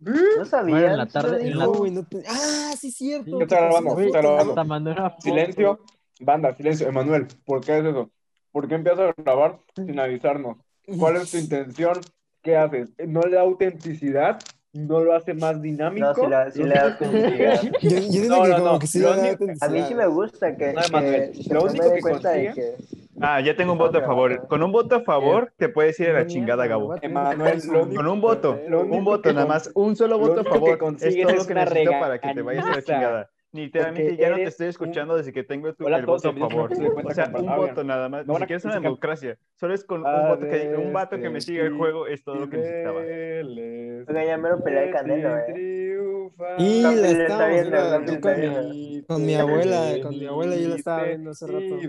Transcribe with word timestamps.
No 0.00 0.44
sabía. 0.44 0.74
Bueno, 0.74 0.90
en 0.92 0.96
la 0.98 1.06
tarde- 1.06 1.46
en 1.48 1.58
la- 1.58 1.64
No, 1.64 1.72
güey, 1.72 1.90
no 1.90 2.04
te- 2.04 2.22
Ah, 2.28 2.72
sí, 2.78 2.90
cierto. 2.92 3.40
Yo 3.40 3.46
te 3.46 3.54
grabando, 3.56 3.96
te. 3.96 5.20
Silencio, 5.20 5.80
banda, 6.20 6.54
silencio. 6.54 6.88
Emanuel, 6.88 7.26
¿por 7.44 7.64
qué 7.64 7.78
es 7.78 7.84
eso? 7.84 8.10
¿Por 8.52 8.68
qué 8.68 8.74
empiezas 8.76 9.10
a 9.10 9.22
grabar 9.22 9.58
sin 9.74 9.98
avisarnos? 9.98 10.56
¿Cuál 10.98 11.16
es 11.16 11.30
tu 11.30 11.36
intención? 11.38 11.94
¿Qué 12.42 12.56
haces? 12.56 12.90
¿No 13.06 13.20
le 13.22 13.36
da 13.36 13.42
autenticidad? 13.42 14.38
¿No 14.72 15.00
lo 15.02 15.14
hace 15.14 15.34
más 15.34 15.60
dinámico? 15.60 16.06
No, 16.06 16.14
sí 16.14 16.20
la- 16.30 16.50
sí 16.50 16.58
¿Lo 16.60 16.66
le 16.66 16.74
da 16.74 16.96
sientes 16.96 17.08
como 17.08 17.12
que- 17.36 17.48
autenticidad. 17.48 17.80
Yo, 17.82 18.12
yo 18.12 18.22
digo 18.22 18.36
No, 18.36 18.42
que 18.42 18.48
no, 18.50 18.56
como 18.58 18.72
no, 18.72 18.78
que 18.78 18.86
sí 18.86 18.98
lo 19.00 19.10
le 19.10 19.16
da 19.16 19.22
único- 19.22 19.32
autenticidad. 19.44 19.68
A 19.70 19.72
mí 19.72 19.84
sí 19.88 19.94
me 19.94 20.06
gusta 20.06 20.56
que, 20.56 20.72
No, 20.72 20.80
Emanuel, 20.82 21.32
que 21.32 21.54
lo 21.54 21.62
único 21.64 21.92
que 21.92 22.00
consigue- 22.00 22.52
que 22.54 22.76
Ah, 23.20 23.40
ya 23.40 23.56
tengo 23.56 23.72
un 23.72 23.78
voto 23.78 23.98
a 23.98 24.02
favor. 24.02 24.46
Con 24.46 24.62
un 24.62 24.72
voto 24.72 24.96
a 24.96 25.00
favor 25.00 25.52
te 25.56 25.68
puedes 25.68 25.98
ir 26.00 26.10
a 26.10 26.12
la 26.14 26.26
chingada, 26.26 26.66
Gabo. 26.66 26.94
Emanuel, 27.00 27.60
Con 27.94 28.06
un 28.06 28.20
voto, 28.20 28.58
un 28.68 29.04
voto 29.04 29.32
nada 29.32 29.46
más, 29.46 29.70
un 29.74 29.96
solo 29.96 30.18
lo 30.18 30.28
voto 30.28 30.40
a 30.40 30.44
favor. 30.44 30.78
Es 31.00 31.20
todo 31.20 31.34
lo 31.34 31.46
que 31.46 31.54
necesito 31.54 31.90
para 32.00 32.20
que 32.20 32.34
te 32.34 32.42
vayas 32.42 32.66
a 32.66 32.70
la 32.70 32.82
chingada. 32.82 33.30
Literalmente 33.52 34.10
Porque 34.10 34.22
ya 34.22 34.30
no 34.30 34.36
te 34.36 34.44
estoy 34.44 34.66
escuchando 34.68 35.16
desde 35.16 35.32
que 35.32 35.42
tengo 35.42 35.72
tu, 35.74 35.86
Hola 35.86 35.96
el 35.98 36.06
voto 36.06 36.28
a 36.28 36.34
favor. 36.34 36.70
O 36.72 37.10
sea, 37.14 37.32
un 37.34 37.46
voto 37.46 37.82
nada 37.82 38.08
más. 38.08 38.26
No 38.26 38.34
Ni 38.34 38.40
siquiera 38.40 38.58
es 38.58 38.64
una 38.64 38.74
democracia. 38.74 39.38
Solo 39.54 39.74
es 39.74 39.84
con 39.84 40.04
un 40.04 40.28
voto 40.28 40.46
que 40.46 40.74
un 40.76 40.92
vato 40.92 41.16
que 41.16 41.22
me 41.22 41.34
veces 41.34 41.46
siga 41.46 41.64
el 41.64 41.74
juego 41.74 42.06
es 42.06 42.22
todo 42.22 42.34
lo 42.36 42.50
que 42.50 42.58
necesitaba. 42.58 43.00
Oiga, 43.00 44.24
ya 44.24 44.36
mero 44.36 44.62
pelea 44.62 44.82
de 44.82 44.90
Canelo, 44.90 45.38
eh. 45.38 46.30
Y 46.58 46.82
la 46.82 47.10
estamos 47.10 47.48
viendo, 47.48 49.04
con 49.06 49.24
mi 49.24 49.34
abuela, 49.34 49.96
con 50.02 50.18
mi 50.18 50.26
abuela 50.26 50.56
yo 50.56 50.68
la 50.68 50.76
estaba 50.76 51.04
viendo 51.04 51.30
hace 51.30 51.46
rato. 51.46 51.80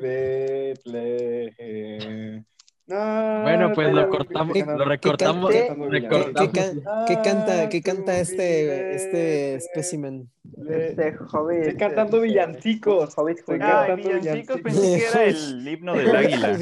Ah, 2.91 3.41
Bueno, 3.43 3.71
pues 3.73 3.93
lo 3.93 4.09
cortamos, 4.09 4.53
que 4.53 4.66
lo 4.66 4.85
recortamos, 4.85 5.52
¿Qué- 5.52 5.67
¿Qué, 5.75 5.89
recortamos. 5.89 6.52
qué 6.52 6.59
can- 6.59 6.84
qué 7.07 7.16
canta, 7.21 7.70
qué 7.70 7.81
canta 7.84 8.11
Ah, 8.13 8.20
este, 8.20 8.95
este 8.95 9.55
espécimen? 9.55 10.30
este 10.67 11.16
hobbit. 11.31 11.59
Estoy 11.59 11.77
cantando 11.77 12.17
este, 12.17 12.28
villancicos. 12.28 13.17
Hobbit 13.17 13.39
Estoy 13.39 13.59
judío. 13.59 13.69
Ay, 13.78 13.88
cantando 13.88 14.09
villancicos, 14.19 14.55
villancicos. 14.58 14.61
pensé 14.61 14.97
que 15.00 15.05
era 15.08 15.23
el 15.30 15.67
himno 15.67 15.94
del 15.95 16.16
águila. 16.16 16.58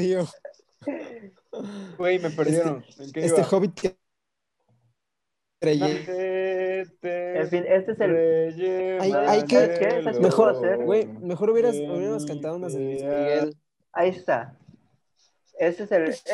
Güey, 1.96 2.18
me 2.18 2.30
perdieron. 2.30 2.84
¿En 2.98 3.12
qué 3.12 3.20
Este 3.24 3.40
iba? 3.40 3.48
hobbit 3.50 3.74
que 3.74 3.96
creyente. 5.60 6.80
Este 6.80 7.40
En 7.40 7.48
fin, 7.48 7.64
este 7.66 7.92
es 7.92 8.00
el. 8.00 9.00
Hay- 9.00 9.10
¿Sabes 9.10 9.28
hay 9.30 9.40
que- 9.42 9.46
qué? 9.78 9.90
¿Sabes 10.02 10.16
qué 10.18 10.22
Mejor? 10.22 10.84
Güey, 10.84 11.06
mejor 11.06 11.50
hubieras, 11.50 11.74
hubiéramos 11.74 12.26
cantado 12.26 12.56
unas 12.56 12.74
de 12.74 12.80
Luis 12.80 13.02
Miguel. 13.02 13.56
Ahí 13.92 14.10
está. 14.10 14.54
Este 15.58 15.82
es 15.84 15.92
el. 15.92 16.02
este 16.08 16.24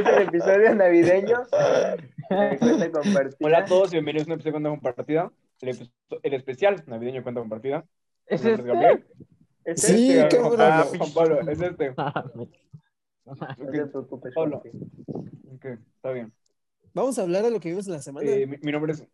es 0.00 0.06
el 0.06 0.22
episodio 0.28 0.74
navideño. 0.74 1.38
Hola 3.40 3.58
a 3.58 3.64
todos 3.64 3.92
y 3.92 3.96
bienvenidos 3.96 4.28
a 4.28 4.32
un 4.32 4.34
episodio 4.34 4.52
de 4.52 4.52
Cuenta 4.52 4.68
Compartida. 4.70 5.32
El, 6.22 6.34
especial 6.34 6.82
navideño 6.86 7.22
Cuenta 7.22 7.40
Compartida. 7.40 7.84
¿Es 8.26 8.44
este? 8.44 8.62
Gabriel. 8.62 9.06
Este 9.64 9.86
Sí, 9.86 10.12
Este, 10.18 10.36
cabrón. 10.36 10.56
Juan 10.58 10.70
Pablo, 10.70 10.98
Juan 10.98 11.12
Pablo, 11.14 11.50
es 11.50 11.60
este. 11.60 11.94
No 13.28 13.34
Ok, 13.34 13.72
te 13.72 13.86
preocupes. 13.86 14.32
Hola. 14.36 14.56
papi. 14.56 14.70
ok, 15.54 15.64
está 15.96 16.12
bien. 16.12 16.32
Vamos 16.94 17.18
a 17.18 17.22
hablar 17.22 17.42
de 17.42 17.50
lo 17.50 17.60
que 17.60 17.68
vimos 17.68 17.86
en 17.86 17.92
la 17.92 18.00
semana. 18.00 18.26
Eh, 18.30 18.46
mi, 18.46 18.56
mi 18.62 18.72
nombre 18.72 18.92
es, 18.92 19.04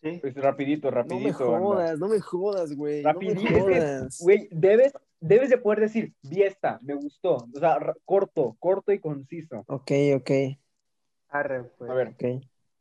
Sí. 0.00 0.20
es 0.22 0.34
rapidito, 0.36 0.92
no 0.92 0.96
me 0.96 1.02
rapidito. 1.02 1.44
anda. 1.56 1.58
jodas, 1.58 1.98
no 1.98 2.06
me 2.08 2.20
jodas, 2.20 2.72
güey. 2.76 3.02
No 3.02 3.08
me 3.08 3.12
Rapidito, 3.14 3.40
es 3.40 3.48
que, 3.48 3.60
jodas. 3.60 4.18
güey, 4.20 4.48
debes, 4.52 4.92
debes 5.20 5.50
de 5.50 5.58
poder 5.58 5.80
decir, 5.80 6.14
vi 6.22 6.42
esta, 6.42 6.78
me 6.82 6.94
gustó. 6.94 7.36
O 7.54 7.58
sea, 7.58 7.78
corto, 8.04 8.56
corto 8.58 8.92
y 8.92 8.98
conciso. 9.00 9.64
Ok, 9.66 9.90
ok, 10.16 10.30
Arre, 11.30 11.64
pues. 11.76 11.90
A 11.90 11.94
ver, 11.94 12.08
ok. 12.08 12.24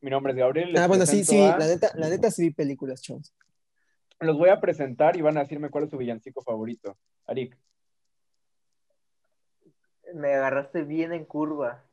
mi 0.01 0.09
nombre 0.09 0.33
es 0.33 0.39
Gabriel. 0.39 0.77
Ah, 0.77 0.87
bueno, 0.87 1.05
sí, 1.05 1.23
sí, 1.23 1.39
a- 1.39 1.57
la 1.57 1.67
neta, 1.67 1.91
la 1.95 2.09
neta 2.09 2.31
sí 2.31 2.43
vi 2.43 2.51
películas, 2.51 3.01
chavos. 3.01 3.33
Los 4.19 4.37
voy 4.37 4.49
a 4.49 4.59
presentar 4.59 5.15
y 5.15 5.21
van 5.21 5.37
a 5.37 5.41
decirme 5.41 5.69
cuál 5.69 5.83
es 5.83 5.91
su 5.91 5.97
villancico 5.97 6.41
favorito. 6.41 6.97
Arik. 7.27 7.55
Me 10.13 10.33
agarraste 10.33 10.83
bien 10.83 11.13
en 11.13 11.25
curva. 11.25 11.83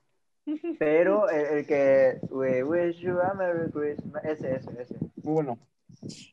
Pero 0.78 1.28
el, 1.28 1.58
el 1.58 1.66
que. 1.66 2.18
We 2.30 2.62
wish 2.62 2.98
you 3.00 3.18
a 3.20 3.34
Merry 3.34 3.70
Christmas. 3.70 4.24
Ese, 4.24 4.56
ese, 4.56 4.70
ese. 4.80 4.94
Muy 5.22 5.34
bueno. 5.34 5.58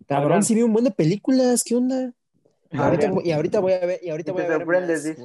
Cabrón, 0.07 0.25
Adrián. 0.31 0.43
sí 0.43 0.55
vi 0.55 0.61
un 0.63 0.73
buen 0.73 0.85
de 0.85 0.91
películas, 0.91 1.63
¿qué 1.63 1.75
onda? 1.75 2.13
Y 2.71 2.77
ahorita, 2.77 3.11
voy- 3.11 3.23
y 3.27 3.31
ahorita 3.31 3.59
voy 3.59 3.73
a 3.73 3.85
ver, 3.85 3.99
y 4.01 4.09
ahorita 4.09 4.31
Y 4.31 4.33
voy 4.33 4.43
a 4.43 4.47
ver 4.47 4.65
más. 4.65 5.05
Y 5.05 5.15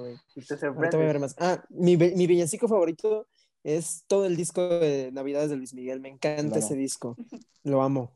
te 0.41 0.67
Ahorita 0.67 0.97
voy 0.97 1.07
a 1.07 1.12
ver 1.12 1.21
sorprendes. 1.21 1.21
más. 1.21 1.37
Ah, 1.39 1.65
mi, 1.71 1.97
mi 1.97 2.27
villancico 2.27 2.67
favorito 2.69 3.29
es 3.62 4.05
todo 4.07 4.27
el 4.27 4.37
disco 4.37 4.69
de 4.81 5.11
Navidades 5.12 5.51
de 5.51 5.57
Luis 5.57 5.73
Miguel. 5.75 6.01
Me 6.01 6.09
encanta 6.09 6.43
Claro. 6.43 6.59
ese 6.59 6.75
disco. 6.77 7.17
Lo 7.65 7.83
amo. 7.83 8.12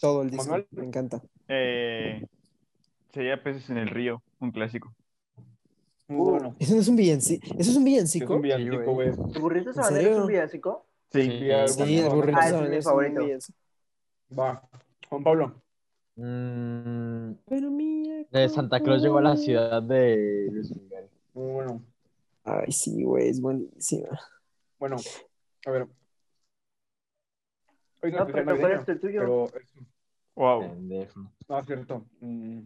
Todo 0.00 0.22
el 0.22 0.30
disco. 0.30 0.46
Manuel. 0.50 0.66
Me 0.70 0.84
encanta. 0.84 1.22
Eh, 1.48 2.24
sería 3.12 3.42
Peces 3.42 3.68
en 3.70 3.78
el 3.78 3.88
Río, 3.88 4.22
un 4.40 4.50
clásico. 4.52 4.94
Muy 6.06 6.20
Uh, 6.20 6.30
bueno. 6.30 6.56
¿Eso 6.58 6.74
no 6.74 6.80
es 6.80 6.88
un 6.88 6.96
villancico? 6.96 7.46
¿Eso 7.58 7.70
es 7.70 7.76
un 7.76 7.82
Es 7.82 7.84
villancico? 7.84 8.34
un 8.36 8.42
villancico, 8.42 8.92
güey. 8.94 9.08
¿El 9.08 9.40
burrito 9.40 9.70
¿En 9.70 9.74
sabanero 9.74 10.10
es 10.12 10.18
un 10.18 10.26
villancico? 10.26 10.86
Sí. 11.12 11.22
Sí. 11.22 11.38
Sí, 11.38 11.50
algo 11.50 11.68
Sí, 11.68 11.98
el 11.98 12.08
burrito 12.10 12.38
Ah, 12.40 12.48
es 12.48 12.52
mi 12.70 12.76
es 12.76 12.86
un 12.86 12.90
favorito. 12.92 13.20
Va. 14.38 14.68
Juan 15.08 15.24
Pablo. 15.24 15.62
Mm, 16.16 17.32
Pero 17.46 17.70
mía, 17.70 18.17
de 18.30 18.48
Santa 18.48 18.80
Claus 18.80 19.02
llegó 19.02 19.18
a 19.18 19.22
la 19.22 19.36
ciudad 19.36 19.82
de 19.82 20.48
Luis 20.52 20.74
Miguel. 20.76 21.08
Muy 21.34 21.52
bueno. 21.52 21.82
Ay, 22.44 22.72
sí, 22.72 23.02
güey, 23.02 23.28
es 23.28 23.40
buenísima. 23.40 24.18
Bueno, 24.78 24.96
a 25.66 25.70
ver. 25.70 25.86
Hoy 28.02 28.12
No, 28.12 28.26
pero 28.26 28.38
especial 28.38 28.44
¿cuál 28.44 28.46
navideño, 28.60 28.82
es 28.82 28.88
el 28.88 29.00
tuyo? 29.00 29.20
pero 29.20 29.46
es- 29.60 29.74
Wow. 30.34 30.60
Pendejo. 30.60 31.32
no, 31.48 31.58
es 31.58 31.66
cierto. 31.66 32.06
Mm, 32.20 32.60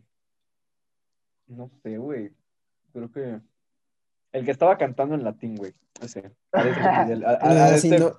no 1.49 1.71
sé, 1.83 1.97
güey. 1.97 2.31
Creo 2.93 3.11
que 3.11 3.41
el 4.33 4.45
que 4.45 4.51
estaba 4.51 4.77
cantando 4.77 5.15
en 5.15 5.25
latín, 5.25 5.57
güey. 5.57 5.73
Ese. 6.03 6.31
A 6.53 6.63
este 6.69 6.81
a- 6.83 7.31
a- 7.31 7.33
a 7.33 7.65
Ah, 7.75 7.79
sí, 7.79 7.89
este- 7.89 7.99
no, 8.01 8.15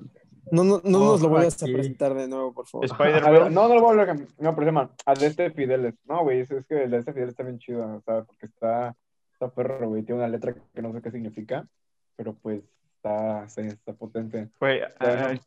no, 0.52 0.64
no, 0.64 0.82
no 0.84 1.00
nos 1.00 1.22
lo 1.22 1.28
Oh, 1.28 1.32
vuelvas 1.32 1.62
a 1.64 1.66
presentar 1.66 2.14
de 2.14 2.28
nuevo, 2.28 2.54
por 2.54 2.68
favor. 2.68 2.86
A 2.92 2.98
ver, 3.04 3.16
Spider-Man. 3.16 3.54
no, 3.54 3.68
no 3.68 3.76
lo 3.76 3.82
voy 3.82 3.98
a 3.98 4.02
hablar. 4.02 4.16
No, 4.40 4.56
pero 4.56 4.60
se 4.60 4.66
llama 4.66 4.92
a 5.06 5.14
de 5.14 5.28
este 5.28 5.52
Fideles. 5.52 5.96
No, 6.06 6.24
güey, 6.24 6.42
es, 6.42 6.52
es 6.52 6.66
que 6.66 6.84
el 6.84 6.92
de 6.92 6.98
este 6.98 7.14
Fideles 7.14 7.32
está 7.32 7.44
bien 7.44 7.60
chido, 7.60 8.02
sea, 8.06 8.24
porque 8.24 8.46
está, 8.48 8.96
está 9.34 9.50
perro, 9.50 9.88
güey. 9.90 10.04
Tiene 10.04 10.20
una 10.22 10.28
letra 10.30 10.54
que 10.74 10.82
no 10.82 10.92
sé 10.94 11.02
qué 11.02 11.12
significa, 11.12 11.68
pero 12.16 12.34
pues 12.34 12.62
está, 12.98 13.48
sí, 13.50 13.62
está 13.62 13.94
potente. 13.94 14.50
Güey, 14.60 14.82
al- 15.00 15.40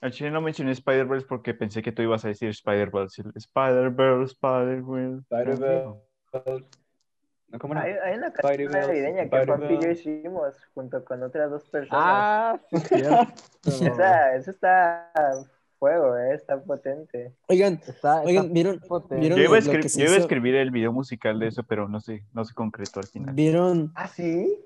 al 0.00 0.10
chile 0.12 0.30
no 0.30 0.40
mencioné 0.42 0.72
Spider-Verse 0.72 1.26
porque 1.26 1.54
pensé 1.54 1.80
que 1.82 1.92
tú 1.92 2.02
ibas 2.02 2.24
a 2.24 2.28
decir 2.28 2.50
Spider-Verse. 2.50 3.22
Spider-Verse, 3.34 4.32
Spider-Verse. 4.34 5.22
Spider-Verse. 5.30 6.64
¿No, 7.54 7.60
¿Cómo 7.60 7.78
Hay, 7.78 7.92
era? 7.92 8.04
hay 8.06 8.18
una 8.18 8.32
canción 8.32 8.72
navideña 8.72 9.30
que 9.30 9.46
Juan 9.46 9.70
y 9.70 9.80
yo 9.80 9.90
hicimos 9.92 10.54
junto 10.74 11.04
con 11.04 11.22
otras 11.22 11.50
dos 11.52 11.62
personas. 11.68 12.02
Ah, 12.02 12.60
sí, 12.68 12.76
es 12.76 12.88
cierto. 12.88 13.26
Esa, 13.64 14.34
eso 14.34 14.50
está 14.50 15.12
fuego, 15.78 16.16
eh, 16.18 16.34
está 16.34 16.60
potente. 16.60 17.32
Oigan, 17.46 17.74
Está, 17.74 17.92
está 17.92 18.22
oigan, 18.22 18.52
¿vieron, 18.52 18.80
potente. 18.80 19.20
¿vieron 19.20 19.38
Yo 19.38 19.44
iba, 19.44 19.56
a 19.56 19.60
lo- 19.60 19.66
lo 19.66 19.72
escri- 19.72 19.82
que 19.82 19.88
se 19.88 19.98
yo 20.00 20.04
iba 20.06 20.14
a 20.14 20.16
hizo? 20.16 20.24
escribir 20.26 20.56
el 20.56 20.72
video 20.72 20.92
musical 20.92 21.38
de 21.38 21.46
eso, 21.46 21.62
pero 21.62 21.88
no 21.88 22.00
sé, 22.00 22.24
no 22.32 22.44
se 22.44 22.54
concretó 22.54 22.98
al 22.98 23.06
final. 23.06 23.34
¿Vieron, 23.36 23.92
¿Ah, 23.94 24.08
sí? 24.08 24.58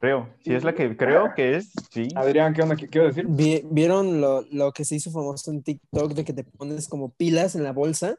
Creo, 0.00 0.28
si 0.40 0.54
es 0.54 0.64
la 0.64 0.74
que 0.74 0.96
creo 0.96 1.32
que 1.34 1.56
es, 1.56 1.72
sí. 1.92 2.08
Adrián, 2.16 2.52
¿qué 2.52 2.62
onda? 2.62 2.74
¿Qué 2.76 2.88
quiero 2.88 3.06
decir? 3.06 3.24
vi- 3.28 3.62
¿vieron 3.70 4.20
lo, 4.20 4.42
lo 4.50 4.72
que 4.72 4.84
se 4.84 4.96
hizo 4.96 5.12
famoso 5.12 5.52
en 5.52 5.62
TikTok 5.62 6.12
de 6.14 6.24
que 6.24 6.32
te 6.32 6.42
pones 6.44 6.88
como 6.88 7.10
pilas 7.12 7.54
en 7.54 7.62
la 7.62 7.72
bolsa 7.72 8.16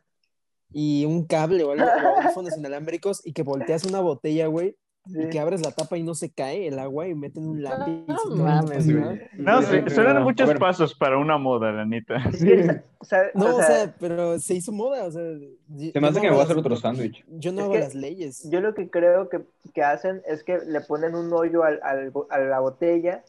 y 0.73 1.05
un 1.05 1.25
cable 1.25 1.63
o 1.63 1.71
algo, 1.71 1.85
o 1.85 1.87
audífonos 2.21 2.57
inalámbricos 2.57 3.25
y 3.25 3.33
que 3.33 3.43
volteas 3.43 3.85
una 3.85 3.99
botella, 4.01 4.47
güey, 4.47 4.75
Sí. 5.05 5.19
y 5.21 5.29
que 5.29 5.37
abres 5.37 5.61
la 5.61 5.71
tapa 5.73 5.97
y 5.97 6.03
no 6.03 6.15
se 6.15 6.31
cae 6.31 6.65
el 6.65 6.79
agua 6.79 7.09
y 7.09 7.13
meten 7.13 7.45
un 7.45 7.61
lápiz. 7.61 7.91
y 7.91 8.05
No 8.07 8.15
todo. 8.23 8.37
mames, 8.37 8.85
Sí, 8.85 8.93
güey. 8.93 9.19
No, 9.33 9.61
Sí, 9.61 9.75
sí, 9.85 9.93
suenan 9.95 10.23
muchos 10.23 10.53
pasos 10.53 10.95
para 10.95 11.17
una 11.17 11.37
moda, 11.37 11.73
la 11.73 11.83
neta. 11.85 12.15
Es 12.31 12.41
que, 12.41 12.81
¿sabe- 13.01 13.31
No, 13.33 13.57
o 13.57 13.61
sea, 13.61 13.93
pero 13.99 14.39
se 14.39 14.53
hizo 14.53 14.71
moda, 14.71 15.03
o 15.03 15.11
sea. 15.11 15.21
Se 15.91 15.99
me 15.99 16.07
hace 16.07 16.21
que 16.21 16.27
me 16.27 16.31
voy 16.31 16.39
a 16.39 16.43
hacer 16.45 16.57
otro 16.57 16.77
sándwich. 16.77 17.21
Yo 17.27 17.51
no 17.51 17.57
Es 17.59 17.63
hago 17.65 17.73
que 17.73 17.79
las 17.81 17.95
leyes. 17.95 18.49
yo 18.49 18.61
lo 18.61 18.73
que 18.73 18.89
creo 18.89 19.27
que, 19.27 19.41
que 19.73 19.83
hacen 19.83 20.21
es 20.25 20.41
que 20.45 20.59
le 20.65 20.79
ponen 20.79 21.15
un 21.15 21.33
hoyo 21.33 21.63
al, 21.65 21.81
al 21.83 22.13
a 22.29 22.39
la 22.39 22.61
botella 22.61 23.25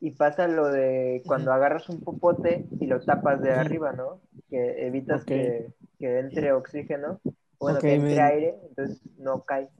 y 0.00 0.10
pasa 0.10 0.48
lo 0.48 0.66
de 0.66 1.22
cuando 1.26 1.52
agarras 1.52 1.88
un 1.90 2.00
popote 2.00 2.66
y 2.80 2.86
lo 2.86 2.98
tapas 3.00 3.40
de 3.40 3.52
arriba, 3.52 3.92
¿no? 3.92 4.18
Que 4.50 4.84
evitas 4.84 5.24
que, 5.24 5.68
que 6.04 6.18
entre 6.18 6.52
oxígeno, 6.52 7.20
bueno, 7.58 7.78
que 7.78 7.94
entre 7.94 8.16
man. 8.16 8.24
aire, 8.26 8.54
entonces 8.68 9.00
no 9.16 9.42
cae. 9.44 9.70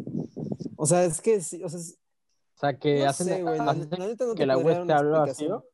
O 0.76 0.86
sea, 0.86 1.04
es 1.04 1.20
que, 1.20 1.40
sí, 1.42 1.62
o 1.62 1.68
sea, 1.68 1.78
es- 1.78 1.98
O 2.56 2.58
sea, 2.58 2.78
que 2.78 3.00
no 3.00 3.08
hacen, 3.10 3.26
sé, 3.26 3.42
güey, 3.42 3.58
la, 3.58 3.70
hacen 3.72 3.88
la 3.90 4.06
neta 4.06 4.24
no 4.24 4.34
que 4.34 4.46
te 4.46 4.52
explicación. 4.52 5.12
vacío. 5.12 5.66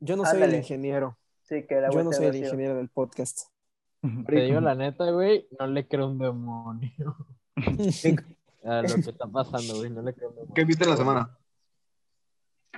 Yo 0.00 0.16
no 0.16 0.24
soy 0.24 0.42
el 0.42 0.54
ingeniero. 0.54 1.18
Sí, 1.42 1.66
que 1.66 1.74
agua 1.74 1.90
Yo 1.90 2.04
no 2.04 2.12
soy 2.12 2.26
el 2.26 2.36
ingeniero 2.36 2.76
del 2.76 2.88
podcast. 2.88 3.48
Te 4.26 4.40
digo 4.42 4.60
la 4.60 4.74
neta, 4.74 5.10
güey, 5.10 5.46
no 5.58 5.66
le 5.66 5.86
creo 5.86 6.06
un 6.06 6.18
demonio. 6.18 7.16
A 8.64 8.82
lo 8.82 8.94
que 8.94 9.10
está 9.10 9.26
pasando, 9.26 9.76
güey, 9.76 9.90
no 9.90 10.00
le 10.02 10.14
creo 10.14 10.30
un 10.30 10.36
demonio. 10.36 10.54
¿Qué 10.54 10.64
viste 10.64 10.86
la 10.86 10.96
semana? 10.96 11.36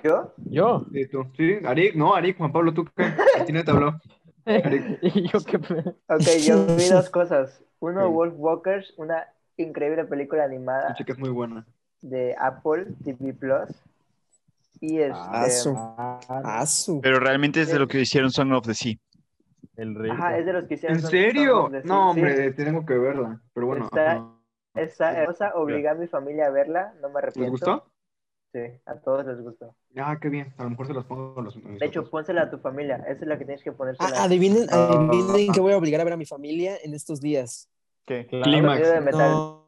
¿Yo? 0.03 0.35
¿Yo? 0.47 0.87
Sí, 0.93 1.07
tú. 1.07 1.31
Sí, 1.37 1.59
Arik, 1.65 1.95
no, 1.95 2.15
Arik, 2.15 2.39
Juan 2.39 2.51
Pablo, 2.53 2.73
¿tú 2.75 2.87
qué? 2.97 3.05
¿A 3.39 3.45
ti 3.45 3.53
no 3.53 3.63
te 3.63 3.71
habló? 3.71 4.01
yo 5.33 5.41
qué 5.47 5.59
pe- 5.59 5.95
Ok, 6.09 6.21
yo 6.47 6.67
vi 6.77 6.89
dos 6.89 7.11
cosas. 7.11 7.63
Uno. 7.81 8.11
Wolf 8.11 8.35
Walkers, 8.37 8.93
una 8.99 9.27
increíble 9.57 10.05
película 10.05 10.45
animada 10.45 10.89
Escuché 10.89 11.05
que 11.05 11.13
es 11.13 11.19
muy 11.19 11.31
buena. 11.31 11.67
de 12.03 12.35
Apple 12.39 12.87
TV 13.05 13.33
Plus. 13.35 13.69
Y 14.81 14.99
este, 15.01 15.13
Ah, 15.15 15.49
su- 15.51 15.75
Ah. 15.77 16.65
Pero 17.03 17.21
realmente 17.21 17.61
es 17.63 17.69
de 17.73 17.79
lo 17.79 17.87
que 17.87 18.01
hicieron 18.01 18.31
Song 18.31 18.53
of 18.53 18.67
the 18.67 18.75
Sea. 18.75 18.95
El 19.77 19.95
rico. 19.95 20.15
ajá, 20.15 20.37
es 20.39 20.45
de 20.47 20.53
los 20.53 20.65
que 20.67 20.75
hicieron. 20.75 20.97
¿En 20.97 21.03
Son- 21.03 21.11
serio? 21.11 21.65
Of 21.65 21.73
the 21.73 21.83
Sea, 21.83 21.89
No, 21.89 22.13
sí. 22.15 22.21
hombre, 22.21 22.53
tengo 22.53 22.85
que 22.87 22.99
verla. 22.99 23.41
Pero 23.55 23.67
bueno. 23.67 23.85
Está- 23.87 24.13
ajá. 24.13 24.27
Esa 24.75 25.13
hermosa, 25.19 25.53
obligué 25.57 25.89
a 25.89 25.95
mi 25.95 26.07
familia 26.07 26.47
a 26.47 26.51
verla, 26.51 26.95
no 27.01 27.09
me 27.09 27.15
¿Les 27.15 27.25
arrepiento. 27.25 27.51
gustó? 27.51 27.91
Sí, 28.53 28.61
a 28.87 28.95
todos 28.97 29.27
les 29.27 29.41
gustó. 29.43 29.75
Ah, 29.97 30.19
qué 30.21 30.29
bien. 30.29 30.53
A 30.57 30.65
lo 30.65 30.71
mejor 30.71 30.87
se 30.87 30.93
los 30.95 31.05
pongo 31.05 31.39
a 31.39 31.43
los. 31.43 31.55
De 31.63 31.85
hecho, 31.87 32.09
pónsela 32.09 32.43
a 32.43 32.51
tu 32.51 32.59
familia, 32.59 32.97
esa 33.09 33.21
es 33.23 33.27
la 33.27 33.39
que 33.39 33.45
tienes 33.45 33.63
que 33.65 33.73
ponérsela. 33.73 34.11
Ah, 34.17 34.25
adivinen, 34.25 34.67
Ah. 34.71 35.09
adivinen 35.11 35.53
que 35.53 35.61
voy 35.61 35.73
a 35.73 35.77
obligar 35.77 36.01
a 36.01 36.05
ver 36.05 36.13
a 36.13 36.17
mi 36.17 36.27
familia 36.27 36.77
en 36.83 36.95
estos 36.95 37.21
días. 37.21 37.69
¿Qué? 38.07 38.27
Clímax. 38.27 38.83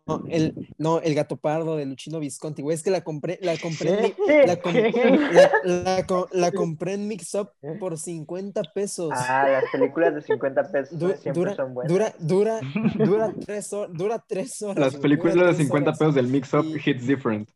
No, 0.05 0.25
el, 0.29 0.69
no, 0.79 1.01
el 1.01 1.15
gato 1.15 1.37
pardo 1.37 1.77
de 1.77 1.87
Luchino 1.87 2.19
Visconti, 2.19 2.61
güey. 2.61 2.75
Es 2.75 2.83
que 2.83 2.91
la 2.91 3.03
compré, 3.03 3.39
la 3.41 3.57
compré 3.57 4.15
la, 4.47 4.57
com- 4.61 4.73
¿Qué? 4.73 5.19
la- 5.65 5.85
la 5.97 6.07
co- 6.07 6.29
la 6.33 6.51
compré 6.51 6.95
en 6.95 7.07
Mix 7.07 7.33
Up 7.37 7.51
por 7.79 7.97
50 7.97 8.63
pesos. 8.75 9.11
Ah, 9.15 9.47
las 9.49 9.65
películas 9.71 10.15
de 10.17 10.23
50 10.23 10.73
pesos 10.73 10.99
Du- 10.99 11.09
siempre 11.13 11.33
dura, 11.33 11.55
son 11.55 11.73
buenas. 11.75 11.93
dura, 11.93 12.15
dura, 12.19 12.61
dura 12.97 13.33
tres 13.47 13.73
horas, 13.73 13.93
dura 13.97 14.25
tres 14.27 14.61
horas. 14.63 14.79
Las 14.79 14.97
películas 14.97 15.37
de 15.37 15.43
tres 15.43 15.57
50 15.59 15.91
horas. 15.91 15.99
pesos 16.01 16.15
del 16.17 16.27
Mix 16.27 16.53
Up 16.53 16.65
Y- 16.67 16.91
hits 16.91 17.07
different. 17.07 17.49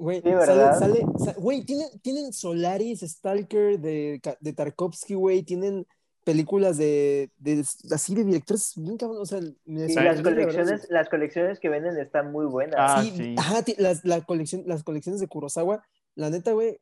Güey, 0.00 0.22
Sí, 0.22 0.30
sale, 0.30 0.36
¿verdad? 0.36 0.78
sale, 0.78 1.04
sa- 1.18 1.34
güey, 1.38 1.62
tienen, 1.62 1.88
tienen 2.00 2.32
Solaris, 2.32 3.00
Stalker 3.00 3.78
de, 3.78 4.18
de 4.40 4.52
Tarkovsky, 4.54 5.12
güey, 5.14 5.42
tienen 5.42 5.86
películas 6.24 6.78
de, 6.78 7.30
de 7.38 7.64
así 7.92 8.14
de 8.14 8.24
directores 8.24 8.72
bien 8.76 8.96
cabrón, 8.96 9.18
o 9.20 9.26
sea, 9.26 9.40
me 9.66 9.88
sorprendió, 9.88 10.02
las 10.02 10.22
colecciones, 10.22 10.86
las 10.90 11.08
colecciones 11.10 11.60
que 11.60 11.68
venden 11.68 11.98
están 11.98 12.32
muy 12.32 12.46
buenas. 12.46 12.76
Ah, 12.78 13.02
sí, 13.02 13.12
sí. 13.14 13.34
ajá, 13.38 13.62
las, 13.78 14.04
la 14.04 14.22
colección, 14.22 14.62
las 14.66 14.82
colecciones 14.84 15.20
de 15.20 15.28
Kurosawa, 15.28 15.82
la 16.14 16.30
neta, 16.30 16.52
güey, 16.52 16.78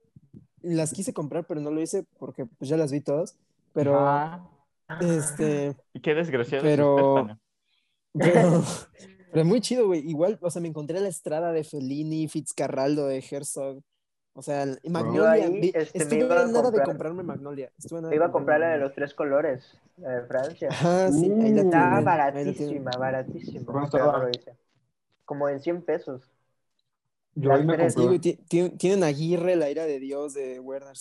las 0.63 0.93
quise 0.93 1.13
comprar, 1.13 1.45
pero 1.47 1.61
no 1.61 1.71
lo 1.73 1.81
hice 1.81 2.05
porque 2.19 2.47
pues 2.47 2.69
ya 2.69 2.77
las 2.77 2.93
vi 2.93 3.01
todas, 3.01 3.37
pero, 3.73 3.99
Ah, 3.99 4.49
este, 5.01 5.77
Y 5.93 6.01
qué 6.01 6.15
desgraciado. 6.15 6.63
Pero- 6.63 7.15
pana. 7.15 7.41
pero, 8.13 8.63
pero 9.33 9.45
muy 9.45 9.61
chido, 9.61 9.87
güey, 9.87 10.01
igual, 10.09 10.39
o 10.41 10.51
sea, 10.51 10.63
me 10.63 10.69
encontré 10.69 11.01
la 11.01 11.09
estrada 11.09 11.53
de 11.53 11.65
Fellini, 11.65 12.29
Fitzcarraldo, 12.29 13.07
de 13.07 13.25
Herzog, 13.31 13.81
o 14.35 14.43
sea, 14.43 14.67
y 14.83 14.91
Magnolia, 14.91 15.31
ahí, 15.33 15.61
vi- 15.61 15.73
este, 15.75 15.99
me 15.99 16.03
estuve 16.05 16.19
iba 16.21 16.35
a 16.37 16.43
a 16.43 16.47
nada 16.47 16.59
de 16.59 16.63
comprar- 16.63 16.85
comprarme 16.87 17.23
Magnolia, 17.23 17.73
estuve 17.79 18.01
nada 18.01 18.11
Me 18.11 18.17
iba 18.17 18.25
a 18.27 18.29
de 18.29 18.33
comprar 18.33 18.61
la 18.61 18.69
de 18.71 18.79
los 18.79 18.95
tres 18.95 19.15
colores, 19.15 19.77
la 19.97 20.11
de 20.21 20.27
Francia. 20.27 20.69
Ajá, 20.71 21.11
sí, 21.13 21.31
ahí 21.41 21.53
la 21.53 21.63
Estaba 21.63 21.97
ahí 21.99 22.05
baratísima, 22.05 22.91
baratísima. 22.99 23.89
Hice. 24.33 24.57
Como 25.25 25.49
en 25.49 25.61
100 25.61 25.83
pesos. 25.83 26.23
Yo 27.41 27.55
ahí 27.55 27.65
me 27.65 27.77
compré, 27.79 28.19
ti- 28.19 28.39
ti- 28.49 28.71
tienen 28.71 29.05
Aguirre, 29.05 29.57
la 29.57 29.71
ira 29.71 29.87
de 29.87 30.01
Dios 30.01 30.35
de 30.35 30.59
Werner 30.61 30.95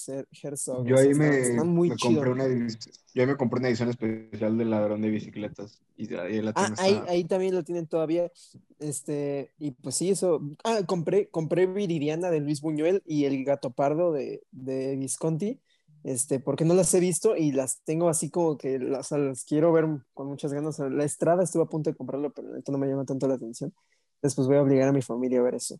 Herzog. 0.43 0.85
yo 0.85 0.97
ahí 0.97 1.13
me, 1.13 1.27
están 1.39 1.67
muy 1.69 1.89
me 1.89 1.97
compré 1.97 2.29
una 2.31 2.47
yo 2.47 3.21
ahí 3.23 3.27
me 3.27 3.35
compré 3.35 3.59
una 3.59 3.69
edición 3.69 3.89
especial 3.89 4.57
del 4.57 4.69
ladrón 4.69 5.01
de 5.01 5.09
bicicletas. 5.09 5.81
Y 5.97 6.13
ahí 6.13 6.41
la 6.41 6.51
Ah, 6.53 6.71
ahí, 6.77 6.93
ahí 7.07 7.23
también 7.23 7.55
lo 7.55 7.63
tienen 7.63 7.87
todavía. 7.87 8.31
Este, 8.79 9.51
y 9.57 9.71
pues 9.71 9.95
sí, 9.95 10.11
eso. 10.11 10.41
Ah, 10.63 10.81
compré, 10.85 11.27
compré 11.29 11.65
Viridiana 11.65 12.29
de 12.29 12.39
Luis 12.39 12.61
Buñuel 12.61 13.01
y 13.05 13.25
El 13.25 13.43
Gato 13.43 13.71
Pardo 13.71 14.11
de, 14.11 14.43
de 14.51 14.95
Visconti. 14.97 15.59
Este, 16.03 16.39
porque 16.39 16.63
no 16.63 16.73
las 16.73 16.93
he 16.93 16.99
visto 16.99 17.35
y 17.35 17.51
las 17.51 17.81
tengo 17.83 18.07
así 18.07 18.29
como 18.29 18.57
que 18.57 18.79
las, 18.79 19.11
las 19.11 19.43
quiero 19.43 19.73
ver 19.73 19.87
con 20.13 20.27
muchas 20.27 20.53
ganas. 20.53 20.79
La 20.79 21.03
Estrada 21.03 21.43
estuve 21.43 21.63
a 21.63 21.65
punto 21.65 21.89
de 21.89 21.95
comprarlo, 21.95 22.31
pero 22.31 22.55
esto 22.55 22.71
no 22.71 22.77
me 22.77 22.87
llama 22.87 23.03
tanto 23.03 23.27
la 23.27 23.33
atención. 23.33 23.73
Después 24.21 24.47
voy 24.47 24.57
a 24.57 24.61
obligar 24.61 24.87
a 24.87 24.93
mi 24.93 25.01
familia 25.01 25.39
a 25.39 25.43
ver 25.43 25.55
eso. 25.55 25.77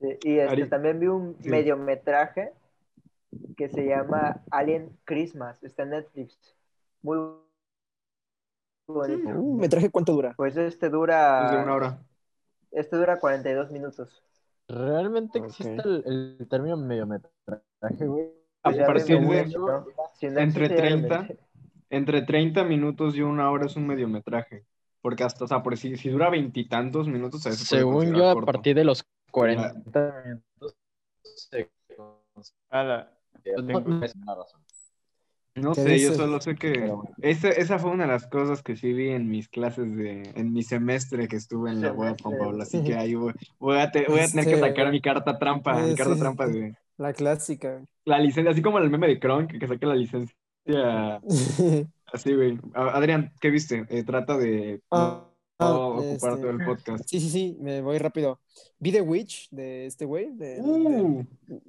Sí, 0.00 0.16
y 0.24 0.38
este, 0.38 0.64
Ari- 0.64 0.70
también 0.70 0.98
vi 1.00 1.06
un 1.08 1.36
sí. 1.40 1.48
mediometraje 1.50 2.52
que 3.56 3.68
se 3.68 3.86
llama 3.86 4.40
Alien 4.50 4.96
Christmas. 5.04 5.62
Está 5.62 5.82
en 5.84 5.90
Netflix. 5.90 6.38
Muy 7.02 7.18
bonito. 8.86 9.28
Uh, 9.28 9.56
¿Me 9.56 9.68
traje 9.68 9.90
cuánto 9.90 10.12
dura? 10.12 10.34
Pues 10.36 10.56
este 10.56 10.86
es 10.86 10.92
de 10.92 10.98
una 10.98 11.48
dura. 11.48 11.74
hora. 11.74 11.98
Este 12.72 12.96
dura 12.96 13.18
42 13.18 13.70
minutos. 13.70 14.22
¿Realmente 14.68 15.38
existe 15.38 15.82
el, 15.84 16.38
el 16.40 16.48
término 16.48 16.76
mediometraje, 16.76 18.06
güey? 18.06 18.30
A 18.62 18.70
Pues 18.70 18.76
ya 18.76 18.86
partir 18.86 19.20
de 19.20 19.40
eso, 19.40 19.58
¿no? 19.58 19.86
Si 20.14 20.26
no 20.28 20.38
entre 20.40 20.66
existe, 20.66 20.82
ya 20.82 20.90
lo 20.90 20.96
30 20.96 21.18
mencioné. 21.18 21.40
entre 21.90 22.22
30 22.22 22.64
minutos 22.64 23.16
y 23.16 23.22
una 23.22 23.50
hora 23.50 23.66
es 23.66 23.76
un 23.76 23.86
mediometraje. 23.86 24.64
Porque 25.02 25.24
hasta, 25.24 25.44
o 25.44 25.48
sea, 25.48 25.62
por 25.62 25.76
si, 25.78 25.96
si 25.96 26.10
dura 26.10 26.28
veintitantos 26.28 27.08
minutos, 27.08 27.46
a 27.46 27.50
eso 27.50 27.64
puede 27.68 27.80
Según 27.80 28.14
yo, 28.14 28.28
a 28.28 28.34
partir 28.44 28.76
de 28.76 28.84
los 28.84 29.02
40 29.30 29.74
minutos 30.24 30.76
se 31.22 31.70
Ala, 32.70 33.12
considera- 33.32 33.66
Tengo- 33.66 34.04
es 34.04 34.14
una 34.14 34.34
razón. 34.34 34.60
No 35.56 35.72
¿Qué 35.72 35.82
sé, 35.82 35.98
yo 35.98 36.14
solo 36.14 36.40
sé 36.40 36.54
que 36.54 36.92
esa, 37.22 37.48
esa 37.48 37.78
fue 37.80 37.90
una 37.90 38.04
de 38.04 38.12
las 38.12 38.26
cosas 38.28 38.62
que 38.62 38.76
sí 38.76 38.92
vi 38.92 39.08
en 39.10 39.28
mis 39.28 39.48
clases 39.48 39.94
de, 39.96 40.22
en 40.36 40.52
mi 40.52 40.62
semestre 40.62 41.26
que 41.26 41.36
estuve 41.36 41.70
en 41.70 41.80
la 41.82 41.92
web 41.92 42.16
con. 42.22 42.38
Paula, 42.38 42.62
así 42.62 42.82
que 42.84 42.94
ahí 42.94 43.14
voy, 43.16 43.32
voy 43.58 43.78
a, 43.78 43.90
te- 43.90 44.06
voy 44.06 44.20
a 44.20 44.28
tener 44.28 44.46
que 44.46 44.58
sacar 44.60 44.90
mi 44.92 45.00
carta 45.00 45.38
trampa, 45.38 45.74
mi 45.82 45.94
carta 45.96 46.14
sí. 46.14 46.20
trampa 46.20 46.46
de 46.46 46.76
La 46.96 47.12
clásica. 47.12 47.82
la 48.04 48.20
licencia, 48.20 48.52
así 48.52 48.62
como 48.62 48.78
el 48.78 48.88
meme 48.90 49.08
de 49.08 49.18
Kronk, 49.18 49.58
que 49.58 49.66
saque 49.66 49.86
la 49.86 49.96
licencia, 49.96 50.34
así, 52.12 52.32
güey. 52.34 52.58
Adrián, 52.74 53.32
¿qué 53.40 53.50
viste? 53.50 53.84
Eh, 53.88 54.04
trata 54.04 54.38
de 54.38 54.80
ah, 54.92 55.26
ocupar 55.68 56.32
este, 56.32 56.40
todo 56.42 56.50
el 56.50 56.64
podcast. 56.64 57.04
Sí, 57.08 57.20
sí, 57.20 57.30
sí, 57.30 57.56
me 57.60 57.80
voy 57.82 57.98
rápido. 57.98 58.40
Vi 58.78 58.92
The 58.92 59.00
Witch 59.02 59.48
de 59.50 59.86
este 59.86 60.04
güey. 60.04 60.30
de- 60.32 60.56
de- 60.56 60.62
Uh, 60.62 61.24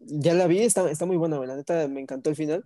ya 0.08 0.34
la 0.34 0.48
vi, 0.48 0.60
está, 0.60 0.90
está 0.90 1.06
muy 1.06 1.18
buena, 1.18 1.40
la 1.46 1.56
neta 1.56 1.88
me 1.88 2.00
encantó 2.02 2.30
el 2.30 2.36
final. 2.36 2.66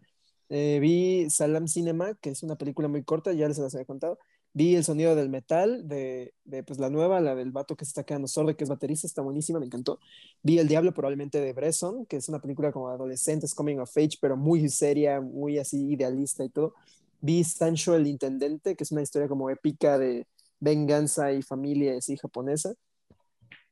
Eh, 0.49 0.77
vi 0.79 1.27
Salam 1.29 1.67
Cinema, 1.67 2.13
que 2.21 2.29
es 2.29 2.43
una 2.43 2.55
película 2.55 2.87
muy 2.87 3.03
corta, 3.03 3.33
ya 3.33 3.47
les 3.47 3.59
había 3.59 3.85
contado. 3.85 4.19
Vi 4.53 4.75
El 4.77 4.85
sonido 4.85 5.15
del 5.15 5.27
metal, 5.29 5.85
de, 5.85 6.33
de, 6.45 6.63
pues 6.63 6.79
la 6.79 6.89
nueva, 6.89 7.19
la 7.19 7.35
del 7.35 7.51
vato 7.51 7.75
que 7.75 7.83
se 7.83 7.89
está 7.89 8.03
quedando 8.03 8.27
sordo, 8.29 8.55
que 8.55 8.63
es 8.63 8.69
baterista, 8.69 9.05
está 9.05 9.21
buenísima, 9.21 9.59
me 9.59 9.65
encantó. 9.65 9.99
Vi 10.43 10.59
El 10.59 10.69
Diablo, 10.69 10.93
probablemente 10.93 11.41
de 11.41 11.51
Bresson, 11.51 12.05
que 12.05 12.15
es 12.17 12.29
una 12.29 12.39
película 12.39 12.71
como 12.71 12.87
de 12.87 12.95
adolescentes, 12.95 13.53
coming 13.53 13.79
of 13.79 13.91
age, 13.97 14.17
pero 14.21 14.37
muy 14.37 14.69
seria, 14.69 15.19
muy 15.19 15.57
así 15.57 15.91
idealista 15.91 16.45
y 16.45 16.49
todo. 16.49 16.73
Vi 17.19 17.43
Sancho 17.43 17.95
el 17.95 18.07
Intendente, 18.07 18.75
que 18.77 18.83
es 18.85 18.91
una 18.93 19.01
historia 19.01 19.27
como 19.27 19.49
épica 19.49 19.97
de 19.97 20.25
venganza 20.59 21.31
y 21.31 21.41
familia 21.41 21.97
así 21.97 22.17
japonesa. 22.17 22.73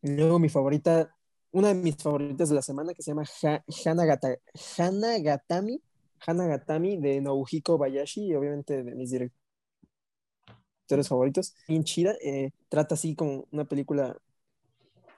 Y 0.02 0.16
luego 0.16 0.40
mi 0.40 0.50
favorita, 0.50 1.16
una 1.52 1.70
de 1.70 1.76
mis 1.76 1.96
favoritas 1.98 2.50
de 2.50 2.56
la 2.56 2.62
semana, 2.62 2.94
que 2.94 3.02
se 3.02 3.12
llama 3.12 3.24
Ha- 3.44 3.64
Hanagata- 3.86 4.40
Hanagatami, 4.78 5.82
Hanagatami 6.26 6.98
de 6.98 7.22
Nobuhiko 7.22 7.78
Bayashi, 7.78 8.26
y 8.28 8.36
obviamente 8.36 8.84
de 8.84 8.96
mis 8.96 9.12
directores 9.12 9.38
favoritos. 11.08 11.56
Bien 11.68 11.84
chida, 11.84 12.16
eh, 12.24 12.52
trata 12.70 12.96
así 12.96 13.16
como 13.16 13.48
una 13.52 13.66
película... 13.66 14.18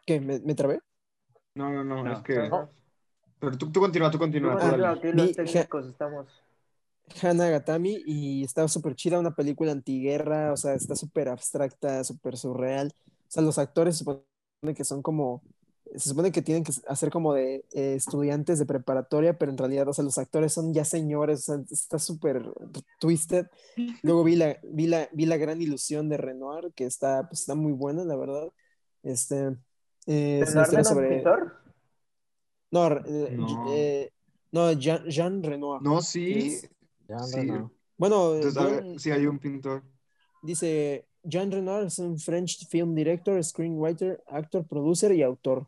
¿Qué? 0.05 0.19
¿Me, 0.19 0.39
me 0.39 0.53
trabé? 0.53 0.79
no, 1.55 1.69
no, 1.71 1.83
no, 1.83 2.03
No. 2.03 2.13
es 2.13 2.21
que... 2.21 2.49
No. 2.49 2.69
Pero 3.39 3.57
tú, 3.57 3.71
tú 3.71 3.79
continúa, 3.79 4.09
tú 4.09 4.17
continúa. 4.17 4.53
aquí 4.91 5.11
los 5.11 5.35
técnicos 5.35 5.87
estamos. 5.87 6.27
Hanagatami 7.21 8.03
y 8.05 8.43
está 8.43 8.67
súper 8.67 8.95
chida, 8.95 9.19
una 9.19 9.35
película 9.35 9.71
antiguerra, 9.71 10.51
o 10.53 10.57
sea, 10.57 10.73
está 10.73 10.95
súper 10.95 11.29
abstracta, 11.29 12.03
súper 12.03 12.37
surreal. 12.37 12.93
O 12.97 13.31
sea, 13.31 13.43
los 13.43 13.57
actores 13.57 13.97
se 13.97 13.99
supone 14.03 14.73
que 14.75 14.83
son 14.83 15.01
como, 15.01 15.43
se 15.95 16.09
supone 16.09 16.31
que 16.31 16.41
tienen 16.41 16.63
que 16.63 16.73
hacer 16.87 17.09
como 17.11 17.33
de 17.33 17.65
eh, 17.73 17.95
estudiantes 17.95 18.59
de 18.59 18.65
preparatoria, 18.65 19.37
pero 19.37 19.51
en 19.51 19.57
realidad, 19.57 19.87
o 19.87 19.93
sea, 19.93 20.03
los 20.03 20.17
actores 20.17 20.53
son 20.53 20.73
ya 20.73 20.83
señores, 20.83 21.47
o 21.49 21.55
sea, 21.55 21.63
está 21.69 21.99
súper 21.99 22.43
twisted. 22.99 23.47
Luego 24.01 24.23
vi 24.23 24.35
la, 24.35 24.57
vi 24.63 24.87
la, 24.87 25.07
vi 25.13 25.25
la 25.25 25.37
gran 25.37 25.61
ilusión 25.61 26.09
de 26.09 26.17
Renoir, 26.17 26.73
que 26.73 26.85
está, 26.85 27.27
pues, 27.27 27.41
está 27.41 27.55
muy 27.55 27.71
buena, 27.71 28.03
la 28.03 28.15
verdad. 28.15 28.51
Este, 29.03 29.55
eh, 30.07 30.41
es 30.41 30.53
una 30.53 30.63
¿Leonardo 30.63 30.63
historia 30.63 30.79
era 30.79 30.89
un 30.89 30.95
sobre... 30.95 31.09
pintor? 31.15 31.55
No, 32.71 32.87
eh, 33.05 33.35
No. 33.37 33.65
eh, 33.69 34.11
no, 34.51 34.71
Jean, 34.73 35.05
Jean 35.05 35.43
Renoir. 35.43 35.81
No, 35.81 36.01
sí. 36.01 36.33
Es- 36.33 36.69
Ya, 37.07 37.19
Sí. 37.19 37.45
no. 37.45 37.71
Bueno, 37.97 38.35
Entonces, 38.35 38.57
a 38.57 38.65
ver, 38.65 38.83
Jean- 38.83 38.99
sí, 38.99 39.11
hay 39.11 39.25
un 39.25 39.39
pintor. 39.39 39.83
Dice, 40.43 41.05
Jean 41.23 41.51
Renoir 41.51 41.85
es 41.87 41.97
un 41.99 42.19
French 42.19 42.67
film 42.67 42.93
director, 42.93 43.41
screenwriter, 43.43 44.23
actor, 44.27 44.65
producer 44.65 45.11
y 45.13 45.23
autor. 45.23 45.67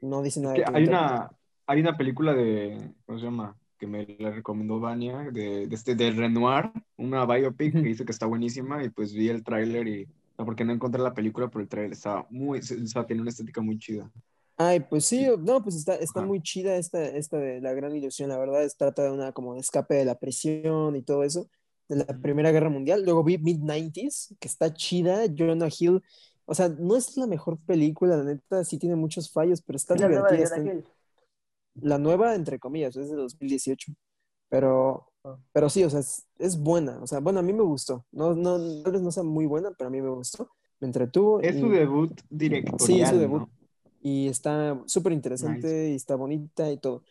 No 0.00 0.22
dice 0.22 0.40
nada 0.40 0.54
Que 0.54 0.60
de 0.62 0.66
hay 0.72 0.84
una, 0.84 1.30
hay 1.66 1.80
una 1.80 1.96
película 1.96 2.34
de, 2.34 2.92
¿cómo 3.06 3.18
se 3.18 3.24
llama? 3.24 3.56
Que 3.78 3.86
me 3.86 4.06
la 4.18 4.30
recomendó 4.30 4.80
Vania, 4.80 5.28
de, 5.32 5.66
de 5.66 5.74
este, 5.74 5.94
de 5.94 6.10
Renoir, 6.10 6.70
una 6.96 7.24
biopic 7.26 7.72
que 7.74 7.80
dice 7.80 8.04
que 8.04 8.12
está 8.12 8.26
buenísima 8.26 8.82
y 8.82 8.88
pues 8.88 9.12
vi 9.12 9.28
el 9.28 9.44
tráiler 9.44 9.86
y, 9.86 10.04
o 10.04 10.36
sea, 10.36 10.44
porque 10.44 10.64
no 10.64 10.72
encontré 10.72 11.00
la 11.02 11.14
película, 11.14 11.48
pero 11.48 11.60
el 11.62 11.68
tráiler 11.68 11.92
estaba 11.92 12.26
muy, 12.30 12.58
o 12.58 12.62
sea, 12.62 13.06
tiene 13.06 13.22
una 13.22 13.30
estética 13.30 13.60
muy 13.60 13.78
chida. 13.78 14.10
Ay, 14.60 14.80
pues 14.80 15.04
sí, 15.04 15.26
no, 15.40 15.62
pues 15.62 15.76
está, 15.76 15.94
está 15.94 16.20
Ajá. 16.20 16.26
muy 16.26 16.42
chida 16.42 16.76
esta, 16.76 17.04
esta 17.04 17.38
de 17.38 17.60
La 17.60 17.72
Gran 17.74 17.94
Ilusión, 17.94 18.28
la 18.28 18.38
verdad, 18.38 18.64
es, 18.64 18.76
trata 18.76 19.04
de 19.04 19.12
una 19.12 19.32
como 19.32 19.54
de 19.54 19.60
escape 19.60 19.94
de 19.94 20.04
la 20.04 20.18
prisión 20.18 20.96
y 20.96 21.02
todo 21.02 21.22
eso. 21.22 21.48
de 21.88 21.96
la 21.96 22.06
Primera 22.06 22.50
Guerra 22.50 22.68
Mundial. 22.68 23.02
Luego 23.04 23.22
vi 23.24 23.38
Mid-90s, 23.38 24.34
que 24.40 24.48
está 24.48 24.74
chida. 24.74 25.22
Jonah 25.34 25.68
Hill, 25.78 26.02
o 26.44 26.54
sea, 26.54 26.68
no 26.68 26.96
es 26.96 27.16
la 27.16 27.26
mejor 27.26 27.56
película, 27.64 28.16
la 28.16 28.24
neta, 28.24 28.62
sí 28.64 28.78
tiene 28.78 28.94
muchos 28.96 29.30
fallos, 29.32 29.62
pero 29.62 29.76
está 29.76 29.94
Es 29.94 30.00
la 30.02 30.08
nueva 30.08 30.30
divertida. 30.30 30.56
Está- 30.58 30.72
Hill. 30.74 30.84
La 31.80 31.96
nueva, 31.98 32.34
entre 32.34 32.58
comillas, 32.58 32.96
es 32.96 33.08
de 33.10 33.16
2018. 33.16 33.92
Pero, 34.50 35.06
Ah. 35.24 35.36
pero 35.52 35.70
sí, 35.70 35.84
o 35.84 35.90
sea, 35.90 36.00
es, 36.00 36.26
es 36.38 36.58
buena. 36.58 36.98
O 37.02 37.06
sea, 37.06 37.20
bueno, 37.20 37.38
a 37.38 37.42
mí 37.42 37.52
me 37.52 37.62
gustó. 37.62 38.04
No, 38.12 38.34
no, 38.34 38.58
tal 38.82 38.92
vez 38.92 39.00
no 39.02 39.10
sea 39.12 39.22
muy 39.22 39.46
buena, 39.46 39.70
pero 39.78 39.88
a 39.88 39.90
mí 39.90 40.00
me 40.02 40.10
gustó. 40.10 40.50
Me 40.80 40.86
entretuvo. 40.88 41.40
Es 41.40 41.56
y- 41.56 41.60
su 41.60 41.68
debut 41.70 42.20
directorial. 42.28 42.80
Sí, 42.80 43.00
es 43.00 43.08
su 43.10 43.18
debut. 43.18 43.40
¿no? 43.42 43.50
Y 44.08 44.28
está 44.28 44.80
súper 44.86 45.12
interesante 45.12 45.90
y 45.90 45.94
está 45.94 46.16
bonita 46.16 46.70
y 46.70 46.78
todo. 46.78 47.02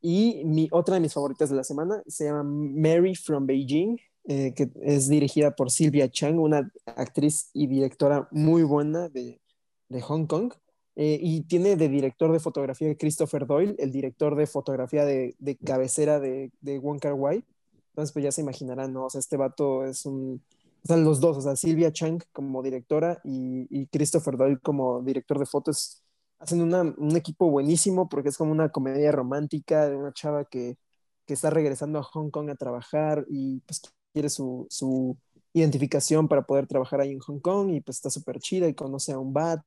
Y 0.00 0.42
mi, 0.44 0.68
otra 0.70 0.94
de 0.94 1.00
mis 1.00 1.14
favoritas 1.14 1.50
de 1.50 1.56
la 1.56 1.64
semana 1.64 2.02
se 2.06 2.24
llama 2.26 2.44
Mary 2.44 3.14
from 3.14 3.46
Beijing, 3.46 3.98
eh, 4.24 4.52
que 4.54 4.70
es 4.82 5.08
dirigida 5.08 5.56
por 5.56 5.70
Sylvia 5.70 6.08
Chang, 6.08 6.38
una 6.38 6.70
actriz 6.84 7.50
y 7.52 7.66
directora 7.66 8.28
muy 8.30 8.62
buena 8.62 9.08
de, 9.08 9.40
de 9.88 10.00
Hong 10.02 10.26
Kong. 10.26 10.52
Eh, 10.98 11.18
y 11.20 11.42
tiene 11.42 11.76
de 11.76 11.88
director 11.88 12.32
de 12.32 12.40
fotografía 12.40 12.96
Christopher 12.96 13.46
Doyle, 13.46 13.74
el 13.78 13.90
director 13.90 14.34
de 14.34 14.46
fotografía 14.46 15.04
de, 15.04 15.34
de 15.38 15.56
cabecera 15.56 16.20
de, 16.20 16.50
de 16.60 16.78
Wong 16.78 17.00
Kar 17.00 17.14
Wai. 17.14 17.44
Entonces, 17.90 18.12
pues 18.12 18.22
ya 18.24 18.32
se 18.32 18.40
imaginarán, 18.42 18.92
¿no? 18.92 19.06
O 19.06 19.10
sea, 19.10 19.18
este 19.18 19.36
vato 19.36 19.84
es 19.84 20.06
un... 20.06 20.40
O 20.84 20.86
sea, 20.86 20.96
los 20.96 21.18
dos, 21.20 21.36
o 21.36 21.40
sea, 21.40 21.56
Sylvia 21.56 21.92
Chang 21.92 22.22
como 22.32 22.62
directora 22.62 23.20
y, 23.24 23.66
y 23.70 23.86
Christopher 23.86 24.36
Doyle 24.36 24.58
como 24.62 25.02
director 25.02 25.38
de 25.38 25.46
fotos, 25.46 26.02
hacen 26.38 26.60
una- 26.62 26.82
un 26.82 27.16
equipo 27.16 27.50
buenísimo 27.50 28.08
porque 28.08 28.28
es 28.30 28.36
como 28.38 28.52
una 28.52 28.70
comedia 28.70 29.12
romántica 29.12 29.88
de 29.88 29.96
una 29.96 30.12
chava 30.12 30.44
que, 30.44 30.78
que 31.26 31.34
está 31.34 31.50
regresando 31.50 31.98
a 31.98 32.02
Hong 32.02 32.30
Kong 32.30 32.50
a 32.50 32.54
trabajar 32.56 33.24
y 33.28 33.60
pues 33.60 33.82
quiere 34.12 34.28
su, 34.30 34.66
su 34.70 35.16
identificación 35.52 36.28
para 36.28 36.42
poder 36.46 36.66
trabajar 36.66 37.00
ahí 37.00 37.12
en 37.12 37.20
Hong 37.20 37.40
Kong 37.40 37.70
y 37.70 37.80
pues 37.80 37.98
está 37.98 38.10
súper 38.10 38.38
chida 38.40 38.68
y 38.68 38.74
conoce 38.74 39.12
a 39.12 39.18
un 39.18 39.32
vato 39.32 39.64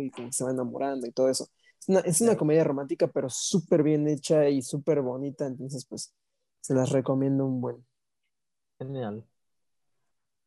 y 0.00 0.10
como 0.10 0.28
que 0.28 0.32
se 0.34 0.44
va 0.44 0.50
enamorando 0.50 1.06
y 1.06 1.12
todo 1.12 1.28
eso. 1.30 1.48
Es 1.80 1.88
una, 1.88 2.00
es 2.00 2.20
una 2.20 2.36
comedia 2.36 2.64
romántica 2.64 3.08
pero 3.08 3.28
súper 3.30 3.82
bien 3.82 4.08
hecha 4.08 4.48
y 4.48 4.62
súper 4.62 5.02
bonita, 5.02 5.46
entonces 5.46 5.84
pues 5.86 6.14
se 6.60 6.74
las 6.74 6.90
recomiendo 6.90 7.44
un 7.46 7.60
buen. 7.60 7.84
Genial. 8.78 9.24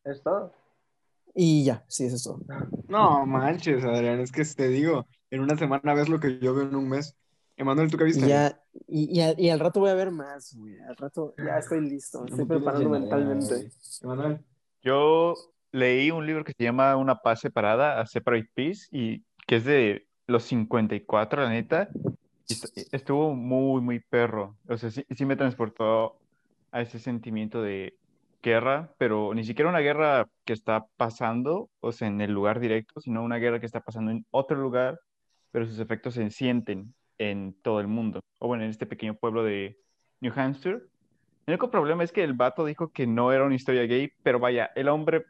Es 0.04 0.24
todo. 0.24 0.54
Y 1.36 1.64
ya, 1.66 1.86
sí, 1.88 2.06
eso 2.06 2.16
es 2.16 2.24
todo. 2.24 2.40
No 2.88 3.26
manches, 3.26 3.84
Adrián, 3.84 4.20
es 4.22 4.32
que 4.32 4.44
te 4.46 4.68
digo, 4.70 5.08
en 5.32 5.42
una 5.42 5.58
semana 5.58 5.94
ves 5.94 6.10
lo 6.10 6.20
que 6.20 6.40
yo 6.40 6.54
veo 6.54 6.68
en 6.68 6.76
un 6.76 6.90
mes. 6.90 7.16
Emanuel, 7.56 7.90
¿tú 7.90 7.98
qué 7.98 8.04
viste? 8.04 8.28
ya, 8.28 8.62
y, 8.88 9.18
y, 9.18 9.22
al- 9.22 9.40
y 9.40 9.50
al 9.50 9.60
rato 9.60 9.80
voy 9.80 9.90
a 9.90 9.96
ver 9.96 10.12
más, 10.12 10.56
güey. 10.56 10.80
Al 10.82 10.96
rato 10.96 11.34
ya 11.38 11.58
estoy 11.58 11.82
listo, 11.90 12.24
estoy 12.26 12.40
No 12.40 12.48
preparando 12.48 12.90
mentalmente. 12.90 13.72
Emanuel. 14.02 14.40
Yo 14.84 15.34
leí 15.72 16.12
un 16.12 16.26
libro 16.26 16.44
que 16.44 16.54
se 16.56 16.64
llama 16.64 16.96
Una 16.96 17.16
paz 17.16 17.40
separada, 17.42 18.00
A 18.00 18.06
Separate 18.06 18.50
Peace, 18.54 18.88
y 18.92 19.24
que 19.48 19.56
es 19.58 19.66
de 19.66 20.08
los 20.28 20.44
54, 20.44 21.42
la 21.42 21.50
neta. 21.50 21.90
estuvo 22.92 23.34
muy, 23.34 23.82
muy 23.82 24.00
perro. 24.00 24.56
O 24.70 24.78
sea, 24.78 24.92
sí, 24.92 25.04
sí 25.16 25.26
me 25.26 25.36
transportó 25.36 26.18
a 26.72 26.82
ese 26.82 27.00
sentimiento 27.00 27.62
de 27.62 27.98
guerra, 28.44 28.94
pero 28.98 29.34
ni 29.34 29.44
siquiera 29.44 29.70
una 29.70 29.80
guerra 29.80 30.28
que 30.46 30.54
está 30.54 30.86
pasando, 30.96 31.70
o 31.80 31.92
sea, 31.92 32.08
en 32.08 32.22
el 32.22 32.32
lugar 32.32 32.60
directo, 32.60 33.02
sino 33.02 33.24
una 33.24 33.38
guerra 33.38 33.60
que 33.60 33.66
está 33.66 33.82
pasando 33.82 34.12
en 34.12 34.26
otro 34.32 34.58
lugar, 34.58 35.00
pero 35.52 35.66
sus 35.66 35.80
efectos 35.80 36.14
se 36.16 36.30
sienten 36.30 36.94
en 37.18 37.54
todo 37.62 37.80
el 37.80 37.88
mundo. 37.88 38.20
O 38.40 38.48
bueno, 38.48 38.64
en 38.64 38.70
este 38.70 38.86
pequeño 38.86 39.16
pueblo 39.16 39.44
de 39.44 39.78
New 40.22 40.32
Hampshire. 40.36 40.78
El 41.46 41.54
único 41.54 41.72
problema 41.72 42.04
es 42.04 42.12
que 42.12 42.24
el 42.24 42.34
vato 42.34 42.66
dijo 42.66 42.92
que 42.92 43.08
no 43.08 43.32
era 43.32 43.46
una 43.46 43.56
historia 43.56 43.84
gay, 43.84 44.12
pero 44.24 44.40
vaya, 44.40 44.70
el 44.76 44.90
hombre, 44.90 45.26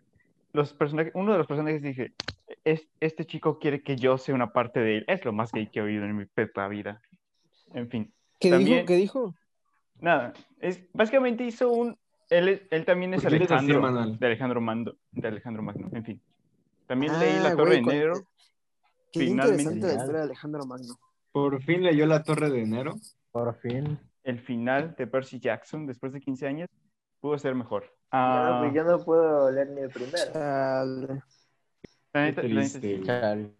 los 0.53 0.73
personajes, 0.73 1.11
uno 1.15 1.31
de 1.31 1.37
los 1.37 1.47
personajes 1.47 1.81
dije, 1.81 2.13
es, 2.63 2.87
este 2.99 3.25
chico 3.25 3.59
quiere 3.59 3.83
que 3.83 3.95
yo 3.95 4.17
sea 4.17 4.33
una 4.33 4.51
parte 4.51 4.79
de 4.79 4.97
él. 4.97 5.05
Es 5.07 5.23
lo 5.25 5.31
más 5.33 5.51
gay 5.51 5.67
que 5.67 5.79
he 5.79 5.83
oído 5.83 6.03
en 6.05 6.17
mi 6.17 6.25
puta 6.25 6.67
vida. 6.67 7.01
En 7.73 7.89
fin, 7.89 8.11
¿Qué 8.39 8.49
También- 8.49 8.77
dijo? 8.77 8.85
¿Qué 8.87 8.95
dijo? 8.95 9.35
nada, 9.99 10.33
es, 10.59 10.81
básicamente 10.93 11.43
hizo 11.43 11.71
un, 11.71 11.97
él, 12.29 12.49
es- 12.49 12.61
él 12.71 12.85
también 12.85 13.13
es 13.13 13.21
¿Por 13.23 13.31
qué 13.31 13.37
quieres 13.39 13.49
decir, 13.49 13.75
Alejandro, 13.75 13.81
Manuel? 13.81 14.19
de 14.19 14.25
Alejandro 14.27 14.61
Mando, 14.61 14.97
de 15.11 15.27
Alejandro 15.27 15.63
Magno, 15.63 15.89
en 15.91 16.03
fin. 16.05 16.21
También 16.85 17.13
Ah, 17.15 17.19
leí 17.19 17.39
La 17.43 17.55
Torre 17.55 17.65
güey, 17.65 17.77
de 17.79 17.83
cu- 17.83 17.89
Enero, 17.91 18.13
Qué 19.11 19.19
Finalmente. 19.21 19.63
interesante 19.63 19.87
la 19.87 19.93
historia 19.93 20.17
de 20.19 20.23
Alejandro 20.25 20.65
Magno. 20.65 20.95
Por 21.31 21.61
fin 21.63 21.83
leyó 21.83 22.05
La 22.05 22.23
Torre 22.23 22.49
de 22.49 22.61
Enero. 22.61 22.95
Por 23.31 23.55
fin. 23.55 23.99
el 24.23 24.39
final 24.41 24.95
de 24.97 25.07
Percy 25.07 25.39
Jackson, 25.39 25.85
después 25.85 26.11
de 26.11 26.19
15 26.19 26.47
años, 26.47 26.69
pudo 27.21 27.37
ser 27.37 27.55
mejor. 27.55 27.83
Yo 27.83 27.89
Ah, 28.11 28.49
no, 28.53 28.59
pues 28.61 28.73
yo 28.75 28.83
no 28.83 29.03
puedo 29.05 29.51
leer 29.51 29.69
ni 29.69 29.81
el 29.81 29.89
primero. 29.89 30.31
Chale. 30.33 31.21
la 32.13 32.21
neta, 32.23 32.41
Qué 32.41 32.47
la 32.49 32.61
neta, 32.61 32.79
sí. 32.79 33.01
Chale. 33.05 33.53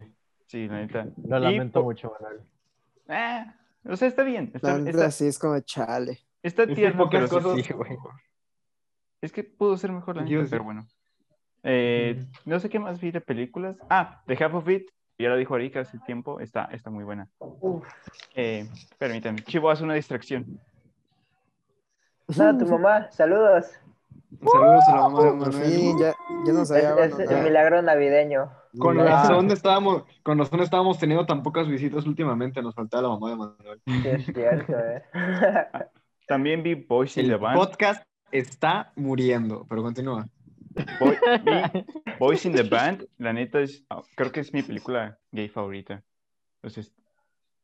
Sí, 0.46 0.68
la 0.68 0.80
neta. 0.80 1.06
Lo 1.26 1.38
Y 1.38 1.40
lamento 1.40 1.80
po- 1.80 1.84
mucho, 1.84 2.12
Manuel. 2.20 2.42
Ah, 3.08 3.54
o 3.84 3.96
sea, 3.96 4.08
está 4.08 4.24
bien. 4.24 4.50
Está, 4.54 4.72
La 4.72 4.78
neta, 4.78 4.90
está, 4.90 5.10
sí 5.10 5.26
es 5.26 5.38
como 5.38 5.58
chale. 5.60 6.18
está 6.42 6.66
tierno, 6.66 7.08
pero 7.10 7.28
cosas. 7.28 7.64
sí, 7.64 7.72
güey. 7.72 7.96
Es 9.20 9.32
que 9.32 9.44
pudo 9.44 9.76
ser 9.76 9.92
mejor 9.92 10.16
la 10.16 10.24
¿Qué 10.24 10.34
neta, 10.36 10.50
pero 10.50 10.64
bueno. 10.64 10.86
Eh, 11.62 12.24
no 12.44 12.60
sé 12.60 12.68
qué 12.68 12.78
más 12.78 13.00
vi 13.00 13.10
de 13.10 13.20
películas. 13.20 13.76
Ah, 13.90 14.22
The 14.26 14.42
Half 14.44 14.54
of 14.54 14.68
It. 14.68 14.90
Ya 15.18 15.28
lo 15.28 15.36
dijo 15.36 15.54
Arika 15.54 15.80
hace 15.80 15.98
tiempo. 16.00 16.38
Está, 16.38 16.66
está 16.66 16.90
muy 16.90 17.02
buena. 17.02 17.28
Eh, 18.34 18.68
permítame. 18.98 19.42
Chivo, 19.42 19.68
haz 19.68 19.80
una 19.80 19.94
distracción. 19.94 20.60
No, 22.36 22.56
tu 22.56 22.66
mamá, 22.66 23.10
saludos. 23.10 23.66
Saludos 24.40 24.84
a 24.88 24.94
la 24.94 25.02
mamá 25.02 25.24
de 25.24 25.32
Manuel. 25.32 25.52
fin, 25.64 25.98
ya, 25.98 26.14
ya 26.46 26.52
nos 26.52 26.70
Es, 26.70 26.84
había 26.84 27.06
es 27.06 27.18
el 27.18 27.42
milagro 27.42 27.82
navideño. 27.82 28.50
Con 28.78 28.98
razón 28.98 29.50
estábamos, 29.50 30.04
con 30.22 30.38
razón 30.38 30.60
estábamos 30.60 30.98
teniendo 30.98 31.24
tan 31.26 31.42
pocas 31.42 31.66
visitas 31.66 32.06
últimamente, 32.06 32.62
nos 32.62 32.74
faltaba 32.74 33.04
la 33.04 33.08
mamá 33.08 33.30
de 33.30 33.36
Manuel. 33.36 33.80
Sí, 33.86 34.02
es 34.04 34.26
cierto, 34.26 34.74
eh. 34.78 35.02
También 36.28 36.62
vi 36.62 36.74
Boys 36.74 37.16
in 37.16 37.26
the 37.26 37.32
El 37.32 37.38
Band. 37.38 37.56
podcast 37.58 38.04
está 38.30 38.92
muriendo, 38.94 39.64
pero 39.68 39.82
continúa. 39.82 40.28
Boy- 41.00 41.18
Boys 42.18 42.44
in 42.46 42.52
the 42.52 42.62
Band. 42.62 43.06
La 43.18 43.32
neta 43.32 43.60
es, 43.60 43.84
ah, 43.90 44.02
creo 44.16 44.32
que 44.32 44.40
es 44.40 44.52
mi 44.52 44.62
película 44.62 45.18
gay 45.32 45.48
favorita. 45.48 46.02
Entonces, 46.56 46.92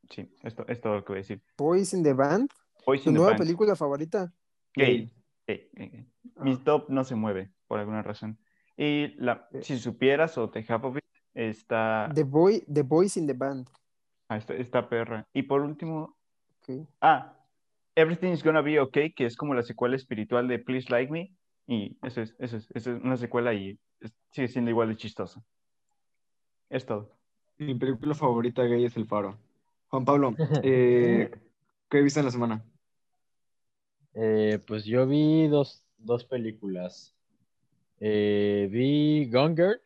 sí, 0.09 0.29
esto 0.43 0.65
es 0.67 0.79
todo 0.81 0.95
lo 0.95 1.03
que 1.05 1.13
voy 1.13 1.17
a 1.17 1.21
decir. 1.21 1.41
Boys 1.57 1.93
in 1.93 2.03
the 2.03 2.13
Band, 2.13 2.49
Boys 2.85 3.03
tu 3.03 3.09
in 3.09 3.13
the 3.15 3.19
nueva 3.19 3.31
Band. 3.31 3.43
película 3.43 3.75
favorita. 3.75 4.31
Gay. 4.75 5.11
Gay, 5.47 5.69
gay, 5.73 5.89
gay. 5.89 6.05
Mi 6.37 6.53
Ah. 6.53 6.61
top 6.63 6.89
no 6.89 7.03
se 7.03 7.15
mueve 7.15 7.51
por 7.67 7.79
alguna 7.79 8.01
razón. 8.01 8.37
Y 8.77 9.09
la, 9.17 9.47
si 9.61 9.77
supieras 9.77 10.37
o 10.37 10.43
of 10.45 10.97
It 10.97 11.03
está, 11.33 12.09
The, 12.13 12.23
Boy, 12.23 12.63
the 12.71 12.81
Boys 12.81 13.15
in 13.17 13.27
the 13.27 13.33
Band. 13.33 13.69
ah, 14.29 14.37
está, 14.37 14.53
está 14.55 14.89
perra. 14.89 15.27
Y 15.33 15.43
por 15.43 15.61
último, 15.61 16.17
Ok. 16.61 16.87
ah, 17.01 17.31
Everything's 17.95 18.43
Gonna 18.43 18.61
Be 18.61 18.79
Okay, 18.79 19.13
que 19.13 19.25
es 19.25 19.37
como 19.37 19.53
la 19.53 19.63
secuela 19.63 19.95
espiritual 19.95 20.47
de 20.49 20.59
Please 20.59 20.89
Like 20.89 21.11
Me. 21.11 21.31
Y 21.67 21.97
eso 22.03 22.21
es, 22.21 22.35
eso 22.39 22.57
es, 22.57 22.67
eso 22.73 22.95
es 22.95 23.03
una 23.03 23.17
secuela 23.17 23.53
y 23.53 23.79
es- 23.99 24.13
sigue 24.31 24.47
siendo 24.47 24.69
igual 24.71 24.89
de 24.89 24.95
chistoso. 24.97 25.43
Es 26.69 26.85
todo. 26.85 27.11
Mi 27.57 27.75
película 27.75 28.13
favorita 28.13 28.63
gay 28.63 28.85
es 28.85 28.97
El 28.97 29.05
Faro. 29.07 29.37
Juan 29.87 30.05
Pablo, 30.05 30.33
eh, 30.63 31.31
¿qué 31.89 32.01
viste 32.01 32.19
en 32.19 32.25
la 32.25 32.31
semana? 32.31 32.65
Eh, 34.13 34.59
pues 34.65 34.85
yo 34.85 35.05
vi 35.07 35.47
dos, 35.47 35.83
dos 35.97 36.23
películas. 36.25 37.15
Eh, 37.99 38.67
vi 38.71 39.29
Gone 39.31 39.55
Girl 39.55 39.81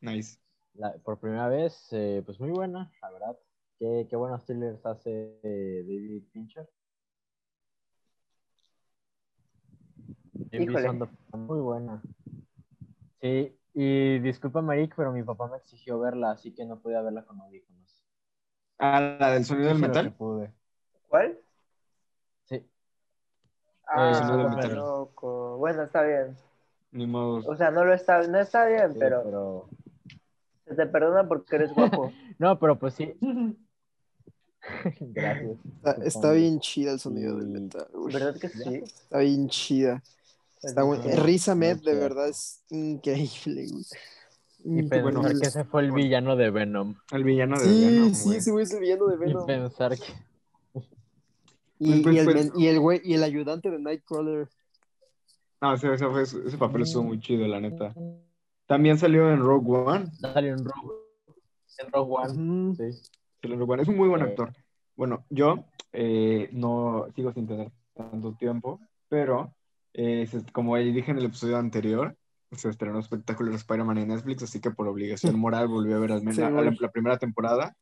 Nice. 0.00 0.38
la- 0.74 0.94
por 0.98 1.18
primera 1.18 1.48
vez, 1.48 1.88
eh, 1.92 2.22
pues 2.24 2.38
muy 2.38 2.50
buena, 2.50 2.92
la 3.00 3.10
verdad. 3.10 3.38
Qué, 3.78 4.06
qué 4.08 4.16
buenos 4.16 4.44
thrillers 4.44 4.84
hace 4.86 5.38
eh, 5.42 5.82
David 5.86 6.22
Fincher. 6.32 6.68
Híjole. 10.62 11.08
Muy 11.32 11.60
buena. 11.60 12.02
Sí, 13.20 13.56
y 13.74 14.18
disculpa, 14.20 14.62
Marik, 14.62 14.94
pero 14.96 15.12
mi 15.12 15.22
papá 15.22 15.48
me 15.48 15.56
exigió 15.56 15.98
verla, 15.98 16.30
así 16.32 16.52
que 16.54 16.64
no 16.64 16.78
podía 16.78 17.02
verla 17.02 17.24
con 17.24 17.40
audífonos. 17.40 18.04
Ah, 18.78 19.16
la 19.18 19.32
del 19.32 19.44
sonido 19.44 19.68
del 19.68 19.78
metal. 19.78 20.12
pude. 20.12 20.52
¿Cuál? 21.08 21.38
Sí. 22.44 22.64
Ah, 23.86 24.14
sonido 24.14 24.48
del 24.48 24.56
metal. 24.56 24.74
loco. 24.76 25.56
Bueno, 25.58 25.82
está 25.82 26.02
bien. 26.02 26.36
Ni 26.92 27.06
modo. 27.06 27.42
O 27.46 27.56
sea, 27.56 27.70
no 27.70 27.84
lo 27.84 27.92
está, 27.92 28.22
no 28.26 28.38
está 28.38 28.66
bien, 28.66 28.92
Sí, 28.92 28.98
pero 29.00 29.22
pero... 29.24 29.68
se 30.66 30.74
te 30.74 30.86
perdona 30.86 31.26
porque 31.26 31.56
eres 31.56 31.74
guapo. 31.74 32.12
No, 32.38 32.58
pero 32.58 32.76
pues 32.78 32.94
sí. 32.94 33.14
Gracias. 35.00 35.56
Está, 36.02 36.32
bien 36.32 36.58
chida 36.58 36.92
el 36.92 36.98
sonido 36.98 37.36
del 37.36 37.48
metal. 37.48 37.86
güey. 37.92 38.12
¿Verdad 38.12 38.36
que 38.38 38.48
sí? 38.48 38.82
Está 38.84 39.18
bien 39.18 39.48
chida. 39.48 40.02
Está 40.66 40.82
Sí. 41.02 41.10
Risa 41.20 41.54
Med, 41.54 41.82
de 41.82 41.94
verdad, 41.94 42.28
es 42.28 42.62
increíble, 42.70 43.66
güey. 43.70 43.84
Y 44.66 44.68
Mm, 44.82 44.88
pensar 44.88 45.02
bueno. 45.02 45.22
que 45.22 45.46
ese 45.46 45.64
fue 45.64 45.82
el 45.82 45.92
villano 45.92 46.36
de 46.36 46.50
Venom. 46.50 46.94
El 47.12 47.22
villano 47.24 47.58
de 47.58 47.64
Sí, 47.66 47.84
Venom, 47.84 48.14
sí, 48.14 48.36
ese 48.36 48.50
güey 48.50 48.62
es 48.64 48.72
el 48.72 48.80
villano 48.80 49.06
de 49.06 49.16
Y 49.16 49.18
Venom. 49.18 49.46
pensar 49.46 49.96
que. 49.98 50.82
Y, 51.78 52.02
Pues, 52.02 52.14
y 52.14 52.18
el, 52.18 52.24
pues, 52.24 52.50
y 52.56 52.66
el 52.68 52.80
güey, 52.80 53.00
y 53.04 53.14
el 53.14 53.22
ayudante 53.24 53.70
de 53.70 53.78
Nightcrawler. 53.78 54.48
No, 55.60 55.74
ese, 55.74 55.92
ese, 55.92 56.06
fue- 56.08 56.22
ese 56.22 56.56
papel 56.58 56.82
estuvo 56.82 57.02
muy 57.04 57.20
chido, 57.20 57.46
la 57.46 57.60
neta. 57.60 57.94
También 58.66 58.96
salió 58.98 59.30
en 59.30 59.40
Rogue 59.40 59.70
One. 59.70 60.06
Salió 60.20 60.52
en 60.54 60.64
Rogue, 60.64 60.94
en 61.78 61.92
Rogue 61.92 62.14
One. 62.16 62.74
Sí. 62.76 63.10
salió 63.42 63.54
en 63.54 63.60
Rogue 63.60 63.72
One. 63.74 63.82
Es 63.82 63.88
un 63.88 63.96
muy 63.96 64.08
buen 64.08 64.22
actor. 64.22 64.54
Bueno, 64.96 65.24
yo 65.30 65.64
eh, 65.92 66.48
no 66.52 67.06
sigo 67.14 67.32
sin 67.32 67.46
tener 67.46 67.70
tanto 67.94 68.32
tiempo, 68.34 68.80
pero 69.08 69.54
eh, 69.94 70.28
como 70.52 70.76
dije 70.76 71.10
en 71.10 71.18
el 71.18 71.24
episodio 71.24 71.56
anterior, 71.56 72.16
se 72.52 72.68
estrenó 72.68 72.98
espectáculo 73.00 73.50
de 73.50 73.56
Spider-Man 73.56 73.98
en 73.98 74.08
Netflix, 74.08 74.42
así 74.44 74.60
que 74.60 74.70
por 74.70 74.86
obligación 74.86 75.38
moral 75.38 75.66
volví 75.68 75.92
a 75.92 75.98
ver 75.98 76.12
al 76.12 76.20
menos 76.20 76.36
Sí, 76.36 76.40
la- 76.42 76.48
la 76.80 76.90
primera 76.92 77.18
temporada. 77.18 77.74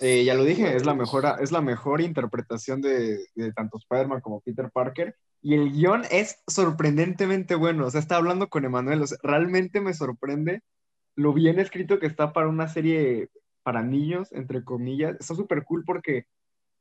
Eh, 0.00 0.24
ya 0.24 0.34
lo 0.34 0.44
dije, 0.44 0.76
es 0.76 0.86
la 0.86 0.94
mejor, 0.94 1.24
es 1.40 1.50
la 1.50 1.60
mejor 1.60 2.00
interpretación 2.00 2.80
de, 2.80 3.18
de 3.34 3.52
tanto 3.52 3.78
Spider-Man 3.78 4.20
como 4.20 4.40
Peter 4.40 4.70
Parker. 4.70 5.16
Y 5.42 5.54
el 5.54 5.72
guion 5.72 6.02
es 6.10 6.38
sorprendentemente 6.46 7.56
bueno. 7.56 7.86
O 7.86 7.90
sea, 7.90 8.00
está 8.00 8.16
hablando 8.16 8.48
con 8.48 8.64
Emanuel. 8.64 9.02
O 9.02 9.06
sea, 9.08 9.18
realmente 9.22 9.80
me 9.80 9.94
sorprende 9.94 10.62
lo 11.16 11.32
bien 11.32 11.58
escrito 11.58 11.98
que 11.98 12.06
está 12.06 12.32
para 12.32 12.48
una 12.48 12.68
serie 12.68 13.28
para 13.64 13.82
niños, 13.82 14.30
entre 14.32 14.62
comillas. 14.62 15.16
Está 15.18 15.34
súper 15.34 15.64
cool 15.64 15.82
porque 15.84 16.26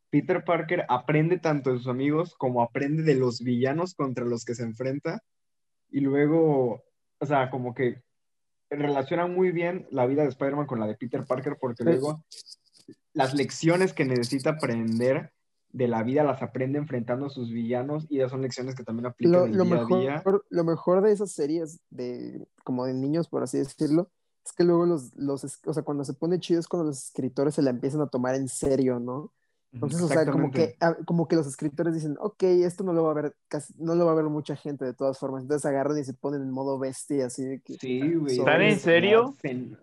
Peter 0.10 0.44
Parker 0.44 0.86
aprende 0.90 1.38
tanto 1.40 1.72
de 1.72 1.78
sus 1.78 1.88
amigos 1.88 2.34
como 2.38 2.62
aprende 2.62 3.04
de 3.04 3.16
los 3.16 3.42
villanos 3.42 3.94
contra 3.94 4.26
los 4.26 4.46
que 4.46 4.56
se 4.56 4.64
enfrenta. 4.64 5.22
Y 5.90 6.00
luego, 6.02 6.84
o 7.20 7.26
sea, 7.26 7.50
como 7.50 7.74
que 7.74 8.02
relacionan 8.70 9.34
muy 9.34 9.52
bien 9.52 9.88
la 9.92 10.06
vida 10.06 10.24
de 10.24 10.30
Spider-Man 10.30 10.68
con 10.68 10.80
la 10.80 10.88
de 10.88 10.96
Peter 10.96 11.26
Parker 11.26 11.58
porque 11.60 11.84
Pues- 11.84 12.00
luego 12.00 12.24
las 13.14 13.34
lecciones 13.34 13.94
que 13.94 14.06
necesita 14.06 14.52
aprender 14.52 15.32
de 15.72 15.88
la 15.88 16.04
vida 16.04 16.24
las 16.24 16.42
aprende 16.42 16.78
enfrentando 16.80 17.26
a 17.26 17.30
sus 17.30 17.52
villanos 17.52 18.06
y 18.10 18.20
esas 18.20 18.32
son 18.32 18.42
lecciones 18.42 18.76
que 18.76 18.84
también 18.84 19.08
aplican 19.08 19.34
Lo, 19.34 19.46
el 19.46 19.52
lo 19.58 19.64
día 19.66 19.82
a 19.82 19.86
día. 19.86 20.24
lo 20.50 20.64
mejor 20.64 21.02
de 21.04 21.12
esas 21.12 21.32
series 21.32 21.80
de 21.90 22.48
como 22.64 22.86
de 22.86 22.94
niños, 22.94 23.28
por 23.28 23.44
así 23.44 23.58
decirlo, 23.58 24.10
es 24.46 24.54
que 24.54 24.64
luego 24.64 24.86
los, 24.86 25.14
los, 25.16 25.44
o 25.66 25.74
sea, 25.74 25.84
cuando 25.84 26.06
se 26.06 26.14
pone 26.14 26.40
chido 26.40 26.60
es 26.60 26.68
cuando 26.68 26.86
los 26.88 27.06
escritores 27.06 27.56
se 27.56 27.62
la 27.62 27.70
empiezan 27.72 28.02
a 28.02 28.08
tomar 28.08 28.36
en 28.36 28.48
serio, 28.48 29.00
¿no? 29.00 29.34
Entonces, 29.74 30.02
o 30.02 30.08
sea, 30.08 30.26
como 30.32 30.50
que, 30.50 30.76
ah, 30.80 30.96
como 31.06 31.28
que 31.28 31.36
los 31.36 31.46
escritores 31.46 31.94
dicen, 31.94 32.16
ok, 32.20 32.42
esto 32.44 32.84
no 32.84 32.94
lo 32.94 33.04
va 33.04 33.12
a 33.12 33.16
ver 33.16 33.36
casi, 33.48 33.74
no 33.78 33.96
lo 33.96 34.06
va 34.06 34.14
a 34.14 34.16
ver 34.16 34.26
mucha 34.26 34.56
gente 34.56 34.86
de 34.86 34.94
todas 34.94 35.20
formas. 35.20 35.44
Entonces 35.44 35.66
agarran 35.66 35.98
y 36.00 36.04
se 36.04 36.14
ponen 36.14 36.42
en 36.42 36.52
modo 36.52 36.80
bestia, 36.80 37.28
así 37.28 37.44
de 37.46 37.60
que. 37.62 37.74
Sí, 37.74 38.16
güey. 38.16 38.44
¿Tan 38.44 38.62
en 38.62 38.80
serio? 38.80 39.36
Se- 39.42 39.76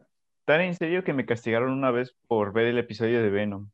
Tan 0.46 0.60
en 0.62 0.74
serio 0.74 1.04
que 1.04 1.12
me 1.14 1.24
castigaron 1.24 1.70
una 1.72 1.90
vez 1.90 2.14
por 2.28 2.52
ver 2.52 2.66
el 2.66 2.78
episodio 2.78 3.22
de 3.22 3.30
Venom. 3.30 3.68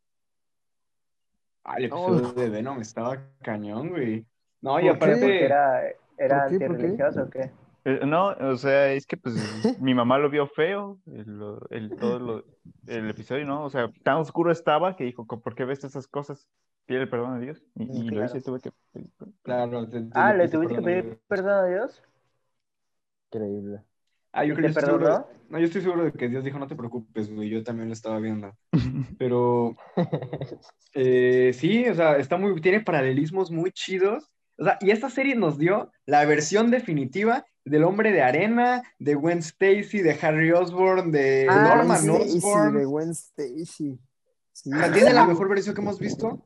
Ah, 1.64 1.76
el 1.78 1.88
No. 1.90 1.96
episodio 1.96 2.32
de 2.44 2.50
Venom 2.50 2.80
estaba 2.80 3.22
cañón, 3.42 3.88
güey. 3.90 4.26
No, 4.60 4.78
y 4.78 4.88
¿Por 4.88 4.98
qué? 4.98 5.04
Aparte, 5.04 5.44
era, 5.44 5.82
era 6.18 6.42
¿Por 6.48 6.58
qué? 6.58 6.66
¿Por 6.66 6.76
qué? 6.76 6.82
antirreligioso 6.84 7.22
o 7.22 7.30
qué? 7.30 7.50
Eh, 7.84 8.00
No, 8.06 8.28
o 8.28 8.56
sea, 8.56 8.92
es 8.92 9.06
que 9.06 9.16
pues 9.16 9.34
mi 9.80 9.94
mamá 9.94 10.18
lo 10.18 10.30
vio 10.30 10.46
feo, 10.46 10.98
el, 11.06 11.90
todo 11.98 12.18
lo- 12.18 12.44
el 12.86 13.10
episodio, 13.10 13.44
¿no? 13.46 13.64
O 13.64 13.70
sea, 13.70 13.90
tan 14.02 14.16
oscuro 14.18 14.50
estaba 14.50 14.96
que 14.96 15.04
dijo, 15.04 15.26
¿por 15.26 15.54
qué 15.54 15.64
ves 15.64 15.84
esas 15.84 16.06
cosas? 16.06 16.48
Pide 16.86 17.02
el 17.02 17.08
perdón 17.08 17.34
a 17.34 17.38
Dios. 17.38 17.62
Y, 17.76 18.00
y 18.06 18.10
lo 18.10 18.24
hice, 18.24 18.40
tuve 18.40 18.60
que 18.60 18.70
claro. 19.42 19.88
te- 19.88 20.00
te- 20.02 20.08
Ah, 20.14 20.32
¿le 20.34 20.48
tuviste 20.48 20.74
que 20.74 20.82
pedir 20.82 21.18
perdón 21.28 21.50
a 21.50 21.64
Dios? 21.66 22.02
Increíble. 23.32 23.82
Ah, 24.32 24.44
yo 24.44 24.54
¿Y 24.54 24.56
creo 24.56 24.72
seguro 24.72 24.98
perdonó? 25.04 25.26
No, 25.50 25.58
yo 25.58 25.66
estoy 25.66 25.82
seguro 25.82 26.04
de 26.04 26.12
que 26.12 26.28
Dios 26.28 26.44
dijo, 26.44 26.58
no 26.58 26.66
te 26.66 26.76
preocupes, 26.76 27.32
güey, 27.32 27.48
yo 27.48 27.62
también 27.64 27.88
lo 27.88 27.92
estaba 27.94 28.18
viendo. 28.18 28.52
Pero 29.18 29.76
eh, 30.94 31.52
sí, 31.54 31.86
o 31.88 31.94
sea, 31.94 32.16
está 32.16 32.36
muy, 32.36 32.60
tiene 32.60 32.80
paralelismos 32.80 33.50
muy 33.50 33.72
chidos. 33.72 34.30
O 34.60 34.64
sea, 34.64 34.78
y 34.80 34.90
esta 34.90 35.08
serie 35.10 35.34
nos 35.34 35.58
dio 35.58 35.90
la 36.06 36.24
versión 36.26 36.70
definitiva 36.70 37.46
del 37.64 37.82
hombre 37.84 38.12
de 38.12 38.22
arena, 38.22 38.82
de 38.98 39.14
Gwen 39.14 39.38
Stacy, 39.38 40.02
de 40.02 40.16
Harry 40.20 40.52
Osborn, 40.52 41.10
de 41.10 41.46
Ah, 41.48 41.74
Norman 41.76 41.98
sí, 41.98 42.30
sí, 42.30 42.36
Osborn. 42.38 42.76
de 42.76 42.84
Gwen 42.84 43.10
Stacy. 43.10 43.98
Sí, 44.52 44.70
O 44.72 44.76
sea, 44.78 44.92
tiene 44.92 45.12
la 45.14 45.26
mejor 45.26 45.48
versión 45.48 45.74
que 45.74 45.80
hemos 45.80 45.98
visto. 45.98 46.44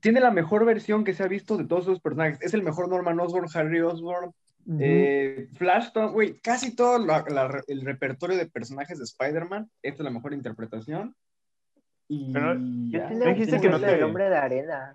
Tiene 0.00 0.20
la 0.20 0.30
mejor 0.30 0.64
versión 0.66 1.04
que 1.04 1.14
se 1.14 1.22
ha 1.22 1.26
visto 1.28 1.56
de 1.56 1.64
todos 1.64 1.84
esos 1.84 2.00
personajes. 2.00 2.38
Es 2.42 2.52
el 2.54 2.62
mejor 2.62 2.88
Norman 2.88 3.18
Osborn, 3.18 3.48
Harry 3.54 3.80
Osborn, 3.80 4.32
eh, 4.78 5.48
Flash, 5.54 5.88
güey, 6.12 6.38
casi 6.40 6.76
todo 6.76 6.98
la- 6.98 7.24
la- 7.28 7.62
el 7.66 7.80
repertorio 7.82 8.36
de 8.36 8.46
personajes 8.46 8.98
de 8.98 9.04
Spider-Man. 9.04 9.70
Esta 9.82 10.02
es 10.02 10.04
la 10.04 10.10
mejor 10.10 10.34
interpretación. 10.34 11.14
Y 12.08 12.32
Pero 12.32 12.54
ya. 12.90 13.08
dijiste 13.08 13.58
que 13.60 13.70
no 13.70 13.80
te- 13.80 13.86
del 13.86 14.02
hombre 14.02 14.28
de 14.28 14.36
arena. 14.36 14.94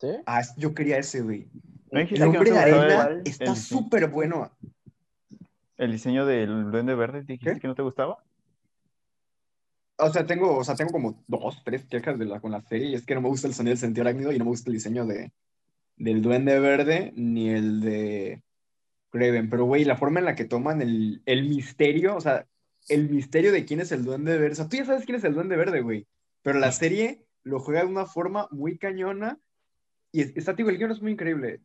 ¿Sí? 0.00 0.08
Ah, 0.26 0.42
yo 0.56 0.74
quería 0.74 0.98
ese, 0.98 1.22
güey. 1.22 1.48
¿No 1.90 2.00
El 2.00 2.22
hombre 2.22 2.50
de 2.50 2.58
arena 2.58 3.22
está 3.24 3.54
súper 3.54 4.08
bueno. 4.08 4.50
el 5.76 5.92
diseño 5.92 6.26
del 6.26 6.70
Duende 6.70 6.94
Verde? 6.94 7.22
¿Dijiste 7.22 7.54
¿Qué? 7.54 7.60
que 7.60 7.68
no 7.68 7.74
te 7.74 7.82
gustaba? 7.82 8.22
O 9.98 10.12
sea, 10.12 10.26
tengo, 10.26 10.58
o 10.58 10.64
sea, 10.64 10.74
tengo 10.74 10.92
como 10.92 11.24
dos, 11.26 11.62
tres 11.64 11.86
quejas 11.86 12.18
de 12.18 12.26
la, 12.26 12.40
con 12.40 12.52
la 12.52 12.60
serie. 12.60 12.88
Y 12.88 12.94
es 12.94 13.06
que 13.06 13.14
no 13.14 13.22
me 13.22 13.28
gusta 13.28 13.48
el 13.48 13.54
sonido 13.54 13.72
del 13.72 13.78
sentido 13.78 14.02
arácnido 14.02 14.32
y 14.32 14.38
no 14.38 14.44
me 14.44 14.50
gusta 14.50 14.68
el 14.68 14.74
diseño 14.74 15.06
de, 15.06 15.32
del 15.96 16.20
Duende 16.20 16.58
Verde 16.60 17.12
ni 17.16 17.48
el 17.48 17.80
de 17.80 18.42
Kraven. 19.10 19.48
Pero, 19.48 19.64
güey, 19.64 19.84
la 19.84 19.96
forma 19.96 20.18
en 20.18 20.26
la 20.26 20.34
que 20.34 20.44
toman 20.44 20.82
el, 20.82 21.22
el 21.24 21.48
misterio, 21.48 22.16
o 22.16 22.20
sea, 22.20 22.46
el 22.88 23.08
misterio 23.08 23.52
de 23.52 23.64
quién 23.64 23.80
es 23.80 23.90
el 23.92 24.04
Duende 24.04 24.36
Verde. 24.36 24.52
O 24.52 24.56
sea, 24.56 24.68
tú 24.68 24.76
ya 24.76 24.84
sabes 24.84 25.06
quién 25.06 25.16
es 25.16 25.24
el 25.24 25.34
Duende 25.34 25.56
Verde, 25.56 25.80
güey. 25.80 26.06
Pero 26.42 26.58
la 26.58 26.72
serie 26.72 27.24
lo 27.42 27.60
juega 27.60 27.80
de 27.80 27.86
una 27.86 28.04
forma 28.06 28.48
muy 28.50 28.76
cañona. 28.76 29.38
Y 30.12 30.22
es- 30.22 30.36
está, 30.36 30.52
digo, 30.52 30.70
el 30.70 30.78
guion 30.78 30.90
es 30.92 31.02
muy 31.02 31.12
increíble. 31.12 31.60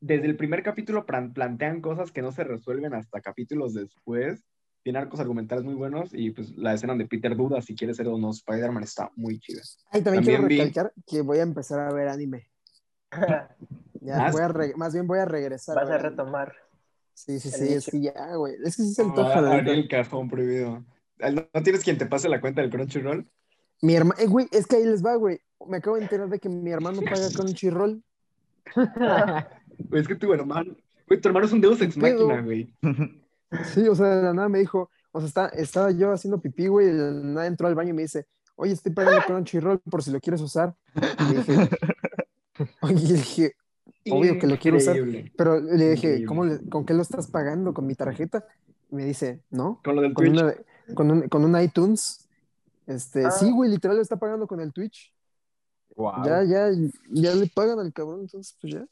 Desde 0.00 0.26
el 0.26 0.36
primer 0.36 0.62
capítulo 0.62 1.04
plan- 1.06 1.32
plantean 1.32 1.80
cosas 1.80 2.10
que 2.10 2.22
no 2.22 2.32
se 2.32 2.44
resuelven 2.44 2.94
hasta 2.94 3.20
capítulos 3.20 3.74
después. 3.74 4.44
Tiene 4.82 4.98
arcos 4.98 5.20
argumentales 5.20 5.62
muy 5.64 5.74
buenos 5.74 6.14
y 6.14 6.30
pues 6.30 6.56
la 6.56 6.72
escena 6.72 6.94
de 6.94 7.04
Peter 7.06 7.36
duda 7.36 7.60
si 7.60 7.74
quiere 7.74 7.92
ser 7.92 8.08
o 8.08 8.16
no 8.16 8.30
Spider-Man 8.30 8.82
está 8.84 9.10
muy 9.14 9.38
chida. 9.38 9.60
Ay, 9.90 10.00
también, 10.00 10.24
también 10.24 10.24
quiero 10.24 10.48
vi- 10.48 10.56
recalcar 10.58 10.92
que 11.06 11.20
voy 11.20 11.38
a 11.38 11.42
empezar 11.42 11.80
a 11.80 11.92
ver 11.92 12.08
anime. 12.08 12.48
Ya, 14.02 14.28
Ah, 14.28 14.30
voy 14.32 14.40
a 14.40 14.48
re- 14.48 14.72
más 14.76 14.94
bien 14.94 15.06
voy 15.06 15.18
a 15.18 15.26
regresar. 15.26 15.76
Vas 15.76 15.90
a 15.90 15.94
anime. 15.96 16.08
retomar. 16.08 16.54
Sí, 17.12 17.38
sí, 17.38 17.50
sí, 17.50 17.68
es 17.74 17.84
que 17.90 18.00
ya, 18.00 18.34
güey. 18.36 18.54
Es 18.64 18.76
que 18.78 18.82
sí 18.84 18.94
se 18.94 19.02
Ah, 19.02 19.04
antoja, 19.04 19.38
abrí 19.40 19.56
neta. 19.58 19.70
el 19.72 19.88
cajón 19.88 20.30
prohibido. 20.30 20.82
¿No 21.18 21.46
no 21.52 21.62
tienes 21.62 21.84
quien 21.84 21.98
te 21.98 22.06
pase 22.06 22.30
la 22.30 22.40
cuenta 22.40 22.62
del 22.62 22.70
Crunchyroll? 22.70 23.28
Mi 23.82 23.94
hermano, 23.94 24.18
eh, 24.18 24.26
güey, 24.26 24.48
es 24.52 24.66
que 24.66 24.76
ahí 24.76 24.86
les 24.86 25.04
va, 25.04 25.16
güey. 25.16 25.38
Me 25.68 25.78
acabo 25.78 25.96
de 25.96 26.02
enterar 26.02 26.28
de 26.28 26.38
que 26.38 26.48
mi 26.48 26.70
hermano 26.70 27.00
paga 27.02 27.28
Crunchyroll. 27.34 28.02
Güey, 29.88 30.02
es 30.02 30.08
que 30.08 30.14
tu 30.14 30.32
hermano, 30.34 30.76
güey, 31.08 31.20
tu 31.20 31.28
hermano 31.28 31.46
es 31.46 31.52
un 31.52 31.60
Deus 31.60 31.80
Ex. 31.80 31.96
Máquina, 31.96 32.42
güey. 32.42 32.74
Sí, 33.74 33.88
o 33.88 33.94
sea, 33.96 34.06
de 34.14 34.22
la 34.22 34.32
nada 34.32 34.48
me 34.48 34.60
dijo, 34.60 34.90
o 35.10 35.18
sea, 35.20 35.26
está, 35.26 35.48
estaba 35.48 35.90
yo 35.90 36.12
haciendo 36.12 36.40
pipí, 36.40 36.68
güey, 36.68 36.86
y 36.86 36.90
de 36.92 36.98
la 36.98 37.10
nada 37.10 37.46
entró 37.48 37.66
al 37.66 37.74
baño 37.74 37.90
y 37.90 37.94
me 37.94 38.02
dice, 38.02 38.26
oye, 38.54 38.72
estoy 38.74 38.92
pagando 38.92 39.22
Crunchyroll 39.26 39.80
por 39.80 40.04
si 40.04 40.12
lo 40.12 40.20
quieres 40.20 40.40
usar. 40.40 40.76
Y 40.94 41.34
dije, 41.34 41.68
oye, 42.82 43.04
y 43.04 43.12
dije, 43.14 43.54
Obvio 44.08 44.38
que 44.38 44.46
lo 44.46 44.56
quiero 44.58 44.76
usar. 44.76 44.96
Pero 45.36 45.58
le 45.60 45.90
dije. 45.90 46.24
¿cómo 46.26 46.44
le- 46.44 46.60
¿con 46.68 46.86
qué 46.86 46.94
lo 46.94 47.02
estás 47.02 47.26
pagando? 47.26 47.74
¿Con 47.74 47.86
mi 47.86 47.94
tarjeta? 47.96 48.44
Y 48.90 48.94
me 48.94 49.04
dice, 49.04 49.40
no, 49.50 49.80
Con 49.82 49.96
lo 49.96 50.02
del 50.02 50.14
con, 50.14 50.24
Twitch. 50.26 50.40
una, 50.42 50.54
con, 50.94 51.10
un, 51.10 51.28
con 51.28 51.44
un 51.44 51.60
iTunes. 51.60 52.28
Este, 52.86 53.24
Ah. 53.26 53.30
sí, 53.32 53.50
güey, 53.50 53.68
literal 53.70 53.96
lo 53.96 54.02
está 54.02 54.16
pagando 54.16 54.46
con 54.46 54.60
el 54.60 54.72
Twitch. 54.72 55.12
Wow. 55.96 56.24
Ya, 56.24 56.44
ya, 56.44 56.70
ya 57.10 57.34
le 57.34 57.46
pagan 57.48 57.78
al 57.80 57.92
cabrón, 57.92 58.20
entonces, 58.22 58.56
pues 58.60 58.74
ya. 58.74 58.86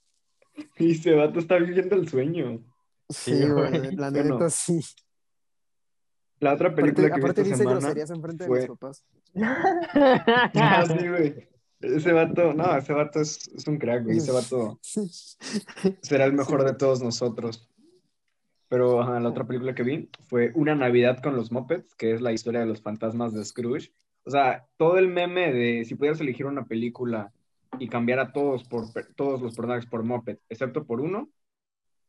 Y 0.79 0.93
ese 0.93 1.15
vato 1.15 1.39
está 1.39 1.57
viviendo 1.59 1.95
el 1.97 2.09
sueño. 2.09 2.61
Sí, 3.09 3.35
Sí, 3.37 3.49
güey, 3.49 3.71
güey. 3.79 3.97
la 3.97 4.11
neta 4.11 4.51
sí. 4.51 4.81
La 6.41 6.55
otra 6.55 6.75
película 6.75 7.09
Aparte, 7.09 7.15
que 7.15 7.21
vi 7.21 7.25
aparte 7.25 7.41
esta 7.43 7.51
dice 7.55 7.57
semana 7.63 7.81
groserías 7.81 8.11
enfrente 8.11 8.45
de 8.45 8.49
fue- 8.49 8.59
mis 8.61 8.69
papás. 8.69 9.05
Ah, 10.55 10.85
sí, 10.87 11.09
güey. 11.09 11.49
Ese 11.81 12.13
vato, 12.13 12.53
no, 12.55 12.77
ese 12.77 12.93
vato 12.93 13.21
es, 13.21 13.49
es 13.49 13.67
un 13.69 13.79
crack, 13.79 14.05
güey. 14.05 14.19
Ese 14.19 14.33
vato 14.33 14.79
será 16.03 16.25
el 16.25 16.33
mejor 16.33 16.65
de 16.65 16.75
todos 16.75 17.01
nosotros. 17.03 17.69
Pero 18.69 19.01
ajá, 19.01 19.19
la 19.21 19.29
otra 19.31 19.47
película 19.47 19.75
que 19.75 19.83
vi 19.85 20.11
fue 20.27 20.53
Una 20.55 20.75
Navidad 20.75 21.23
con 21.23 21.37
los 21.37 21.51
Muppets, 21.53 21.95
que 21.95 22.13
es 22.13 22.21
la 22.21 22.33
historia 22.33 22.61
de 22.61 22.67
los 22.67 22.83
fantasmas 22.83 23.33
de 23.33 23.45
Scrooge. 23.45 23.93
O 24.29 24.31
sea, 24.31 24.67
todo 24.77 24.99
el 24.99 25.09
meme 25.09 25.55
de 25.55 25.87
si 25.87 25.95
pudieras 25.95 26.21
elegir 26.21 26.45
una 26.45 26.67
película 26.67 27.33
y 27.79 27.89
cambiar 27.89 28.19
a 28.19 28.31
todos 28.31 28.63
por 28.65 28.85
todos 29.17 29.41
los 29.41 29.57
personajes 29.57 29.87
por 29.87 30.03
Muppet, 30.03 30.39
excepto 30.51 30.85
por 30.85 31.01
uno, 31.01 31.31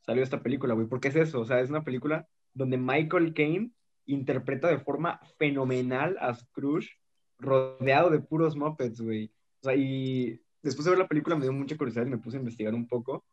salió 0.02 0.22
esta 0.22 0.44
película, 0.44 0.74
güey. 0.74 0.86
Porque 0.86 1.08
es 1.08 1.16
eso, 1.16 1.40
o 1.40 1.46
sea, 1.46 1.62
es 1.62 1.70
una 1.70 1.86
película 1.86 2.28
donde 2.54 2.78
Michael 2.78 3.34
Caine 3.34 3.72
interpreta 4.06 4.68
de 4.68 4.80
forma 4.80 5.22
fenomenal 5.38 6.18
a 6.20 6.34
Scrooge 6.36 6.90
rodeado 7.38 8.10
de 8.10 8.20
puros 8.20 8.58
Muppets, 8.58 9.00
güey. 9.00 9.32
O 9.62 9.64
sea, 9.64 9.76
y 9.78 10.42
después 10.62 10.84
de 10.84 10.92
ver 10.92 11.00
la 11.00 11.08
película 11.08 11.38
me 11.38 11.44
dio 11.44 11.54
mucha 11.54 11.78
curiosidad 11.78 12.06
y 12.06 12.10
me 12.10 12.18
puse 12.18 12.36
a 12.36 12.42
investigar 12.42 12.76
un 12.76 12.86
poco 12.86 13.24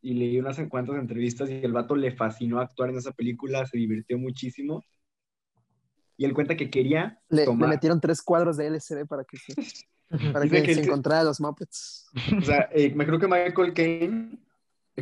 y 0.00 0.14
leí 0.14 0.38
unas 0.38 0.60
cuantas 0.68 0.94
entrevistas 0.98 1.50
y 1.50 1.54
el 1.54 1.72
vato 1.72 1.96
le 1.96 2.12
fascinó 2.12 2.60
actuar 2.60 2.90
en 2.90 2.98
esa 2.98 3.10
película, 3.10 3.66
se 3.66 3.76
divirtió 3.76 4.16
muchísimo. 4.18 4.84
Y 6.16 6.24
él 6.24 6.32
cuenta 6.34 6.56
que 6.56 6.70
quería 6.70 7.20
Le, 7.28 7.46
metieron 7.54 8.00
tres 8.00 8.22
cuadros 8.22 8.56
de 8.56 8.66
LCD 8.68 9.06
para 9.06 9.24
que 9.24 9.36
se, 9.36 9.54
para 10.32 10.48
que 10.48 10.62
que 10.62 10.74
se 10.74 10.82
encontrara 10.82 11.24
los 11.24 11.40
Muppets. 11.40 12.06
o 12.38 12.40
sea, 12.42 12.68
eh, 12.72 12.92
me 12.94 13.04
creo 13.06 13.18
que 13.18 13.28
Michael 13.28 13.74
Caine 13.74 14.38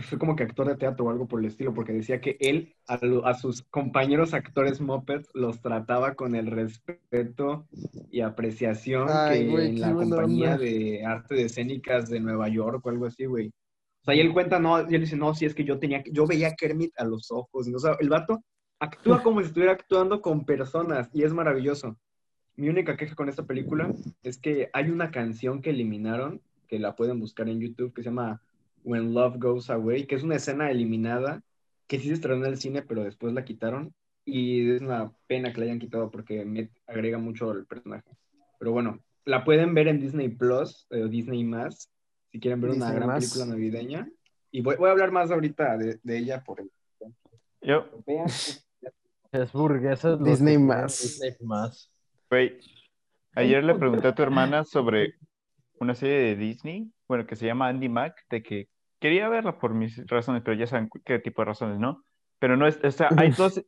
fue 0.03 0.19
como 0.19 0.35
que 0.35 0.43
actor 0.43 0.67
de 0.67 0.75
teatro 0.75 1.05
o 1.07 1.11
algo 1.11 1.29
por 1.29 1.39
el 1.39 1.47
estilo, 1.47 1.73
porque 1.73 1.93
decía 1.93 2.21
que 2.21 2.37
él 2.41 2.75
a, 2.89 2.97
lo- 3.05 3.25
a 3.27 3.35
sus 3.35 3.63
compañeros 3.63 4.35
actores 4.35 4.81
Muppets 4.81 5.29
los 5.35 5.61
trataba 5.61 6.15
con 6.15 6.35
el 6.35 6.49
respeto 6.49 7.69
y 8.11 8.21
apreciación 8.21 9.07
Ay, 9.09 9.45
que 9.45 9.51
güey, 9.53 9.69
en 9.69 9.81
la 9.81 9.93
compañía 9.95 10.55
onda. 10.55 10.59
de 10.65 11.05
arte 11.05 11.35
de 11.37 11.43
escénicas 11.45 12.09
de 12.11 12.19
Nueva 12.19 12.49
York 12.49 12.85
o 12.85 12.91
algo 12.91 13.07
así, 13.07 13.25
güey. 13.27 13.53
O 14.03 14.05
sea, 14.05 14.15
y 14.17 14.21
él 14.21 14.33
cuenta, 14.33 14.59
no, 14.59 14.81
y 14.91 14.95
él 14.97 15.03
dice, 15.03 15.17
no, 15.17 15.33
sí, 15.33 15.45
es 15.47 15.55
que 15.55 15.65
yo 15.65 15.79
tenía, 15.79 16.03
que- 16.03 16.11
yo 16.13 16.27
veía 16.27 16.49
a 16.49 16.55
Kermit 16.57 16.93
a 16.99 17.05
los 17.05 17.31
ojos, 17.31 17.69
¿no? 17.69 17.77
o 17.77 17.81
sea, 17.81 17.97
el 18.01 18.09
vato 18.09 18.43
actúa 18.79 19.23
como 19.23 19.41
si 19.41 19.47
estuviera 19.47 19.73
actuando 19.73 20.21
con 20.21 20.45
personas 20.45 21.09
y 21.13 21.23
es 21.23 21.33
maravilloso. 21.33 21.99
Mi 22.57 22.69
única 22.69 22.97
queja 22.97 23.15
con 23.15 23.29
esta 23.29 23.45
película 23.45 23.93
es 24.23 24.39
que 24.39 24.71
hay 24.73 24.91
una 24.91 25.11
canción 25.11 25.61
que 25.61 25.71
eliminaron, 25.71 26.41
que 26.69 26.79
la 26.79 26.95
pueden 26.95 27.19
buscar 27.19 27.49
en 27.49 27.61
YouTube, 27.61 27.93
que 27.93 28.03
se 28.03 28.11
llama 28.11 28.43
When 28.85 29.13
Love 29.13 29.37
Goes 29.39 29.71
Away, 29.71 30.07
que 30.07 30.15
es 30.15 30.23
una 30.23 30.37
escena 30.37 30.71
eliminada, 30.71 31.43
que 31.87 31.99
sí 31.99 32.09
se 32.09 32.15
estrenó 32.15 32.45
en 32.45 32.53
el 32.53 32.59
cine, 32.59 32.83
pero 32.83 33.03
después 33.03 33.33
la 33.33 33.45
quitaron. 33.45 33.93
Y 34.25 34.71
es 34.71 34.81
una 34.81 35.13
pena 35.27 35.53
que 35.53 35.59
la 35.61 35.67
hayan 35.67 35.79
quitado 35.79 36.11
porque 36.11 36.45
me 36.45 36.71
agrega 36.87 37.19
mucho 37.19 37.51
al 37.51 37.67
personaje. 37.67 38.09
Pero 38.59 38.73
bueno, 38.73 39.01
la 39.25 39.45
pueden 39.45 39.75
ver 39.75 39.89
en 39.89 40.01
Disney 40.01 40.29
Plus 40.29 40.87
o 40.91 41.09
Disney 41.09 41.45
Más, 41.45 41.91
si 42.31 42.41
quieren 42.41 42.61
ver 42.61 42.71
una 42.71 42.93
gran 42.93 43.09
Más. 43.09 43.25
película 43.25 43.47
navideña. 43.47 44.09
Y 44.51 44.61
voy, 44.63 44.77
voy 44.77 44.89
a 44.89 44.93
hablar 44.93 45.11
más 45.11 45.31
ahorita 45.31 45.77
de, 45.77 45.99
de 46.03 46.19
ella 46.19 46.43
por 46.45 46.61
el. 46.61 46.71
Yo, 47.61 47.87
Vean, 48.07 48.29
Es 49.35 49.53
burguesas. 49.53 50.23
Disney 50.23 50.59
más. 50.59 51.01
Disney 51.03 51.33
más. 51.41 51.91
güey, 52.31 52.57
ayer 53.35 53.65
le 53.65 53.75
pregunté 53.75 54.07
a 54.07 54.15
tu 54.15 54.23
hermana 54.23 54.63
sobre 54.63 55.15
una 55.81 55.95
serie 55.95 56.19
de 56.19 56.37
Disney, 56.37 56.93
bueno, 57.09 57.27
que 57.27 57.35
se 57.35 57.45
llama 57.45 57.67
Andy 57.67 57.89
Mac, 57.89 58.15
de 58.31 58.45
que 58.45 58.69
quería 59.01 59.29
verla 59.29 59.59
por 59.59 59.75
mis 59.75 60.07
razones, 60.07 60.43
pero 60.45 60.57
ya 60.57 60.69
saben 60.69 60.89
qué 61.05 61.19
tipo 61.19 61.43
de 61.43 61.47
razones, 61.47 61.81
¿no? 61.81 62.05
Pero 62.39 62.57
no 62.57 62.69
es, 62.69 62.79
o 62.85 62.91
sea, 62.93 63.09
hay 63.17 63.33
dos, 63.33 63.61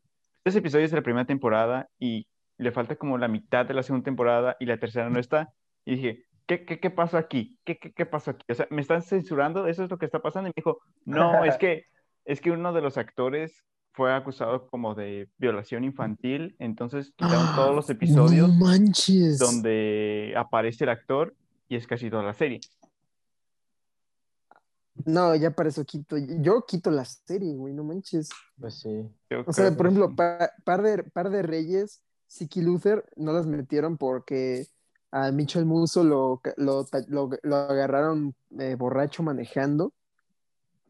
dos 0.44 0.54
episodios 0.54 0.92
de 0.92 0.98
la 0.98 1.02
primera 1.02 1.26
temporada 1.26 1.88
y 1.98 2.28
le 2.58 2.70
falta 2.70 2.94
como 2.94 3.18
la 3.18 3.26
mitad 3.26 3.66
de 3.66 3.74
la 3.74 3.82
segunda 3.82 4.04
temporada 4.04 4.56
y 4.60 4.66
la 4.66 4.78
tercera 4.78 5.10
no 5.10 5.18
está. 5.18 5.52
Y 5.84 5.96
dije, 5.96 6.26
¿qué, 6.46 6.64
qué, 6.64 6.78
qué 6.78 6.90
pasó 6.90 7.18
aquí? 7.18 7.58
¿Qué, 7.64 7.76
qué, 7.76 7.92
qué 7.92 8.06
pasó 8.06 8.30
aquí? 8.30 8.44
O 8.48 8.54
sea, 8.54 8.68
¿me 8.70 8.82
están 8.82 9.02
censurando? 9.02 9.66
¿Eso 9.66 9.82
es 9.82 9.90
lo 9.90 9.98
que 9.98 10.06
está 10.06 10.20
pasando? 10.20 10.46
Y 10.46 10.50
me 10.50 10.54
dijo, 10.56 10.78
no, 11.04 11.44
es 11.44 11.56
que, 11.58 11.86
es 12.24 12.40
que 12.40 12.52
uno 12.52 12.72
de 12.72 12.82
los 12.82 12.98
actores 12.98 13.64
fue 13.96 14.14
acusado 14.14 14.68
como 14.68 14.94
de 14.94 15.28
violación 15.38 15.82
infantil, 15.82 16.54
entonces 16.58 17.12
quitaron 17.16 17.56
todos 17.56 17.74
los 17.74 17.88
episodios 17.88 18.46
No 18.48 18.54
manches. 18.66 19.38
donde 19.38 20.34
aparece 20.36 20.84
el 20.84 20.90
actor 20.90 21.34
y 21.66 21.76
es 21.76 21.86
casi 21.86 22.10
toda 22.10 22.22
la 22.22 22.34
serie. 22.34 22.60
No, 25.04 25.34
ya 25.34 25.50
para 25.50 25.68
eso 25.68 25.84
quito. 25.84 26.16
Yo 26.18 26.64
quito 26.66 26.90
la 26.90 27.04
serie, 27.04 27.54
güey, 27.54 27.74
no 27.74 27.84
manches. 27.84 28.28
Pues 28.58 28.80
sí. 28.80 29.02
Yo 29.30 29.44
O 29.46 29.52
sea, 29.52 29.70
por 29.76 29.86
ejemplo, 29.86 30.08
sí. 30.08 30.14
pa- 30.14 30.50
par, 30.64 30.82
de, 30.82 31.02
par 31.04 31.30
de 31.30 31.42
Reyes, 31.42 32.02
Siki 32.26 32.62
Luther, 32.62 33.04
no 33.16 33.32
las 33.32 33.46
metieron 33.46 33.96
porque 33.98 34.66
a 35.10 35.30
Mitchell 35.32 35.64
Musso 35.66 36.02
lo, 36.04 36.40
lo- 36.56 36.86
lo 37.42 37.56
agarraron 37.56 38.34
eh, 38.58 38.74
borracho 38.74 39.22
manejando 39.22 39.92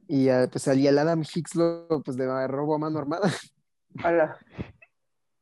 y 0.08 0.28
a, 0.28 0.48
pues, 0.50 0.66
al- 0.68 0.78
y 0.78 0.86
al 0.88 0.98
Adam 0.98 1.22
Hicks 1.22 1.54
lo 1.56 1.86
pues, 2.04 2.16
le 2.16 2.24
agarró 2.24 2.74
a 2.74 2.78
mano 2.78 2.98
armada. 2.98 3.30
Hola. 4.04 4.36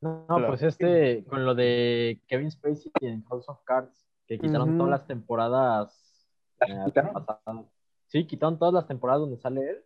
No, 0.00 0.27
Hola. 0.29 0.48
pues 0.48 0.62
este, 0.62 1.24
con 1.24 1.44
lo 1.44 1.55
de 1.55 2.20
Kevin 2.29 2.50
Spacey 2.50 2.92
en 3.00 3.24
House 3.24 3.48
of 3.48 3.59
Cards, 3.64 4.07
que 4.27 4.38
quitaron 4.38 4.77
todas 4.77 4.90
las 4.90 5.07
temporadas 5.07 6.27
eh, 6.68 6.77
quitaron? 6.87 7.12
pasadas. 7.14 7.66
Sí, 8.07 8.27
quitaron 8.27 8.59
todas 8.59 8.74
las 8.74 8.87
temporadas 8.87 9.22
donde 9.22 9.38
sale 9.38 9.61
él 9.62 9.85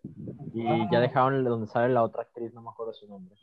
y 0.53 0.65
ya 0.93 1.01
dejaron 1.01 1.43
donde 1.45 1.67
sale 1.69 1.95
la 1.95 2.03
otra 2.03 2.23
actriz, 2.23 2.53
no 2.53 2.61
me 2.63 2.71
acuerdo 2.71 2.93
su 2.93 3.07
nombre. 3.09 3.37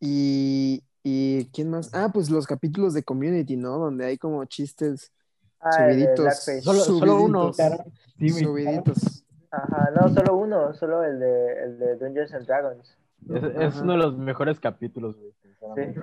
Y, 0.00 0.82
y 1.02 1.44
¿quién 1.46 1.70
más? 1.70 1.94
Ah, 1.94 2.10
pues 2.12 2.30
los 2.30 2.46
capítulos 2.46 2.94
de 2.94 3.02
Community, 3.02 3.56
¿no? 3.56 3.78
Donde 3.78 4.06
hay 4.06 4.18
como 4.18 4.44
chistes 4.44 5.12
Ah, 5.60 5.70
subiditos. 5.72 6.44
Solo- 6.62 6.80
solo 6.80 7.22
uno. 7.22 7.52
subiditos, 7.52 7.86
Sí, 8.18 8.30
güey. 8.32 8.44
Subiditos. 8.44 9.19
Ajá, 9.50 9.90
no, 10.00 10.08
solo 10.10 10.36
uno, 10.36 10.72
solo 10.74 11.02
el 11.04 11.18
de, 11.18 11.62
el 11.64 11.78
de 11.78 11.96
Dungeons 11.96 12.32
and 12.34 12.46
Dragons. 12.46 12.96
Es, 13.28 13.42
es 13.74 13.80
uno 13.82 13.92
de 13.92 13.98
los 13.98 14.16
mejores 14.16 14.60
capítulos, 14.60 15.16
güey. 15.18 15.32
sinceramente. 15.42 16.00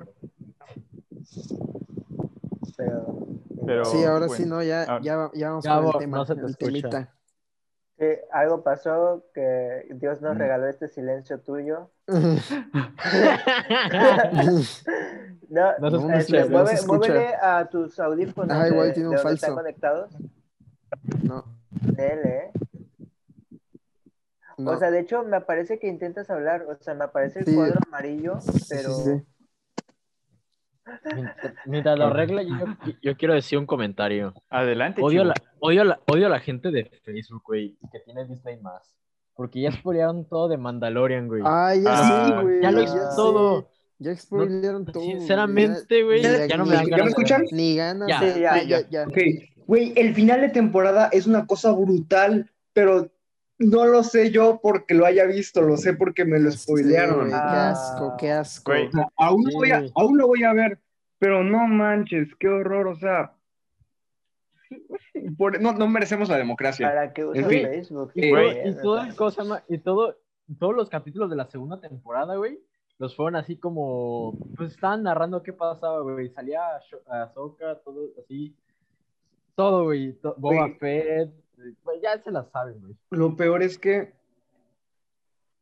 Pero, 2.76 3.16
Pero- 3.66 3.84
Sí, 3.86 4.04
ahora 4.04 4.26
bueno. 4.26 4.34
sí, 4.34 4.46
¿no? 4.46 4.62
Ya, 4.62 4.82
Ah. 4.88 5.00
ya, 5.02 5.30
ya 5.34 5.48
vamos 5.50 5.64
Ya, 5.64 5.74
con 5.76 5.84
Bo, 5.84 5.92
el 5.92 5.98
tema, 5.98 6.16
no 6.18 6.24
se 6.26 6.34
te 6.34 6.40
el 6.42 6.46
escucha. 6.50 6.66
temita. 6.70 7.08
sí, 7.98 8.04
algo 8.32 8.62
pasó 8.62 9.24
que 9.34 9.86
Dios 9.94 10.20
nos 10.22 10.36
Mm. 10.36 10.38
regaló 10.38 10.66
este 10.68 10.88
silencio 10.88 11.40
tuyo. 11.40 11.90
No, 15.50 15.72
No 15.78 16.12
este, 16.12 16.40
no 16.40 16.44
se 16.44 16.50
mueve- 16.50 16.86
muévele 16.86 17.34
a 17.40 17.66
tus 17.70 17.98
audífonos 17.98 18.54
Ah, 18.56 18.68
igual 18.68 18.88
de, 18.88 18.92
tiene 18.92 19.08
un 19.08 19.14
donde 19.16 19.32
están 19.32 19.48
falso. 19.48 19.54
conectados. 19.56 20.10
No, 21.22 21.44
Dele, 21.70 22.36
¿eh? 22.38 22.52
No. 24.58 24.72
O 24.72 24.76
sea, 24.78 24.90
de 24.90 25.00
hecho, 25.00 25.22
me 25.24 25.40
parece 25.40 25.78
que 25.78 25.86
intentas 25.88 26.28
hablar. 26.30 26.62
O 26.68 26.76
sea, 26.82 26.94
me 26.94 27.04
aparece 27.04 27.40
el 27.40 27.46
Sí. 27.46 27.54
cuadro 27.54 27.80
amarillo, 27.88 28.40
Sí, 28.40 28.52
sí, 28.58 28.66
pero. 28.68 28.94
sí. 28.94 29.10
Mientras- 31.14 31.54
Mientras 31.66 31.98
lo 31.98 32.06
arregla, 32.06 32.42
yo, 32.42 32.56
yo 33.02 33.16
quiero 33.16 33.34
decir 33.34 33.58
un 33.58 33.66
comentario. 33.66 34.32
Adelante, 34.48 35.02
Odio 35.02 35.22
la, 35.24 35.34
odio, 35.60 35.82
a 35.82 35.84
la, 35.84 36.00
odio 36.06 36.26
a 36.26 36.30
la 36.30 36.40
gente 36.40 36.70
de 36.70 36.84
Facebook, 37.04 37.42
güey, 37.44 37.76
que 37.92 38.00
tiene 38.00 38.26
Disney 38.26 38.58
más. 38.60 38.94
Porque 39.34 39.60
ya 39.60 39.70
spoilearon 39.70 40.24
todo 40.26 40.48
de 40.48 40.56
Mandalorian, 40.56 41.28
güey. 41.28 41.42
Ah, 41.44 41.74
ya 41.74 41.90
Ah, 41.92 42.26
sí, 42.38 42.42
güey. 42.42 42.62
ya 42.62 42.70
lo 42.72 42.82
hizo 42.82 42.96
todo. 43.16 43.70
Ya 43.98 44.16
spoilearon 44.16 44.86
todo. 44.86 45.02
Sinceramente, 45.02 46.02
güey, 46.04 46.22
Ya- 46.22 46.46
ya 46.46 46.56
no 46.56 46.64
me 46.64 46.70
¿Ya 46.72 46.76
dan 46.76 46.84
me 46.86 46.90
ganas. 46.90 47.04
de 47.04 47.10
escuchan? 47.10 47.44
Ni 47.52 47.76
ganas. 47.76 48.08
Ya, 48.08 48.20
Sí, 48.20 48.40
ya, 48.40 48.62
ya, 48.62 48.88
ya. 48.88 49.02
Ok, 49.06 49.18
güey, 49.66 49.92
el 49.96 50.14
final 50.14 50.40
de 50.40 50.48
temporada 50.48 51.08
es 51.12 51.26
una 51.26 51.46
cosa 51.46 51.70
brutal, 51.72 52.50
pero 52.72 53.10
no 53.58 53.86
lo 53.86 54.02
sé 54.04 54.30
yo 54.30 54.60
porque 54.62 54.94
lo 54.94 55.04
haya 55.06 55.24
visto, 55.26 55.62
lo 55.62 55.76
sé 55.76 55.94
porque 55.94 56.24
me 56.24 56.38
lo 56.38 56.50
spoilearon. 56.50 57.28
qué 57.28 57.34
Ah. 57.34 57.70
asco, 57.70 58.14
qué 58.18 58.30
asco. 58.30 58.70
Güey. 58.72 58.86
O 58.88 58.90
sea, 58.92 59.08
aún, 59.16 59.44
lo 59.44 59.52
voy 59.58 59.70
a, 59.72 59.80
Sí. 59.80 59.92
aún 59.96 60.16
lo 60.18 60.26
voy 60.28 60.44
a 60.44 60.52
ver, 60.52 60.78
pero 61.18 61.42
no 61.44 61.66
manches, 61.66 62.28
qué 62.38 62.48
horror, 62.48 62.86
o 62.88 62.96
sea. 62.96 63.32
por- 65.38 65.60
no, 65.60 65.72
no 65.72 65.88
merecemos 65.88 66.28
la 66.28 66.36
democracia. 66.36 66.88
¿Para 66.88 67.12
qué 67.12 67.24
usas 67.24 67.46
fin. 67.48 67.62
Facebook? 67.62 68.12
Eh, 68.14 68.62
y 68.66 68.70
o 68.70 68.82
todo 68.82 69.00
el 69.02 69.14
cosa, 69.16 69.64
y 69.68 69.78
todo, 69.78 70.16
todos 70.58 70.74
los 70.76 70.88
capítulos 70.88 71.30
de 71.30 71.36
la 71.36 71.46
segunda 71.50 71.80
temporada, 71.80 72.36
güey, 72.36 72.60
los 72.98 73.14
fueron 73.16 73.36
así 73.36 73.56
como, 73.56 74.36
pues 74.56 74.72
estaban 74.72 75.02
narrando 75.02 75.42
qué 75.42 75.52
pasaba, 75.52 76.00
güey. 76.00 76.28
Salía 76.30 76.60
Ahsoka, 77.06 77.76
todo 77.84 78.08
así, 78.22 78.54
todo, 79.54 79.84
güey. 79.84 80.12
to- 80.14 80.34
Boba. 80.38 80.68
Fett, 80.78 81.30
ya 82.02 82.22
se 82.22 82.30
la 82.30 82.44
saben, 82.44 82.80
güey. 82.80 82.94
Lo 83.10 83.36
peor 83.36 83.62
es 83.62 83.78
que 83.78 84.14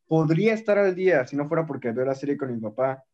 podría 0.06 0.54
estar 0.54 0.78
al 0.78 0.94
día 0.94 1.26
si 1.26 1.36
no 1.36 1.46
fuera 1.46 1.66
porque 1.66 1.92
veo 1.92 2.04
la 2.04 2.14
serie 2.14 2.36
con 2.36 2.54
mi 2.54 2.60
papá. 2.60 3.04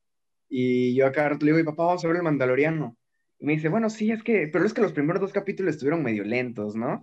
Y 0.48 0.94
yo 0.94 1.06
acá 1.06 1.30
le 1.30 1.36
digo, 1.38 1.58
"Y 1.58 1.64
papá, 1.64 1.84
vamos 1.84 2.04
a 2.04 2.08
ver 2.08 2.16
el 2.18 2.22
Mandaloriano. 2.22 2.96
Y 3.38 3.46
me 3.46 3.54
dice, 3.54 3.68
bueno, 3.68 3.90
sí, 3.90 4.10
es 4.10 4.22
que, 4.22 4.48
pero 4.52 4.64
es 4.64 4.72
que 4.72 4.82
los 4.82 4.92
primeros 4.92 5.20
dos 5.20 5.32
capítulos 5.32 5.74
estuvieron 5.74 6.02
medio 6.02 6.24
lentos, 6.24 6.76
¿no? 6.76 7.02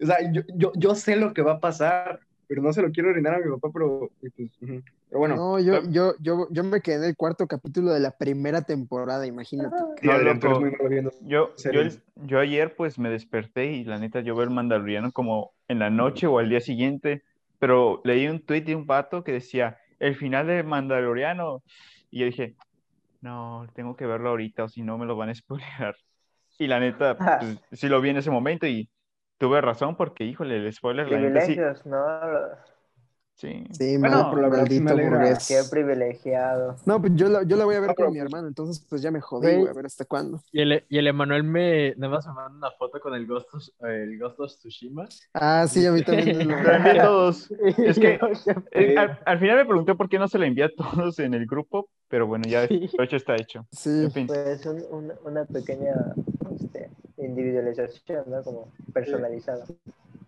O 0.00 0.06
sea, 0.06 0.16
yo, 0.32 0.42
yo, 0.54 0.72
yo 0.76 0.94
sé 0.94 1.16
lo 1.16 1.32
que 1.32 1.42
va 1.42 1.52
a 1.52 1.60
pasar, 1.60 2.20
pero 2.48 2.62
no 2.62 2.72
se 2.72 2.80
lo 2.82 2.90
quiero 2.90 3.10
orinar 3.10 3.34
a 3.34 3.38
mi 3.38 3.50
papá, 3.52 3.68
pero, 3.72 4.10
pues, 4.20 4.32
pero 4.58 5.18
bueno, 5.20 5.36
No, 5.36 5.58
yo, 5.60 5.82
yo, 5.90 6.14
yo, 6.18 6.48
yo 6.50 6.64
me 6.64 6.80
quedé 6.80 6.96
en 6.96 7.04
el 7.04 7.16
cuarto 7.16 7.46
capítulo 7.46 7.92
de 7.92 8.00
la 8.00 8.10
primera 8.16 8.62
temporada, 8.62 9.26
imagínate. 9.26 9.76
No, 10.02 10.12
Adrián, 10.12 10.40
tú 10.40 10.46
eres 10.46 10.58
loco. 10.58 10.60
muy 10.60 10.70
malo 10.72 10.88
viendo. 10.88 11.10
Yo, 11.22 11.50
yo, 11.72 11.82
yo 12.16 12.38
ayer 12.40 12.74
pues 12.74 12.98
me 12.98 13.10
desperté 13.10 13.66
y 13.72 13.84
la 13.84 13.98
neta 13.98 14.20
yo 14.20 14.34
veo 14.34 14.44
el 14.44 14.50
Mandaloriano 14.50 15.12
como 15.12 15.52
en 15.68 15.78
la 15.78 15.90
noche 15.90 16.26
o 16.26 16.38
al 16.38 16.48
día 16.48 16.60
siguiente, 16.60 17.22
pero 17.58 18.00
leí 18.04 18.26
un 18.28 18.40
tweet 18.40 18.62
de 18.62 18.74
un 18.76 18.86
vato 18.86 19.22
que 19.22 19.32
decía 19.32 19.76
el 19.98 20.16
final 20.16 20.46
de 20.46 20.62
Mandaloriano 20.62 21.62
y 22.10 22.20
yo 22.20 22.26
dije, 22.26 22.54
no, 23.20 23.66
tengo 23.74 23.96
que 23.96 24.06
verlo 24.06 24.30
ahorita 24.30 24.64
o 24.64 24.68
si 24.68 24.82
no 24.82 24.96
me 24.96 25.06
lo 25.06 25.16
van 25.16 25.28
a 25.28 25.34
spoilear. 25.34 25.96
Y 26.58 26.66
la 26.66 26.80
neta, 26.80 27.16
Ah. 27.20 27.38
pues, 27.40 27.58
sí 27.72 27.88
lo 27.88 28.00
vi 28.00 28.10
en 28.10 28.16
ese 28.16 28.30
momento 28.30 28.66
y 28.66 28.88
tuve 29.38 29.60
razón 29.60 29.96
porque, 29.96 30.24
híjole, 30.24 30.56
el 30.56 30.72
spoiler, 30.72 31.08
la 31.10 31.16
sí. 31.18 31.22
Privilegios, 31.24 31.86
¿no? 31.86 31.98
Sí. 33.34 33.64
Sí, 33.70 33.96
Bueno, 33.98 34.30
pero 34.34 34.42
la 34.42 34.48
maldito 34.48 34.96
burgués. 34.96 35.46
Qué 35.46 35.60
privilegiado. 35.70 36.74
No, 36.84 37.00
pues 37.00 37.12
yo 37.14 37.28
la, 37.28 37.44
yo 37.44 37.56
la 37.56 37.66
voy 37.66 37.76
a 37.76 37.80
ver 37.80 37.90
No, 37.90 37.94
pero 37.94 38.06
con 38.08 38.14
mi 38.14 38.18
hermano, 38.18 38.48
entonces 38.48 38.84
pues 38.90 39.00
ya 39.00 39.12
me 39.12 39.20
jodí, 39.20 39.54
Güey. 39.54 39.68
a 39.68 39.72
ver 39.74 39.86
hasta 39.86 40.04
cuándo. 40.06 40.42
Y 40.50 40.60
el, 40.60 40.84
y 40.88 40.98
el 40.98 41.06
Emanuel 41.06 41.44
me, 41.44 41.94
nada 41.96 42.14
más 42.14 42.26
me 42.26 42.32
manda 42.32 42.58
una 42.58 42.70
foto 42.72 42.98
con 43.00 43.14
el 43.14 43.28
Ghost 43.28 43.54
of, 43.54 43.62
el 43.88 44.18
Ghost 44.18 44.40
of 44.40 44.50
Tsushima. 44.56 45.06
Ah, 45.34 45.66
sí, 45.68 45.86
a 45.86 45.92
mí 45.92 46.02
también. 46.02 46.48
Lo 46.48 46.72
envié 46.72 46.98
a 47.00 47.04
todos. 47.04 47.48
Es 47.78 47.96
que 48.00 48.18
eh, 48.72 48.98
al, 48.98 49.20
al 49.24 49.38
final 49.38 49.56
me 49.58 49.66
pregunté 49.66 49.94
por 49.94 50.08
qué 50.08 50.18
no 50.18 50.26
se 50.26 50.36
lo 50.38 50.44
envié 50.44 50.64
a 50.64 50.74
todos 50.74 51.20
en 51.20 51.32
el 51.32 51.46
grupo, 51.46 51.88
pero 52.08 52.26
bueno, 52.26 52.42
ya 52.48 52.66
Sí. 52.66 52.90
lo 52.98 53.04
hecho 53.04 53.14
está 53.14 53.36
hecho. 53.36 53.64
Sí, 53.70 54.02
En 54.06 54.10
fin. 54.10 54.26
Pues 54.26 54.66
un- 54.66 54.82
un- 54.90 55.12
una 55.24 55.44
pequeña 55.44 55.94
este, 56.56 56.90
individualización, 57.18 58.24
¿no? 58.28 58.42
Como 58.42 58.72
personalizada. 58.92 59.64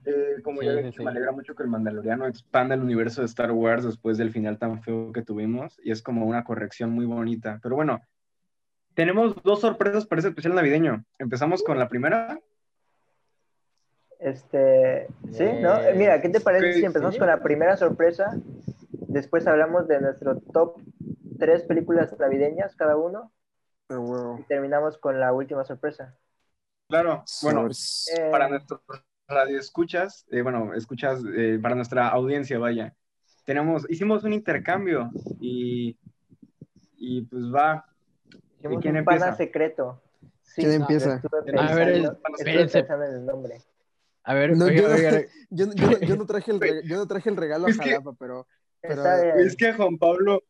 Eh, 0.04 0.36
como 0.42 0.62
ya 0.62 0.72
Sí, 0.72 0.78
he 0.78 0.80
sí, 0.80 0.86
dicho, 0.86 0.98
sí. 0.98 1.04
me 1.04 1.10
alegra 1.10 1.32
mucho 1.32 1.54
que 1.54 1.62
el 1.62 1.68
Mandaloriano 1.68 2.26
expanda 2.26 2.74
el 2.74 2.80
universo 2.80 3.20
de 3.20 3.26
Star 3.26 3.52
Wars 3.52 3.84
después 3.84 4.16
del 4.18 4.30
final 4.30 4.58
tan 4.58 4.82
feo 4.82 5.12
que 5.12 5.22
tuvimos 5.22 5.78
y 5.84 5.90
es 5.90 6.02
como 6.02 6.26
una 6.26 6.44
corrección 6.44 6.90
muy 6.90 7.04
bonita. 7.06 7.60
Pero 7.62 7.76
bueno, 7.76 8.00
tenemos 8.94 9.42
dos 9.42 9.60
sorpresas 9.60 10.06
para 10.06 10.20
este 10.20 10.30
especial 10.30 10.54
navideño. 10.54 11.04
Empezamos 11.18 11.62
con 11.62 11.78
la 11.78 11.88
primera. 11.88 12.40
Este, 14.18 15.06
sí, 15.32 15.44
¿no? 15.60 15.74
Mira, 15.96 16.20
¿qué 16.20 16.28
te 16.28 16.40
parece 16.40 16.74
si 16.74 16.84
empezamos 16.84 17.14
sí. 17.14 17.18
con 17.18 17.28
la 17.28 17.42
primera 17.42 17.76
sorpresa? 17.76 18.36
Después 18.92 19.46
hablamos 19.46 19.88
de 19.88 20.00
nuestro 20.00 20.40
top 20.40 20.76
tres 21.38 21.62
películas 21.62 22.18
navideñas 22.18 22.76
cada 22.76 22.96
uno 22.96 23.32
Ah, 23.90 24.36
y 24.38 24.42
terminamos 24.44 24.98
con 24.98 25.18
la 25.18 25.32
última 25.32 25.64
sorpresa. 25.64 26.16
Claro, 26.90 27.24
bueno. 27.42 27.68
Eh, 27.68 28.28
para 28.32 28.48
nuestros 28.48 28.80
radioescuchas, 29.28 30.26
eh, 30.32 30.42
bueno, 30.42 30.74
escuchas, 30.74 31.22
eh, 31.36 31.58
para 31.62 31.76
nuestra 31.76 32.08
audiencia, 32.08 32.58
vaya, 32.58 32.94
tenemos, 33.44 33.88
hicimos 33.88 34.24
un 34.24 34.32
intercambio 34.32 35.10
y, 35.40 35.96
y 36.96 37.22
pues 37.22 37.44
va. 37.44 37.86
hicimos 38.58 38.82
quién 38.82 38.96
un 38.96 39.04
pana 39.04 39.16
empieza? 39.26 39.36
secreto. 39.36 40.02
Sí, 40.42 40.62
¿Quién 40.62 40.70
no, 40.80 40.80
empieza? 40.82 41.22
A 41.56 41.74
ver, 41.74 41.88
en 41.90 43.14
el 43.14 43.24
nombre. 43.26 43.62
A 44.24 44.34
ver, 44.34 44.56
No, 44.56 44.64
oiga, 44.64 44.80
yo- 44.82 44.94
oiga, 44.94 45.22
Yo, 45.50 45.66
yo- 45.72 45.98
yo 46.00 46.16
no 46.16 46.26
traje 46.26 46.50
el, 46.50 46.58
reg- 46.60 46.82
yo 46.82 46.96
no 46.96 47.06
traje 47.06 47.30
el 47.30 47.36
regalo 47.36 47.68
a 47.68 47.72
Jalapa, 47.72 48.12
pero, 48.18 48.48
pero. 48.82 49.04
Es 49.36 49.54
que 49.56 49.72
Juan 49.74 49.96
Pablo, 49.96 50.42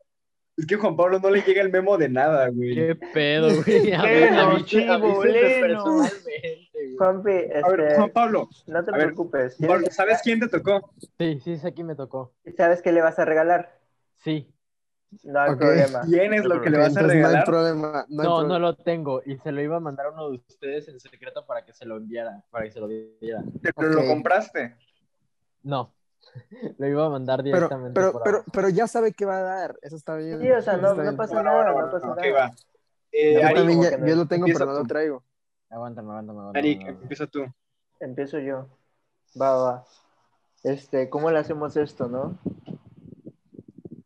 es 0.57 0.65
que 0.65 0.75
a 0.75 0.79
Juan 0.79 0.95
Pablo 0.95 1.19
no 1.19 1.29
le 1.29 1.41
llega 1.41 1.61
el 1.61 1.71
memo 1.71 1.97
de 1.97 2.09
nada, 2.09 2.49
güey. 2.49 2.75
qué 2.75 2.95
pedo, 3.13 3.47
güey. 3.63 3.93
A 3.93 4.01
ver, 4.03 4.31
Leno, 4.31 4.41
a 4.41 4.53
mí- 4.55 4.63
chivo, 4.65 4.93
a 4.93 4.97
mí 4.99 5.05
siempre 5.11 5.31
leno. 5.67 5.83
personalmente, 5.83 6.71
güey. 6.73 6.95
Juanpi, 6.97 7.29
A 7.31 7.69
ver, 7.69 7.79
este, 7.81 7.95
Juan 7.95 8.09
Pablo, 8.11 8.49
no 8.67 8.83
te 8.83 8.91
a 8.91 8.93
preocupes. 8.93 9.57
Pablo, 9.65 9.87
¿sabes 9.91 10.19
quién 10.23 10.39
te 10.39 10.47
tocó? 10.47 10.93
Sí, 11.17 11.39
sí, 11.43 11.57
sí, 11.57 11.67
aquí 11.67 11.83
me 11.83 11.95
tocó. 11.95 12.33
¿Sabes 12.57 12.81
qué 12.81 12.91
le 12.91 13.01
vas 13.01 13.17
a 13.19 13.25
regalar? 13.25 13.79
Sí. 14.17 14.47
No 15.23 15.41
hay 15.41 15.55
problema. 15.55 16.01
¿Quién 16.05 16.33
es 16.33 16.45
lo 16.45 16.61
que 16.61 16.69
le 16.69 16.77
vas 16.77 16.95
a 16.95 17.01
entonces 17.01 17.05
no 17.07 17.11
hay 17.11 17.17
regalar? 17.17 17.45
problema. 17.45 18.05
No, 18.07 18.39
hay 18.41 18.47
No, 18.47 18.59
lo 18.59 18.75
tengo. 18.77 19.21
Y 19.25 19.37
se 19.39 19.51
lo 19.51 19.61
iba 19.61 19.75
a 19.77 19.79
mandar 19.81 20.05
a 20.05 20.11
uno 20.11 20.29
de 20.29 20.37
ustedes 20.37 20.87
en 20.87 20.99
secreto 21.01 21.45
para 21.45 21.65
que 21.65 21.73
se 21.73 21.85
lo 21.85 21.97
enviara, 21.97 22.43
para 22.49 22.63
que 22.65 22.71
se 22.71 22.79
lo 22.79 22.87
diera. 22.87 23.43
Pero 23.75 23.89
lo 23.89 24.05
compraste. 24.05 24.75
No. 25.63 25.93
Lo 26.77 26.87
iba 26.87 27.05
a 27.05 27.09
mandar 27.09 27.43
directamente 27.43 27.99
pero, 27.99 28.21
pero, 28.23 28.43
pero 28.51 28.69
ya 28.69 28.87
sabe 28.87 29.13
qué 29.13 29.25
va 29.25 29.37
a 29.37 29.41
dar. 29.41 29.77
Eso 29.81 29.95
está 29.95 30.15
bien. 30.15 30.39
Sí, 30.39 30.49
o 30.51 30.61
sea, 30.61 30.77
no, 30.77 30.95
no 30.95 31.15
pasa 31.17 31.41
nada, 31.43 31.71
no 31.73 31.91
pasa 31.91 32.07
nada. 32.07 32.31
va. 32.31 32.51
Eh, 33.11 33.33
Yo 33.33 33.45
Ari, 33.45 33.55
también 33.55 33.81
ya- 33.81 34.05
yo 34.05 34.15
lo 34.15 34.25
tengo, 34.25 34.47
pero 34.51 34.65
no 34.65 34.73
lo 34.73 34.85
traigo. 34.85 35.23
Aguántame, 35.69 36.09
aguántame, 36.09 36.39
aguántame. 36.39 36.59
Ari, 36.59 36.73
aguántame. 36.75 37.01
empieza 37.03 37.27
tú. 37.27 37.45
Empiezo 37.99 38.39
yo. 38.39 38.67
Va, 39.39 39.55
va, 39.55 39.63
va. 39.63 39.85
Este, 40.63 41.09
¿cómo 41.09 41.29
le 41.31 41.39
hacemos 41.39 41.75
esto, 41.75 42.07
no? 42.07 42.37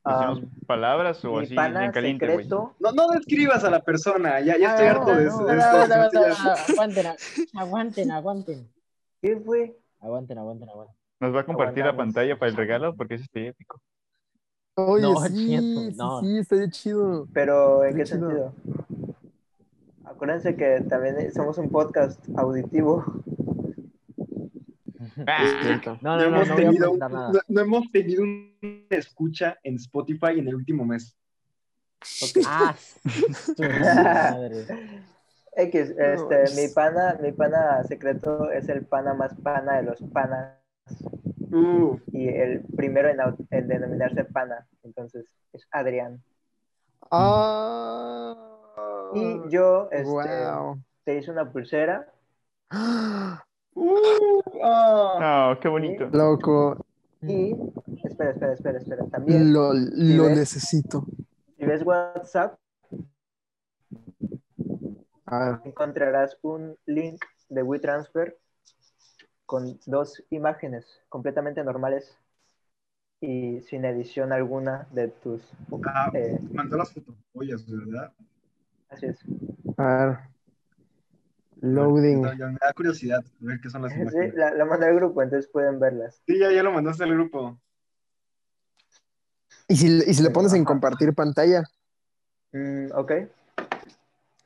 ¿Decimos 0.06 0.40
Am, 0.40 0.50
palabras 0.68 1.26
o 1.26 1.40
así 1.40 1.56
pana 1.56 1.86
en 1.86 1.92
caliente, 1.92 2.28
secreto. 2.28 2.76
No, 2.80 2.92
no 2.92 3.08
describas 3.10 3.64
a 3.64 3.72
la 3.72 3.80
persona, 3.82 4.40
ya, 4.40 4.56
ya 4.58 4.70
estoy 4.70 4.86
Ah, 4.86 4.92
harto 4.92 5.16
de 5.16 5.26
eso. 5.28 5.50
aguanten, 6.70 7.08
aguanten, 7.56 8.12
aguanten. 8.12 8.72
¿Qué 9.22 9.36
fue? 9.44 9.80
Aguanten, 10.02 10.38
aguanten, 10.38 10.70
aguanten. 10.70 10.96
¿Nos 11.26 11.36
va 11.36 11.42
a 11.42 11.46
compartir 11.46 11.84
la 11.86 11.96
pantalla 11.96 12.38
para 12.38 12.50
el 12.52 12.58
regalo? 12.58 12.96
Porque 12.96 13.16
eso 13.16 13.24
estaría 13.24 13.50
épico. 13.50 13.82
Oye, 14.76 15.02
No, 15.02 15.16
sí, 15.22 15.58
sí, 15.58 15.94
no. 15.98 16.20
sí, 16.22 16.38
estaría 16.38 16.70
chido. 16.70 17.28
Pero, 17.34 17.84
¿en 17.86 17.96
Qué 17.96 18.06
sentido? 18.06 18.54
Acuérdense 20.04 20.56
que 20.56 20.82
también 20.88 21.34
somos 21.34 21.58
un 21.58 21.70
podcast 21.70 22.20
auditivo. 22.38 23.04
Ah, 25.28 26.00
No, 26.02 26.18
No, 26.18 26.18
no, 26.18 26.30
no, 26.30 26.42
hemos 26.44 26.56
tenido 26.56 26.92
un- 26.92 27.00
no- 27.00 27.32
no 27.48 27.62
hemos 27.62 27.92
tenido 27.92 28.24
una 28.24 28.52
escucha 28.90 29.58
en 29.64 29.76
Spotify 29.76 30.38
en 30.40 30.48
el 30.48 30.56
último 30.56 30.86
mes. 30.86 31.16
Ah, 32.48 32.76
su 32.78 33.64
madre. 33.64 34.66
X, 35.58 35.90
este, 35.98 36.44
mi 36.62 36.68
pana, 36.74 37.18
mi 37.22 37.32
pana 37.32 37.82
secreto 37.86 38.52
es 38.52 38.68
el 38.68 38.86
pana 38.86 39.14
más 39.14 39.34
pana 39.42 39.78
de 39.78 39.84
los 39.84 40.02
panas 40.12 40.58
Uh, 41.56 42.00
y 42.12 42.28
el 42.28 42.62
primero 42.76 43.10
en, 43.10 43.68
denominarse 43.68 44.26
pana. 44.26 44.68
Entonces, 44.84 45.26
es 45.54 45.66
Adrián. 45.72 46.22
Ah. 47.12 48.36
Y 49.14 49.40
yo, 49.50 49.88
este, 49.92 50.04
Wow. 50.06 50.80
te 51.06 51.18
hice 51.18 51.32
una 51.32 51.50
pulsera. 51.50 52.06
uh, 52.72 54.42
ah. 54.64 55.54
No, 55.54 55.60
qué 55.60 55.68
bonito. 55.70 56.10
Loco, 56.12 56.86
Y, 57.22 57.56
espera, 58.04 58.32
espera, 58.32 58.54
espera, 58.54 58.78
espera. 58.80 59.06
También, 59.12 59.54
lo, 59.54 59.72
lo 59.74 60.24
ves? 60.26 60.38
necesito. 60.38 61.06
si 61.58 61.66
ves 61.66 61.84
WhatsApp, 61.86 62.58
Ah, 65.28 65.60
encontrarás 65.66 66.38
un 66.44 66.78
link 66.86 67.20
de 67.50 67.64
WeTransfer 67.64 68.38
con 69.46 69.80
dos 69.86 70.24
imágenes 70.30 70.86
completamente 71.10 71.64
normales 71.64 72.18
y 73.22 73.62
sin 73.62 73.86
edición 73.86 74.34
alguna 74.34 74.88
de 74.92 75.08
tus... 75.08 75.42
Ah, 75.86 76.12
eh, 76.14 76.38
mandó 76.54 76.78
las 76.78 76.92
fotopollas, 76.92 77.66
¿verdad? 77.70 78.12
así 78.90 79.08
es. 79.08 79.20
a 79.78 80.06
ver. 80.06 80.20
Loading. 81.62 82.24
Ya 82.38 82.48
me 82.48 82.58
da 82.62 82.74
curiosidad 82.74 83.24
ver 83.40 83.60
qué 83.62 83.70
son 83.70 83.82
las 83.84 83.94
Sí, 83.94 84.02
imágenes. 84.02 84.36
la, 84.36 84.52
la 84.54 84.66
mandé 84.66 84.88
al 84.88 84.96
grupo, 84.96 85.22
entonces 85.22 85.50
pueden 85.52 85.80
verlas. 85.80 86.22
Sí, 86.28 86.38
ya, 86.40 86.52
ya 86.52 86.64
lo 86.64 86.72
mandaste 86.72 87.04
al 87.04 87.14
grupo. 87.14 87.60
¿Y 89.68 89.76
si, 89.78 89.88
y 89.88 90.14
si 90.14 90.22
le 90.24 90.30
pones 90.30 90.54
en 90.54 90.66
compartir 90.66 91.14
pantalla? 91.14 91.64
Mm, 92.54 92.92
ok, 92.94 93.12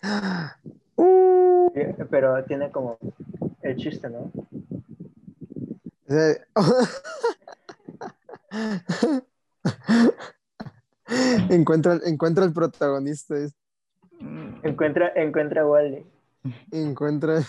Uh, 0.98 1.70
Sí, 1.74 1.82
pero 2.10 2.44
tiene 2.46 2.72
como 2.72 2.98
el 3.62 3.76
chiste, 3.78 4.10
¿no? 4.10 4.32
encuentra, 11.50 12.00
encuentra 12.06 12.46
el 12.46 12.54
protagonista, 12.54 13.36
Encuentra, 14.64 15.12
encuentra 15.16 15.62
a 15.62 15.68
Wally. 15.68 16.06
encuentra. 16.72 17.44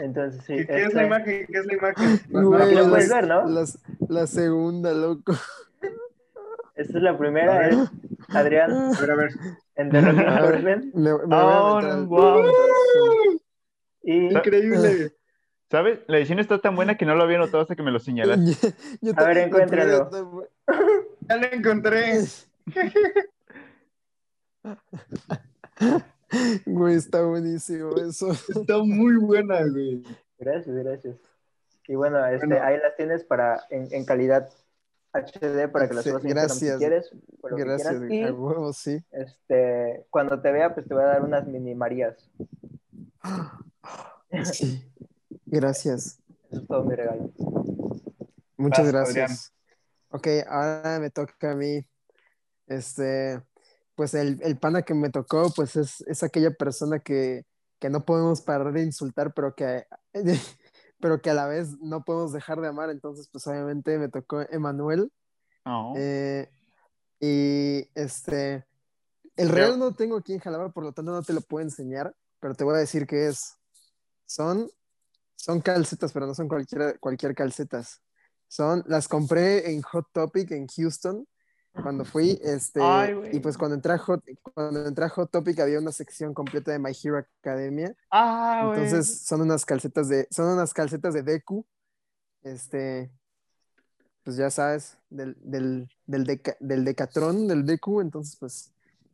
Entonces, 0.00 0.44
sí. 0.44 0.56
¿Qué, 0.56 0.66
qué 0.66 0.84
es 0.84 0.94
la 0.94 1.06
imagen? 1.06 1.46
¿Qué 1.46 1.58
es 1.58 1.66
la 1.66 1.74
imagen? 1.74 2.20
No, 2.28 2.48
Güey, 2.48 2.74
no, 2.74 2.90
puedes 2.90 3.08
ver, 3.08 3.26
¿no? 3.26 3.48
la 4.08 4.26
segunda, 4.26 4.92
loco. 4.92 5.32
Esta 6.76 6.98
es 6.98 7.02
la 7.02 7.18
primera, 7.18 7.68
es 7.68 7.76
Adrián 8.28 8.70
A 8.70 9.00
ver, 9.00 9.10
a 9.10 9.16
ver. 9.16 9.30
en 9.76 9.90
The 9.90 9.98
Oh, 11.30 11.80
Increíble. 14.02 15.12
¿Sabes? 15.70 16.00
La 16.06 16.16
edición 16.18 16.38
está 16.38 16.60
tan 16.60 16.74
buena 16.76 16.96
que 16.96 17.04
no 17.04 17.14
lo 17.14 17.24
había 17.24 17.38
notado 17.38 17.60
hasta 17.62 17.76
que 17.76 17.82
me 17.82 17.90
lo 17.90 17.98
señalaste. 18.00 18.72
Yo 19.02 19.12
A 19.16 19.24
ver, 19.24 19.38
encuéntralo. 19.38 20.48
Ya 21.28 21.36
lo 21.36 21.46
encontré. 21.52 22.20
Güey, 26.66 26.96
está 26.96 27.22
buenísimo 27.24 27.96
eso. 27.96 28.32
Está 28.32 28.78
muy 28.78 29.16
buena, 29.16 29.60
güey. 29.66 30.02
gracias, 30.38 30.76
gracias. 30.76 31.16
Y 31.86 31.94
bueno, 31.94 32.24
este, 32.26 32.46
Bueno. 32.46 32.62
ahí 32.64 32.76
las 32.78 32.96
tienes 32.96 33.24
para 33.24 33.62
en, 33.70 33.88
en 33.92 34.04
calidad 34.04 34.50
HD 35.14 35.68
para 35.72 35.88
que 35.88 35.94
las 35.94 36.04
Sí, 36.04 36.10
a 36.10 36.12
Instagram 36.14 36.48
si 36.50 36.66
gracias. 36.66 36.78
quieres. 36.78 37.10
que 37.10 37.64
Gracias, 37.64 37.98
quieras. 38.00 38.30
Y 38.30 38.32
huevo, 38.32 38.72
sí. 38.74 39.02
este, 39.10 40.04
cuando 40.10 40.38
te 40.40 40.52
vea, 40.52 40.74
pues 40.74 40.86
te 40.86 40.92
voy 40.94 41.02
a 41.02 41.06
dar 41.06 41.24
unas 41.24 41.46
mini 41.46 41.74
Marías. 41.74 42.30
Sí. 44.44 44.84
Gracias. 45.50 46.20
Eso 46.50 46.62
es 46.62 46.66
todo 46.66 46.84
mi 46.84 46.94
regalo. 46.94 47.32
Muchas 48.56 48.92
Vas, 48.92 49.14
gracias. 49.14 49.52
Ok, 50.10 50.26
ahora 50.48 50.98
me 51.00 51.10
toca 51.10 51.52
a 51.52 51.54
mí. 51.54 51.84
Este, 52.66 53.42
pues 53.94 54.14
el, 54.14 54.40
el 54.42 54.58
pana 54.58 54.82
que 54.82 54.94
me 54.94 55.10
tocó, 55.10 55.50
pues 55.54 55.76
es, 55.76 56.02
es 56.02 56.22
aquella 56.22 56.50
persona 56.50 56.98
que, 56.98 57.44
que 57.78 57.90
no 57.90 58.04
podemos 58.04 58.42
parar 58.42 58.72
de 58.72 58.82
insultar, 58.82 59.32
pero 59.34 59.54
que, 59.54 59.86
pero 61.00 61.20
que 61.20 61.30
a 61.30 61.34
la 61.34 61.46
vez 61.46 61.78
no 61.80 62.04
podemos 62.04 62.32
dejar 62.32 62.60
de 62.60 62.68
amar. 62.68 62.90
Entonces, 62.90 63.28
pues 63.30 63.46
obviamente 63.46 63.98
me 63.98 64.08
tocó 64.08 64.42
Emanuel. 64.50 65.10
No. 65.64 65.94
Eh, 65.96 66.50
y 67.20 67.88
este, 67.94 68.66
el 69.36 69.48
regalo 69.48 69.76
no 69.76 69.94
tengo 69.94 70.16
aquí 70.16 70.34
en 70.34 70.40
Jalapa, 70.40 70.70
por 70.70 70.84
lo 70.84 70.92
tanto 70.92 71.12
no 71.12 71.22
te 71.22 71.32
lo 71.32 71.40
puedo 71.40 71.64
enseñar, 71.64 72.14
pero 72.40 72.54
te 72.54 72.64
voy 72.64 72.74
a 72.74 72.78
decir 72.78 73.06
qué 73.06 73.28
es. 73.28 73.56
Son, 74.26 74.70
son 75.38 75.60
calcetas, 75.60 76.12
pero 76.12 76.26
no 76.26 76.34
son 76.34 76.48
cualquier, 76.48 76.98
cualquier 77.00 77.34
calcetas. 77.34 78.02
Son, 78.48 78.82
las 78.86 79.08
compré 79.08 79.70
en 79.72 79.82
Hot 79.82 80.06
Topic 80.12 80.50
en 80.52 80.66
Houston 80.66 81.26
cuando 81.72 82.04
fui, 82.04 82.40
este, 82.42 82.80
Ay, 82.82 83.14
y 83.32 83.38
pues 83.40 83.56
cuando 83.56 83.76
entré, 83.76 83.92
a 83.92 83.98
Hot, 83.98 84.24
cuando 84.54 84.86
entré 84.86 85.04
a 85.04 85.08
Hot 85.10 85.30
Topic 85.30 85.60
había 85.60 85.78
una 85.78 85.92
sección 85.92 86.34
completa 86.34 86.72
de 86.72 86.78
My 86.78 86.90
Hero 86.90 87.18
Academia. 87.18 87.94
Ah, 88.10 88.72
entonces 88.74 89.20
son 89.20 89.42
unas 89.42 89.64
calcetas 89.64 90.08
de, 90.08 90.26
son 90.30 90.48
unas 90.48 90.74
calcetas 90.74 91.14
de 91.14 91.22
Deku 91.22 91.64
este, 92.42 93.10
pues 94.24 94.36
ya 94.36 94.50
sabes, 94.50 94.98
del, 95.10 95.36
del, 95.40 95.88
del, 96.06 96.24
deca- 96.26 96.56
del 96.60 96.84
Decatrón, 96.84 97.48
del 97.48 97.64
DQ, 97.64 98.00
entonces 98.02 98.36
pues 98.36 98.70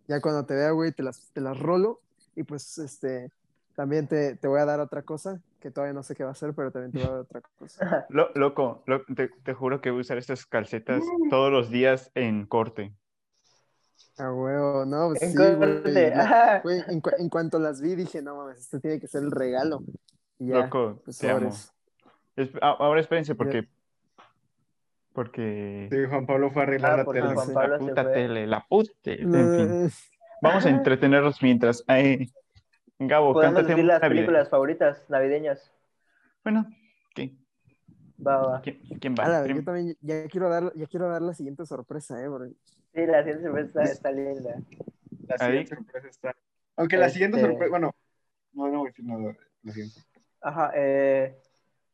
ya 0.08 0.20
cuando 0.20 0.44
te 0.44 0.54
vea, 0.54 0.70
güey, 0.70 0.92
te 0.92 1.02
las, 1.02 1.20
te 1.32 1.40
las 1.40 1.58
rolo 1.58 2.00
y 2.34 2.42
pues 2.42 2.78
este, 2.78 3.30
también 3.74 4.06
te, 4.08 4.36
te 4.36 4.48
voy 4.48 4.60
a 4.60 4.64
dar 4.64 4.80
otra 4.80 5.02
cosa, 5.02 5.40
que 5.60 5.70
todavía 5.70 5.94
no 5.94 6.02
sé 6.02 6.14
qué 6.14 6.24
va 6.24 6.30
a 6.30 6.34
ser, 6.34 6.54
pero 6.54 6.70
también 6.70 6.92
te 6.92 6.98
voy 6.98 7.08
a 7.08 7.10
dar 7.10 7.20
otra 7.20 7.40
cosa. 7.58 8.06
Lo- 8.08 8.30
loco, 8.34 8.82
lo- 8.86 9.04
te, 9.04 9.28
te 9.28 9.54
juro 9.54 9.80
que 9.80 9.90
voy 9.90 9.98
a 9.98 10.00
usar 10.02 10.18
estas 10.18 10.46
calcetas 10.46 11.02
todos 11.30 11.50
los 11.50 11.70
días 11.70 12.10
en 12.14 12.46
corte. 12.46 12.92
Ah, 14.16 14.32
huevo, 14.32 14.84
no, 14.84 15.08
pues 15.08 15.22
En 15.22 15.30
sí, 15.32 15.54
güey. 15.56 16.62
güey, 16.62 16.82
en, 16.88 17.00
cu- 17.00 17.10
en 17.18 17.28
cuanto 17.28 17.58
las 17.58 17.80
vi 17.80 17.96
dije, 17.96 18.22
no 18.22 18.36
mames, 18.36 18.60
esto 18.60 18.78
tiene 18.78 19.00
que 19.00 19.08
ser 19.08 19.22
el 19.24 19.30
regalo. 19.32 19.82
Y 20.38 20.48
ya, 20.48 20.60
Loco, 20.64 21.02
pues 21.04 21.18
te 21.18 21.30
amo. 21.30 21.52
Es- 22.36 22.50
a- 22.62 22.70
ahora 22.78 23.00
espérense 23.00 23.34
porque... 23.34 23.68
Porque... 25.12 25.88
Sí, 25.90 25.96
Juan 26.08 26.26
Pablo 26.26 26.50
fue 26.50 26.62
a 26.62 26.66
arreglar 26.66 26.92
Ah, 26.92 26.96
la 26.98 27.04
tele. 27.12 27.34
Juan 27.34 27.46
sí. 27.46 27.52
Pablo 27.54 27.72
La 27.74 27.78
puta 27.78 28.02
fue. 28.02 28.12
tele, 28.12 28.46
la 28.46 28.66
puta 28.68 28.92
tele. 29.02 29.22
En 29.22 29.56
fin, 29.56 29.92
vamos 30.42 30.66
a 30.66 30.70
entretenerlos 30.70 31.42
mientras... 31.42 31.84
Ay, 31.86 32.32
Gabo, 33.08 33.32
Podemos 33.32 33.66
decir 33.66 33.84
las 33.84 34.00
películas 34.00 34.48
favoritas 34.48 35.04
navideñas. 35.08 35.72
Bueno, 36.42 36.66
¿qué- 37.14 37.34
Va, 38.24 38.36
va. 38.46 38.60
¿quién, 38.62 38.80
quién 39.00 39.14
va? 39.18 39.24
ala, 39.24 39.46
yo 39.46 39.64
también 39.64 39.96
ya 40.00 40.26
quiero 40.28 40.48
dar, 40.48 40.72
ya 40.74 40.86
quiero 40.86 41.08
dar 41.08 41.22
la 41.22 41.34
siguiente 41.34 41.64
sorpresa, 41.66 42.22
eh, 42.22 42.28
porque- 42.28 42.54
Sí, 42.94 43.06
la 43.06 43.18
siguiente 43.22 43.42
sorpresa 43.44 43.66
está, 43.66 43.82
está 43.82 44.10
linda. 44.12 44.54
La 45.26 45.36
Ahí. 45.40 45.46
siguiente 45.66 45.74
sorpresa 45.76 46.08
está. 46.08 46.36
Aunque 46.76 46.96
la 46.96 47.08
siguiente 47.08 47.38
Este- 47.38 47.48
sorpresa, 47.50 47.70
bueno, 47.70 47.90
no, 48.52 48.68
no 48.68 48.78
voy 48.78 48.86
a 48.88 48.90
decir 48.90 49.04
nada. 49.04 49.36
La 49.62 49.72
siguiente. 49.72 50.00
Ajá. 50.42 50.70
Eh, 50.74 51.36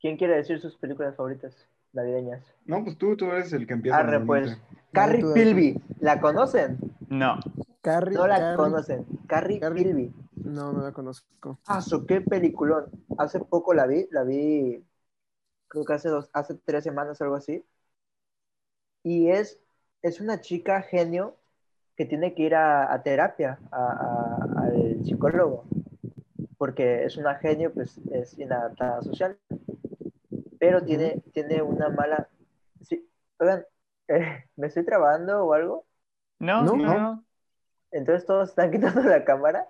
¿Quién 0.00 0.16
quiere 0.16 0.36
decir 0.36 0.60
sus 0.60 0.76
películas 0.76 1.14
favoritas 1.16 1.54
navideñas? 1.92 2.42
No, 2.64 2.82
pues 2.84 2.96
tú, 2.98 3.16
tú 3.16 3.26
eres 3.26 3.52
el 3.52 3.66
que 3.66 3.74
empieza. 3.74 3.98
Arre, 3.98 4.20
pues. 4.20 4.58
Carrie. 4.92 5.22
Pilby. 5.34 5.80
¿La 6.00 6.20
conocen? 6.20 6.78
No, 7.08 7.38
Carrie, 7.82 8.16
No 8.16 8.26
la 8.26 8.38
Carrie- 8.38 8.56
conocen. 8.56 9.06
Carrie, 9.26 9.60
Carrie. 9.60 9.84
Pilby. 9.84 10.12
No, 10.56 10.72
no 10.72 10.82
la 10.82 10.92
conozco. 10.92 11.58
Ah, 11.66 11.80
su 11.80 12.04
qué 12.06 12.20
peliculón. 12.20 12.90
Hace 13.18 13.40
poco 13.40 13.72
la 13.74 13.86
vi, 13.86 14.06
la 14.10 14.24
vi, 14.24 14.84
creo 15.68 15.84
que 15.84 15.94
hace 15.94 16.08
dos, 16.10 16.30
hace 16.34 16.54
tres 16.56 16.84
semanas 16.84 17.20
o 17.20 17.24
algo 17.24 17.36
así. 17.36 17.64
Y 19.02 19.30
es, 19.30 19.58
es 20.02 20.20
una 20.20 20.40
chica 20.40 20.82
genio 20.82 21.36
que 21.96 22.04
tiene 22.06 22.34
que 22.34 22.42
ir 22.44 22.54
a, 22.54 22.92
a 22.92 23.02
terapia, 23.02 23.58
a- 23.70 23.92
a- 23.92 24.62
al 24.64 25.04
psicólogo, 25.04 25.64
porque 26.58 27.04
es 27.04 27.16
una 27.16 27.36
genio, 27.36 27.72
pues 27.74 27.98
es 28.12 28.38
inadaptada 28.38 29.02
social. 29.02 29.38
Pero 30.58 30.84
tiene, 30.84 31.22
tiene 31.32 31.62
una 31.62 31.88
mala... 31.88 32.28
Sí, 32.82 33.08
oigan, 33.38 33.64
eh, 34.08 34.44
¿me 34.56 34.66
estoy 34.68 34.84
trabando 34.84 35.44
o 35.44 35.52
algo? 35.54 35.86
no, 36.38 36.66
No, 36.66 36.76
no, 36.76 36.94
no. 36.94 36.94
no. 36.94 37.24
Entonces 37.92 38.26
todos 38.26 38.50
están 38.50 38.70
quitando 38.72 39.02
la 39.02 39.24
cámara. 39.24 39.68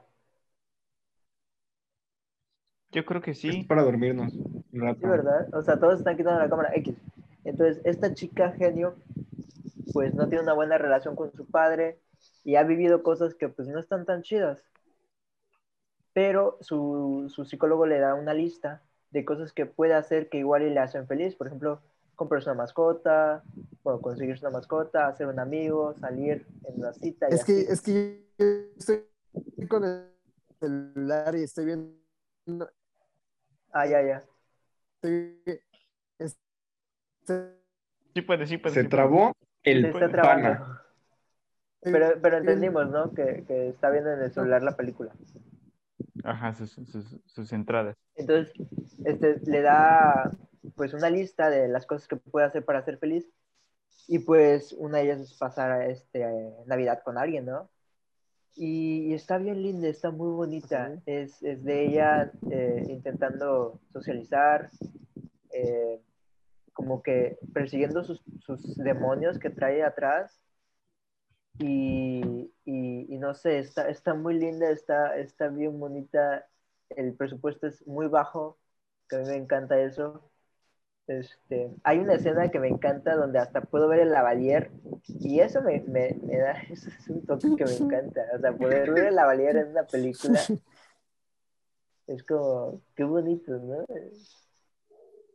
Yo 2.93 3.05
creo 3.05 3.21
que 3.23 3.33
Es 3.33 3.39
sí. 3.39 3.65
para 3.65 3.83
dormirnos. 3.83 4.33
un 4.35 4.65
rato. 4.81 5.01
Sí, 5.01 5.07
¿verdad? 5.07 5.49
O 5.55 5.63
sea, 5.63 5.79
todos 5.79 5.99
están 5.99 6.17
quitando 6.17 6.41
la 6.41 6.49
cámara 6.51 6.71
X. 6.75 6.95
Entonces, 7.45 7.81
esta 7.85 8.13
chica 8.15 8.53
genio, 8.53 8.95
pues 9.93 10.15
no 10.15 10.29
tiene 10.29 10.43
una 10.45 10.53
buena 10.55 10.79
relación 10.79 11.17
con 11.17 11.33
su 11.33 11.47
padre 11.47 11.99
y 12.45 12.57
ha 12.57 12.63
vivido 12.65 13.03
cosas 13.03 13.35
que 13.35 13.49
pues 13.49 13.69
no 13.69 13.79
están 13.79 14.05
tan 14.05 14.23
chidas. 14.23 14.59
Pero 16.13 16.59
su, 16.61 17.27
su 17.35 17.45
psicólogo 17.45 17.87
le 17.87 17.99
da 17.99 18.15
una 18.15 18.35
lista 18.35 18.83
de 19.11 19.25
cosas 19.25 19.53
que 19.53 19.67
puede 19.67 19.95
hacer 19.95 20.29
que 20.29 20.39
igual 20.39 20.63
y 20.63 20.71
le 20.71 20.81
hacen 20.81 21.07
feliz. 21.07 21.35
Por 21.37 21.47
ejemplo, 21.47 21.81
comprarse 22.17 22.51
una 22.51 22.59
mascota, 22.63 23.43
bueno, 23.83 24.01
conseguirse 24.01 24.45
una 24.45 24.57
mascota, 24.59 25.07
hacer 25.07 25.27
un 25.29 25.39
amigo, 25.39 25.95
salir 26.01 26.47
en 26.69 26.81
una 26.81 26.93
cita. 26.93 27.29
y 27.31 27.35
Es 27.35 27.45
que, 27.45 27.61
es 27.61 27.81
que 27.81 28.27
yo 28.39 28.47
estoy 28.77 29.05
con 29.69 29.85
el 29.85 30.11
celular 30.59 31.35
y 31.37 31.43
estoy 31.45 31.65
viendo. 31.67 32.71
Ah, 33.73 33.87
ya, 33.87 34.03
ya. 34.03 34.23
Estoy, 34.97 35.41
este- 36.19 37.57
Sí 38.15 38.23
puede, 38.23 38.47
sí 38.47 38.59
puede. 38.59 38.75
Se 38.75 38.83
sí 38.83 38.89
puede. 38.89 38.91
trabó 38.91 39.33
Se 39.63 39.71
el 39.71 39.85
está 39.87 40.09
trabando. 40.09 40.49
pana. 40.49 40.83
Pero, 41.83 42.21
pero 42.21 42.37
entendimos, 42.39 42.91
¿no? 42.91 43.13
Que, 43.15 43.45
que 43.47 43.69
está 43.69 43.91
viendo 43.91 44.13
en 44.13 44.21
el 44.23 44.33
celular 44.33 44.63
la 44.63 44.77
película. 44.77 45.13
Ajá, 46.25 46.53
sus, 46.55 46.73
sus, 46.73 47.17
sus 47.25 47.53
entradas. 47.53 47.97
Entonces, 48.17 48.53
este, 49.05 49.41
le 49.47 49.63
da 49.63 50.31
pues 50.77 50.93
una 50.93 51.09
lista 51.09 51.49
de 51.49 51.69
las 51.69 51.87
cosas 51.87 52.07
que 52.09 52.17
puede 52.17 52.47
hacer 52.47 52.65
para 52.65 52.83
ser 52.83 52.99
feliz. 52.99 53.31
Y 54.09 54.19
pues 54.19 54.73
una 54.73 54.99
de 54.99 55.05
ellas 55.05 55.21
es 55.21 55.35
pasar 55.35 55.83
este, 55.89 56.23
eh, 56.23 56.55
Navidad 56.67 57.03
con 57.03 57.17
alguien, 57.17 57.47
¿no? 57.47 57.71
Y, 58.57 59.07
y 59.11 59.15
está 59.15 59.39
bien 59.39 59.63
linda, 59.63 59.89
está 59.89 60.11
muy 60.11 60.31
bonita. 60.33 61.01
Es, 61.07 61.43
es 61.43 61.65
de 61.65 61.87
ella 61.89 62.33
eh, 62.51 62.85
intentando 62.89 63.81
socializar, 63.93 64.71
eh, 65.53 66.01
como 66.73 67.03
que 67.03 67.39
persiguiendo 67.55 68.05
sus, 68.05 68.23
sus 68.41 68.77
demonios 68.79 69.39
que 69.39 69.51
trae 69.51 69.83
atrás. 69.83 70.41
Y, 71.59 72.21
y- 72.65 73.15
y 73.15 73.19
no 73.19 73.35
sé, 73.35 73.59
está, 73.59 73.89
está 73.91 74.15
muy 74.15 74.35
linda, 74.39 74.71
está, 74.71 75.17
está 75.19 75.49
bien 75.49 75.79
bonita. 75.79 76.47
El 76.91 77.15
presupuesto 77.15 77.67
es 77.67 77.87
muy 77.87 78.07
bajo, 78.09 78.59
que 79.09 79.17
a 79.17 79.19
mí 79.21 79.27
me 79.29 79.37
encanta 79.37 79.81
eso. 79.81 80.30
Este, 81.11 81.75
hay 81.83 81.99
una 81.99 82.15
escena 82.15 82.53
que 82.53 82.61
me 82.61 82.69
encanta 82.69 83.17
donde 83.17 83.41
hasta 83.41 83.63
puedo 83.63 83.89
ver 83.89 83.99
el 83.99 84.13
lavalier 84.13 84.71
y 85.09 85.41
eso 85.41 85.61
me, 85.61 85.81
me, 85.81 86.17
me 86.23 86.39
da, 86.39 86.53
eso 86.71 86.89
es 86.89 87.11
un 87.11 87.27
toque 87.27 87.49
que 87.57 87.65
me 87.65 87.75
encanta. 87.75 88.21
O 88.33 88.39
sea, 88.39 88.53
poder 88.53 88.93
ver 88.93 89.07
el 89.07 89.17
lavalier 89.17 89.57
en 89.57 89.71
una 89.71 89.83
película 89.83 90.39
es 92.07 92.23
como, 92.23 92.81
qué 92.95 93.03
bonito, 93.03 93.59
¿no? 93.59 93.85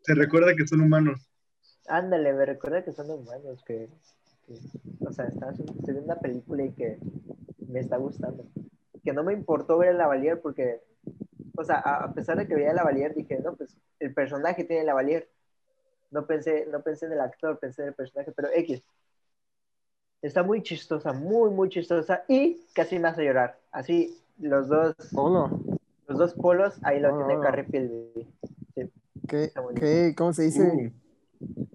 Se 0.03 0.15
recuerda 0.15 0.55
que 0.55 0.65
son 0.65 0.79
humanos. 0.79 1.29
Ándale, 1.89 2.31
me 2.31 2.45
recuerda 2.45 2.81
que 2.81 2.93
son 2.93 3.11
humanos, 3.11 3.61
que, 3.65 3.89
que- 4.47 5.05
o 5.05 5.11
sea, 5.11 5.25
está, 5.25 5.51
viendo 5.51 6.03
una 6.03 6.15
película 6.15 6.63
y 6.63 6.71
que 6.71 6.99
me 7.67 7.81
está 7.81 7.97
gustando. 7.97 8.45
Que 9.03 9.11
no 9.11 9.25
me 9.25 9.33
importó 9.33 9.77
ver 9.77 9.89
el 9.89 9.97
lavalier 9.97 10.39
porque, 10.39 10.79
o 11.57 11.65
sea, 11.65 11.81
a, 11.83 12.05
a 12.05 12.13
pesar 12.13 12.37
de 12.37 12.47
que 12.47 12.55
veía 12.55 12.69
el 12.69 12.77
lavalier, 12.77 13.13
dije, 13.13 13.39
no, 13.43 13.57
pues 13.57 13.77
el 13.99 14.13
personaje 14.13 14.63
tiene 14.63 14.79
el 14.79 14.87
lavalier. 14.87 15.27
No 16.15 16.25
pensé, 16.25 16.65
no 16.71 16.81
pensé 16.81 17.07
en 17.07 17.11
el 17.11 17.19
actor, 17.19 17.59
pensé 17.59 17.81
en 17.81 17.89
el 17.89 17.93
personaje, 17.93 18.31
pero 18.31 18.47
X. 18.53 18.81
Está 20.21 20.43
muy 20.43 20.63
chistosa, 20.63 21.11
muy, 21.11 21.49
muy 21.49 21.67
chistosa 21.67 22.23
y 22.29 22.61
casi 22.73 22.97
me 22.99 23.09
hace 23.09 23.25
llorar. 23.25 23.59
Así, 23.69 24.17
los 24.39 24.69
dos, 24.69 24.95
Hola. 25.13 25.51
los 26.07 26.17
dos 26.17 26.33
polos, 26.35 26.73
ahí 26.83 27.01
lo 27.01 27.13
tiene. 27.17 27.37
Carrie 27.41 27.65
Pilby. 27.65 28.27
¿Qué, 29.27 29.43
Está 29.47 29.59
bonito. 29.59 29.81
qué, 29.81 30.15
¿Cómo 30.17 30.31
se 30.31 30.43
dice? 30.43 30.61
Uh, 30.61 30.89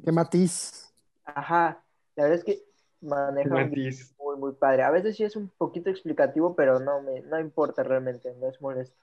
¿Qué 0.03 0.11
matiz? 0.11 0.91
Ajá, 1.25 1.85
la 2.17 2.25
verdad 2.25 2.39
es 2.39 2.45
que 2.45 2.63
maneja 3.03 3.51
Matiz. 3.51 4.15
muy, 4.19 4.37
muy 4.39 4.53
padre. 4.55 4.85
A 4.85 4.91
veces 4.91 5.17
sí 5.17 5.25
es 5.25 5.37
un 5.37 5.49
poquito 5.51 5.91
explicativo, 5.91 6.55
pero 6.57 6.79
no 6.81 7.03
me, 7.03 7.21
no 7.23 7.39
importa 7.39 7.83
realmente, 7.83 8.35
no 8.41 8.49
es 8.49 8.61
molesto. 8.63 8.97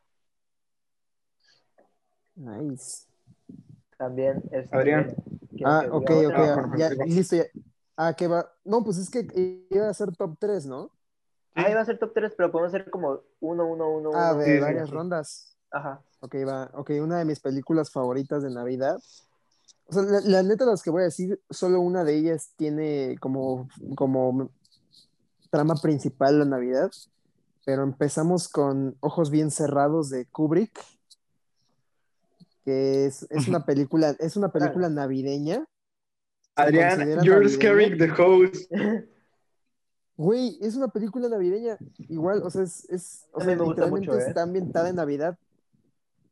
Nice. 2.38 3.06
También 3.98 4.44
este, 4.52 4.76
Adrián. 4.76 5.16
¿quieres 5.50 5.66
Ah, 5.66 5.82
que 5.84 5.90
ok, 5.90 6.12
ok. 6.28 6.34
Ah, 6.36 6.74
ya, 6.78 6.90
listo. 7.06 7.36
Ya. 7.36 7.46
Ah, 7.96 8.14
que 8.14 8.28
va. 8.28 8.52
No, 8.64 8.84
pues 8.84 8.98
es 8.98 9.10
que 9.10 9.28
iba 9.72 9.90
a 9.90 9.94
ser 9.94 10.16
top 10.16 10.38
3, 10.40 10.68
¿no? 10.68 10.92
Ah, 11.56 11.70
iba 11.72 11.82
a 11.82 11.86
ser 11.86 11.98
top 11.98 12.14
3, 12.14 12.34
pero 12.38 12.52
podemos 12.52 12.74
hacer 12.74 12.90
como 12.92 13.22
1, 13.40 13.66
1, 13.66 13.90
1, 13.90 14.10
1. 14.10 14.12
Ah, 14.14 14.36
de 14.36 14.46
sí, 14.46 14.52
sí, 14.54 14.60
varias 14.60 14.90
sí. 14.90 14.94
rondas. 14.94 15.58
Ajá. 15.72 16.02
Ok, 16.20 16.36
va. 16.48 16.70
Ok, 16.74 16.92
una 17.02 17.18
de 17.18 17.26
mis 17.26 17.40
películas 17.40 17.90
favoritas 17.90 18.44
de 18.44 18.52
Navidad. 18.52 19.02
O 19.88 19.94
sea, 19.94 20.04
la, 20.04 20.22
la 20.22 20.44
neta, 20.44 20.66
las 20.66 20.84
que 20.84 20.92
voy 20.92 21.02
a 21.02 21.06
decir, 21.06 21.42
solo 21.50 21.80
una 21.82 22.04
de 22.04 22.16
ellas 22.16 22.52
tiene 22.56 23.18
como, 23.20 23.68
como 23.96 24.52
trama 25.50 25.76
principal 25.76 26.38
la 26.40 26.46
Navidad. 26.46 26.92
Pero 27.66 27.84
empezamos 27.84 28.48
con 28.48 28.96
Ojos 29.00 29.32
Bien 29.32 29.50
Cerrados 29.50 30.10
de 30.10 30.26
Kubrick, 30.26 30.80
que 32.68 33.06
es, 33.06 33.26
es 33.30 33.48
una 33.48 33.66
película, 33.66 34.14
es 34.20 34.36
una 34.36 34.52
película 34.52 34.90
navideña. 34.90 35.66
Adrián, 36.54 37.24
you're 37.24 37.48
scaring 37.48 37.98
the 37.98 38.12
host. 38.12 38.70
Güey, 40.18 40.58
es 40.60 40.76
una 40.76 40.90
película 40.90 41.30
navideña. 41.30 41.78
Igual, 42.10 42.44
o 42.44 42.50
sea, 42.50 42.64
es, 42.64 42.84
es 42.90 43.26
o 43.32 43.40
sea, 43.40 43.56
literalmente 43.56 43.90
mucho, 43.90 44.20
¿eh? 44.20 44.28
está 44.28 44.44
ambientada 44.44 44.90
en 44.90 44.98
Navidad. 44.98 45.40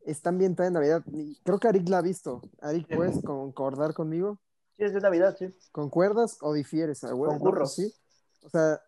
Está 0.05 0.27
ambientada 0.27 0.67
en 0.67 0.73
Navidad. 0.73 1.05
Y 1.13 1.39
creo 1.45 1.57
que 1.57 1.69
Arik 1.69 1.88
la 1.88 1.99
ha 1.99 2.01
visto. 2.01 2.41
Arik, 2.59 2.86
Sí. 2.89 2.95
¿puedes 2.97 3.21
concordar 3.23 3.93
conmigo? 3.93 4.38
Sí, 4.75 4.83
es 4.83 4.93
de 4.93 4.99
Navidad, 4.99 5.38
sí. 5.39 5.55
¿Concuerdas 5.71 6.38
o 6.41 6.51
difieres? 6.51 6.99
Concurro. 6.99 7.65
Sí. 7.65 7.93
O 8.43 8.49
sea, 8.49 8.81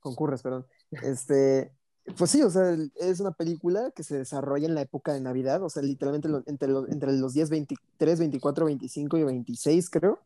concurres, 0.00 0.42
perdón. 0.42 0.66
Este, 0.90 1.72
pues 2.16 2.30
sí, 2.30 2.42
o 2.42 2.50
sea, 2.50 2.76
es 2.96 3.20
una 3.20 3.32
película 3.32 3.90
que 3.94 4.02
se 4.04 4.16
desarrolla 4.18 4.66
en 4.66 4.74
la 4.74 4.82
época 4.82 5.12
de 5.12 5.20
Navidad, 5.20 5.62
o 5.62 5.68
sea, 5.70 5.82
literalmente 5.82 6.28
lo- 6.28 6.42
entre, 6.46 6.68
los- 6.68 6.88
entre 6.88 7.12
los 7.12 7.34
días 7.34 7.50
23, 7.50 8.18
24, 8.20 8.66
25 8.66 9.16
y 9.16 9.24
26, 9.24 9.90
creo. 9.90 10.18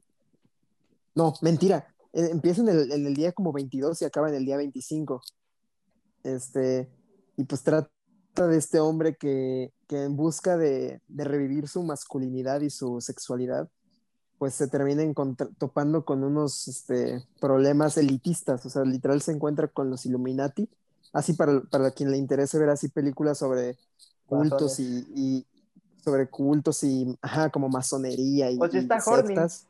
No, 1.14 1.34
mentira. 1.42 1.86
eh, 2.12 2.28
Empieza 2.32 2.60
en 2.62 2.68
el, 2.68 2.92
en 2.92 3.06
el 3.06 3.14
día 3.14 3.32
como 3.32 3.52
22 3.52 4.00
y 4.02 4.04
acaba 4.04 4.28
en 4.28 4.34
el 4.34 4.44
día 4.44 4.56
25. 4.56 5.22
Este, 6.22 6.88
y 7.36 7.44
pues 7.44 7.62
trata 7.62 7.90
de 8.36 8.56
este 8.56 8.80
hombre 8.80 9.16
que, 9.16 9.72
que 9.86 10.02
en 10.04 10.16
busca 10.16 10.56
de, 10.56 11.00
de 11.08 11.24
revivir 11.24 11.68
su 11.68 11.82
masculinidad 11.82 12.60
y 12.60 12.70
su 12.70 13.00
sexualidad, 13.00 13.68
pues 14.38 14.54
se 14.54 14.68
termina 14.68 15.02
topando 15.58 16.04
con 16.04 16.24
unos 16.24 16.68
este, 16.68 17.22
problemas 17.40 17.98
elitistas, 17.98 18.64
o 18.64 18.70
sea, 18.70 18.84
literal 18.84 19.20
se 19.20 19.32
encuentra 19.32 19.68
con 19.68 19.90
los 19.90 20.06
Illuminati, 20.06 20.68
así 21.12 21.34
para, 21.34 21.62
para 21.64 21.90
quien 21.92 22.10
le 22.10 22.18
interese 22.18 22.58
ver 22.58 22.70
así 22.70 22.88
películas 22.88 23.38
sobre 23.38 23.78
cultos 24.26 24.78
y, 24.80 25.06
y- 25.14 25.46
sobre 26.04 26.28
cultos 26.30 26.82
y, 26.84 27.16
ajá, 27.22 27.50
como 27.50 27.68
masonería 27.68 28.50
y, 28.50 28.58
O 28.60 28.68
si 28.68 28.78
y 28.78 28.78
está 28.78 29.02
horny. 29.06 29.38
sectas. 29.38 29.68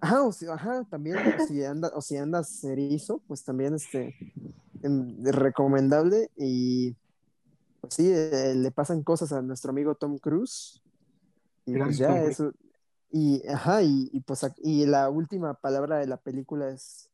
Ajá, 0.00 0.22
o 0.24 0.32
si, 0.32 0.46
ajá, 0.48 0.84
también, 0.90 1.22
o 1.32 1.38
si, 1.38 1.64
anda, 1.64 1.90
o 1.94 2.00
si 2.02 2.16
andas 2.16 2.62
erizo, 2.64 3.20
pues 3.28 3.44
también, 3.44 3.74
este, 3.74 4.16
em, 4.82 5.16
es 5.26 5.34
recomendable 5.34 6.30
y, 6.36 6.96
pues 7.80 7.94
sí, 7.94 8.10
eh, 8.12 8.54
le 8.56 8.70
pasan 8.72 9.02
cosas 9.04 9.32
a 9.32 9.42
nuestro 9.42 9.70
amigo 9.72 9.94
Tom 9.96 10.18
Cruise 10.18 10.82
y 11.66 11.76
pues 11.78 11.98
ya 11.98 12.08
Tom 12.08 12.22
eso, 12.24 12.52
y, 13.10 13.46
ajá, 13.48 13.82
y, 13.82 14.10
y 14.12 14.20
pues, 14.22 14.42
y 14.58 14.86
la 14.86 15.10
última 15.10 15.54
palabra 15.54 15.98
de 15.98 16.06
la 16.08 16.18
película 16.18 16.70
es 16.70 17.10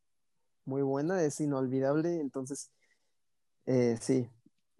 muy 0.65 0.81
buena, 0.83 1.23
es 1.23 1.39
inolvidable, 1.41 2.19
entonces, 2.21 2.71
eh, 3.71 3.97
sí, 4.01 4.27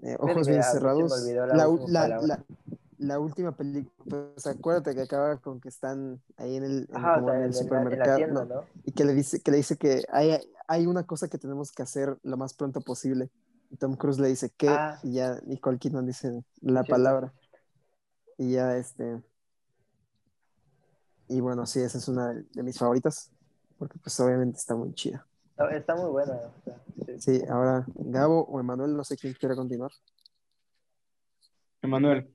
eh, 0.01 0.15
ojos 0.19 0.47
bien 0.47 0.63
cerrados. 0.63 1.11
la 1.53 1.67
última 1.69 1.91
la- 1.91 2.01
palabra. 2.01 2.27
la- 2.27 2.45
la 2.97 3.17
última 3.19 3.55
película, 3.55 3.93
pues 4.33 4.45
acuérdate 4.47 4.93
que 4.93 5.01
acaba 5.03 5.37
con 5.37 5.61
que 5.61 5.69
están 5.69 6.21
ahí 6.35 6.57
en 6.57 6.63
el, 6.63 6.87
en- 6.89 6.97
Ajá, 6.97 7.13
o 7.13 7.15
como 7.19 7.27
sea, 7.29 7.35
en 7.37 7.43
el 7.43 7.47
en, 7.47 7.53
la- 7.53 7.53
en 7.53 7.53
la 7.53 7.61
supermercado, 7.61 8.17
tienda, 8.17 8.45
¿no? 8.45 8.55
¿no? 8.55 8.63
Y 8.83 8.91
que 8.91 9.05
le 9.05 9.13
dice 9.13 9.39
que, 9.41 9.51
le 9.51 9.57
dice 9.57 9.77
que 9.77 10.03
hay, 10.11 10.37
hay 10.67 10.85
una 10.87 11.03
cosa 11.05 11.27
que 11.29 11.37
tenemos 11.37 11.71
que 11.71 11.81
hacer 11.83 12.17
lo 12.23 12.35
más 12.35 12.53
pronto 12.53 12.81
posible. 12.81 13.29
Y 13.69 13.77
Tom 13.77 13.95
Cruise 13.95 14.19
le 14.19 14.27
dice 14.29 14.49
que, 14.49 14.67
Ah. 14.67 14.99
y 15.03 15.13
ya 15.13 15.39
Nicole 15.45 15.77
Kidman 15.77 16.05
dice 16.07 16.43
la 16.61 16.83
palabra. 16.83 17.31
Y 18.37 18.53
ya 18.53 18.75
este. 18.75 19.21
Y 21.27 21.39
bueno, 21.41 21.65
sí, 21.67 21.79
esa 21.79 21.99
es 21.99 22.07
una 22.07 22.33
de 22.33 22.63
mis 22.63 22.77
favoritas, 22.79 23.31
porque 23.77 23.97
pues 23.99 24.19
obviamente 24.19 24.57
está 24.57 24.75
muy 24.75 24.93
chida. 24.93 25.25
Está, 25.59 25.75
está 25.75 25.95
muy 25.95 26.09
buena. 26.09 26.33
o 26.35 26.61
sea, 26.63 26.75
sí. 27.17 27.39
Sí, 27.39 27.41
ahora 27.49 27.85
Gabo 27.95 28.45
o 28.45 28.61
Emanuel, 28.61 28.95
no 28.95 29.03
sé 29.03 29.17
quién 29.17 29.33
quiere 29.33 29.55
continuar. 29.55 29.91
Emanuel. 31.81 32.29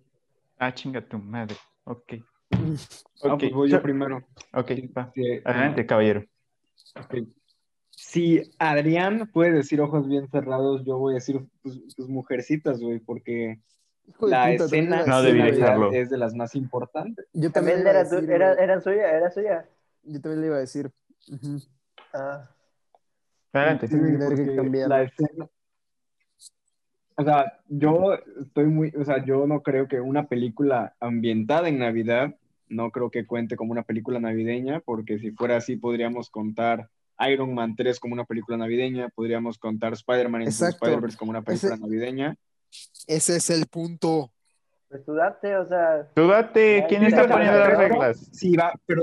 Ah, 0.59 0.75
chinga 0.75 1.01
tu 1.01 1.19
madre. 1.19 1.57
Ok. 1.85 2.13
Ah, 2.53 3.33
Ok. 3.33 3.41
pues 3.41 3.53
voy 3.55 3.71
yo 3.71 3.81
primero. 3.81 4.19
Ok, 4.53 4.73
va. 4.95 5.11
Este, 5.15 5.41
Adelante, 5.43 5.87
caballero. 5.87 6.23
ok. 7.01 7.27
Si 7.91 8.43
Adrián 8.59 9.31
puede 9.33 9.53
decir 9.53 9.81
ojos 9.81 10.07
bien 10.07 10.29
cerrados, 10.29 10.85
yo 10.85 10.99
voy 10.99 11.15
a 11.15 11.17
decir 11.17 11.49
tus, 11.63 11.95
tus 11.95 12.09
mujercitas, 12.11 12.79
güey, 12.79 12.99
porque 12.99 13.63
Hijo 14.07 14.27
de 14.27 14.33
la 14.33 14.51
puta, 14.51 14.65
también 14.65 14.93
escena 14.93 15.07
No 15.07 15.23
de 15.23 15.99
es 15.99 16.11
de 16.11 16.19
las 16.19 16.35
más 16.35 16.55
importantes. 16.55 17.27
Yo 17.33 17.51
también, 17.51 17.83
También 17.83 17.85
le 17.85 17.91
iba 17.91 17.91
a 17.91 18.01
era, 18.03 18.11
decir, 18.11 18.31
era, 18.31 18.53
eran 18.55 18.83
suya, 18.83 19.11
era 19.17 19.31
suya. 19.31 19.69
Yo 20.03 20.21
también 20.21 20.43
le 20.43 20.47
iba 20.49 20.57
a 20.57 20.61
decir. 20.61 20.91
Ujú. 21.33 21.59
Ah, 22.13 22.51
Que 23.55 24.89
la 24.89 25.03
escena- 25.03 25.49
O 27.17 27.23
sea, 27.25 27.61
yo 27.69 28.15
estoy 28.41 28.65
muy, 28.67 28.93
o 28.99 29.05
sea, 29.05 29.25
yo 29.25 29.47
no 29.47 29.63
creo 29.63 29.87
que 29.87 30.01
una 30.01 30.27
película 30.27 30.97
ambientada 30.99 31.69
en 31.69 31.79
Navidad, 31.79 32.35
no 32.69 32.91
creo 32.91 33.11
que 33.11 33.25
cuente 33.27 33.55
como 33.57 33.71
una 33.71 33.85
película 33.85 34.19
navideña, 34.19 34.81
porque 34.81 35.19
si 35.21 35.31
fuera 35.31 35.57
así 35.59 35.77
podríamos 35.77 36.29
contar 36.31 36.89
Iron 37.29 37.55
Man 37.55 37.77
3 37.77 38.01
como 38.01 38.15
una 38.15 38.25
película 38.25 38.57
navideña, 38.57 39.09
podríamos 39.11 39.59
contar 39.59 39.93
Spider-Man 39.93 40.43
Exacto. 40.43 40.79
Spider-Verse 40.87 41.17
como 41.17 41.31
una 41.31 41.43
película 41.43 41.75
Ese- 41.75 41.83
navideña. 41.83 42.37
Ese 43.07 43.37
es 43.37 43.51
el 43.51 43.67
punto. 43.67 44.33
pues 44.89 45.05
tú 45.05 45.15
date, 45.15 45.57
o 45.57 45.69
sea, 45.69 46.09
Tú 46.15 46.27
date. 46.29 46.83
Ay, 46.83 46.89
¿Quién 46.89 47.05
está 47.05 47.29
poniendo 47.29 47.59
las 47.59 47.79
reglas? 47.79 48.29
Sí, 48.33 48.57
va, 48.57 48.73
pero 48.87 49.03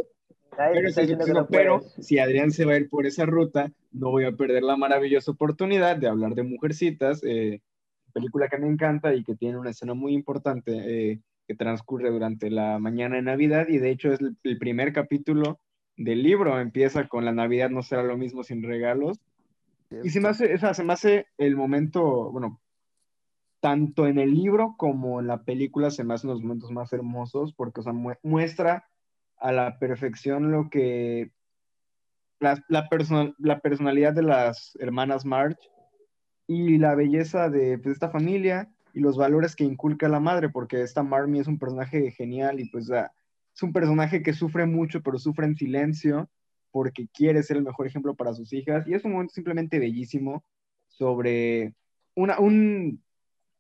Pero, 0.73 0.87
que 1.25 1.33
no, 1.33 1.47
pero 1.47 1.79
si 2.01 2.19
Adrián 2.19 2.51
se 2.51 2.65
va 2.65 2.73
a 2.73 2.77
ir 2.77 2.89
por 2.89 3.05
esa 3.05 3.25
ruta, 3.25 3.71
no 3.91 4.11
voy 4.11 4.25
a 4.25 4.31
perder 4.33 4.63
la 4.63 4.75
maravillosa 4.75 5.31
oportunidad 5.31 5.97
de 5.97 6.07
hablar 6.07 6.35
de 6.35 6.43
Mujercitas, 6.43 7.23
eh, 7.23 7.61
película 8.13 8.49
que 8.49 8.57
me 8.57 8.67
encanta 8.67 9.13
y 9.15 9.23
que 9.23 9.35
tiene 9.35 9.57
una 9.57 9.69
escena 9.69 9.93
muy 9.93 10.13
importante 10.13 11.11
eh, 11.11 11.19
que 11.47 11.55
transcurre 11.55 12.09
durante 12.11 12.49
la 12.49 12.77
mañana 12.79 13.15
de 13.15 13.21
Navidad 13.21 13.67
y 13.69 13.77
de 13.77 13.89
hecho 13.91 14.11
es 14.11 14.19
el, 14.19 14.35
el 14.43 14.57
primer 14.57 14.91
capítulo 14.93 15.59
del 15.97 16.21
libro, 16.23 16.59
empieza 16.59 17.07
con 17.07 17.25
la 17.25 17.31
Navidad 17.31 17.69
no 17.69 17.83
será 17.83 18.03
lo 18.03 18.17
mismo 18.17 18.43
sin 18.43 18.63
regalos. 18.63 19.19
Y 20.03 20.09
se 20.09 20.19
me 20.21 20.29
hace, 20.29 20.53
o 20.53 20.57
sea, 20.57 20.73
se 20.73 20.83
me 20.83 20.93
hace 20.93 21.27
el 21.37 21.55
momento, 21.55 22.31
bueno, 22.31 22.59
tanto 23.59 24.07
en 24.07 24.17
el 24.17 24.33
libro 24.33 24.75
como 24.77 25.19
en 25.19 25.27
la 25.27 25.43
película 25.43 25.91
se 25.91 26.03
me 26.03 26.13
hacen 26.13 26.29
los 26.29 26.41
momentos 26.41 26.71
más 26.71 26.91
hermosos 26.93 27.53
porque, 27.53 27.81
o 27.81 27.83
sea, 27.83 27.93
mu- 27.93 28.13
muestra 28.23 28.85
a 29.41 29.51
la 29.51 29.79
perfección 29.79 30.51
lo 30.51 30.69
que 30.69 31.31
la, 32.39 32.63
la, 32.69 32.87
la 33.37 33.59
personalidad 33.59 34.13
de 34.13 34.23
las 34.23 34.77
hermanas 34.79 35.25
March 35.25 35.59
y 36.47 36.77
la 36.77 36.95
belleza 36.95 37.49
de 37.49 37.77
pues, 37.77 37.93
esta 37.93 38.09
familia 38.09 38.71
y 38.93 38.99
los 38.99 39.17
valores 39.17 39.55
que 39.55 39.63
inculca 39.63 40.09
la 40.09 40.19
madre, 40.19 40.49
porque 40.49 40.81
esta 40.81 41.03
Marmy 41.03 41.39
es 41.39 41.47
un 41.47 41.57
personaje 41.57 42.11
genial 42.11 42.59
y 42.59 42.69
pues 42.69 42.91
ah, 42.91 43.11
es 43.53 43.63
un 43.63 43.73
personaje 43.73 44.21
que 44.21 44.33
sufre 44.33 44.65
mucho, 44.65 45.01
pero 45.01 45.17
sufre 45.17 45.45
en 45.45 45.55
silencio 45.55 46.29
porque 46.71 47.07
quiere 47.13 47.43
ser 47.43 47.57
el 47.57 47.63
mejor 47.63 47.87
ejemplo 47.87 48.15
para 48.15 48.33
sus 48.33 48.53
hijas 48.53 48.87
y 48.87 48.93
es 48.93 49.03
un 49.03 49.13
momento 49.13 49.33
simplemente 49.33 49.79
bellísimo 49.79 50.43
sobre 50.87 51.73
una, 52.15 52.39
un, 52.39 53.03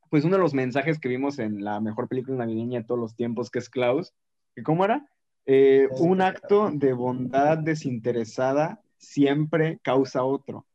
pues 0.09 0.25
uno 0.25 0.35
de 0.35 0.41
los 0.41 0.53
mensajes 0.53 0.99
que 0.99 1.09
vimos 1.09 1.39
en 1.39 1.63
la 1.63 1.79
mejor 1.79 2.07
película 2.07 2.37
navideña 2.37 2.81
de 2.81 2.85
todos 2.85 2.99
los 2.99 3.15
tiempos, 3.15 3.49
que 3.49 3.59
es 3.59 3.69
Klaus, 3.69 4.13
que 4.55 4.63
¿cómo 4.63 4.85
era? 4.85 5.10
Eh, 5.45 5.87
un 5.97 6.21
acto 6.21 6.69
de 6.71 6.93
bondad 6.93 7.57
desinteresada 7.57 8.81
siempre 8.97 9.79
causa 9.81 10.23
otro. 10.23 10.65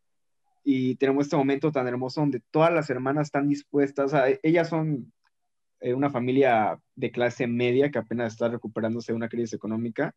Y 0.64 0.97
tenemos 0.97 1.27
este 1.27 1.37
momento 1.37 1.71
tan 1.71 1.87
hermoso 1.87 2.21
donde 2.21 2.43
todas 2.51 2.73
las 2.73 2.91
hermanas 2.91 3.29
están 3.29 3.49
dispuestas, 3.49 4.14
a, 4.14 4.25
ellas 4.43 4.69
son 4.69 5.12
eh, 5.81 5.95
una 5.95 6.11
familia 6.11 6.81
de 6.97 7.11
clase 7.12 7.47
media 7.47 7.91
que 7.91 7.99
apenas 7.99 8.33
está 8.33 8.49
recuperándose 8.49 9.12
de 9.12 9.17
una 9.17 9.29
crisis 9.29 9.53
económica 9.53 10.14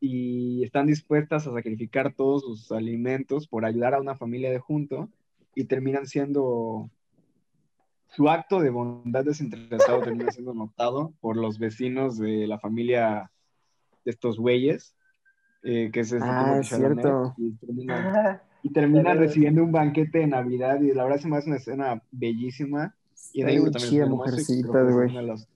y 0.00 0.64
están 0.64 0.86
dispuestas 0.86 1.46
a 1.46 1.52
sacrificar 1.52 2.14
todos 2.14 2.42
sus 2.42 2.72
alimentos 2.72 3.46
por 3.46 3.64
ayudar 3.64 3.94
a 3.94 4.00
una 4.00 4.16
familia 4.16 4.50
de 4.50 4.58
junto 4.58 5.10
y 5.54 5.64
terminan 5.64 6.06
siendo 6.06 6.90
su 8.08 8.28
acto 8.28 8.60
de 8.60 8.70
bondad 8.70 9.24
desinteresado 9.24 10.00
termina 10.00 10.32
siendo 10.32 10.54
notado 10.54 11.12
por 11.20 11.36
los 11.36 11.58
vecinos 11.58 12.18
de 12.18 12.46
la 12.46 12.58
familia 12.58 13.30
de 14.04 14.10
estos 14.10 14.38
güeyes, 14.38 14.94
eh, 15.62 15.90
que 15.92 16.00
es 16.00 16.12
este 16.12 16.26
Ah, 16.28 16.58
es 16.60 16.68
cierto. 16.68 17.34
y 17.36 17.52
terminan, 17.52 18.40
y 18.62 18.72
terminan 18.72 19.04
Pero- 19.04 19.20
recibiendo 19.20 19.62
un 19.62 19.72
banquete 19.72 20.18
de 20.20 20.26
Navidad 20.26 20.80
y 20.80 20.92
la 20.94 21.04
verdad 21.04 21.18
se 21.18 21.28
me 21.28 21.36
hace 21.36 21.48
una 21.48 21.56
escena 21.58 22.02
bellísima 22.10 22.94
y 23.32 23.44
libro 23.44 23.70
bien 23.70 23.72
también 23.72 24.06
y 24.06 24.08
Mujercitas, 24.08 24.70
que 24.70 24.78
es 24.88 24.94
güey. 24.94 25.10
uno 25.10 25.20
de 25.20 25.26
los- 25.26 25.48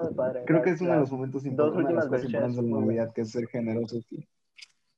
Muy 0.00 0.14
padre, 0.14 0.42
Creo 0.46 0.62
que 0.62 0.70
es 0.70 0.80
uno 0.80 0.92
de 0.92 0.98
los 1.00 1.12
momentos 1.12 1.44
importantes, 1.44 1.88
de 1.88 1.94
las 1.94 2.04
últimas 2.04 2.22
cosas 2.22 2.24
importantes 2.24 2.56
de 2.64 2.70
la 2.72 2.80
Navidad, 2.80 3.12
que 3.14 3.20
es 3.22 3.30
ser 3.30 3.46
generosos 3.48 4.06
y, 4.10 4.26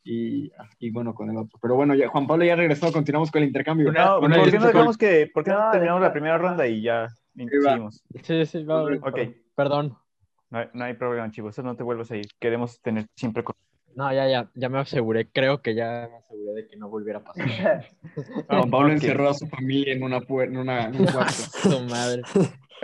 y, 0.05 0.53
y 0.79 0.91
bueno 0.91 1.13
con 1.15 1.29
el 1.31 1.37
otro. 1.37 1.59
Pero 1.61 1.75
bueno, 1.77 1.95
ya, 1.95 2.09
Juan 2.09 2.27
Pablo 2.27 2.45
ya 2.45 2.55
regresó, 2.57 2.93
continuamos 2.93 3.31
con 3.33 3.43
el 3.43 3.49
intercambio. 3.49 3.91
No, 3.93 4.21
Bueno, 4.21 4.37
¿por 4.37 4.45
ya 4.47 4.51
qué 4.53 4.59
no 4.59 4.67
dejamos 4.67 4.97
que, 4.99 5.31
por 5.33 5.43
qué 5.45 5.51
no 5.51 5.65
No, 5.65 5.71
terminamos 5.73 6.03
la 6.03 6.13
primera 6.13 6.39
ronda 6.39 6.67
y 6.69 6.83
ya 6.83 7.09
seguimos? 7.35 8.05
Sí, 8.23 8.47
sí, 8.47 8.63
va, 8.65 8.83
Ok. 8.85 9.19
Perdón. 9.57 9.97
No 10.53 10.59
hay, 10.59 10.67
no 10.75 10.85
hay 10.85 10.93
problema, 10.95 11.31
chicos. 11.31 11.59
No 11.61 11.75
te 11.75 11.83
vuelvas 11.83 12.11
a 12.11 12.17
ir. 12.17 12.27
Queremos 12.39 12.79
tener 12.83 13.07
siempre. 13.17 13.43
con- 13.43 13.57
No, 13.97 14.13
ya, 14.13 14.29
ya, 14.29 14.51
ya 14.55 14.69
me 14.69 14.79
aseguré. 14.81 15.31
Creo 15.33 15.63
que 15.63 15.75
ya 15.75 16.09
me 16.11 16.19
aseguré 16.19 16.53
de 16.63 16.69
que 16.69 16.77
no 16.77 16.91
volviera 16.91 17.21
a 17.21 17.25
pasar. 17.25 17.89
Juan 18.49 18.71
Pablo 18.71 18.93
encerró 18.93 19.31
a 19.31 19.35
su 19.35 19.47
familia 19.47 19.95
en 19.95 20.03
una 20.03 20.21
puer- 20.21 20.49
en, 20.49 20.59
una, 20.59 20.85
en 20.89 21.01
un 21.01 21.07
cuarto. 21.13 21.33
Su 21.33 21.81
madre. 21.85 22.23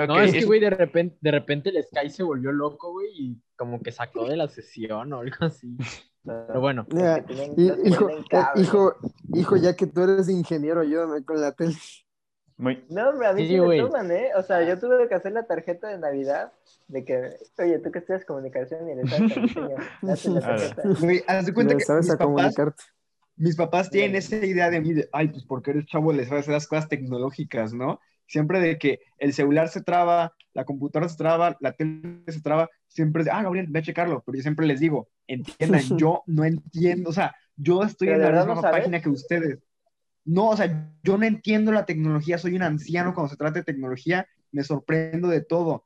No, 0.07 0.19
es 0.21 0.33
que, 0.33 0.45
güey, 0.47 0.61
de 0.61 0.71
repente, 0.71 1.19
de 1.21 1.31
repente 1.31 1.69
el 1.71 1.83
Sky 1.85 2.09
se 2.09 2.23
volvió 2.23 2.53
loco, 2.53 2.93
güey, 2.93 3.09
y 3.15 3.43
como 3.57 3.83
que 3.83 3.93
sacó 3.93 4.27
de 4.29 4.37
la 4.37 4.49
sesión 4.49 5.13
o 5.13 5.19
algo 5.21 5.37
así. 5.41 5.77
Pero 6.25 6.61
bueno, 6.61 6.87
hijo, 7.57 8.09
hijo, 8.57 8.95
hijo, 9.35 9.57
ya 9.57 9.75
que 9.75 9.87
tú 9.89 10.03
eres 10.03 10.29
ingeniero, 10.29 10.81
ayúdame 10.83 11.25
con 11.25 11.41
la 11.41 11.53
tele. 11.53 11.75
Muy- 12.59 12.85
No, 12.91 13.11
hombre, 13.11 13.27
a 13.29 13.33
mí 13.33 13.43
Sí, 13.43 13.55
sí, 13.55 13.61
me 13.61 13.79
toman, 13.79 14.11
¿eh? 14.11 14.31
O 14.37 14.43
sea, 14.43 14.63
yo 14.63 14.79
tuve 14.79 15.09
que 15.09 15.15
hacer 15.15 15.33
la 15.33 15.45
tarjeta 15.47 15.89
de 15.89 15.99
Navidad 15.99 16.53
de 16.89 17.05
que, 17.05 17.37
oye, 17.59 17.79
tú 17.79 17.91
que 17.91 18.01
estudias 18.01 18.25
comunicación 18.25 18.89
y 18.91 18.95
le. 18.97 19.03
Güey, 21.01 21.23
haz 21.27 21.47
de 21.47 21.55
cuenta 21.55 21.77
que 21.77 21.85
sabes 21.85 22.07
mis 22.07 22.15
a 22.15 22.19
papás, 22.19 22.27
comunicarte. 22.27 22.83
mis 23.37 23.57
papás 23.57 23.91
tienen 23.91 24.17
esa 24.17 24.37
idea 24.37 24.71
de 24.71 24.81
mí, 24.81 24.93
de, 24.93 25.09
ay, 25.13 25.29
pues 25.29 25.45
porque 25.45 25.71
eres 25.71 25.87
chavo, 25.87 26.13
le 26.13 26.25
sabes 26.27 26.43
hacer 26.43 26.55
las 26.55 26.67
cosas 26.67 26.89
tecnológicas, 26.89 27.73
¿no? 27.73 28.01
Siempre 28.27 28.61
de 28.61 28.77
que 28.79 29.01
el 29.19 29.33
celular 29.33 29.69
se 29.69 29.83
traba, 29.83 30.35
la 30.53 30.65
computadora 30.65 31.09
se 31.09 31.17
traba, 31.17 31.57
la 31.61 31.73
tele 31.73 32.25
se 32.27 32.43
traba, 32.43 32.69
siempre 32.89 33.23
es 33.23 33.27
de, 33.27 33.31
ah, 33.33 33.43
Gabriel, 33.43 33.67
ve 33.71 33.79
a 33.79 33.83
checarlo. 33.83 34.23
Pero 34.27 34.37
yo 34.37 34.43
siempre 34.43 34.67
les 34.67 34.81
digo, 34.81 35.09
entiendan, 35.27 35.81
yo 35.99 36.23
no 36.27 36.45
entiendo, 36.45 37.11
o 37.11 37.13
sea, 37.13 37.35
yo 37.57 37.83
estoy 37.83 38.09
¿Pero 38.09 38.27
en 38.27 38.35
la 38.35 38.45
misma 38.45 38.55
no 38.57 38.61
página 38.63 39.01
que 39.01 39.09
ustedes. 39.09 39.59
No, 40.25 40.51
o 40.51 40.57
sea, 40.57 40.93
yo 41.03 41.17
no 41.17 41.25
entiendo 41.25 41.73
la 41.73 41.87
tecnología, 41.87 42.39
soy 42.39 42.55
un 42.55 42.63
anciano 42.63 43.15
cuando 43.15 43.31
se 43.31 43.37
trata 43.37 43.61
de 43.61 43.65
tecnología, 43.65 44.27
me 44.53 44.63
sorprendo 44.63 45.29
de 45.29 45.41
todo. 45.41 45.85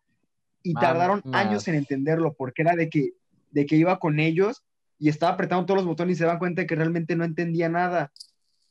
Y 0.63 0.75
tardaron 0.75 1.23
años 1.33 1.67
en 1.69 1.75
entenderlo, 1.75 2.35
porque 2.35 2.63
era 2.63 2.77
de 2.77 2.89
que, 2.89 3.15
de 3.51 3.67
que 3.67 3.77
iba 3.77 3.99
con 3.99 4.21
ellos 4.21 4.65
y 4.99 5.09
estaba 5.09 5.33
apretando 5.33 5.67
todos 5.67 5.79
los 5.79 5.87
botones 5.87 6.17
y 6.17 6.19
se 6.19 6.25
daban 6.25 6.39
cuenta 6.39 6.63
de 6.63 6.67
que 6.67 6.77
realmente 6.77 7.17
no 7.17 7.25
entendía 7.25 7.69
nada. 7.69 8.13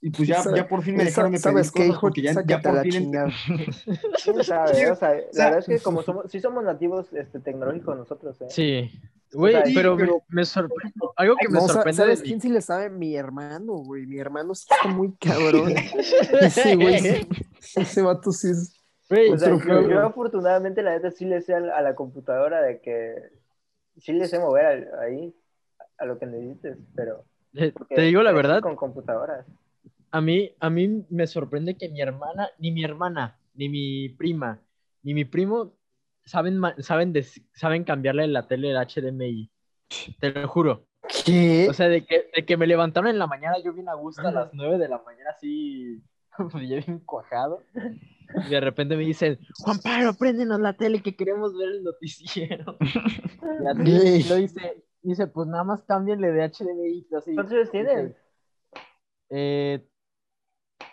Y 0.02 0.10
pues 0.10 0.28
ya, 0.28 0.44
ya 0.56 0.68
por 0.68 0.82
fin 0.82 0.96
me 0.96 1.04
dejaron 1.04 1.32
de 1.32 1.38
¿Sabes 1.38 1.72
qué, 1.72 1.88
hijo? 1.88 2.10
ya, 2.16 2.34
ya 2.44 2.60
por 2.62 2.74
la 2.76 2.82
fin 2.82 3.12
la 3.12 3.26
verdad 5.46 5.60
es 5.60 5.66
que 5.66 5.80
como 5.80 6.02
somos, 6.02 6.32
sí 6.32 6.40
somos 6.40 6.64
nativos 6.64 7.14
este, 7.14 7.40
tecnológicos 7.40 7.98
nosotros, 7.98 8.42
¿eh? 8.42 8.48
Sí. 8.50 9.02
Güey, 9.34 9.54
sea, 9.54 9.66
sí, 9.66 9.74
pero, 9.76 9.96
me- 9.96 10.04
pero- 10.04 10.24
me, 10.30 10.46
sorprende. 10.46 10.94
Algo 11.16 11.36
que 11.40 11.48
me 11.48 11.54
No, 11.56 11.62
sa- 11.68 11.74
sorprende 11.74 12.02
de 12.02 12.06
¿sabes 12.08 12.22
mi- 12.22 12.28
quién 12.28 12.42
sí 12.42 12.50
le 12.50 12.62
sabe? 12.62 12.90
Mi 12.90 13.16
hermano, 13.16 13.74
güey. 13.78 14.06
Mi 14.06 14.18
hermano 14.20 14.54
sí 14.56 14.66
está 14.70 14.90
muy 14.90 15.14
cabrón. 15.18 15.74
Ese 16.42 16.76
güey, 16.76 17.00
sí- 17.00 17.28
ese 17.78 18.02
vato 18.02 18.32
sí 18.32 18.50
es. 18.50 18.78
Güey, 19.10 19.30
O 19.32 19.38
sea, 19.38 19.50
yo, 19.50 19.90
yo 19.90 20.00
afortunadamente 20.06 20.82
la 20.84 20.92
neta 20.92 21.12
sí 21.12 21.26
le 21.26 21.42
sé 21.42 21.54
a 21.54 21.60
la, 21.60 21.78
a 21.78 21.82
la 21.82 21.96
computadora 21.96 22.62
de 22.62 22.80
que 22.82 23.14
sí 23.98 24.14
le 24.14 24.26
sé 24.28 24.40
mover 24.40 24.66
al- 24.66 24.90
ahí 25.02 25.36
a 25.98 26.06
lo 26.06 26.18
que 26.18 26.26
necesites, 26.26 26.78
pero 26.96 27.26
te- 27.54 27.72
porque 27.74 27.96
te 27.96 28.02
digo 28.04 28.24
la 28.24 28.32
verdad, 28.32 28.62
con 28.62 28.76
computadoras. 28.78 29.46
a 30.12 30.22
mí, 30.22 30.56
a 30.60 30.70
mí 30.70 31.06
me 31.10 31.28
sorprende 31.28 31.76
que 31.78 31.90
mi 31.90 32.02
hermana, 32.02 32.50
ni 32.58 32.72
mi 32.72 32.84
hermana, 32.86 33.38
ni 33.54 33.68
mi 33.70 34.10
prima, 34.10 34.62
ni 35.04 35.14
mi 35.14 35.26
primo 35.26 35.74
saben, 36.26 36.62
saben, 36.80 37.14
des- 37.14 37.42
saben 37.54 37.84
cambiarle 37.84 38.28
la 38.28 38.48
tele 38.48 38.72
el 38.72 38.78
HDMI. 38.78 39.50
Te 40.20 40.32
lo 40.32 40.48
juro. 40.48 40.88
¿Qué? 41.26 41.68
O 41.70 41.74
sea, 41.74 41.88
de 41.90 42.06
que, 42.06 42.30
de 42.36 42.46
que 42.46 42.58
me 42.58 42.68
levantaron 42.68 43.10
en 43.10 43.20
la 43.20 43.28
mañana, 43.28 43.58
yo 43.64 43.74
bien 43.74 43.90
a 43.90 43.96
gusto 43.96 44.26
a 44.28 44.32
las 44.32 44.54
9 44.54 44.78
de 44.78 44.88
la 44.88 45.00
mañana, 45.00 45.32
así, 45.32 46.02
ya 46.54 46.78
bien 46.78 47.00
cuajado. 47.00 47.64
Y 48.48 48.50
de 48.50 48.62
repente 48.62 48.96
me 48.96 49.04
dicen, 49.04 49.40
Juan 49.60 49.80
Pablo, 49.80 50.14
préndenos 50.14 50.60
la 50.62 50.74
tele 50.74 51.02
que 51.02 51.16
queremos 51.16 51.58
ver 51.58 51.70
el 51.70 51.84
noticiero. 51.84 52.78
Y 53.86 54.24
lo 54.30 54.36
dice, 54.36 54.84
dice, 55.02 55.28
pues 55.28 55.48
nada 55.48 55.64
más 55.66 55.82
cámbienle 55.84 56.32
de 56.32 56.50
HDMI. 56.50 57.08
Así, 57.18 57.34
¿Cuántos 57.34 57.54
años 57.56 57.72
tienes? 57.72 58.16
Eh, 59.30 59.86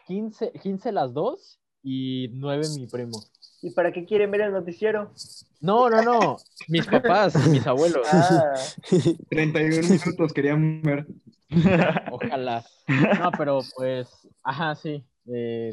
15, 0.06 0.52
15 0.52 0.92
las 0.92 1.12
dos 1.12 1.60
y 1.82 2.28
9 2.34 2.64
mi 2.76 2.86
primo. 2.86 3.18
¿Y 3.60 3.70
para 3.70 3.92
qué 3.92 4.04
quieren 4.04 4.30
ver 4.30 4.42
el 4.42 4.52
noticiero? 4.52 5.12
No, 5.60 5.90
no, 5.90 6.02
no. 6.02 6.36
Mis 6.68 6.86
papás, 6.86 7.34
mis 7.48 7.66
abuelos. 7.66 8.06
Ah, 8.12 8.54
31 9.30 9.88
minutos 9.88 10.32
querían 10.32 10.82
ver. 10.82 11.06
Ojalá. 12.10 12.64
No, 13.18 13.30
pero 13.36 13.60
pues, 13.76 14.08
ajá, 14.44 14.74
sí. 14.76 15.04
Eh, 15.26 15.72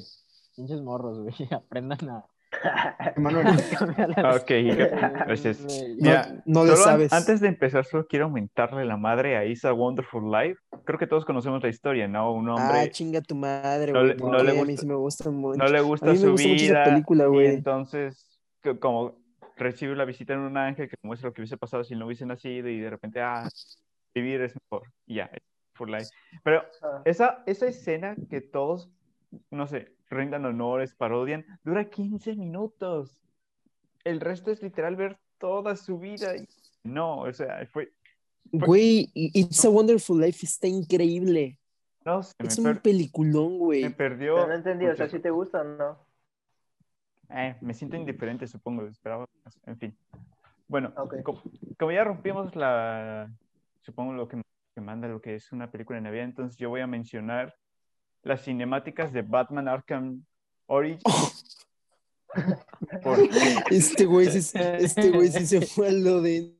pinches 0.55 0.81
morros, 0.81 1.19
güey. 1.19 1.35
Aprendan 1.51 2.09
a. 2.09 2.25
Emanuel, 3.15 3.45
cambiar 3.79 4.09
las- 4.09 4.41
Ok, 4.41 4.49
gracias. 4.49 5.59
Güey, 5.65 5.97
No, 6.45 6.65
no 6.65 6.75
sabes. 6.75 7.11
Antes 7.13 7.39
de 7.41 7.47
empezar, 7.47 7.85
solo 7.85 8.05
quiero 8.07 8.25
aumentarle 8.25 8.85
la 8.85 8.97
madre 8.97 9.37
a 9.37 9.45
Isa 9.45 9.73
Wonderful 9.73 10.31
Life. 10.31 10.59
Creo 10.85 10.99
que 10.99 11.07
todos 11.07 11.25
conocemos 11.25 11.61
la 11.63 11.69
historia, 11.69 12.07
¿no? 12.07 12.33
Un 12.33 12.49
Ah, 12.49 12.55
hombre 12.55 12.91
chinga 12.91 13.21
tu 13.21 13.35
madre, 13.35 13.91
no 13.91 13.99
güey. 13.99 14.11
le- 14.13 14.15
¿por 14.15 14.31
no 14.31 14.37
le 14.39 14.43
qué? 14.43 14.49
A 14.49 14.53
mí 14.53 14.59
gusta- 14.71 14.81
sí 14.81 14.87
me 14.87 14.95
gusta 14.95 15.29
mucho. 15.31 15.57
no 15.57 15.67
le 15.67 15.77
A 15.77 15.81
gusta 15.81 16.05
mí 16.07 16.11
me 16.13 16.17
su 16.19 16.31
gusta 16.31 16.47
mucho 16.47 16.63
esa 16.63 16.73
vida 16.73 16.83
película, 16.85 17.25
y 17.33 17.45
entonces 17.45 18.39
como 18.79 19.15
recibe 19.57 19.95
la 19.95 20.05
visita 20.05 20.33
en 20.33 20.39
un 20.39 20.57
ángel 20.57 20.89
que 20.89 20.95
muestra 21.03 21.29
lo 21.29 21.33
que 21.33 21.41
hubiese 21.41 21.55
pasado 21.57 21.83
si 21.83 21.95
no 21.95 22.07
hubiese 22.07 22.25
nacido 22.25 22.67
y 22.67 22.79
de 22.79 22.89
repente, 22.89 23.21
ah, 23.21 23.47
vivir 24.13 24.41
es 24.41 24.53
mejor. 24.55 24.89
Y 25.05 25.15
ya, 25.15 25.29
for 25.75 25.89
life. 25.89 26.07
Pero 26.43 26.63
ah. 26.81 27.01
esa, 27.05 27.43
esa 27.45 27.67
escena 27.67 28.15
que 28.29 28.41
todos, 28.41 28.89
no 29.51 29.67
sé, 29.67 29.94
rindan 30.09 30.45
honores, 30.45 30.93
parodian, 30.93 31.45
dura 31.63 31.89
15 31.89 32.35
minutos. 32.35 33.19
El 34.03 34.19
resto 34.21 34.51
es 34.51 34.61
literal 34.61 34.95
ver 34.95 35.17
toda 35.37 35.75
su 35.75 35.97
vida. 35.99 36.35
y- 36.35 36.47
No, 36.83 37.19
o 37.21 37.33
sea, 37.33 37.65
fue, 37.71 37.91
Güey, 38.51 39.09
It's 39.15 39.65
a 39.65 39.69
Wonderful 39.69 40.21
Life 40.21 40.45
está 40.45 40.67
increíble. 40.67 41.59
no 42.05 42.21
sé, 42.21 42.33
me, 42.39 42.47
Es 42.47 42.57
un 42.59 42.65
per- 42.65 42.81
peliculón, 42.83 43.53
me 43.53 43.57
güey. 43.57 43.89
perdió. 43.95 44.35
Pero 44.35 44.47
no 44.47 44.53
entendí, 44.53 44.85
o 44.85 44.95
sea, 44.95 45.09
si 45.09 45.19
te 45.19 45.31
gusta 45.31 45.61
o 45.61 45.63
no. 45.63 45.97
Eh, 47.31 47.55
me 47.61 47.73
siento 47.73 47.97
indiferente, 47.97 48.45
supongo, 48.45 48.85
esperaba, 48.85 49.25
en 49.65 49.77
fin. 49.79 49.97
Bueno, 50.67 50.93
Ok. 50.95 51.23
como, 51.23 51.41
como 51.79 51.91
ya 51.91 52.03
rompimos 52.03 52.55
la, 52.55 53.31
supongo 53.81 54.13
lo 54.13 54.27
que, 54.27 54.39
que 54.75 54.81
manda 54.81 55.07
lo 55.07 55.19
que 55.21 55.33
es 55.35 55.51
una 55.51 55.71
película 55.71 55.97
de 55.97 56.03
Navidad, 56.03 56.25
entonces 56.25 56.57
yo 56.57 56.69
voy 56.69 56.81
a 56.81 56.87
mencionar 56.87 57.55
las 58.25 58.43
cinemáticas 58.43 59.13
de 59.13 59.21
Batman 59.21 59.67
Arkham 59.67 60.25
Origins. 60.65 61.67
Porque 63.03 63.29
Este 63.69 64.05
güey 64.05 64.27
sí, 64.27 64.59
este 64.59 65.11
güey 65.11 65.29
sí 65.29 65.45
se 65.45 65.61
fue 65.61 65.87
a 65.87 65.91
lo 65.91 66.21
de. 66.21 66.53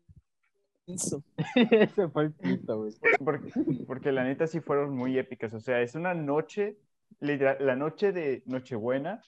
Eso. 0.88 1.22
Ese 1.56 2.08
fue 2.14 2.26
el 2.26 2.34
pito, 2.34 2.78
güey. 2.78 2.94
porque, 3.24 3.52
porque 3.86 4.12
la 4.12 4.24
neta 4.24 4.48
sí 4.48 4.62
fueron 4.62 4.96
muy 4.96 5.18
épicas. 5.18 5.54
O 5.54 5.60
sea, 5.60 5.82
es 5.82 5.96
una 5.96 6.14
noche, 6.14 6.78
literal, 7.20 7.58
la 7.60 7.76
noche 7.76 8.14
de 8.14 8.44
Nochebuena, 8.46 9.22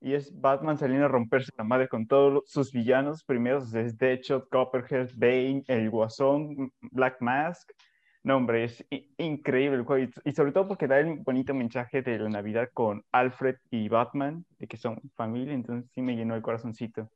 y 0.00 0.14
es 0.14 0.40
Batman 0.40 0.78
saliendo 0.78 1.04
a 1.04 1.08
romperse 1.08 1.52
la 1.56 1.64
madre 1.64 1.88
con 1.88 2.08
todos 2.08 2.42
sus 2.46 2.72
villanos 2.72 3.22
primeros, 3.22 3.72
es 3.74 3.98
Deadshot, 3.98 4.48
Copperhead, 4.48 5.10
Bane, 5.16 5.62
el 5.68 5.90
Guasón, 5.90 6.72
Black 6.80 7.20
Mask. 7.20 7.70
No, 8.28 8.36
hombre, 8.36 8.64
es 8.64 8.84
increíble 9.16 9.78
el 9.78 9.84
juego. 9.84 10.04
Y, 10.22 10.28
y 10.28 10.32
sobre 10.32 10.52
todo 10.52 10.68
porque 10.68 10.86
da 10.86 10.98
el 10.98 11.14
bonito 11.20 11.54
mensaje 11.54 12.02
de 12.02 12.18
la 12.18 12.28
Navidad 12.28 12.68
con 12.74 13.02
Alfred 13.10 13.56
y 13.70 13.88
Batman, 13.88 14.44
de 14.58 14.66
que 14.66 14.76
son 14.76 15.00
familia, 15.14 15.54
entonces 15.54 15.90
sí 15.94 16.02
me 16.02 16.14
llenó 16.14 16.34
el 16.34 16.42
corazoncito. 16.42 17.08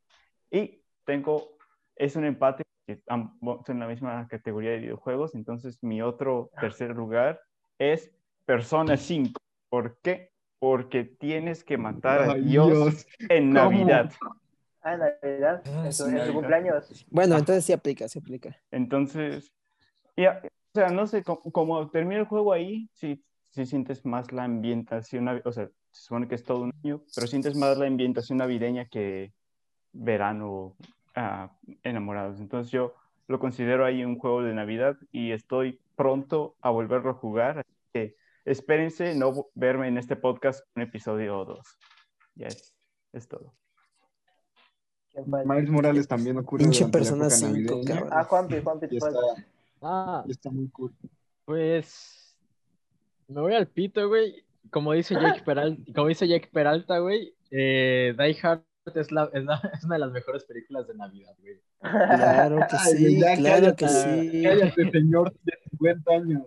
Y 0.50 0.80
tengo, 1.04 1.58
es 1.96 2.16
un 2.16 2.24
empate, 2.24 2.62
que 2.86 3.02
ambos 3.08 3.60
son 3.66 3.76
en 3.76 3.80
la 3.80 3.88
misma 3.88 4.26
categoría 4.26 4.70
de 4.70 4.78
videojuegos, 4.78 5.34
entonces 5.34 5.82
mi 5.82 6.00
otro 6.00 6.50
tercer 6.58 6.96
lugar 6.96 7.42
es 7.78 8.10
Persona 8.46 8.96
5. 8.96 9.38
¿Por 9.68 9.98
qué? 10.00 10.30
Porque 10.60 11.04
tienes 11.04 11.62
que 11.62 11.76
matar 11.76 12.22
a 12.22 12.34
Dios, 12.36 12.68
Dios. 12.68 13.06
en 13.28 13.52
¿Cómo? 13.52 13.70
Navidad. 13.70 14.10
Ah, 14.80 14.94
en 14.94 15.00
Navidad, 15.00 15.62
Ah, 15.66 15.90
en, 15.90 16.14
Navidad. 16.14 16.32
cumpleaños. 16.32 17.06
Bueno, 17.10 17.36
entonces 17.36 17.66
sí 17.66 17.74
aplica, 17.74 18.08
sí 18.08 18.18
aplica. 18.18 18.56
Entonces, 18.70 19.52
ya, 20.16 20.40
sea, 20.74 20.90
no 20.90 21.06
sé, 21.06 21.22
como, 21.22 21.40
como 21.52 21.90
termina 21.90 22.20
el 22.20 22.26
juego 22.26 22.52
ahí, 22.52 22.88
sí, 22.94 23.22
sí 23.50 23.66
sientes 23.66 24.04
más 24.04 24.32
la 24.32 24.44
ambientación, 24.44 25.28
o 25.44 25.52
sea, 25.52 25.68
se 25.90 26.02
supone 26.02 26.26
que 26.26 26.34
es 26.34 26.44
todo 26.44 26.62
un 26.62 26.72
año, 26.82 27.02
pero 27.14 27.26
sientes 27.26 27.54
más 27.56 27.76
la 27.76 27.86
ambientación 27.86 28.38
navideña 28.38 28.86
que 28.86 29.32
verano 29.92 30.76
ah, 31.14 31.54
enamorados. 31.82 32.40
Entonces 32.40 32.72
yo 32.72 32.94
lo 33.28 33.38
considero 33.38 33.84
ahí 33.84 34.04
un 34.04 34.18
juego 34.18 34.42
de 34.42 34.54
Navidad 34.54 34.96
y 35.10 35.32
estoy 35.32 35.80
pronto 35.96 36.56
a 36.62 36.70
volverlo 36.70 37.10
a 37.10 37.14
jugar, 37.14 37.58
así 37.58 37.72
que 37.92 38.16
espérense 38.44 39.14
no 39.14 39.48
verme 39.54 39.88
en 39.88 39.98
este 39.98 40.16
podcast 40.16 40.64
un 40.74 40.82
episodio 40.82 41.38
o 41.38 41.44
dos. 41.44 41.78
Ya 42.34 42.46
es, 42.46 42.74
es 43.12 43.28
todo. 43.28 43.54
Miles 45.26 45.70
Morales 45.70 46.08
también 46.08 46.38
ocurre 46.38 46.64
Pinche 46.64 46.86
Persona 46.86 47.26
época 47.26 47.36
5, 47.36 47.52
navideña. 47.52 47.84
cabrón. 47.84 48.08
Ah, 48.12 48.24
Juanpi, 48.24 48.62
Juanpi, 48.62 48.96
está, 48.96 49.10
Ah, 49.82 50.24
está 50.28 50.50
muy 50.50 50.68
cool. 50.70 50.94
pues. 51.44 52.36
Me 53.28 53.40
voy 53.40 53.54
al 53.54 53.66
pito, 53.68 54.08
güey. 54.08 54.44
Como 54.70 54.92
dice 54.92 55.14
Jake 55.14 55.42
Peralta, 55.44 55.82
como 55.94 56.08
dice 56.08 56.28
Jake 56.28 56.48
Peralta, 56.52 56.98
güey, 56.98 57.34
eh, 57.50 58.14
Die 58.16 58.38
Hard 58.42 58.62
es, 58.94 59.10
la, 59.12 59.28
es, 59.32 59.44
la- 59.44 59.60
es 59.74 59.84
una 59.84 59.94
de 59.96 60.00
las 60.00 60.12
mejores 60.12 60.44
películas 60.44 60.86
de 60.86 60.94
Navidad, 60.94 61.34
güey. 61.40 61.60
Claro 61.80 62.58
que 62.70 62.76
Ay, 62.78 62.92
sí, 62.96 63.20
ya 63.20 63.36
claro 63.36 63.74
que 63.76 63.88
sí. 63.88 64.42
Cállate, 64.44 64.90
señor 64.90 65.32
de 65.42 65.52
50 65.70 66.12
años. 66.12 66.46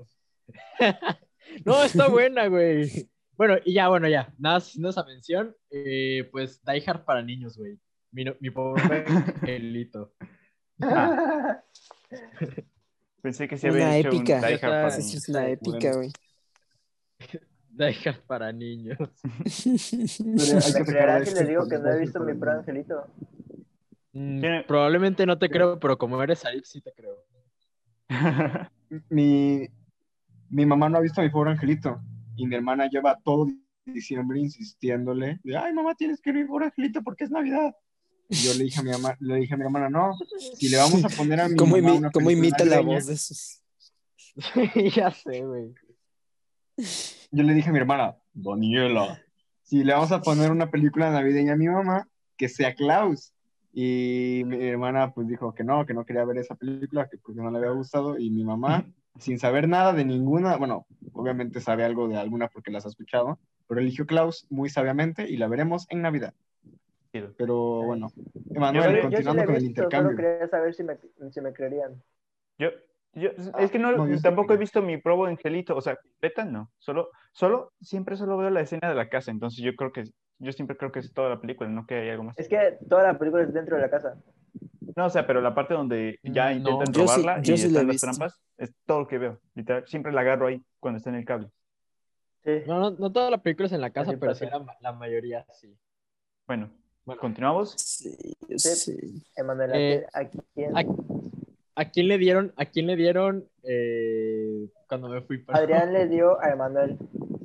No, 1.63 1.83
está 1.83 2.07
buena, 2.09 2.47
güey. 2.47 3.09
Bueno, 3.37 3.55
y 3.63 3.73
ya, 3.73 3.87
bueno, 3.87 4.07
ya. 4.09 4.33
Nada, 4.37 4.57
haciendo 4.57 4.89
esa 4.89 5.03
mención, 5.05 5.55
eh, 5.69 6.27
pues 6.31 6.61
Die 6.65 6.83
Hard 6.85 7.05
para 7.05 7.21
niños, 7.21 7.57
güey. 7.57 7.77
Mi, 8.11 8.23
no- 8.25 8.35
mi 8.39 8.49
pobre 8.49 9.05
angelito. 9.07 10.13
Ah, 10.81 11.61
pensé 13.25 13.47
que 13.47 13.57
se 13.57 13.67
había 13.69 13.87
Una 13.87 13.97
hecho 13.97 14.09
un 14.09 14.15
épica. 14.17 14.39
Die 14.41 14.59
Hard 14.61 14.79
para 14.81 14.87
Esa 14.87 14.99
Esa 14.99 15.01
sí 15.01 15.07
niños. 15.07 15.23
es 15.23 15.29
una 15.29 15.49
épica, 15.49 15.93
güey. 15.93 16.11
Die 17.69 17.95
Hard 18.05 18.21
para 18.27 18.51
niños. 18.51 18.97
¿Me 20.23 20.85
creerás 20.85 21.27
si 21.29 21.35
les 21.35 21.47
digo 21.47 21.67
que 21.67 21.77
no 21.79 21.91
he 21.91 21.99
visto 21.99 22.19
mi 22.19 22.33
pro 22.35 22.51
angelito? 22.51 23.07
Mm, 24.13 24.41
Probablemente 24.67 25.25
no 25.25 25.37
te 25.37 25.49
creo, 25.49 25.79
pero 25.79 25.97
como 25.97 26.21
eres 26.23 26.45
Arif, 26.45 26.65
sí 26.65 26.81
te 26.81 26.93
creo. 26.93 27.17
Mi, 29.09 29.67
mi 30.49 30.65
mamá 30.65 30.89
no 30.89 30.97
ha 30.97 31.01
visto 31.01 31.19
a 31.21 31.23
mi 31.23 31.29
pobre 31.31 31.51
angelito 31.51 31.99
y 32.35 32.47
mi 32.47 32.55
hermana 32.55 32.87
lleva 32.87 33.17
todo 33.23 33.47
diciembre 33.85 34.39
insistiéndole, 34.39 35.39
de, 35.43 35.57
ay, 35.57 35.73
mamá, 35.73 35.95
tienes 35.95 36.21
que 36.21 36.31
ir 36.31 36.47
por 36.47 36.63
Angelito 36.63 37.01
porque 37.03 37.23
es 37.25 37.31
Navidad. 37.31 37.75
Yo 38.29 38.53
le 38.53 38.63
dije 38.63 38.79
a 38.79 38.83
mi 38.83 38.91
mamá, 38.91 39.15
le 39.19 39.35
dije 39.35 39.53
a 39.53 39.57
mi 39.57 39.63
hermana, 39.63 39.89
no, 39.89 40.13
si 40.57 40.69
le 40.69 40.77
vamos 40.77 41.03
a 41.05 41.09
poner 41.09 41.39
a 41.39 41.47
mi 41.49 41.55
¿Cómo, 41.55 41.75
mamá 41.77 41.89
imi- 41.93 41.97
una 41.97 42.11
cómo 42.11 42.25
película 42.27 42.47
imita 42.47 42.65
la 42.65 42.79
voz 42.81 43.05
de 43.07 43.13
esos? 43.13 43.61
Sí, 44.53 44.89
ya 44.95 45.11
sé, 45.11 45.41
güey. 45.45 45.73
Yo 47.31 47.43
le 47.43 47.53
dije 47.53 47.69
a 47.69 47.71
mi 47.71 47.79
hermana, 47.79 48.15
Daniela, 48.33 49.21
si 49.63 49.83
le 49.83 49.93
vamos 49.93 50.11
a 50.11 50.21
poner 50.21 50.51
una 50.51 50.69
película 50.69 51.09
navideña 51.11 51.53
a 51.53 51.57
mi 51.57 51.67
mamá, 51.67 52.07
que 52.37 52.49
sea 52.49 52.73
Klaus. 52.75 53.31
Y 53.73 54.43
mi 54.45 54.63
hermana 54.65 55.13
pues 55.13 55.27
dijo 55.27 55.53
que 55.53 55.63
no, 55.63 55.85
que 55.85 55.93
no 55.93 56.05
quería 56.05 56.23
ver 56.23 56.37
esa 56.37 56.55
película, 56.55 57.09
que 57.09 57.17
porque 57.17 57.41
no 57.41 57.51
le 57.51 57.57
había 57.57 57.71
gustado. 57.71 58.17
Y 58.17 58.29
mi 58.29 58.43
mamá, 58.43 58.85
sin 59.19 59.37
saber 59.39 59.67
nada 59.67 59.93
de 59.93 60.05
ninguna, 60.05 60.55
bueno, 60.57 60.85
obviamente 61.13 61.59
sabe 61.61 61.83
algo 61.83 62.07
de 62.07 62.17
alguna 62.17 62.47
porque 62.47 62.71
las 62.71 62.85
ha 62.85 62.89
escuchado, 62.89 63.39
pero 63.67 63.81
eligió 63.81 64.05
Klaus 64.05 64.45
muy 64.49 64.69
sabiamente 64.69 65.29
y 65.29 65.37
la 65.37 65.47
veremos 65.47 65.87
en 65.89 66.01
Navidad. 66.01 66.33
Pero 67.37 67.83
bueno, 67.83 68.07
Yo, 68.15 68.53
Emanuel, 68.55 68.85
yo 68.85 68.93
sí 68.93 69.01
continuando 69.23 69.35
la 69.35 69.43
he 69.43 69.45
con 69.45 69.55
el 69.55 69.61
visto, 69.63 69.81
solo 69.83 70.09
intercambio. 70.09 70.17
quería 70.17 70.47
saber 70.47 70.73
si 70.73 70.83
me, 70.83 70.97
si 71.31 71.41
me 71.41 71.53
creerían. 71.53 72.01
Yo, 72.57 72.69
yo, 73.13 73.29
es 73.59 73.71
que 73.71 73.79
no, 73.79 73.91
no, 73.91 74.07
yo 74.07 74.17
sí 74.17 74.23
tampoco 74.23 74.53
he 74.53 74.57
visto 74.57 74.81
mi 74.81 74.97
probo 74.97 75.25
Angelito, 75.25 75.75
o 75.75 75.81
sea, 75.81 75.97
beta 76.21 76.45
no, 76.45 76.71
solo, 76.79 77.09
solo, 77.33 77.71
siempre 77.81 78.15
solo 78.17 78.37
veo 78.37 78.49
la 78.49 78.61
escena 78.61 78.89
de 78.89 78.95
la 78.95 79.09
casa, 79.09 79.31
entonces 79.31 79.63
yo 79.63 79.73
creo 79.75 79.91
que, 79.91 80.03
yo 80.39 80.51
siempre 80.51 80.75
creo 80.77 80.91
que 80.91 80.99
es 80.99 81.13
toda 81.13 81.29
la 81.29 81.39
película, 81.39 81.69
no 81.69 81.85
que 81.85 81.95
hay 81.95 82.09
algo 82.09 82.23
más. 82.23 82.37
Es 82.37 82.47
que 82.49 82.77
toda 82.89 83.03
la 83.03 83.17
película 83.17 83.43
es 83.43 83.53
dentro 83.53 83.75
de 83.75 83.81
la 83.81 83.89
casa. 83.89 84.17
No, 84.95 85.05
o 85.05 85.09
sea, 85.09 85.27
pero 85.27 85.41
la 85.41 85.53
parte 85.53 85.73
donde 85.73 86.19
ya 86.23 86.51
Mm, 86.51 86.57
intentan 86.57 86.87
no. 86.87 86.93
Yo 86.93 87.07
sí- 87.07 87.21
robarla 87.21 87.43
yo 87.43 87.53
y 87.53 87.57
sí 87.57 87.63
la 87.63 87.67
están 87.67 87.87
las 87.87 87.93
visto. 87.95 88.07
trampas, 88.07 88.41
es 88.57 88.73
todo 88.85 88.99
lo 89.01 89.07
que 89.07 89.17
veo, 89.17 89.39
literal, 89.55 89.85
siempre 89.87 90.11
la 90.11 90.21
agarro 90.21 90.47
ahí 90.47 90.61
cuando 90.79 90.97
está 90.97 91.09
en 91.09 91.15
el 91.17 91.25
cable. 91.25 91.49
Sí. 92.43 92.61
No, 92.67 92.79
no, 92.79 92.91
no 92.91 93.11
toda 93.11 93.31
la 93.31 93.39
película 93.39 93.65
es 93.67 93.73
en 93.73 93.81
la 93.81 93.89
casa, 93.89 94.13
pero 94.19 94.35
sí 94.35 94.45
la, 94.45 94.77
la 94.79 94.91
mayoría 94.93 95.45
sí. 95.51 95.75
Bueno, 96.47 96.69
Bueno. 97.05 97.21
continuamos. 97.21 97.73
Sí, 97.77 98.15
Sí. 98.57 99.23
Emanuel, 99.35 99.71
Eh, 99.73 100.05
¿a 100.13 100.25
quién- 100.25 100.77
a? 100.77 100.83
¿A, 101.77 101.85
quién 101.91 102.07
le 102.07 102.17
dieron, 102.17 102.53
a 102.55 102.65
quién 102.65 102.87
le 102.87 102.95
dieron 102.95 103.47
eh, 103.63 104.69
cuando 104.87 105.09
me 105.09 105.21
fui? 105.21 105.39
Perdón. 105.39 105.61
Adrián 105.63 105.93
le 105.93 106.07
dio 106.09 106.41
a 106.41 106.49
Emanuel. 106.51 106.97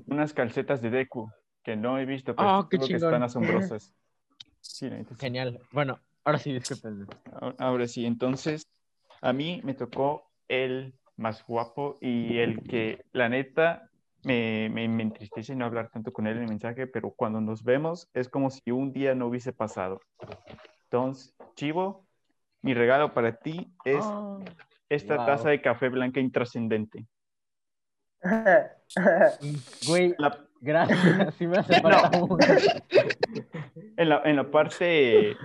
Unas 0.06 0.32
calcetas 0.32 0.80
de 0.80 0.90
Deku 0.90 1.30
que 1.64 1.76
no 1.76 1.98
he 1.98 2.06
visto, 2.06 2.34
pero 2.34 2.48
Ah, 2.48 2.68
qué 2.70 2.78
que 2.78 2.94
están 2.94 3.22
asombrosas. 3.22 3.92
Sí, 4.62 4.88
sí. 4.90 5.14
Genial. 5.18 5.58
Bueno, 5.72 5.98
ahora 6.22 6.38
sí, 6.38 6.52
disculpen. 6.52 7.06
Ahora- 7.32 7.56
Ahora 7.58 7.88
sí, 7.88 8.04
entonces 8.04 8.66
a 9.22 9.32
mí 9.32 9.60
me 9.64 9.72
tocó 9.74 10.30
el 10.48 10.92
más 11.16 11.44
guapo 11.46 11.96
y 12.00 12.38
el 12.38 12.62
que 12.62 13.04
la 13.12 13.28
neta 13.30 13.89
me, 14.22 14.68
me, 14.70 14.88
me 14.88 15.02
entristece 15.02 15.54
no 15.54 15.64
hablar 15.64 15.88
tanto 15.90 16.12
con 16.12 16.26
él 16.26 16.36
en 16.36 16.42
el 16.44 16.48
mensaje, 16.48 16.86
pero 16.86 17.10
cuando 17.12 17.40
nos 17.40 17.62
vemos 17.64 18.08
es 18.14 18.28
como 18.28 18.50
si 18.50 18.70
un 18.70 18.92
día 18.92 19.14
no 19.14 19.26
hubiese 19.26 19.52
pasado. 19.52 20.00
Entonces, 20.84 21.34
Chivo, 21.56 22.06
mi 22.62 22.74
regalo 22.74 23.14
para 23.14 23.36
ti 23.36 23.72
es 23.84 24.04
esta 24.88 25.16
Wow. 25.16 25.26
taza 25.26 25.48
de 25.50 25.60
café 25.62 25.88
blanca 25.88 26.20
intrascendente. 26.20 27.06
Güey, 29.86 30.14
La- 30.18 30.44
gracias. 30.60 31.34
Sí 31.36 31.46
me 31.46 31.58
hace 31.58 31.74
falta 31.80 32.10
uno. 32.12 32.38
en, 33.96 34.08
la, 34.08 34.22
en 34.24 34.36
la 34.36 34.50
parte 34.50 35.36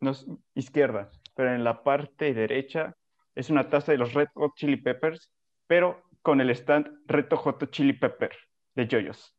no 0.00 0.12
izquierda, 0.54 1.10
pero 1.34 1.54
en 1.54 1.64
la 1.64 1.82
parte 1.82 2.32
derecha 2.34 2.94
es 3.34 3.50
una 3.50 3.68
taza 3.68 3.92
de 3.92 3.98
los 3.98 4.14
Red 4.14 4.28
Hot 4.34 4.52
Chili 4.56 4.76
Peppers, 4.76 5.30
pero 5.66 6.02
con 6.22 6.40
el 6.40 6.50
stand 6.50 6.88
Red 7.06 7.26
Hot 7.30 7.70
Chili 7.70 7.92
Pepper 7.92 8.32
de 8.74 8.88
Yoyos. 8.88 9.34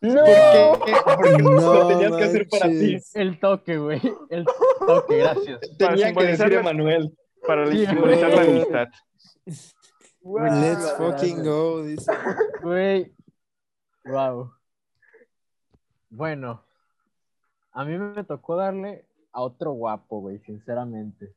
¡No! 0.00 0.14
¿Por 0.14 0.84
qué? 0.84 0.92
Porque 1.04 1.42
No 1.42 1.74
lo 1.74 1.88
tenías 1.88 2.16
que 2.16 2.24
hacer 2.24 2.48
para 2.48 2.68
ti. 2.68 2.98
El 3.14 3.40
toque, 3.40 3.78
güey. 3.78 4.00
El 4.30 4.44
toque, 4.86 5.18
gracias. 5.18 5.60
Para 5.78 5.94
Tenía 5.94 6.14
que 6.14 6.24
decir 6.24 6.52
Emanuel. 6.52 7.12
Para 7.46 7.66
Sí, 7.70 7.86
simbolizar 7.86 8.30
la 8.30 8.42
amistad. 8.42 8.88
Wow. 10.22 10.44
Let's 10.44 10.96
fucking 10.96 11.42
go, 11.44 11.82
dice. 11.84 12.10
Güey. 12.62 13.12
Wow. 14.04 14.52
Bueno. 16.08 16.64
A 17.72 17.84
mí 17.84 17.98
me 17.98 18.24
tocó 18.24 18.56
darle 18.56 19.04
a 19.32 19.42
otro 19.42 19.72
guapo, 19.72 20.20
güey, 20.20 20.38
sinceramente. 20.38 21.34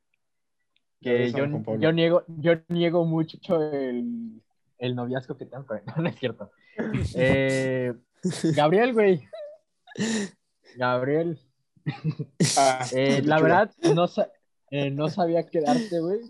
Que 1.00 1.30
yo, 1.32 1.46
yo 1.78 1.92
niego, 1.92 2.24
yo 2.28 2.54
niego 2.68 3.04
mucho 3.04 3.38
el, 3.72 4.40
el 4.78 4.94
noviazgo 4.94 5.36
que 5.36 5.46
tengo 5.46 5.66
con 5.66 5.78
él. 5.78 5.84
No, 5.96 6.02
no 6.02 6.08
es 6.08 6.16
cierto. 6.16 6.50
Eh, 7.14 7.94
Gabriel, 8.54 8.92
güey. 8.92 9.28
Gabriel. 10.76 11.38
Ah, 12.56 12.86
Eh, 12.92 13.22
la 13.24 13.36
chulo. 13.36 13.48
verdad, 13.48 13.70
no, 13.94 14.06
eh, 14.70 14.90
no 14.90 15.08
sabía 15.08 15.46
qué 15.46 15.60
darte, 15.60 16.00
güey. 16.00 16.20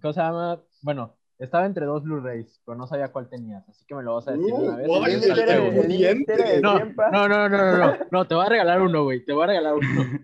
¿Cómo 0.00 0.12
se 0.12 0.20
llama? 0.20 0.60
Bueno, 0.82 1.16
estaba 1.38 1.66
entre 1.66 1.86
dos 1.86 2.02
Blu-rays, 2.02 2.60
pero 2.64 2.76
no 2.76 2.86
sabía 2.86 3.12
cuál 3.12 3.28
tenías, 3.28 3.68
así 3.68 3.84
que 3.86 3.94
me 3.94 4.02
lo 4.02 4.14
vas 4.14 4.28
a 4.28 4.32
decir 4.32 4.46
de 4.46 4.52
una 4.52 4.76
vez. 4.76 4.88
Uh, 4.88 5.04
ay, 5.04 5.20
yo 5.20 6.08
El 6.08 6.62
No, 6.62 6.78
no, 6.78 7.28
no, 7.28 7.28
no, 7.28 7.48
no, 7.48 7.76
no, 7.78 7.96
no, 8.10 8.24
te 8.26 8.34
voy 8.34 8.46
a 8.46 8.48
regalar 8.48 8.82
uno, 8.82 9.04
güey, 9.04 9.24
te 9.24 9.32
voy 9.32 9.44
a 9.44 9.46
regalar 9.48 9.74
uno. 9.74 10.20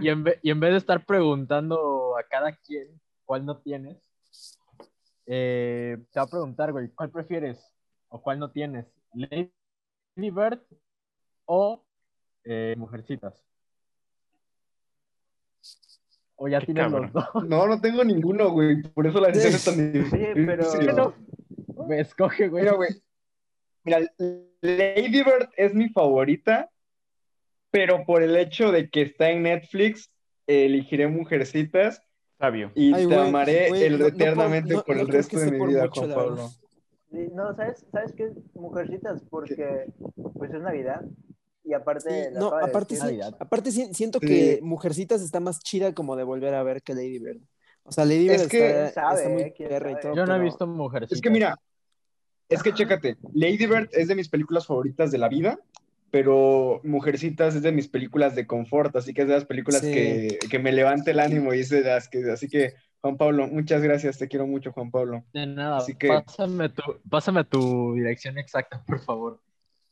Y 0.00 0.08
en, 0.08 0.24
y 0.42 0.50
en 0.50 0.60
vez 0.60 0.72
de 0.72 0.78
estar 0.78 1.04
preguntando 1.04 2.16
a 2.18 2.22
cada 2.24 2.52
quien 2.52 2.88
cuál 3.24 3.44
no 3.44 3.58
tienes, 3.58 3.96
eh, 5.30 5.98
te 6.10 6.18
voy 6.18 6.26
a 6.26 6.30
preguntar, 6.30 6.72
güey, 6.72 6.88
¿cuál 6.88 7.10
prefieres 7.10 7.70
o 8.08 8.22
cuál 8.22 8.38
no 8.38 8.50
tienes? 8.50 8.86
¿Lady 9.12 9.50
Bird 10.16 10.60
o 11.44 11.84
eh, 12.44 12.74
Mujercitas? 12.78 13.44
O 16.36 16.48
ya 16.48 16.60
Qué 16.60 16.66
tienes 16.66 16.84
cabrón. 16.84 17.10
los 17.12 17.12
dos. 17.12 17.44
No, 17.44 17.66
no 17.66 17.78
tengo 17.78 18.02
ninguno, 18.04 18.50
güey. 18.50 18.82
Por 18.82 19.06
eso 19.06 19.20
la 19.20 19.28
decisión 19.28 19.54
es 19.54 19.64
tan 19.64 19.92
difícil. 19.92 20.18
Oye, 20.20 20.46
pero-. 20.46 21.14
Me 21.86 22.00
escoge, 22.00 22.48
güey. 22.48 22.64
Mira, 22.64 22.76
güey. 22.76 22.90
Mira, 23.84 24.00
Lady 24.62 25.22
Bird 25.22 25.50
es 25.56 25.74
mi 25.74 25.90
favorita, 25.90 26.70
pero 27.70 28.04
por 28.06 28.22
el 28.22 28.36
hecho 28.36 28.72
de 28.72 28.88
que 28.88 29.02
está 29.02 29.30
en 29.30 29.42
Netflix, 29.42 30.10
elegiré 30.46 31.06
Mujercitas 31.08 32.02
Sabio. 32.38 32.70
y 32.74 32.92
Ay, 32.94 33.06
te 33.06 33.14
güey, 33.16 33.28
amaré 33.28 33.68
güey, 33.68 33.82
el- 33.84 33.98
no- 33.98 34.06
eternamente 34.06 34.74
no- 34.74 34.82
por 34.84 34.96
no 34.96 35.02
el 35.02 35.08
resto 35.08 35.38
de 35.38 35.50
mi 35.50 35.66
vida, 35.66 35.82
mucho, 35.84 36.00
Juan 36.02 36.14
Pablo. 36.14 36.48
Sí, 37.10 37.28
No, 37.34 37.54
¿sabes, 37.56 37.86
¿sabes 37.90 38.12
qué 38.12 38.24
es 38.24 38.32
Mujercitas? 38.54 39.22
Porque 39.30 39.86
pues 40.34 40.52
es 40.52 40.60
Navidad 40.60 41.02
y 41.64 41.72
aparte... 41.72 42.10
Sí, 42.28 42.34
la 42.34 42.40
no, 42.40 42.50
de 42.56 42.64
aparte, 42.64 42.94
decir. 42.94 43.08
sí, 43.10 43.16
Navidad. 43.18 43.36
aparte 43.40 43.70
sí- 43.72 43.94
siento 43.94 44.18
Sí. 44.20 44.26
que 44.26 44.60
Mujercitas 44.62 45.22
está 45.22 45.40
más 45.40 45.60
chida 45.60 45.94
como 45.94 46.16
de 46.16 46.24
volver 46.24 46.54
a 46.54 46.62
ver 46.62 46.82
que 46.82 46.94
Lady 46.94 47.18
Bird. 47.18 47.40
O 47.82 47.92
sea, 47.92 48.04
Lady 48.04 48.28
Bird 48.28 48.42
Es 48.42 48.48
que- 48.48 48.68
está, 48.68 48.82
¿Quién 48.82 48.92
sabe, 48.94 49.16
está 49.16 49.28
muy 49.30 49.42
eh? 49.42 49.54
¿Quién 49.56 49.68
perra 49.70 49.90
y 49.92 50.00
todo. 50.00 50.14
Yo 50.14 50.26
no 50.26 50.36
he 50.36 50.40
visto 50.40 50.66
Mujercitas. 50.66 51.16
Es 51.16 51.22
que 51.22 51.30
mira, 51.30 51.58
es 52.48 52.62
que 52.62 52.72
chécate, 52.74 53.16
Lady 53.32 53.66
Bird 53.66 53.88
es 53.92 54.08
de 54.08 54.14
mis 54.14 54.28
películas 54.28 54.66
favoritas 54.66 55.10
de 55.10 55.18
la 55.18 55.28
vida, 55.28 55.58
pero 56.10 56.80
Mujercitas 56.84 57.54
es 57.54 57.62
de 57.62 57.72
mis 57.72 57.88
películas 57.88 58.34
de 58.34 58.46
confort, 58.46 58.94
así 58.96 59.12
que 59.14 59.22
es 59.22 59.28
de 59.28 59.34
las 59.34 59.44
películas 59.44 59.80
Sí. 59.82 59.92
que, 59.92 60.38
que 60.50 60.58
me 60.58 60.72
levanta 60.72 61.10
el 61.10 61.20
ánimo 61.20 61.52
y 61.54 61.60
es 61.60 61.68
de 61.70 61.82
las 61.82 62.08
que, 62.08 62.30
así 62.30 62.48
que 62.48 62.74
Juan 63.00 63.16
Pablo, 63.16 63.46
muchas 63.46 63.82
gracias, 63.82 64.18
te 64.18 64.26
quiero 64.28 64.46
mucho, 64.46 64.72
Juan 64.72 64.90
Pablo. 64.90 65.24
De 65.32 65.46
nada, 65.46 65.78
Así 65.78 65.94
que- 65.94 66.08
pásame, 66.08 66.68
tu, 66.70 66.82
pásame 67.08 67.44
tu 67.44 67.94
dirección 67.94 68.38
exacta, 68.38 68.82
por 68.86 69.00
favor. 69.00 69.40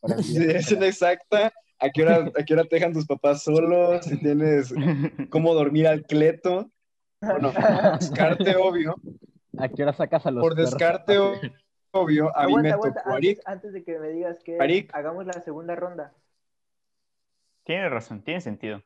para. 0.00 0.16
Dirección 0.16 0.82
exacta, 0.82 1.52
¿a 1.78 1.90
qué 1.90 2.02
hora, 2.02 2.30
a 2.38 2.42
qué 2.44 2.54
hora 2.54 2.64
te 2.64 2.76
dejan 2.76 2.92
tus 2.92 3.06
papás 3.06 3.42
solos? 3.44 4.04
Si 4.06 4.18
tienes 4.18 4.72
cómo 5.30 5.54
dormir 5.54 5.86
al 5.86 6.02
cleto. 6.04 6.70
Bueno, 7.20 7.52
descarte 8.00 8.56
obvio, 8.56 8.94
¿A 9.58 9.68
qué 9.68 9.82
hora 9.84 9.92
sacas 9.94 10.26
a 10.26 10.30
los 10.30 10.42
por 10.42 10.54
perros? 10.54 10.70
descarte 10.70 11.18
o- 11.18 11.34
obvio, 11.92 12.36
a 12.36 12.46
mí 12.46 12.58
me 12.58 12.70
Aguanta, 12.70 12.74
aguanta, 12.74 13.00
tocó 13.00 13.16
antes, 13.16 13.38
Arik. 13.38 13.42
antes 13.46 13.72
de 13.72 13.84
que 13.84 13.98
me 13.98 14.08
digas 14.10 14.38
que 14.44 14.60
Arik. 14.60 14.94
hagamos 14.94 15.26
la 15.26 15.32
segunda 15.34 15.74
ronda. 15.76 16.12
Tiene 17.64 17.88
razón, 17.88 18.22
tiene 18.22 18.40
sentido. 18.40 18.82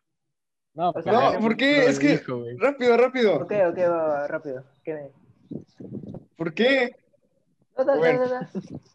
No, 0.75 0.91
O 0.91 1.03
sea, 1.03 1.13
No, 1.13 1.41
¿por 1.41 1.57
qué? 1.57 1.87
Es 1.87 1.99
que, 1.99 2.19
rápido, 2.59 2.97
rápido, 2.97 3.37
Ok, 3.37 3.53
ok, 3.71 3.79
va, 3.79 4.09
va, 4.09 4.27
rápido. 4.29 4.65
¿Qué 4.85 4.95
me... 4.95 5.11
¿por 6.37 6.55
qué? 6.55 6.91
No, 7.77 7.85
no, 7.85 7.93
no, 7.95 7.99
Bueno. 7.99 8.27
no, 8.27 8.41
no. 8.41 8.49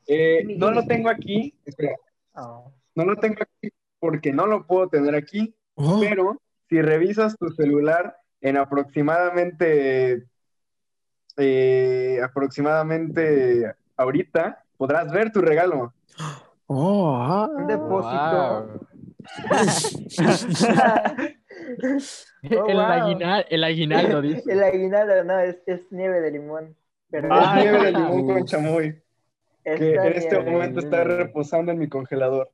Eh, 0.08 0.44
no 0.58 0.72
lo 0.72 0.86
tengo 0.86 1.10
aquí, 1.10 1.54
espera, 1.66 1.96
Oh. 2.34 2.72
no 2.96 3.06
lo 3.06 3.16
tengo 3.18 3.38
aquí 3.42 3.70
porque 4.00 4.32
no 4.34 4.46
lo 4.46 4.66
puedo 4.68 4.88
tener 4.90 5.16
aquí, 5.16 5.56
Oh, 5.76 6.00
pero 6.00 6.42
si 6.70 6.82
revisas 6.82 7.36
tu 7.38 7.50
celular 7.50 8.16
en 8.42 8.58
aproximadamente, 8.58 10.26
eh, 11.38 12.20
aproximadamente 12.24 13.74
ahorita, 13.98 14.64
podrás 14.78 15.12
ver 15.12 15.32
tu 15.32 15.42
regalo. 15.42 15.94
oh, 16.68 17.16
ah. 17.18 17.50
Un 17.56 17.68
depósito. 17.68 18.68
Wow. 18.68 18.88
Oh, 22.52 22.68
el, 22.68 22.76
wow. 22.78 22.84
aguinal- 22.86 23.46
el 23.50 23.64
aguinaldo, 23.64 24.22
dice. 24.22 24.52
El 24.52 24.62
aguinaldo, 24.64 25.24
no, 25.24 25.40
es, 25.40 25.58
es 25.66 25.82
nieve 25.92 26.22
de 26.22 26.30
limón. 26.32 26.76
Pero 27.10 27.28
Es 27.28 27.34
Ah, 27.34 27.56
nieve 27.60 27.86
de 27.86 27.92
limón 27.92 28.28
con 28.28 28.46
chamoy, 28.46 29.02
que 29.64 29.96
en 29.96 30.14
este 30.14 30.40
momento 30.42 30.80
está 30.80 31.04
reposando 31.04 31.72
en 31.72 31.80
mi 31.80 31.90
congelador. 31.90 32.52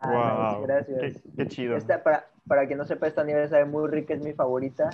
Ah, 0.00 0.54
Wow, 0.56 0.62
gracias. 0.66 0.98
Qué, 1.00 1.14
qué 1.36 1.46
chido. 1.48 1.76
Esta, 1.76 2.02
para, 2.02 2.26
para 2.46 2.66
quien 2.66 2.78
no 2.78 2.86
sepa, 2.86 3.06
esta 3.06 3.22
nieve 3.22 3.48
sabe 3.48 3.66
muy 3.66 3.86
rica, 3.88 4.14
es 4.14 4.20
mi 4.22 4.32
favorita. 4.32 4.88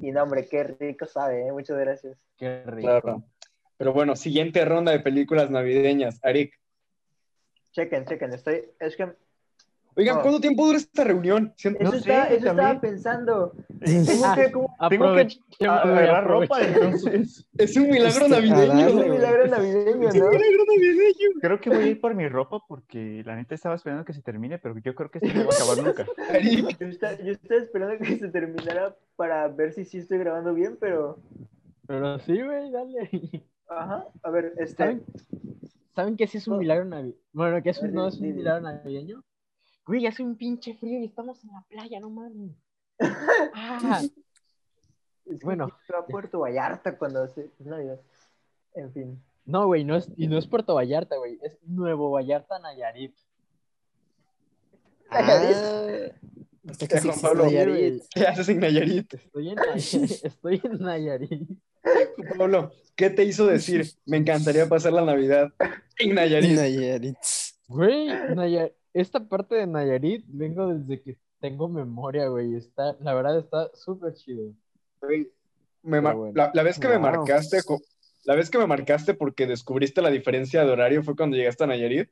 Y 0.00 0.10
no, 0.12 0.22
hombre, 0.22 0.46
qué 0.48 0.64
rico 0.64 1.04
sabe, 1.04 1.46
¿eh? 1.46 1.52
muchas 1.52 1.76
gracias. 1.78 2.16
Qué 2.38 2.62
rico. 2.64 2.88
Claro. 3.02 3.22
Pero 3.80 3.94
bueno, 3.94 4.14
siguiente 4.14 4.62
ronda 4.66 4.92
de 4.92 5.00
películas 5.00 5.50
navideñas. 5.50 6.20
Arik, 6.22 6.52
Chequen, 7.72 8.04
chequen, 8.04 8.34
estoy, 8.34 8.62
es 8.78 8.94
que 8.94 9.08
oigan, 9.94 10.16
No. 10.16 10.22
¿cuánto 10.22 10.38
tiempo 10.40 10.66
dura 10.66 10.76
esta 10.76 11.02
reunión? 11.02 11.54
Siento- 11.56 11.80
eso, 11.80 11.92
No 11.92 11.96
estaba, 11.96 12.26
sé, 12.26 12.34
eso 12.34 12.36
estaba 12.48 12.56
también. 12.72 12.80
pensando. 12.80 13.52
Tengo 13.82 14.34
que, 14.34 14.52
como- 14.52 14.76
tengo 14.90 15.14
que 15.14 15.66
agarrar 15.66 16.26
ropa, 16.26 16.60
entonces 16.62 17.46
Es 17.56 17.74
un 17.78 17.88
milagro 17.88 18.26
Este, 18.26 18.28
navideño. 18.28 18.86
Es 18.86 18.92
un 18.92 19.10
milagro 19.12 19.46
navideño, 19.46 20.08
Es 20.10 20.14
un 20.14 20.20
¿no? 20.20 20.30
milagro 20.30 20.64
navideño. 20.68 21.28
creo 21.40 21.60
que 21.60 21.70
voy 21.70 21.84
a 21.84 21.86
ir 21.86 22.00
por 22.02 22.14
mi 22.14 22.28
ropa 22.28 22.58
porque 22.68 23.22
la 23.24 23.34
neta 23.36 23.54
estaba 23.54 23.76
esperando 23.76 24.04
que 24.04 24.12
se 24.12 24.20
termine, 24.20 24.58
pero 24.58 24.76
yo 24.78 24.94
creo 24.94 25.10
que 25.10 25.20
esto 25.22 25.38
no 25.38 25.46
va 25.46 25.54
a 25.54 25.56
acabar 25.56 25.78
nunca. 25.82 26.06
Arik, 26.28 26.78
Yo 26.78 26.86
estaba, 26.86 27.14
yo 27.16 27.32
estaba 27.32 27.62
esperando 27.62 27.96
que 28.04 28.18
se 28.18 28.28
terminara 28.28 28.94
para 29.16 29.48
ver 29.48 29.72
si 29.72 29.86
sí 29.86 29.96
estoy 29.96 30.18
grabando 30.18 30.52
bien, 30.52 30.76
pero. 30.78 31.18
Pero 31.86 32.18
sí, 32.18 32.42
güey, 32.42 32.70
dale. 32.70 33.08
Ajá, 33.70 34.04
a 34.22 34.30
ver, 34.30 34.52
este. 34.58 34.76
¿Saben, 34.76 35.04
¿Saben 35.94 36.16
que 36.16 36.26
sí 36.26 36.38
es 36.38 36.48
un 36.48 36.54
Oh. 36.54 36.58
milagro 36.58 36.84
navideño? 36.84 37.16
Bueno, 37.32 37.62
que 37.62 37.70
eso 37.70 37.82
Dile, 37.82 37.94
no 37.94 38.08
es 38.08 38.16
un 38.18 38.34
milagro 38.36 38.60
navideño. 38.62 39.22
Güey, 39.86 40.06
hace 40.06 40.22
un 40.22 40.36
pinche 40.36 40.74
frío 40.74 41.00
y 41.00 41.04
estamos 41.06 41.42
en 41.44 41.50
la 41.52 41.62
playa, 41.68 42.00
no 42.00 42.10
mames. 42.10 42.52
Ah, 43.54 44.00
Es 44.02 45.38
que 45.38 45.44
Bueno. 45.44 45.68
a 45.96 46.06
Puerto 46.06 46.40
Vallarta 46.40 46.98
cuando 46.98 47.24
es 47.24 47.34
Navidad. 47.60 48.00
En 48.74 48.92
fin. 48.92 49.22
no, 49.46 49.66
güey, 49.66 49.84
no 49.84 49.96
es, 49.96 50.08
y 50.16 50.26
no 50.28 50.38
es 50.38 50.46
Puerto 50.46 50.74
Vallarta, 50.74 51.16
güey, 51.16 51.38
es 51.42 51.56
Nuevo 51.64 52.10
Vallarta, 52.10 52.58
Nayarit. 52.58 53.14
Ah, 55.10 55.42
hasta 56.68 56.86
que 56.86 57.00
Juan 57.00 57.20
Pablo. 57.20 57.44
Nayarit. 57.44 58.02
¿qué 58.14 58.26
haces 58.26 58.48
en 58.48 58.60
Nayarit? 58.60 59.14
Estoy 59.14 59.48
en, 59.50 59.54
Nay- 59.56 59.74
estoy 60.24 60.60
en 60.64 60.78
Nayarit. 60.78 61.48
Pablo, 62.38 62.72
¿qué 62.94 63.10
te 63.10 63.24
hizo 63.24 63.46
decir? 63.46 63.86
Me 64.06 64.18
encantaría 64.18 64.68
pasar 64.68 64.92
la 64.92 65.04
Navidad 65.04 65.52
en 65.98 66.14
Nayarit. 66.14 66.56
Nayarit. 66.56 67.16
Güey, 67.68 68.08
Naya- 68.34 68.72
esta 68.92 69.26
parte 69.28 69.54
de 69.54 69.66
Nayarit 69.66 70.24
vengo 70.26 70.74
desde 70.74 71.02
que 71.02 71.16
tengo 71.40 71.68
memoria, 71.68 72.28
güey. 72.28 72.56
Está, 72.56 72.96
la 73.00 73.14
verdad 73.14 73.38
está 73.38 73.70
súper 73.74 74.14
chido. 74.14 74.52
Güey, 75.00 75.30
me 75.82 76.00
bueno. 76.00 76.32
la, 76.34 76.50
la 76.52 76.62
vez 76.62 76.78
que 76.78 76.88
me 76.88 76.98
marcaste, 76.98 77.60
la 78.24 78.34
vez 78.34 78.50
que 78.50 78.58
me 78.58 78.66
marcaste 78.66 79.14
porque 79.14 79.46
descubriste 79.46 80.02
la 80.02 80.10
diferencia 80.10 80.64
de 80.64 80.70
horario 80.70 81.02
fue 81.02 81.16
cuando 81.16 81.36
llegaste 81.36 81.64
a 81.64 81.68
Nayarit. 81.68 82.10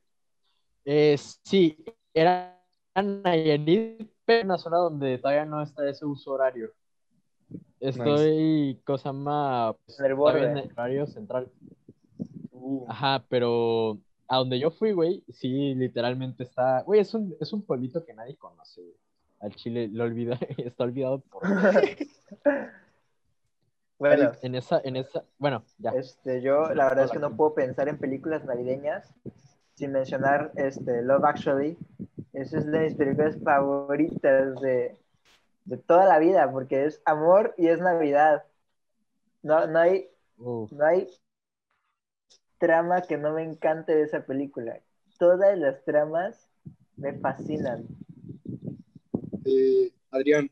Eh, 0.85 1.17
sí, 1.43 1.77
era 2.13 2.59
Nayarit, 2.95 4.09
pero 4.29 4.41
en 4.41 4.45
una 4.45 4.59
zona 4.59 4.77
donde 4.77 5.17
todavía 5.17 5.45
no 5.45 5.63
está 5.63 5.89
ese 5.89 6.05
uso 6.05 6.33
horario. 6.33 6.71
Estoy, 7.79 8.79
cosa 8.85 9.11
más, 9.11 9.75
En 9.97 10.05
el 10.05 10.13
borde. 10.13 10.51
en 10.51 10.57
el 10.57 10.71
horario 10.71 11.07
central. 11.07 11.49
Uh, 12.51 12.85
Ajá, 12.87 13.25
pero 13.27 13.97
a 14.27 14.37
donde 14.37 14.59
yo 14.59 14.69
fui, 14.69 14.91
güey, 14.91 15.23
sí, 15.29 15.73
literalmente 15.73 16.43
está, 16.43 16.83
güey, 16.83 16.99
es 16.99 17.11
un, 17.15 17.35
es 17.39 17.51
un 17.53 17.63
pueblito 17.63 18.05
que 18.05 18.13
nadie 18.13 18.35
conoce, 18.35 18.81
güey. 18.81 18.93
Al 19.39 19.55
Chile 19.55 19.89
lo 19.91 20.03
olvida, 20.03 20.37
está 20.57 20.83
olvidado 20.83 21.21
por 21.21 21.41
Bueno, 23.97 24.33
en 24.43 24.53
esa, 24.53 24.79
en 24.83 24.95
esa, 24.95 25.23
bueno, 25.39 25.63
ya. 25.79 25.89
este, 25.91 26.43
yo 26.43 26.71
la 26.75 26.87
verdad 26.87 27.05
es 27.05 27.11
que 27.11 27.17
no 27.19 27.35
puedo 27.35 27.55
pensar 27.55 27.89
en 27.89 27.97
películas 27.97 28.45
navideñas 28.45 29.11
sin 29.73 29.91
mencionar 29.91 30.51
este, 30.55 31.01
Love 31.01 31.23
Actually. 31.23 31.77
Esa 32.39 32.57
es 32.59 32.65
de 32.67 32.79
mis 32.79 32.95
películas 32.95 33.37
favoritas 33.43 34.61
de, 34.61 34.97
de 35.65 35.77
toda 35.77 36.05
la 36.05 36.19
vida, 36.19 36.49
porque 36.51 36.85
es 36.85 37.01
amor 37.05 37.53
y 37.57 37.67
es 37.67 37.79
Navidad. 37.79 38.45
No, 39.41 39.67
no, 39.67 39.79
hay, 39.79 40.09
Uf. 40.37 40.71
no 40.71 40.85
hay 40.85 41.09
trama 42.57 43.01
que 43.01 43.17
no 43.17 43.33
me 43.33 43.43
encante 43.43 43.95
de 43.95 44.03
esa 44.03 44.25
película. 44.25 44.79
Todas 45.17 45.57
las 45.57 45.83
tramas 45.83 46.49
me 46.97 47.13
fascinan. 47.19 47.87
eh, 49.45 49.91
Adrián, 50.11 50.49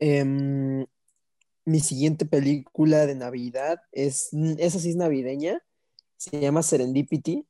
Em, 0.00 0.86
mi 1.64 1.80
siguiente 1.80 2.24
película 2.24 3.04
de 3.06 3.16
Navidad 3.16 3.82
es, 3.90 4.30
esa 4.58 4.78
sí 4.78 4.90
es 4.90 4.96
navideña, 4.96 5.60
se 6.16 6.40
llama 6.40 6.62
Serendipity. 6.62 7.47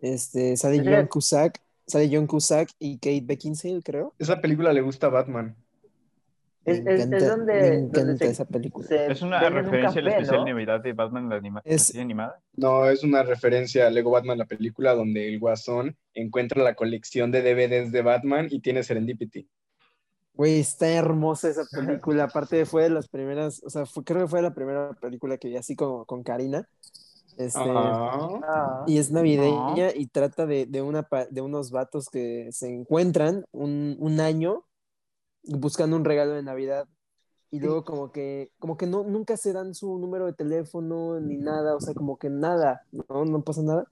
Este, 0.00 0.56
sale. 0.56 0.82
John 0.84 1.06
Cusack, 1.06 1.60
sale 1.86 2.08
John 2.12 2.26
Cusack 2.26 2.70
y 2.78 2.98
Kate 2.98 3.22
Beckinsale, 3.24 3.82
creo. 3.82 4.14
esa 4.18 4.40
película 4.40 4.72
le 4.72 4.80
gusta 4.80 5.06
a 5.08 5.10
Batman. 5.10 5.56
Es, 6.64 6.82
Me 6.82 6.94
es- 6.94 7.00
es 7.00 7.06
encanta, 7.06 7.28
donde, 7.28 7.52
me 7.54 7.60
donde 7.60 7.76
encanta 8.00 8.24
se, 8.26 8.30
esa 8.30 8.44
película. 8.44 8.86
se 8.86 9.06
Es 9.10 9.22
una 9.22 9.40
venden 9.40 9.58
un 9.58 9.64
referencia 9.64 10.00
al 10.00 10.04
café, 10.06 10.16
especial 10.18 10.36
¿no? 10.40 10.44
de 10.44 10.50
Navidad 10.52 10.80
de 10.82 10.92
Batman, 10.92 11.28
la, 11.30 11.36
anima 11.36 11.62
la 11.64 11.72
Es- 11.74 11.82
serie 11.86 12.02
animada. 12.02 12.40
No, 12.56 12.86
es 12.90 13.02
una 13.04 13.22
referencia 13.22 13.86
a 13.86 13.90
Lego 13.90 14.10
Batman, 14.10 14.36
la 14.38 14.44
película 14.44 14.94
donde 14.94 15.28
el 15.28 15.38
Guasón 15.38 15.96
encuentra 16.14 16.62
la 16.62 16.74
colección 16.74 17.30
de 17.32 17.40
DVDs 17.42 17.90
de 17.90 18.02
Batman 18.02 18.48
y 18.50 18.60
tiene 18.60 18.82
Serendipity. 18.82 19.48
Güey, 20.34 20.60
está 20.60 20.88
hermosa 20.90 21.48
esa 21.48 21.64
película. 22.04 22.24
Aparte 22.24 22.66
fue 22.66 22.82
de 22.84 22.90
las 22.90 23.08
primeras, 23.08 23.62
o 23.64 23.70
sea, 23.70 23.86
fue- 23.86 24.04
creo 24.04 24.22
que 24.22 24.28
fue 24.28 24.42
la 24.42 24.54
primera 24.54 24.92
película 24.92 25.38
que 25.38 25.48
vi 25.48 25.56
así 25.56 25.74
como 25.74 26.04
con 26.04 26.22
Karina. 26.22 26.68
Este, 27.38 27.58
Ah, 28.42 28.84
Y 28.86 28.98
es 28.98 29.10
navideña 29.10 29.90
y 29.94 30.06
trata 30.06 30.44
de, 30.46 30.66
de, 30.66 30.82
una, 30.82 31.08
de 31.30 31.40
unos 31.40 31.70
vatos 31.70 32.08
que 32.10 32.48
se 32.52 32.68
encuentran 32.68 33.44
un, 33.52 33.96
un 34.00 34.20
año 34.20 34.64
buscando 35.44 35.96
un 35.96 36.04
regalo 36.04 36.32
de 36.34 36.42
Navidad. 36.42 36.86
Y 37.50 37.60
luego 37.60 37.84
como 37.84 38.12
que, 38.12 38.50
como 38.58 38.76
que 38.76 38.86
no, 38.86 39.04
nunca 39.04 39.36
se 39.38 39.52
dan 39.54 39.74
su 39.74 39.98
número 39.98 40.26
de 40.26 40.34
teléfono 40.34 41.18
ni 41.20 41.36
nada, 41.38 41.76
o 41.76 41.80
sea, 41.80 41.94
como 41.94 42.18
que 42.18 42.28
nada, 42.28 42.82
¿no? 42.92 43.24
No 43.24 43.42
pasa 43.42 43.62
nada. 43.62 43.86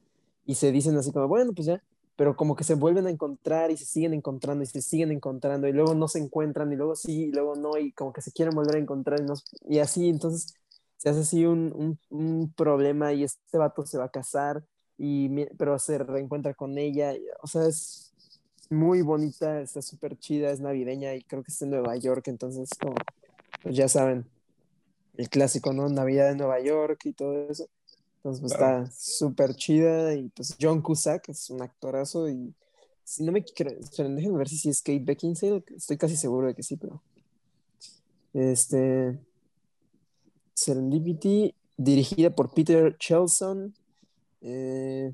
Y 0.44 0.57
se 0.57 0.72
dicen 0.72 0.97
así 0.97 1.11
como, 1.12 1.26
bueno, 1.28 1.53
pues 1.55 1.66
ya, 1.66 1.82
pero 2.16 2.36
como 2.36 2.55
que 2.55 2.64
se 2.64 2.74
vuelven 2.74 3.07
a 3.07 3.11
encontrar 3.11 3.70
y 3.70 3.76
se 3.78 3.86
siguen 3.86 4.12
encontrando 4.12 4.62
y 4.62 4.66
se 4.66 4.82
siguen 4.82 5.11
encontrando 5.11 5.68
y 5.68 5.72
luego 5.72 5.94
no 5.94 6.07
se 6.09 6.18
encuentran 6.18 6.70
y 6.72 6.76
luego 6.76 6.97
sí 6.97 7.24
y 7.28 7.32
luego 7.32 7.57
no 7.57 7.78
y 7.78 7.92
como 7.92 8.12
que 8.12 8.20
se 8.20 8.32
quieren 8.32 8.55
volver 8.55 8.76
a 8.76 8.78
encontrar 8.78 9.20
y, 9.20 9.24
no- 9.24 9.34
y 9.68 9.78
así, 9.78 10.09
entonces 10.09 10.55
se 11.07 11.11
hace 11.11 11.20
así 11.20 11.46
un, 11.46 11.72
un, 11.72 11.98
un 12.11 12.52
problema 12.52 13.12
y 13.12 13.22
este 13.22 13.59
vato 13.59 13.86
se 13.86 13.96
va 13.96 14.07
a 14.07 14.09
casar 14.09 14.64
y 14.98 15.28
pero 15.57 15.78
se 15.78 15.98
reencuentra 15.98 16.52
con 16.52 16.78
ella, 16.78 17.14
o 17.42 17.46
sea, 17.46 17.66
es 17.68 18.12
muy 18.70 19.02
bonita, 19.02 19.61
está 19.61 19.82
súper 19.82 20.18
chida, 20.18 20.50
es 20.50 20.59
navideña 20.59 21.14
y 21.14 21.22
creo 21.22 21.44
que 21.44 21.52
está 21.52 21.64
en 21.64 21.70
Nueva 21.70 21.94
York, 21.96 22.26
entonces 22.26 22.70
como, 22.80 22.96
pues 23.62 23.76
ya 23.76 23.86
saben, 23.88 24.26
el 25.16 25.28
clásico, 25.28 25.72
¿no? 25.72 25.88
Navidad 25.88 26.32
en 26.32 26.38
Nueva 26.38 26.59
York 26.61 27.00
y 27.04 27.12
todo 27.12 27.48
eso. 27.50 27.68
Entonces, 28.16 28.40
pues 28.40 28.54
Claro. 28.54 28.82
está 28.82 28.92
súper 28.98 29.54
chida 29.54 30.12
y 30.14 30.28
pues 30.30 30.57
John 30.61 30.82
Cusack 30.82 31.28
es 31.28 31.50
un 31.50 31.62
actorazo 31.62 32.28
y 32.28 32.52
si 33.04 33.22
no 33.22 33.30
me 33.30 33.44
quiero, 33.44 33.78
esperen, 33.78 34.16
déjenme 34.16 34.38
ver 34.38 34.48
si 34.48 34.68
es 34.68 34.82
Kate 34.82 35.04
Beckinsale, 35.04 35.62
estoy 35.76 35.98
casi 35.98 36.16
seguro 36.16 36.48
de 36.48 36.54
que 36.57 36.64
sí, 36.64 36.76
pero 36.76 37.00
este 38.32 39.20
Serendipity, 40.57 41.54
dirigida 41.76 42.30
por 42.34 42.52
Peter 42.54 42.96
Chelson, 42.98 43.74
eh, 44.40 45.12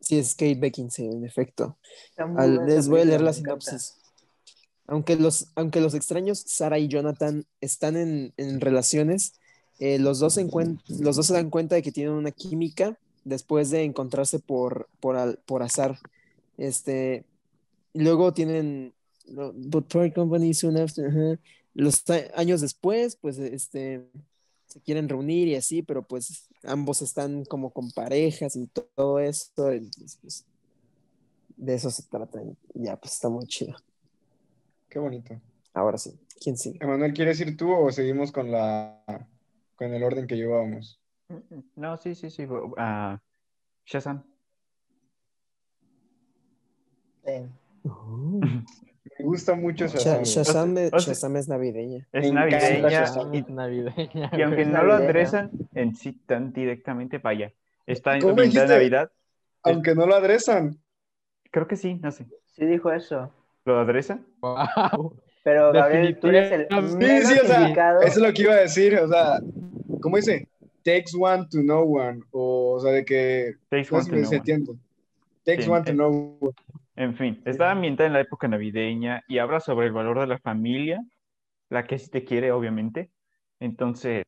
sí 0.00 0.18
es 0.18 0.34
Kate 0.34 0.54
Beckinsale, 0.54 1.10
en 1.12 1.24
efecto. 1.24 1.76
Al- 2.38 2.64
les 2.66 2.88
voy 2.88 3.00
a 3.00 3.04
leer 3.04 3.20
la 3.20 3.32
sinopsis. 3.32 3.96
Aunque 4.86 5.16
los, 5.16 5.48
aunque 5.56 5.80
los 5.80 5.94
extraños 5.94 6.44
Sara 6.46 6.78
y 6.78 6.88
Jonathan 6.88 7.44
están 7.60 7.96
en, 7.96 8.32
en 8.36 8.60
relaciones, 8.60 9.34
eh, 9.80 9.98
los, 9.98 10.20
dos 10.20 10.36
los 11.00 11.16
dos 11.16 11.26
se 11.26 11.32
dan 11.34 11.50
cuenta 11.50 11.74
de 11.74 11.82
que 11.82 11.90
tienen 11.90 12.12
una 12.12 12.30
química 12.30 12.96
después 13.24 13.70
de 13.70 13.82
encontrarse 13.82 14.38
por, 14.38 14.88
por, 15.00 15.16
al- 15.16 15.38
por 15.46 15.62
azar. 15.64 15.98
Este, 16.56 17.24
luego 17.94 18.32
tienen 18.32 18.92
Toy 19.88 20.12
Company 20.12 20.54
soon 20.54 20.76
after, 20.76 21.06
ajá. 21.08 21.40
Los 21.72 22.04
ta- 22.04 22.30
años 22.36 22.60
después, 22.60 23.16
pues 23.16 23.38
este, 23.38 24.04
se 24.74 24.80
quieren 24.80 25.08
reunir 25.08 25.46
y 25.46 25.54
así, 25.54 25.82
pero 25.84 26.02
pues 26.04 26.48
ambos 26.64 27.00
están 27.00 27.44
como 27.44 27.70
con 27.70 27.92
parejas 27.92 28.56
y 28.56 28.66
to- 28.66 28.88
todo 28.96 29.20
esto. 29.20 29.70
entonces, 29.70 30.18
pues, 30.20 30.44
de 31.56 31.74
eso 31.74 31.90
se 31.92 32.02
trata. 32.02 32.42
y 32.42 32.56
ya, 32.84 32.96
pues 32.96 33.12
está 33.14 33.28
muy 33.28 33.46
chido. 33.46 33.76
qué 34.88 34.98
bonito. 34.98 35.40
Ahora 35.72 35.96
sí, 35.96 36.18
¿quién 36.40 36.56
sigue? 36.56 36.78
Emanuel, 36.82 37.12
¿quieres 37.14 37.38
ir 37.40 37.56
tú 37.56 37.72
o 37.72 37.92
seguimos 37.92 38.32
con 38.32 38.50
la 38.50 39.00
con 39.76 39.94
el 39.94 40.02
orden 40.02 40.26
que 40.26 40.34
llevábamos? 40.36 41.00
No, 41.76 41.96
sí, 41.96 42.16
sí, 42.16 42.30
sí. 42.30 42.46
ah, 42.76 43.20
Shazam. 43.86 44.24
Sí. 47.24 47.46
Me 49.18 49.24
gusta 49.24 49.54
mucho 49.54 49.86
Sha- 49.86 49.98
Shazam. 49.98 50.22
Shazam, 50.24 50.78
es- 50.78 50.92
o 50.92 50.98
sea- 50.98 51.12
Shazam 51.14 51.36
es 51.36 51.48
navideña. 51.48 52.06
Es 52.12 52.32
navideña 52.32 53.04
y, 53.32 53.38
Es 53.38 53.48
navideña. 53.48 54.30
y 54.36 54.42
aunque 54.42 54.64
no 54.64 54.82
lo 54.82 54.94
adresan 54.94 55.50
en 55.74 55.94
sí 55.94 56.12
tan 56.26 56.52
directamente, 56.52 57.18
vaya. 57.18 57.52
Está 57.86 58.18
¿Cómo 58.18 58.30
ambientada 58.30 58.64
en 58.64 58.68
dijiste? 58.70 58.74
Navidad. 58.96 59.10
Aunque 59.62 59.94
no 59.94 60.06
lo 60.06 60.14
adresan. 60.16 60.78
Creo 61.50 61.66
que 61.68 61.76
sí, 61.76 61.94
no 61.94 62.10
sé. 62.10 62.26
Sí 62.56 62.64
dijo 62.66 62.90
eso. 62.92 63.30
¿Lo 63.64 63.78
adresa? 63.78 64.18
Wow. 64.40 65.16
Pero 65.42 65.72
Gabriel, 65.72 66.18
tú 66.18 66.28
eres 66.28 66.50
el 66.52 66.66
menos 66.70 66.92
Sí, 67.26 67.34
sí, 67.34 67.40
o 67.40 67.46
sea, 67.46 67.60
indicado. 67.62 68.00
eso 68.00 68.20
es 68.20 68.26
lo 68.26 68.32
que 68.32 68.42
iba 68.42 68.52
a 68.54 68.60
decir, 68.60 68.96
o 68.98 69.08
sea, 69.08 69.38
¿cómo 70.00 70.16
dice? 70.16 70.48
Takes 70.82 71.12
one 71.18 71.46
to 71.50 71.60
know 71.60 71.96
one, 71.98 72.20
o, 72.30 72.72
o 72.76 72.80
sea, 72.80 72.92
de 72.92 73.04
que, 73.04 73.54
Takes 73.70 73.90
no 73.90 73.98
one 73.98 74.04
to 74.06 74.10
know 74.16 74.30
one. 74.30 74.40
Takes 75.44 75.64
Sí, 75.64 75.70
one 75.70 75.84
to 75.84 75.90
eh, 75.90 75.94
know 75.94 76.36
one. 76.40 76.54
En 76.96 77.16
fin, 77.16 77.42
está 77.44 77.72
ambientada 77.72 78.06
en 78.06 78.12
la 78.12 78.20
época 78.20 78.46
navideña 78.46 79.22
y 79.26 79.38
habla 79.38 79.58
sobre 79.58 79.86
el 79.86 79.92
valor 79.92 80.20
de 80.20 80.28
la 80.28 80.38
familia, 80.38 81.02
la 81.68 81.86
que 81.86 81.98
sí 81.98 82.08
te 82.08 82.24
quiere, 82.24 82.52
obviamente. 82.52 83.10
Entonces, 83.58 84.22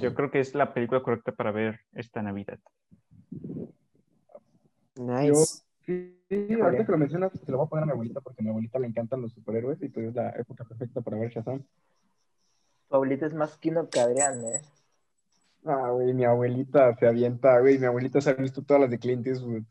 yo 0.00 0.14
creo 0.14 0.30
que 0.30 0.40
es 0.40 0.54
la 0.54 0.74
película 0.74 1.02
correcta 1.02 1.32
para 1.32 1.52
ver 1.52 1.80
esta 1.92 2.20
Navidad. 2.22 2.58
Nice. 4.96 5.62
Sí, 5.86 6.18
sí, 6.28 6.60
ahorita 6.60 6.86
que 6.86 6.92
lo 6.92 6.98
mencionas, 6.98 7.32
se 7.32 7.52
lo 7.52 7.58
voy 7.58 7.66
a 7.66 7.68
poner 7.68 7.82
a 7.82 7.86
mi 7.86 7.92
abuelita 7.92 8.20
porque 8.22 8.40
a 8.40 8.44
mi 8.44 8.48
abuelita 8.48 8.78
le 8.78 8.86
encantan 8.86 9.20
los 9.20 9.32
superhéroes 9.32 9.82
y 9.82 9.88
pues 9.88 10.06
es 10.06 10.14
la 10.14 10.30
época 10.30 10.64
perfecta 10.64 11.02
para 11.02 11.18
ver 11.18 11.30
Shazam. 11.30 11.62
Tu 12.88 12.94
abuelita 12.94 13.26
es 13.26 13.34
más 13.34 13.58
kino 13.58 13.88
que 13.88 14.00
Adrián, 14.00 14.44
¿eh? 14.46 14.62
Ah, 15.66 15.90
güey, 15.90 16.12
mi 16.14 16.24
abuelita 16.24 16.94
se 16.96 17.06
avienta, 17.06 17.60
güey, 17.60 17.78
mi 17.78 17.86
abuelita 17.86 18.20
se 18.20 18.30
ha 18.30 18.34
visto 18.34 18.62
todas 18.62 18.82
las 18.82 18.90
de 18.90 18.98
Clint 18.98 19.26
Eastwood. 19.26 19.64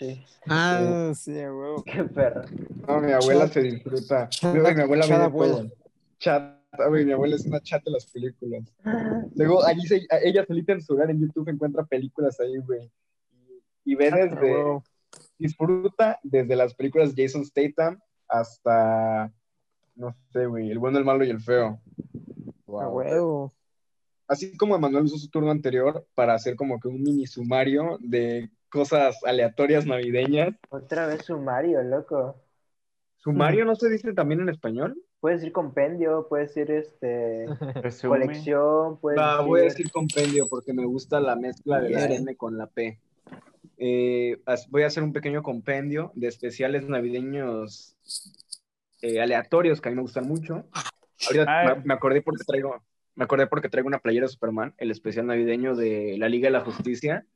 Sí. 0.00 0.24
Ah, 0.46 1.12
sí, 1.14 1.32
huevo. 1.32 1.82
Qué 1.86 2.04
perro. 2.04 2.42
No, 2.88 3.00
mi 3.02 3.12
abuela 3.12 3.44
Chat- 3.44 3.52
se 3.52 3.60
disfruta. 3.60 4.30
mi 4.42 4.48
abuela 4.80 5.02
chat 5.04 5.10
ve 5.10 5.18
de 5.18 5.24
abuela. 5.24 5.70
Chata, 6.18 6.88
güey, 6.88 7.04
mi 7.04 7.12
abuela 7.12 7.36
es 7.36 7.44
una 7.44 7.60
chat 7.60 7.84
de 7.84 7.90
las 7.90 8.06
películas. 8.06 8.64
Luego, 9.36 9.62
allí 9.64 9.86
se, 9.86 10.00
ella 10.24 10.46
solita 10.46 10.72
en 10.72 10.80
su 10.80 10.94
hogar 10.94 11.10
en 11.10 11.20
YouTube 11.20 11.48
encuentra 11.50 11.84
películas 11.84 12.40
ahí, 12.40 12.56
güey. 12.58 12.90
Y, 13.84 13.92
y 13.92 13.94
ve 13.94 14.08
A 14.08 14.16
desde, 14.16 14.40
huevo. 14.40 14.84
disfruta 15.38 16.18
desde 16.22 16.56
las 16.56 16.72
películas 16.74 17.14
de 17.14 17.22
Jason 17.22 17.44
Statham 17.44 18.00
hasta, 18.26 19.30
no 19.96 20.16
sé, 20.32 20.46
güey, 20.46 20.70
El 20.70 20.78
bueno, 20.78 20.96
el 20.98 21.04
malo 21.04 21.24
y 21.24 21.30
el 21.30 21.40
feo. 21.42 21.78
A 22.68 22.88
huevo. 22.88 23.52
Así 24.26 24.56
como 24.56 24.76
Emanuel 24.76 25.04
usó 25.04 25.18
su 25.18 25.28
turno 25.28 25.50
anterior 25.50 26.06
para 26.14 26.32
hacer 26.32 26.56
como 26.56 26.80
que 26.80 26.88
un 26.88 27.02
mini 27.02 27.26
sumario 27.26 27.98
de 28.00 28.48
cosas 28.70 29.16
aleatorias 29.24 29.86
navideñas. 29.86 30.54
Otra 30.70 31.06
vez 31.06 31.24
sumario, 31.24 31.82
loco. 31.82 32.36
¿Sumario 33.18 33.64
no 33.64 33.74
se 33.74 33.90
dice 33.90 34.12
también 34.14 34.40
en 34.40 34.48
español? 34.48 34.96
Puedes 35.20 35.40
decir 35.40 35.52
compendio, 35.52 36.26
puedes 36.28 36.54
decir 36.54 36.70
este 36.70 37.44
colección, 38.08 38.98
puedes 38.98 39.20
Ah, 39.20 39.42
voy 39.42 39.60
a 39.60 39.64
decir- 39.64 39.78
decir 39.84 39.92
compendio 39.92 40.46
porque 40.48 40.72
me 40.72 40.86
gusta 40.86 41.20
la 41.20 41.36
mezcla 41.36 41.80
de 41.80 41.90
la. 41.90 42.06
N 42.06 42.36
con 42.36 42.56
la 42.56 42.66
P. 42.68 42.98
Eh, 43.76 44.38
voy 44.70 44.82
a 44.82 44.86
hacer 44.86 45.02
un 45.02 45.12
pequeño 45.12 45.42
compendio 45.42 46.12
de 46.14 46.28
especiales 46.28 46.88
navideños 46.88 47.96
eh, 49.02 49.20
aleatorios 49.20 49.80
que 49.80 49.88
a 49.88 49.92
mí 49.92 49.96
me 49.96 50.02
gustan 50.02 50.26
mucho. 50.26 50.64
Ahorita 51.26 51.44
Ah. 51.48 51.74
me, 51.76 51.82
me 51.84 51.94
acordé 51.94 52.22
porque 52.22 52.44
traigo, 52.46 52.82
me 53.14 53.24
acordé 53.24 53.46
porque 53.46 53.68
traigo 53.68 53.88
una 53.88 53.98
playera 53.98 54.24
de 54.26 54.32
Superman, 54.32 54.74
el 54.78 54.90
especial 54.90 55.26
navideño 55.26 55.74
de 55.76 56.16
la 56.18 56.28
Liga 56.30 56.46
de 56.48 56.52
la 56.52 56.60
Justicia, 56.60 57.26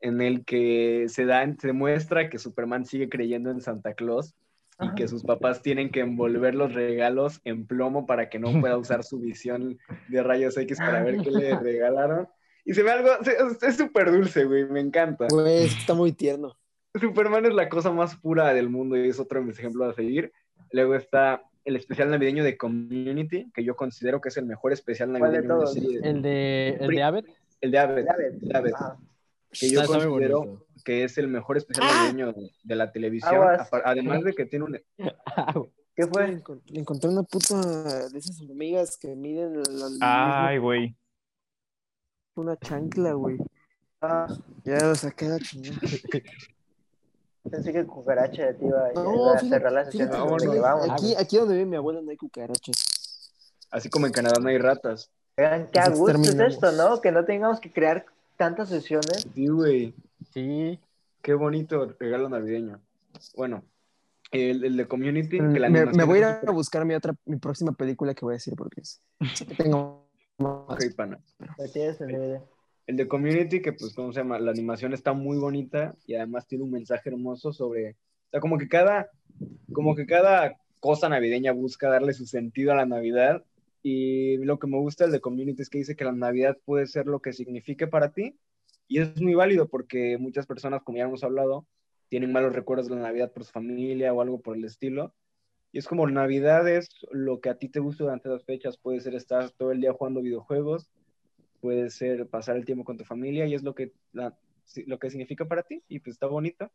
en 0.00 0.20
el 0.20 0.44
que 0.44 1.06
se 1.08 1.24
da, 1.24 1.46
se 1.58 1.72
muestra 1.72 2.30
que 2.30 2.38
Superman 2.38 2.86
sigue 2.86 3.08
creyendo 3.08 3.50
en 3.50 3.60
Santa 3.60 3.94
Claus 3.94 4.34
y 4.80 4.94
que 4.94 5.08
sus 5.08 5.22
papás 5.24 5.60
tienen 5.60 5.90
que 5.90 6.00
envolver 6.00 6.54
los 6.54 6.72
regalos 6.72 7.40
en 7.44 7.66
plomo 7.66 8.06
para 8.06 8.30
que 8.30 8.38
no 8.38 8.58
pueda 8.60 8.78
usar 8.78 9.04
su 9.04 9.18
visión 9.20 9.78
de 10.08 10.22
rayos 10.22 10.56
X 10.56 10.78
para 10.78 11.02
ver 11.02 11.18
qué 11.18 11.30
le 11.30 11.58
regalaron. 11.60 12.28
Y 12.64 12.72
se 12.72 12.82
ve 12.82 12.90
algo, 12.90 13.10
es 13.60 13.76
súper 13.76 14.10
dulce, 14.10 14.44
güey, 14.44 14.64
me 14.66 14.80
encanta. 14.80 15.26
Güey, 15.30 15.64
está 15.64 15.92
muy 15.92 16.12
tierno. 16.12 16.56
Superman 16.98 17.46
es 17.46 17.54
la 17.54 17.68
cosa 17.68 17.90
más 17.90 18.16
pura 18.16 18.52
del 18.54 18.70
mundo 18.70 18.96
y 18.96 19.08
es 19.08 19.20
otro 19.20 19.40
de 19.40 19.46
mis 19.46 19.58
ejemplos 19.58 19.92
a 19.92 19.94
seguir. 19.94 20.32
Luego 20.72 20.94
está 20.94 21.42
el 21.64 21.76
especial 21.76 22.10
navideño 22.10 22.42
de 22.42 22.56
Community, 22.56 23.50
que 23.52 23.64
yo 23.64 23.76
considero 23.76 24.20
que 24.20 24.30
es 24.30 24.36
el 24.38 24.46
mejor 24.46 24.72
especial 24.72 25.10
¿Cuál 25.10 25.32
de 25.32 25.42
navideño 25.42 25.54
de 25.54 25.60
todos? 25.60 25.74
serie. 25.74 26.00
El 26.02 26.22
de, 26.22 26.68
el 26.80 26.88
de 26.88 27.02
Abbott. 27.02 27.26
El 27.60 27.70
de 27.70 27.78
Abbott, 27.78 27.98
el 27.98 28.04
de 28.04 28.56
Abbott, 28.56 28.74
Ajá. 28.74 28.98
Que 29.52 29.70
yo 29.70 29.82
Está- 29.82 29.98
considero 29.98 30.66
que 30.84 31.04
es 31.04 31.18
el 31.18 31.28
mejor 31.28 31.56
especial 31.58 31.86
navideño 31.86 32.34
de 32.62 32.74
la 32.76 32.90
televisión. 32.92 33.34
Aguas. 33.34 33.68
Además 33.84 34.22
de 34.24 34.32
que 34.32 34.46
tiene 34.46 34.64
un... 34.64 34.80
¿Qué 35.96 36.06
fue? 36.06 36.42
le 36.66 36.80
encontré 36.80 37.10
una 37.10 37.22
puta 37.24 37.60
de 38.08 38.18
esas 38.18 38.40
hormigas 38.40 38.96
que 38.96 39.14
miden 39.14 39.60
la, 39.98 40.46
Ay, 40.46 40.58
güey. 40.58 40.96
una 42.36 42.56
chancla, 42.56 43.12
güey. 43.12 43.36
Ah, 44.00 44.26
Ya 44.64 44.78
lo 44.78 44.94
saqué 44.94 45.26
a 45.26 45.30
la 45.30 45.38
chingada. 45.40 45.76
pensé 47.50 47.72
que 47.72 47.84
cucaracha 47.84 48.50
iba, 48.60 48.92
No, 48.94 49.14
iba 49.14 49.32
a 49.34 49.38
fíjate, 49.38 49.48
cerrar 49.48 49.72
la 49.72 49.84
sesión 49.84 50.08
fíjate, 50.08 50.46
no, 50.46 50.86
no, 50.86 50.92
aquí, 50.92 51.14
aquí 51.18 51.36
donde 51.36 51.54
vive 51.54 51.66
mi 51.66 51.76
abuela 51.76 52.00
no 52.00 52.10
hay 52.10 52.16
cucarachas. 52.16 53.32
Así 53.70 53.90
como 53.90 54.06
en 54.06 54.12
Canadá 54.12 54.38
no 54.40 54.48
hay 54.48 54.58
ratas. 54.58 55.10
Oigan, 55.36 55.68
qué 55.70 55.80
a 55.80 55.88
gusto 55.90 56.18
es 56.18 56.38
esto, 56.38 56.72
¿no? 56.72 57.00
Que 57.00 57.12
no 57.12 57.24
tengamos 57.24 57.60
que 57.60 57.70
crear 57.70 58.06
tantas 58.40 58.70
sesiones. 58.70 59.28
Sí, 59.34 59.48
güey. 59.48 59.94
Sí. 60.32 60.80
Qué 61.20 61.34
bonito 61.34 61.94
regalo 62.00 62.26
navideño. 62.30 62.80
Bueno, 63.36 63.62
el, 64.30 64.64
el 64.64 64.78
de 64.78 64.88
Community. 64.88 65.36
que 65.36 65.60
la 65.60 65.68
Me, 65.68 65.84
me 65.84 66.04
voy 66.04 66.22
a 66.22 66.40
ir 66.42 66.48
a 66.48 66.50
buscar 66.50 66.86
mi 66.86 66.94
otra, 66.94 67.14
mi 67.26 67.36
próxima 67.36 67.72
película 67.72 68.14
que 68.14 68.24
voy 68.24 68.32
a 68.32 68.40
decir 68.40 68.54
porque 68.56 68.80
es. 68.80 69.02
tengo 69.58 70.08
más. 70.38 70.64
Ok, 70.68 70.84
pana. 70.96 71.20
En 71.58 72.08
DVD. 72.08 72.40
El 72.86 72.96
de 72.96 73.08
Community, 73.08 73.60
que 73.60 73.74
pues, 73.74 73.92
¿cómo 73.94 74.10
se 74.10 74.20
llama? 74.20 74.38
La 74.38 74.52
animación 74.52 74.94
está 74.94 75.12
muy 75.12 75.36
bonita 75.36 75.94
y 76.06 76.14
además 76.14 76.46
tiene 76.46 76.64
un 76.64 76.70
mensaje 76.70 77.10
hermoso 77.10 77.52
sobre, 77.52 77.90
o 77.90 78.30
sea, 78.30 78.40
como 78.40 78.56
que 78.56 78.68
cada, 78.68 79.10
como 79.70 79.94
que 79.94 80.06
cada 80.06 80.56
cosa 80.80 81.10
navideña 81.10 81.52
busca 81.52 81.90
darle 81.90 82.14
su 82.14 82.24
sentido 82.24 82.72
a 82.72 82.76
la 82.76 82.86
Navidad 82.86 83.44
y 83.82 84.36
lo 84.38 84.58
que 84.58 84.66
me 84.66 84.78
gusta 84.78 85.04
del 85.04 85.12
de 85.12 85.20
Community 85.20 85.62
es 85.62 85.70
que 85.70 85.78
dice 85.78 85.96
que 85.96 86.04
la 86.04 86.12
Navidad 86.12 86.58
puede 86.64 86.86
ser 86.86 87.06
lo 87.06 87.20
que 87.20 87.32
signifique 87.32 87.86
para 87.86 88.12
ti 88.12 88.38
y 88.88 88.98
es 88.98 89.20
muy 89.20 89.34
válido 89.34 89.68
porque 89.68 90.18
muchas 90.18 90.46
personas, 90.46 90.82
como 90.82 90.98
ya 90.98 91.04
hemos 91.04 91.24
hablado, 91.24 91.66
tienen 92.08 92.32
malos 92.32 92.54
recuerdos 92.54 92.88
de 92.88 92.96
la 92.96 93.02
Navidad 93.02 93.32
por 93.32 93.44
su 93.44 93.52
familia 93.52 94.12
o 94.12 94.20
algo 94.20 94.40
por 94.40 94.56
el 94.56 94.64
estilo. 94.64 95.14
Y 95.72 95.78
es 95.78 95.86
como 95.86 96.08
Navidad 96.08 96.68
es 96.68 96.88
lo 97.12 97.40
que 97.40 97.48
a 97.50 97.54
ti 97.58 97.68
te 97.68 97.78
gusta 97.78 98.02
durante 98.04 98.28
las 98.28 98.44
fechas, 98.44 98.76
puede 98.76 99.00
ser 99.00 99.14
estar 99.14 99.50
todo 99.52 99.70
el 99.70 99.80
día 99.80 99.92
jugando 99.92 100.20
videojuegos, 100.20 100.90
puede 101.60 101.90
ser 101.90 102.26
pasar 102.26 102.56
el 102.56 102.64
tiempo 102.64 102.84
con 102.84 102.96
tu 102.96 103.04
familia 103.04 103.46
y 103.46 103.54
es 103.54 103.62
lo 103.62 103.74
que, 103.74 103.92
la- 104.12 104.36
lo 104.86 104.98
que 104.98 105.10
significa 105.10 105.46
para 105.46 105.62
ti 105.62 105.82
y 105.88 106.00
pues 106.00 106.14
está 106.14 106.26
bonito. 106.26 106.70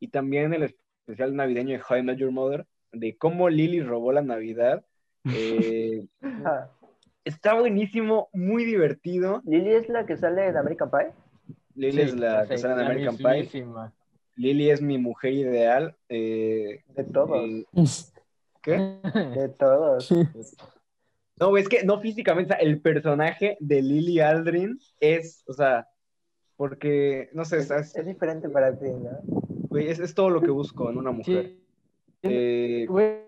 Y 0.00 0.08
también 0.08 0.54
el 0.54 0.62
especial 1.04 1.34
navideño 1.36 1.76
de 1.76 1.82
How 1.86 1.98
I 1.98 2.02
Met 2.02 2.18
Your 2.18 2.30
Mother, 2.30 2.66
de 2.92 3.16
cómo 3.16 3.50
Lily 3.50 3.80
robó 3.82 4.12
la 4.12 4.22
Navidad. 4.22 4.86
Eh, 5.34 6.06
está 7.24 7.54
buenísimo, 7.54 8.28
muy 8.32 8.64
divertido. 8.64 9.42
Lily 9.44 9.72
es 9.72 9.88
la 9.88 10.06
que 10.06 10.16
sale 10.16 10.46
en 10.46 10.56
American 10.56 10.90
Pie. 10.90 11.12
Lily 11.74 12.00
es 12.02 12.14
la 12.16 12.46
que 12.46 12.58
sale 12.58 12.74
en 12.74 12.80
American 12.80 13.16
Pie. 13.16 13.48
Lily 14.36 14.70
es 14.70 14.80
mi 14.82 14.98
mujer 14.98 15.32
ideal. 15.32 15.96
eh, 16.08 16.82
De 16.94 17.04
todos. 17.04 17.40
eh, 17.44 17.64
¿Qué? 18.62 18.76
De 19.36 19.48
todos. 19.58 20.12
No, 21.40 21.56
es 21.56 21.68
que 21.68 21.84
no 21.84 22.00
físicamente, 22.00 22.52
o 22.54 22.56
sea, 22.56 22.64
el 22.66 22.80
personaje 22.80 23.56
de 23.60 23.80
Lily 23.82 24.20
Aldrin 24.20 24.78
es, 25.00 25.44
o 25.46 25.52
sea, 25.52 25.88
porque, 26.56 27.30
no 27.32 27.44
sé, 27.44 27.58
Es, 27.58 27.70
es, 27.70 27.96
es 27.96 28.06
diferente 28.06 28.48
para 28.48 28.76
ti, 28.76 28.86
¿no? 28.86 29.20
güey, 29.68 29.88
es, 29.88 30.00
es 30.00 30.12
todo 30.14 30.30
lo 30.30 30.40
que 30.40 30.50
busco 30.50 30.90
en 30.90 30.98
una 30.98 31.12
mujer. 31.12 31.52
Sí. 32.22 32.28
Eh, 32.30 32.86
Güey, 32.88 33.18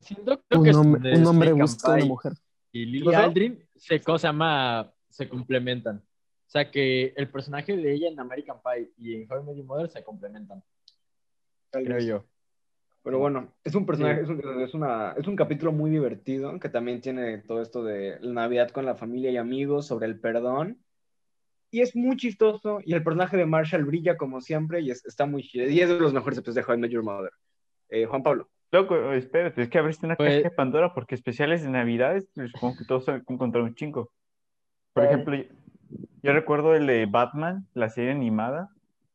siento 0.00 0.42
creo 0.48 0.60
Un, 0.60 0.64
que 0.64 0.74
hombre, 0.74 1.10
de 1.10 1.18
un 1.18 1.26
hombre 1.26 1.52
busca 1.52 1.94
una 1.94 2.04
mujer. 2.04 2.32
Y 2.72 2.86
Lily? 2.86 3.14
Aldrin 3.14 3.64
se, 3.76 4.00
cosa 4.00 4.92
se 5.08 5.28
complementan. 5.28 5.96
O 5.98 6.50
sea 6.54 6.70
que 6.70 7.12
el 7.16 7.28
personaje 7.30 7.76
de 7.76 7.92
ella 7.94 8.08
en 8.08 8.18
American 8.20 8.58
Pie 8.62 8.92
y 8.98 9.14
en 9.22 9.30
How 9.30 9.40
I 9.40 9.44
Met 9.44 9.56
Your 9.56 9.66
Mother 9.66 9.88
se 9.90 10.02
complementan, 10.04 10.62
tal 11.70 11.84
creo 11.84 11.96
vez. 11.96 12.06
yo. 12.06 12.24
Pero 13.02 13.18
bueno, 13.18 13.52
es 13.62 13.74
un 13.74 13.84
personaje, 13.84 14.24
Sí. 14.24 14.32
es, 14.32 14.44
un, 14.44 14.60
es 14.62 14.74
una, 14.74 15.12
es 15.12 15.26
un 15.26 15.36
capítulo 15.36 15.72
muy 15.72 15.90
divertido 15.90 16.58
que 16.58 16.68
también 16.70 17.00
tiene 17.00 17.38
todo 17.38 17.60
esto 17.60 17.84
de 17.84 18.18
la 18.20 18.32
Navidad 18.32 18.70
con 18.70 18.86
la 18.86 18.94
familia 18.94 19.30
y 19.30 19.36
amigos, 19.36 19.86
sobre 19.86 20.06
el 20.06 20.18
perdón. 20.20 20.82
Y 21.70 21.80
es 21.80 21.94
muy 21.96 22.16
chistoso. 22.16 22.78
Y 22.84 22.94
el 22.94 23.02
personaje 23.02 23.36
de 23.36 23.44
Marshall 23.46 23.84
brilla 23.84 24.16
como 24.16 24.40
siempre 24.40 24.80
y 24.80 24.90
es- 24.90 25.04
está 25.04 25.26
muy 25.26 25.42
chido. 25.42 25.68
Y 25.68 25.80
es 25.80 25.88
de 25.88 25.98
los 26.00 26.14
mejores 26.14 26.38
episodios 26.38 26.64
de 26.66 26.72
How 26.72 26.78
I 26.78 26.80
Met 26.80 26.90
Your 26.92 27.02
Mother. 27.02 27.32
Eh, 27.90 28.06
Juan 28.06 28.22
Pablo. 28.22 28.48
Loco, 28.74 29.12
espérate, 29.12 29.62
es 29.62 29.68
que 29.68 29.78
abriste 29.78 30.04
una 30.04 30.16
Pues- 30.16 30.38
caja 30.38 30.48
de 30.48 30.54
Pandora 30.56 30.92
porque 30.92 31.14
especiales 31.14 31.62
de 31.62 31.70
Navidades, 31.70 32.28
pues, 32.34 32.50
supongo 32.50 32.76
que 32.76 32.84
todos 32.84 33.08
han 33.08 33.22
encontrado 33.28 33.64
un 33.64 33.76
chingo. 33.76 34.10
Por 34.92 35.04
¿Cuál? 35.04 35.06
ejemplo, 35.06 35.36
yo, 35.36 35.44
yo 36.24 36.32
recuerdo 36.32 36.74
el 36.74 36.88
de 36.88 37.06
Batman, 37.06 37.68
la 37.72 37.88
serie 37.88 38.10
animada, 38.10 38.70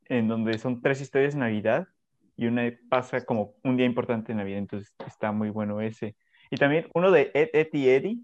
en 0.05 0.29
donde 0.29 0.57
son 0.59 0.81
tres 0.81 1.01
historias 1.01 1.33
de 1.33 1.41
Navidad 1.41 1.89
y 2.37 2.47
una 2.47 2.71
pasa 2.89 3.25
como 3.25 3.55
un 3.65 3.75
día 3.75 3.85
importante 3.85 4.31
en 4.31 4.37
Navidad, 4.37 4.59
entonces 4.59 4.95
está 5.05 5.33
muy 5.33 5.49
bueno 5.49 5.81
ese. 5.81 6.15
Y 6.49 6.55
también 6.55 6.87
uno 6.93 7.11
de 7.11 7.29
Ed, 7.33 7.49
Ed 7.51 7.67
y 7.73 7.89
Eddie, 7.89 8.19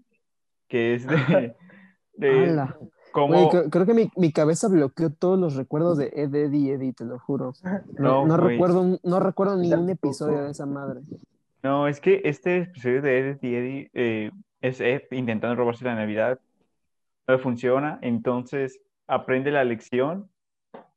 que 0.68 0.94
es 0.94 1.06
de, 1.06 1.54
de. 2.14 2.66
Como... 3.16 3.28
Güey, 3.28 3.48
creo, 3.48 3.70
creo 3.70 3.86
que 3.86 3.94
mi, 3.94 4.10
mi 4.14 4.30
cabeza 4.30 4.68
bloqueó 4.68 5.08
todos 5.08 5.38
los 5.38 5.56
recuerdos 5.56 5.96
de 5.96 6.12
Ed, 6.14 6.34
Eddie, 6.34 6.74
Eddie, 6.74 6.92
te 6.92 7.06
lo 7.06 7.18
juro. 7.18 7.54
No, 7.98 8.26
No, 8.26 8.36
recuerdo, 8.36 8.98
no 9.02 9.20
recuerdo 9.20 9.56
ni 9.56 9.72
un 9.72 9.88
episodio 9.88 10.42
de 10.42 10.50
esa 10.50 10.66
madre. 10.66 11.00
No, 11.62 11.88
es 11.88 11.98
que 11.98 12.20
este 12.24 12.58
episodio 12.58 13.00
de 13.00 13.18
Ed 13.18 13.38
y 13.40 13.54
Eddie 13.54 13.90
eh, 13.94 14.30
es 14.60 14.82
Ed 14.82 15.04
intentando 15.12 15.56
robarse 15.56 15.86
la 15.86 15.94
Navidad. 15.94 16.38
No 17.26 17.36
le 17.36 17.42
funciona, 17.42 17.98
entonces 18.02 18.82
aprende 19.06 19.50
la 19.50 19.64
lección 19.64 20.28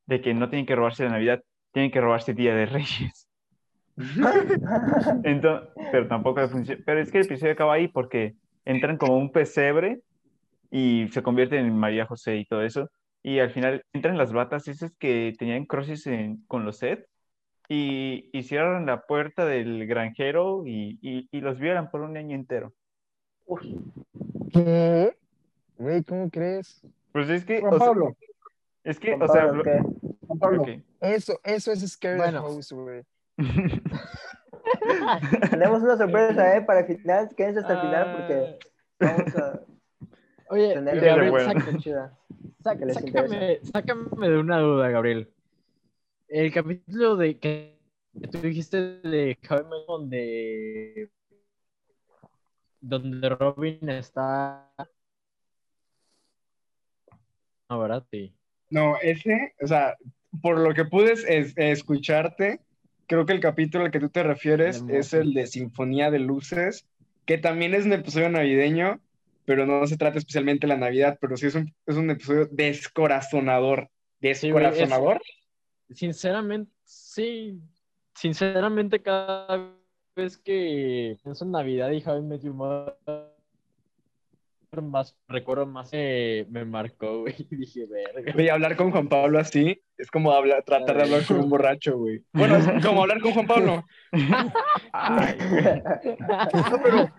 de 0.05 0.19
que 0.19 0.33
no 0.33 0.49
tienen 0.49 0.65
que 0.65 0.75
robarse 0.75 1.05
la 1.05 1.11
Navidad, 1.11 1.41
tienen 1.71 1.89
que 1.89 2.01
robarse 2.01 2.33
Día 2.33 2.53
de 2.53 2.65
Reyes. 2.65 3.29
Entonces, 5.23 5.69
pero 5.91 6.07
tampoco 6.07 6.41
le 6.41 6.47
funciona. 6.47 6.81
Pero 6.85 7.01
es 7.01 7.11
que 7.11 7.19
el 7.19 7.25
episodio 7.25 7.53
acaba 7.53 7.73
ahí 7.73 7.87
porque 7.87 8.35
entran 8.65 8.97
como 8.97 9.17
un 9.17 9.31
pesebre 9.31 10.01
y 10.71 11.07
se 11.09 11.23
convierten 11.23 11.65
en 11.65 11.77
María 11.77 12.05
José 12.05 12.37
y 12.37 12.45
todo 12.45 12.61
eso. 12.63 12.89
Y 13.23 13.39
al 13.39 13.51
final 13.51 13.83
entran 13.93 14.17
las 14.17 14.31
batas 14.31 14.67
esas 14.67 14.91
que 14.97 15.33
tenían 15.37 15.65
crosses 15.65 16.05
en- 16.07 16.43
con 16.47 16.63
los 16.65 16.81
Ed 16.83 16.99
y, 17.67 18.29
y 18.33 18.43
cierran 18.43 18.85
la 18.85 19.01
puerta 19.01 19.45
del 19.45 19.85
granjero 19.87 20.63
y, 20.65 20.97
y- 21.01 21.27
y 21.31 21.41
los 21.41 21.59
violan 21.59 21.89
por 21.91 22.01
un 22.01 22.15
año 22.17 22.35
entero. 22.35 22.73
¿Qué? 24.53 25.15
Güey, 25.77 26.03
¿cómo 26.03 26.29
crees? 26.29 26.81
Pues 27.11 27.29
es 27.29 27.43
que, 27.45 27.61
Juan 27.61 27.73
o 27.73 27.77
sea, 27.77 27.87
Pablo, 27.87 28.17
es 28.83 28.99
que, 28.99 29.15
Juan 29.17 29.29
o 29.29 29.33
sea, 29.33 29.45
Pablo. 29.47 29.63
Juan 30.27 30.39
Pablo. 30.39 30.65
Eso, 31.01 31.39
eso 31.43 31.71
es 31.71 31.89
Scary 31.91 32.17
Bueno. 32.17 32.41
House, 32.41 32.71
güey. 32.71 33.03
Tenemos 35.49 35.81
una 35.81 35.97
sorpresa, 35.97 36.55
¿eh? 36.57 36.61
Para 36.61 36.81
el 36.81 36.85
final, 36.97 37.29
quédense 37.35 37.59
hasta 37.61 37.73
el 37.73 37.81
final 37.81 38.15
porque 38.15 38.59
Ah, 39.01 39.15
vamos 39.17 39.35
a 39.35 39.59
Oye, 40.49 40.73
tener 40.73 40.99
Gabriel, 40.99 41.31
bueno. 41.31 41.53
saca- 41.53 41.69
una 41.69 41.79
chida. 41.79 42.17
saca- 42.63 42.79
que 42.79 42.85
les 42.85 42.95
sácame, 42.95 43.59
sácame 43.63 44.29
de 44.29 44.37
una 44.37 44.59
duda, 44.59 44.89
Gabriel. 44.89 45.29
El 46.27 46.51
capítulo 46.53 47.15
de 47.15 47.37
que, 47.39 47.79
que 48.19 48.27
tú 48.27 48.39
dijiste 48.39 48.77
de 49.01 49.37
Met 49.49 49.85
donde 49.87 51.09
donde 52.81 53.29
Robin 53.29 53.89
está 53.89 54.71
no, 57.69 57.79
¿verdad? 57.79 58.03
Sí. 58.11 58.33
No, 58.71 58.95
ese, 59.01 59.53
o 59.61 59.67
sea, 59.67 59.95
por 60.41 60.57
lo 60.59 60.73
que 60.73 60.85
pude 60.85 61.11
es- 61.13 61.25
es- 61.27 61.53
escucharte, 61.57 62.61
creo 63.07 63.25
que 63.25 63.33
el 63.33 63.39
capítulo 63.39 63.85
al 63.85 63.91
que 63.91 63.99
tú 63.99 64.09
te 64.09 64.23
refieres 64.23 64.83
es 64.87 65.13
el 65.13 65.33
de 65.33 65.45
Sinfonía 65.47 66.09
de 66.09 66.19
Luces, 66.19 66.87
que 67.25 67.37
también 67.37 67.73
es 67.75 67.85
un 67.85 67.93
episodio 67.93 68.29
navideño, 68.29 68.99
pero 69.49 69.65
no 69.65 69.87
se 69.87 69.97
trata 69.97 70.19
especialmente 70.19 70.67
de 70.67 70.73
la 70.73 70.79
Navidad, 70.79 71.17
pero 71.19 71.35
sí 71.35 71.47
es 71.47 71.55
un, 71.55 71.73
es 71.87 71.95
un 71.95 72.07
episodio 72.11 72.47
descorazonador. 72.51 73.89
es- 74.21 74.41
¿Descorazonador? 74.43 75.19
Sinceramente, 75.89 76.71
sí. 76.83 77.59
Sinceramente, 78.13 79.01
cada 79.01 79.73
vez 80.15 80.37
que 80.37 81.17
pienso 81.23 81.45
en 81.45 81.51
Navidad 81.51 81.89
y 81.89 82.03
How 82.05 82.19
I 82.19 82.21
Met 82.21 82.43
Your 82.43 82.53
más, 84.83 85.17
recuerdo 85.27 85.65
más 85.65 85.89
que 85.89 86.45
me 86.51 86.63
marcó, 86.63 87.21
güey. 87.21 87.33
Y 87.49 87.55
dije, 87.55 87.87
verga. 87.87 88.33
Güey, 88.33 88.49
hablar 88.49 88.75
con 88.75 88.91
Juan 88.91 89.07
Pablo 89.09 89.39
así 89.39 89.81
es 89.97 90.11
como 90.11 90.31
hablar, 90.31 90.61
tratar 90.63 90.95
de 90.95 91.03
hablar 91.05 91.25
con 91.25 91.39
un 91.39 91.49
borracho, 91.49 91.97
güey. 91.97 92.23
Bueno, 92.33 92.57
es 92.57 92.65
como 92.85 93.01
hablar 93.01 93.19
con 93.19 93.31
Juan 93.33 93.47
Pablo. 93.47 93.83
No, 96.69 96.81
pero 96.83 97.09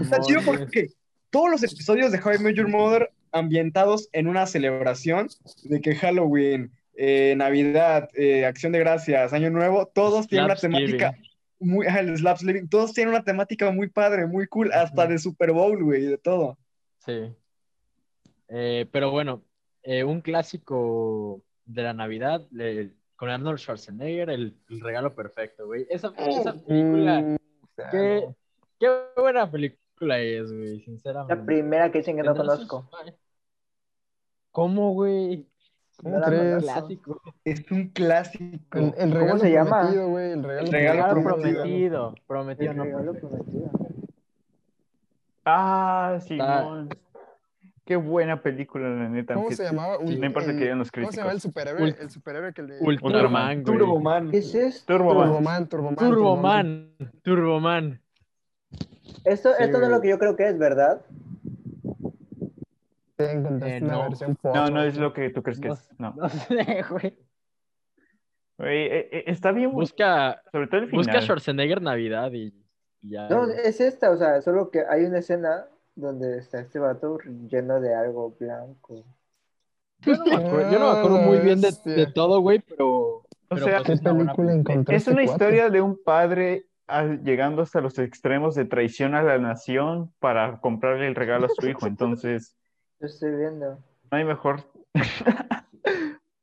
Está 0.00 0.20
chido 0.20 0.40
porque 0.44 0.88
todos 1.32 1.50
los 1.50 1.62
episodios 1.64 2.12
de 2.12 2.18
How 2.20 2.34
I 2.34 2.38
Met 2.38 2.54
Your 2.56 2.68
Mother 2.68 3.10
ambientados 3.32 4.08
en 4.12 4.28
una 4.28 4.46
celebración 4.46 5.28
de 5.64 5.80
que 5.80 5.94
Halloween, 5.96 6.70
eh, 6.94 7.34
Navidad, 7.36 8.10
eh, 8.14 8.44
Acción 8.44 8.72
de 8.72 8.78
Gracias, 8.80 9.32
Año 9.32 9.48
Nuevo, 9.50 9.86
todos 9.86 10.28
tienen 10.28 10.44
una 10.44 10.56
temática 10.56 11.14
muy, 11.58 11.86
el 11.86 12.16
Slaps 12.18 12.42
Living, 12.42 12.68
todos 12.68 12.92
tienen 12.92 13.14
una 13.14 13.24
temática 13.24 13.70
muy 13.70 13.88
padre, 13.88 14.26
muy 14.26 14.46
cool, 14.48 14.70
hasta 14.72 15.06
de 15.06 15.18
Super 15.18 15.52
Bowl, 15.52 15.82
güey, 15.82 16.02
de 16.02 16.18
todo. 16.18 16.58
Sí. 17.06 17.34
Eh, 18.48 18.86
pero 18.92 19.10
bueno, 19.10 19.42
eh, 19.82 20.04
un 20.04 20.20
clásico 20.20 21.42
de 21.64 21.82
la 21.82 21.94
Navidad 21.94 22.46
le- 22.50 22.90
con 23.16 23.30
Arnold 23.30 23.58
Schwarzenegger, 23.58 24.30
el, 24.30 24.54
el 24.68 24.80
regalo 24.80 25.14
perfecto, 25.14 25.66
güey. 25.66 25.86
Esa, 25.88 26.12
esa 26.18 26.52
película, 26.54 27.20
Mm, 27.20 27.36
qué, 27.90 28.26
qué 28.80 28.88
buena 29.16 29.50
película 29.50 29.80
es, 30.10 30.52
güey, 30.52 30.78
La 30.78 30.84
sinceramente. 30.84 31.44
primera 31.44 31.90
que 31.92 31.98
dicen 31.98 32.16
que 32.16 32.22
no 32.22 32.34
sus- 32.34 32.44
conozco. 32.44 32.90
¿Cómo, 34.50 34.92
güey? 34.92 35.46
¿Cómo 35.96 36.14
No 36.14 36.20
la 36.20 36.26
crees? 36.26 36.62
Clásico. 36.64 37.20
Es 37.44 37.70
un 37.70 37.88
clásico. 37.88 38.78
El, 38.78 38.92
el 38.98 39.12
regalo 39.12 39.38
se 39.38 39.50
llama? 39.52 39.80
prometido, 39.80 40.08
güey. 40.08 40.32
El 40.32 40.42
regalo, 40.42 40.66
El 40.66 40.72
regalo 40.72 41.22
prometido. 41.22 41.62
prometido. 41.62 42.14
Prometido, 42.26 42.70
El 42.72 42.76
no 42.76 42.84
regalo 42.84 43.12
perfecto. 43.12 43.28
prometido. 43.44 43.70
Ah, 45.44 46.18
Simón. 46.20 46.88
Qué 47.84 47.96
buena 47.96 48.40
película, 48.42 48.88
la 48.88 49.08
neta. 49.08 49.34
¿Cómo 49.34 49.50
se 49.50 49.64
llamaba? 49.64 49.96
sí, 50.06 50.16
no 50.16 50.26
importa 50.26 50.50
el- 50.50 50.56
que 50.56 50.62
digan 50.64 50.78
los 50.78 50.90
¿Cómo 50.92 51.10
se 51.10 51.16
llama 51.16 51.32
el 51.32 51.40
críticos. 51.40 51.62
superhéroe? 51.62 51.82
Ult- 51.92 52.00
el 52.00 52.10
superhéroe 52.10 52.52
que 52.52 52.62
le... 52.62 52.78
Ultraman, 52.80 53.62
güey. 53.62 53.78
Turboman. 53.78 54.30
¿Qué 54.30 54.38
es 54.38 54.54
esto? 54.54 54.92
Turboman. 54.96 55.26
Turboman, 55.28 55.68
Turboman. 55.68 55.96
Turboman. 55.96 56.94
Turboman. 57.22 58.01
Esto, 59.24 59.50
Sí, 59.56 59.62
esto 59.64 59.78
no 59.78 59.84
es 59.84 59.90
lo 59.90 60.00
que 60.00 60.08
yo 60.08 60.18
creo 60.18 60.36
que 60.36 60.48
es, 60.48 60.58
¿verdad? 60.58 61.02
Eh, 63.18 63.80
no. 63.80 64.08
No, 64.42 64.70
no 64.70 64.82
es 64.82 64.96
lo 64.96 65.12
que 65.12 65.30
tú 65.30 65.42
crees 65.42 65.60
que 65.60 65.68
No, 65.68 65.74
es. 65.74 65.90
No. 65.98 66.14
No 66.16 66.28
sé, 66.28 66.84
güey. 66.90 67.16
Güey, 68.58 68.86
eh, 68.86 69.08
eh, 69.12 69.24
está 69.26 69.52
bien, 69.52 69.70
bu- 69.70 69.74
Busca, 69.74 70.42
sobre 70.50 70.66
todo 70.66 70.80
el 70.80 70.86
final. 70.88 71.04
busca 71.04 71.20
Schwarzenegger 71.20 71.80
Navidad 71.82 72.32
y 72.32 72.52
y 73.02 73.10
ya. 73.10 73.28
No, 73.28 73.46
güey. 73.46 73.56
es 73.64 73.80
esta, 73.80 74.10
o 74.10 74.16
sea, 74.16 74.40
solo 74.42 74.70
que 74.70 74.84
hay 74.88 75.04
una 75.04 75.18
escena 75.18 75.66
donde 75.94 76.38
está 76.38 76.60
este 76.60 76.78
vato 76.78 77.18
lleno 77.48 77.80
de 77.80 77.94
algo 77.94 78.34
blanco. 78.38 79.04
Yo 80.00 80.16
no 80.16 80.24
me 80.24 80.34
acuerdo, 80.34 80.72
yo 80.72 80.78
no 80.78 80.92
me 80.92 80.98
acuerdo 80.98 81.18
muy 81.18 81.38
bien 81.38 81.60
de, 81.60 81.72
de 81.84 82.06
todo, 82.06 82.40
güey, 82.40 82.60
pero. 82.60 82.88
O 82.88 83.26
pero, 83.48 83.66
sea, 83.66 83.82
pues, 83.82 84.00
¿Qué 84.00 84.08
es 84.08 84.14
una 84.14 84.34
película? 84.34 84.96
Es 84.96 85.06
historia 85.06 85.68
de 85.68 85.80
un 85.80 86.02
padre 86.02 86.64
ah, 86.66 86.71
llegando 87.22 87.62
hasta 87.62 87.80
los 87.80 87.98
extremos 87.98 88.54
de 88.54 88.64
traición 88.64 89.14
a 89.14 89.22
la 89.22 89.38
nación 89.38 90.12
para 90.18 90.60
comprarle 90.60 91.06
el 91.08 91.14
regalo 91.14 91.46
a 91.46 91.48
su 91.48 91.66
hijo. 91.68 91.86
Entonces, 91.86 92.56
Yo 93.00 93.06
estoy 93.06 93.34
viendo. 93.36 93.78
no 94.10 94.18
hay 94.18 94.24
mejor. 94.24 94.62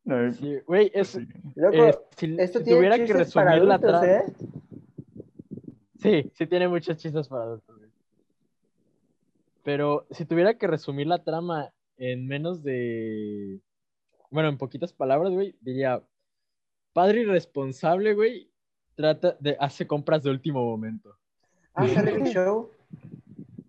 No, 0.06 0.34
Sí, 0.34 0.58
güey, 0.66 0.90
es. 0.96 1.10
sí. 1.10 1.28
Loco, 1.54 1.76
eh, 1.86 1.94
si, 2.18 2.36
esto 2.40 2.58
si 2.60 2.66
tiene 2.66 2.80
tuviera 2.80 2.98
que 2.98 3.06
chistes 3.06 3.32
para 3.32 3.52
resumir 3.52 3.80
la. 3.80 4.18
¿eh? 4.18 4.24
Sí, 6.00 6.32
sí 6.34 6.48
tiene 6.48 6.68
muchos 6.68 6.98
chistes 6.98 7.28
para 7.28 7.44
adultos, 7.44 7.78
güey. 7.78 7.92
Pero 9.64 10.08
si 10.10 10.26
tuviera 10.26 10.56
que 10.58 10.66
resumir 10.66 11.06
la 11.06 11.24
trama 11.24 11.72
en 11.98 12.28
menos 12.28 12.64
de. 12.64 13.60
Bueno, 14.32 14.50
en 14.50 14.58
poquitas 14.58 14.94
palabras, 14.94 15.32
güey, 15.32 15.56
diría. 15.62 16.02
Padre 16.92 17.22
irresponsable, 17.22 18.16
güey, 18.16 18.49
trata 19.00 19.38
de. 19.40 19.56
hace 19.62 19.88
compras 19.88 20.24
de 20.24 20.30
último 20.30 20.66
momento. 20.66 21.16
Ah, 21.74 21.88
sale 21.88 22.12
el 22.16 22.24
show. 22.26 22.70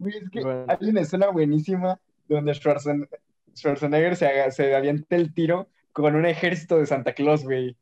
Güey, 0.00 0.16
es 0.16 0.28
que 0.30 0.42
Bueno. 0.42 0.64
hay 0.66 0.88
una 0.88 1.02
escena 1.02 1.28
buenísima 1.28 2.00
donde 2.28 2.52
Schwarzen- 2.52 3.08
Schwarzenegger 3.54 4.16
se, 4.16 4.26
haga- 4.26 4.50
se 4.50 4.74
avienta 4.74 5.14
el 5.14 5.32
tiro 5.32 5.68
con 5.92 6.16
un 6.16 6.26
ejército 6.26 6.78
de 6.78 6.86
Santa 6.86 7.12
Claus, 7.12 7.44
güey. 7.44 7.76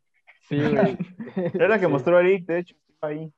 Sí, 0.48 0.58
güey. 0.60 0.98
Es 1.54 1.68
la 1.68 1.78
que 1.78 1.86
Sí. 1.86 1.90
mostró 1.92 2.20
Eric, 2.20 2.44
de 2.46 2.58
hecho, 2.58 2.74
ahí, 3.00 3.32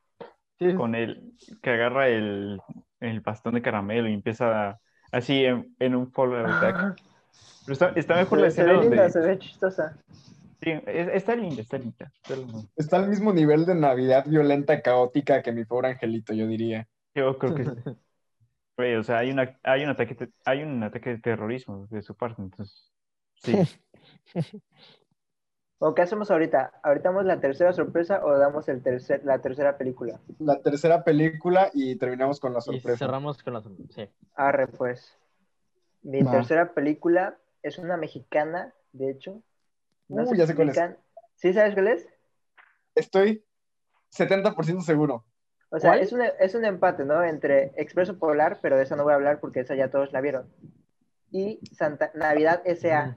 Sí, 0.59 0.75
con 0.75 0.95
el 0.95 1.33
que 1.63 1.71
agarra 1.71 2.09
el, 2.09 2.61
el 3.01 3.21
bastón 3.21 3.55
de 3.55 3.63
caramelo 3.63 4.09
y 4.09 4.15
empieza 4.15 4.79
así 5.13 5.45
en, 5.45 5.75
en 5.79 5.95
un 5.95 6.11
follow 6.11 6.45
attack. 6.47 6.97
Pero 7.65 7.73
está, 7.73 7.89
está 7.95 8.17
mejor 8.17 8.41
la 8.41 8.51
Se, 8.51 8.57
se 8.57 8.63
escena 8.63 8.79
ve 8.79 8.85
linda, 8.89 9.03
donde. 9.05 9.13
se 9.13 9.21
ve 9.21 9.39
chistosa. 9.39 9.97
Sí, 10.63 10.71
es- 10.87 11.09
está 11.15 11.35
linda, 11.37 11.63
está 11.63 11.79
linda. 11.79 12.13
Está 12.77 12.97
al 12.99 13.09
mismo 13.09 13.33
nivel 13.33 13.65
de 13.67 13.75
Navidad 13.75 14.27
violenta, 14.27 14.83
caótica 14.83 15.43
que 15.43 15.53
mi 15.53 15.65
pobre 15.65 15.89
angelito, 15.89 16.35
yo 16.35 16.47
diría. 16.47 16.87
Yo 17.15 17.39
creo 17.39 17.55
que. 17.55 17.65
Güey, 18.77 18.97
o 18.97 19.03
sea, 19.03 19.19
hay, 19.19 19.31
una, 19.31 19.59
hay, 19.63 19.85
un 19.85 19.91
ataque, 19.91 20.17
hay 20.47 20.63
un 20.63 20.83
ataque 20.83 21.11
de 21.11 21.19
terrorismo 21.19 21.87
de 21.91 22.01
su 22.01 22.15
parte, 22.17 22.41
entonces. 22.41 22.91
Sí. 23.35 23.55
¿O 25.83 25.95
qué 25.95 26.03
hacemos 26.03 26.31
ahorita? 26.31 26.81
¿Ahorita 26.83 27.09
damos 27.09 27.25
la 27.25 27.41
tercera 27.41 27.73
sorpresa 27.73 28.25
o 28.25 28.37
damos 28.39 28.69
el 28.69 28.83
tercer, 28.83 29.23
la 29.25 29.41
tercera 29.41 29.79
película? 29.79 30.21
La 30.39 30.61
tercera 30.61 31.05
película 31.05 31.71
y 31.73 31.97
terminamos 31.97 32.39
con 32.39 32.53
la 32.53 32.59
Y 32.59 32.63
sorpresa. 32.63 32.99
cerramos 32.99 33.43
con 33.43 33.55
la. 33.55 33.63
Sí. 33.91 34.09
Arre, 34.35 34.67
pues. 34.69 35.19
Mi 36.03 36.23
Va. 36.23 36.33
tercera 36.33 36.73
película 36.75 37.39
es 37.63 37.79
una 37.79 37.97
mexicana, 37.97 38.75
de 38.93 39.11
hecho. 39.11 39.43
No 40.11 40.25
Uh, 40.25 40.35
ya 40.35 40.47
sé 40.47 40.55
cuál 40.55 40.71
es. 40.71 40.81
¿Sí 41.37 41.53
sabes 41.53 41.75
cuál 41.75 41.89
es? 41.89 42.09
Estoy 42.95 43.45
70% 44.11 44.83
seguro. 44.83 45.25
O 45.71 45.79
sea, 45.79 45.97
es 45.97 46.13
un, 46.13 46.23
es 46.23 46.55
un 46.55 46.65
empate, 46.65 47.05
¿no? 47.05 47.23
Entre 47.23 47.73
Expreso 47.77 48.19
Polar, 48.19 48.59
pero 48.61 48.77
de 48.77 48.83
esa 48.83 48.97
no 48.97 49.05
voy 49.05 49.13
a 49.13 49.17
hablar 49.17 49.41
porque 49.41 49.61
esa 49.61 49.77
ya 49.77 49.89
todos 49.89 50.13
la 50.13 50.21
vieron. 50.21 50.53
y 51.31 51.61
Santa 51.73 52.11
Navidad 52.15 52.61
S.A. 52.65 53.17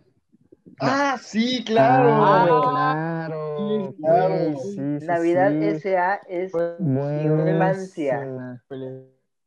Ah, 0.79 1.17
sí, 1.21 1.63
claro. 1.65 2.09
Ah, 2.11 3.25
claro. 3.27 3.57
Sí, 3.57 3.95
claro. 3.97 4.59
sí, 4.59 4.99
sí, 4.99 5.05
Navidad 5.05 5.49
sí. 5.49 5.65
S.A. 5.65 6.21
es 6.27 6.53
infancia. 6.53 8.61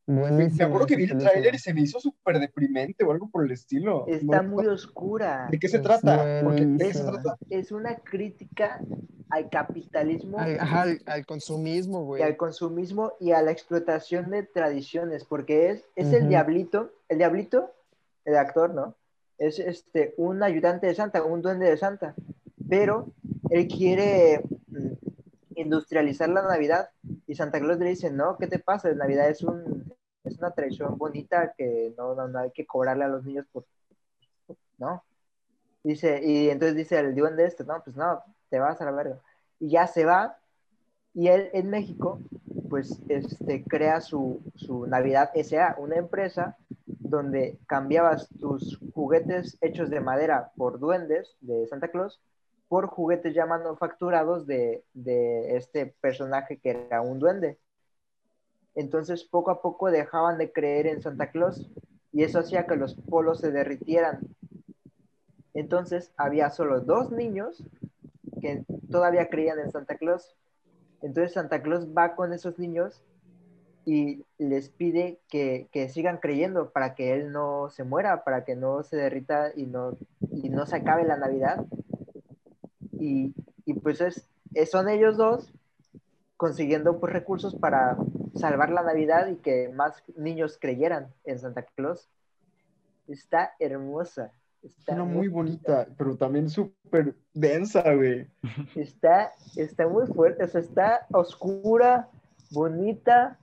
Me 0.06 0.44
acuerdo 0.62 0.86
que 0.86 0.96
vi 0.96 1.04
el 1.04 1.18
tráiler 1.18 1.54
y 1.54 1.58
se 1.58 1.74
me 1.74 1.80
hizo 1.80 1.98
súper 1.98 2.38
deprimente 2.38 3.04
o 3.04 3.10
algo 3.10 3.28
por 3.28 3.44
el 3.44 3.50
estilo. 3.50 4.04
Está 4.06 4.42
No- 4.42 4.48
muy 4.50 4.66
oscura. 4.66 5.48
¿De 5.50 5.58
qué 5.58 5.68
se 5.68 5.78
Es 5.78 5.82
trata? 5.82 6.42
Es 7.50 7.72
una 7.72 7.96
crítica 7.96 8.80
al 9.30 9.50
capitalismo 9.50 10.38
Al, 10.38 10.60
ajá, 10.60 10.82
al, 10.82 11.02
al 11.06 11.26
consumismo, 11.26 12.02
y 12.02 12.04
güey. 12.04 12.22
al 12.22 12.36
consumismo 12.36 13.14
y 13.18 13.32
a 13.32 13.42
la 13.42 13.50
explotación 13.50 14.30
de 14.30 14.44
tradiciones, 14.44 15.24
porque 15.24 15.70
es, 15.70 15.84
es 15.96 16.12
el 16.12 16.28
diablito, 16.28 16.92
el 17.08 17.18
diablito, 17.18 17.72
el 18.24 18.36
actor, 18.36 18.72
¿no? 18.72 18.94
Es 19.38 19.58
este, 19.58 20.14
un 20.16 20.44
ayudante 20.44 20.86
de 20.86 20.94
Santa, 20.94 21.24
un 21.24 21.42
duende 21.42 21.68
de 21.68 21.76
Santa, 21.76 22.14
pero 22.68 23.08
él 23.50 23.66
quiere 23.66 24.40
mm, 24.68 24.92
industrializar 25.56 26.28
la 26.28 26.42
Navidad 26.42 26.90
y 27.26 27.34
Santa 27.34 27.58
Claus 27.58 27.78
le 27.80 27.88
dice, 27.90 28.10
no, 28.12 28.36
¿qué 28.38 28.46
te 28.46 28.60
pasa? 28.60 28.92
Navidad 28.92 29.28
es, 29.28 29.42
un, 29.42 29.75
es 30.36 30.42
una 30.42 30.50
tradición 30.52 30.98
bonita 30.98 31.54
que 31.56 31.94
no, 31.96 32.14
no, 32.14 32.28
no 32.28 32.38
hay 32.38 32.50
que 32.50 32.66
cobrarle 32.66 33.04
a 33.04 33.08
los 33.08 33.24
niños 33.24 33.46
por, 33.50 33.64
¿no? 34.78 35.02
Dice, 35.82 36.20
y 36.22 36.50
entonces 36.50 36.76
dice 36.76 36.98
el 36.98 37.14
duende 37.14 37.46
este, 37.46 37.64
no, 37.64 37.82
pues 37.82 37.96
no, 37.96 38.22
te 38.50 38.58
vas 38.58 38.80
a 38.80 38.84
la 38.84 38.90
verga. 38.90 39.18
Y 39.58 39.70
ya 39.70 39.86
se 39.86 40.04
va, 40.04 40.36
y 41.14 41.28
él 41.28 41.48
en 41.54 41.70
México, 41.70 42.20
pues, 42.68 43.00
este, 43.08 43.64
crea 43.64 44.00
su, 44.00 44.42
su 44.54 44.86
Navidad 44.86 45.30
S.A., 45.34 45.76
una 45.78 45.96
empresa 45.96 46.56
donde 46.86 47.58
cambiabas 47.66 48.28
tus 48.38 48.78
juguetes 48.92 49.56
hechos 49.60 49.88
de 49.88 50.00
madera 50.00 50.50
por 50.56 50.78
duendes 50.78 51.36
de 51.40 51.66
Santa 51.68 51.88
Claus 51.88 52.20
por 52.68 52.88
juguetes 52.88 53.32
ya 53.32 53.46
manufacturados 53.46 54.44
de, 54.46 54.82
de 54.92 55.56
este 55.56 55.94
personaje 56.00 56.58
que 56.58 56.70
era 56.70 57.00
un 57.00 57.20
duende. 57.20 57.58
Entonces, 58.76 59.24
poco 59.24 59.50
a 59.50 59.62
poco 59.62 59.90
dejaban 59.90 60.38
de 60.38 60.52
creer 60.52 60.86
en 60.86 61.02
Santa 61.02 61.30
Claus 61.30 61.68
y 62.12 62.22
eso 62.22 62.38
hacía 62.38 62.66
que 62.66 62.76
los 62.76 62.94
polos 62.94 63.40
se 63.40 63.50
derritieran. 63.50 64.20
Entonces, 65.54 66.12
había 66.18 66.50
solo 66.50 66.80
dos 66.80 67.10
niños 67.10 67.64
que 68.40 68.64
todavía 68.90 69.30
creían 69.30 69.58
en 69.58 69.72
Santa 69.72 69.96
Claus. 69.96 70.36
Entonces, 71.00 71.32
Santa 71.32 71.62
Claus 71.62 71.88
va 71.88 72.14
con 72.14 72.34
esos 72.34 72.58
niños 72.58 73.02
y 73.86 74.24
les 74.36 74.68
pide 74.68 75.20
que, 75.28 75.68
que 75.72 75.88
sigan 75.88 76.18
creyendo 76.18 76.70
para 76.70 76.94
que 76.94 77.14
él 77.14 77.32
no 77.32 77.70
se 77.70 77.84
muera, 77.84 78.24
para 78.24 78.44
que 78.44 78.56
no 78.56 78.82
se 78.82 78.96
derrita 78.96 79.52
y 79.56 79.64
no, 79.64 79.96
y 80.30 80.50
no 80.50 80.66
se 80.66 80.76
acabe 80.76 81.04
la 81.04 81.16
Navidad. 81.16 81.64
Y, 82.92 83.32
y 83.64 83.74
pues 83.74 84.02
es, 84.02 84.28
son 84.70 84.90
ellos 84.90 85.16
dos 85.16 85.50
consiguiendo 86.36 87.00
pues, 87.00 87.12
recursos 87.12 87.54
para 87.54 87.96
salvar 88.36 88.70
la 88.70 88.82
Navidad 88.82 89.28
y 89.28 89.36
que 89.36 89.68
más 89.70 90.02
niños 90.16 90.58
creyeran 90.60 91.12
en 91.24 91.38
Santa 91.38 91.62
Claus. 91.74 92.08
Está 93.08 93.54
hermosa. 93.58 94.32
Está 94.62 94.94
Suena 94.94 95.04
muy 95.04 95.28
bonita, 95.28 95.86
pero 95.96 96.16
también 96.16 96.48
súper 96.50 97.14
densa, 97.32 97.94
güey. 97.94 98.26
Está, 98.74 99.32
está 99.56 99.86
muy 99.86 100.06
fuerte, 100.08 100.42
o 100.44 100.48
sea, 100.48 100.60
está 100.60 101.06
oscura, 101.12 102.08
bonita 102.50 103.38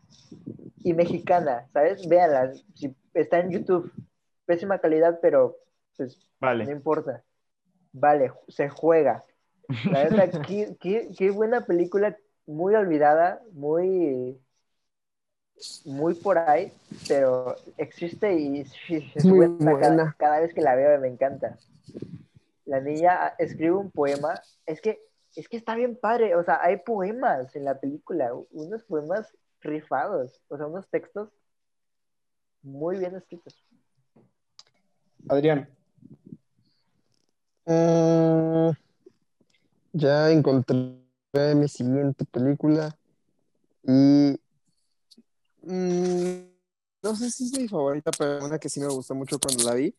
y 0.84 0.94
mexicana, 0.94 1.66
¿sabes? 1.72 2.08
Véanla, 2.10 2.52
si 2.76 2.94
está 3.14 3.39
en 3.39 3.52
YouTube, 3.52 3.91
pésima 4.46 4.80
calidad, 4.80 5.20
pero 5.22 5.56
pues 5.96 6.18
no 6.18 6.26
Vale. 6.41 6.72
importa. 6.72 7.24
Vale, 7.94 8.32
se 8.50 8.68
juega. 8.68 9.24
La 9.86 10.04
verdad, 10.04 10.41
qué, 10.48 10.76
qué- 10.80 11.10
qué 11.18 11.32
buena 11.32 11.66
película, 11.66 12.18
muy 12.46 12.76
olvidada, 12.76 13.41
muy, 13.54 14.38
muy 15.86 16.16
por 16.16 16.38
ahí, 16.38 16.72
pero 17.08 17.56
existe 17.78 18.34
y 18.34 18.66
sí, 18.66 19.12
es 19.16 19.26
Muy 19.26 19.47
buena 19.47 19.78
cada, 19.80 19.95
buena. 19.95 20.16
cada 20.18 20.39
vez 20.39 20.54
que 20.54 20.62
la 20.62 20.76
veo 20.76 20.99
me 20.99 21.08
encanta. 21.08 21.58
La 22.66 22.80
niña 22.82 23.34
escribe 23.39 23.74
un 23.76 23.91
poema, 23.91 24.41
es 24.66 24.82
que, 24.82 24.99
es 25.36 25.47
que 25.49 25.58
está 25.58 25.76
bien 25.76 25.97
padre, 25.97 26.36
o 26.36 26.43
sea, 26.43 26.60
hay 26.62 26.78
poemas 26.78 27.56
en 27.56 27.66
la 27.66 27.80
película, 27.80 28.34
unos 28.51 28.84
poemas 28.84 29.36
rifados, 29.62 30.41
o 30.49 30.58
sea, 30.58 30.68
unos 30.68 30.88
textos 30.89 31.30
muy 32.64 32.97
bien 32.97 33.16
escritos. 33.16 33.56
Adrián, 35.30 35.68
Mm, 37.66 38.72
ya 39.93 40.32
encontré 40.32 40.95
mi 41.56 41.68
siguiente 41.68 42.26
película 42.26 42.95
y 43.84 44.39
mm, 45.64 46.34
no 47.03 47.16
sé 47.16 47.30
si 47.32 47.45
es 47.45 47.59
mi 47.59 47.68
favorita, 47.68 48.11
pero 48.18 48.45
una 48.45 48.59
que 48.59 48.70
sí 48.70 48.80
me 48.80 48.88
gustó 48.88 49.16
mucho 49.16 49.39
cuando 49.39 49.64
la 49.64 49.74
vi. 49.76 49.95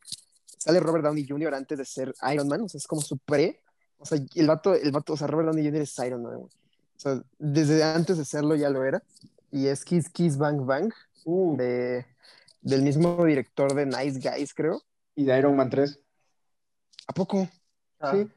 Sale 0.57 0.79
Robert 0.79 1.03
Downey 1.05 1.27
Jr. 1.27 1.53
antes 1.53 1.77
de 1.77 1.85
ser 1.85 2.13
Iron 2.33 2.47
Man, 2.47 2.61
o 2.61 2.69
sea, 2.69 2.77
es 2.79 2.87
como 2.87 3.01
su 3.01 3.17
pre. 3.17 3.61
O 3.97 4.05
sea, 4.05 4.19
el 4.35 4.47
vato, 4.47 4.73
el 4.73 4.91
vato, 4.91 5.13
o 5.13 5.17
sea, 5.17 5.27
Robert 5.27 5.49
Downey 5.49 5.65
Jr. 5.65 5.81
es 5.81 5.97
Iron 5.99 6.23
Man, 6.23 6.37
güey. 6.37 6.51
O 6.51 6.99
sea, 6.99 7.21
desde 7.37 7.83
antes 7.83 8.17
de 8.17 8.25
serlo 8.25 8.55
ya 8.55 8.69
lo 8.69 8.83
era. 8.83 9.03
Y 9.51 9.67
es 9.67 9.85
Kiss 9.85 10.09
Kiss 10.09 10.37
Bang 10.37 10.65
Bang, 10.65 10.91
uh, 11.25 11.55
de, 11.57 12.05
del 12.61 12.81
mismo 12.81 13.23
director 13.25 13.73
de 13.73 13.85
Nice 13.85 14.19
Guys, 14.19 14.53
creo. 14.53 14.81
y 15.15 15.23
de 15.25 15.37
Iron 15.37 15.55
Man 15.55 15.69
3. 15.69 15.99
¿A 17.07 17.13
poco? 17.13 17.47
Ah, 17.99 18.11
Sí. 18.13 18.27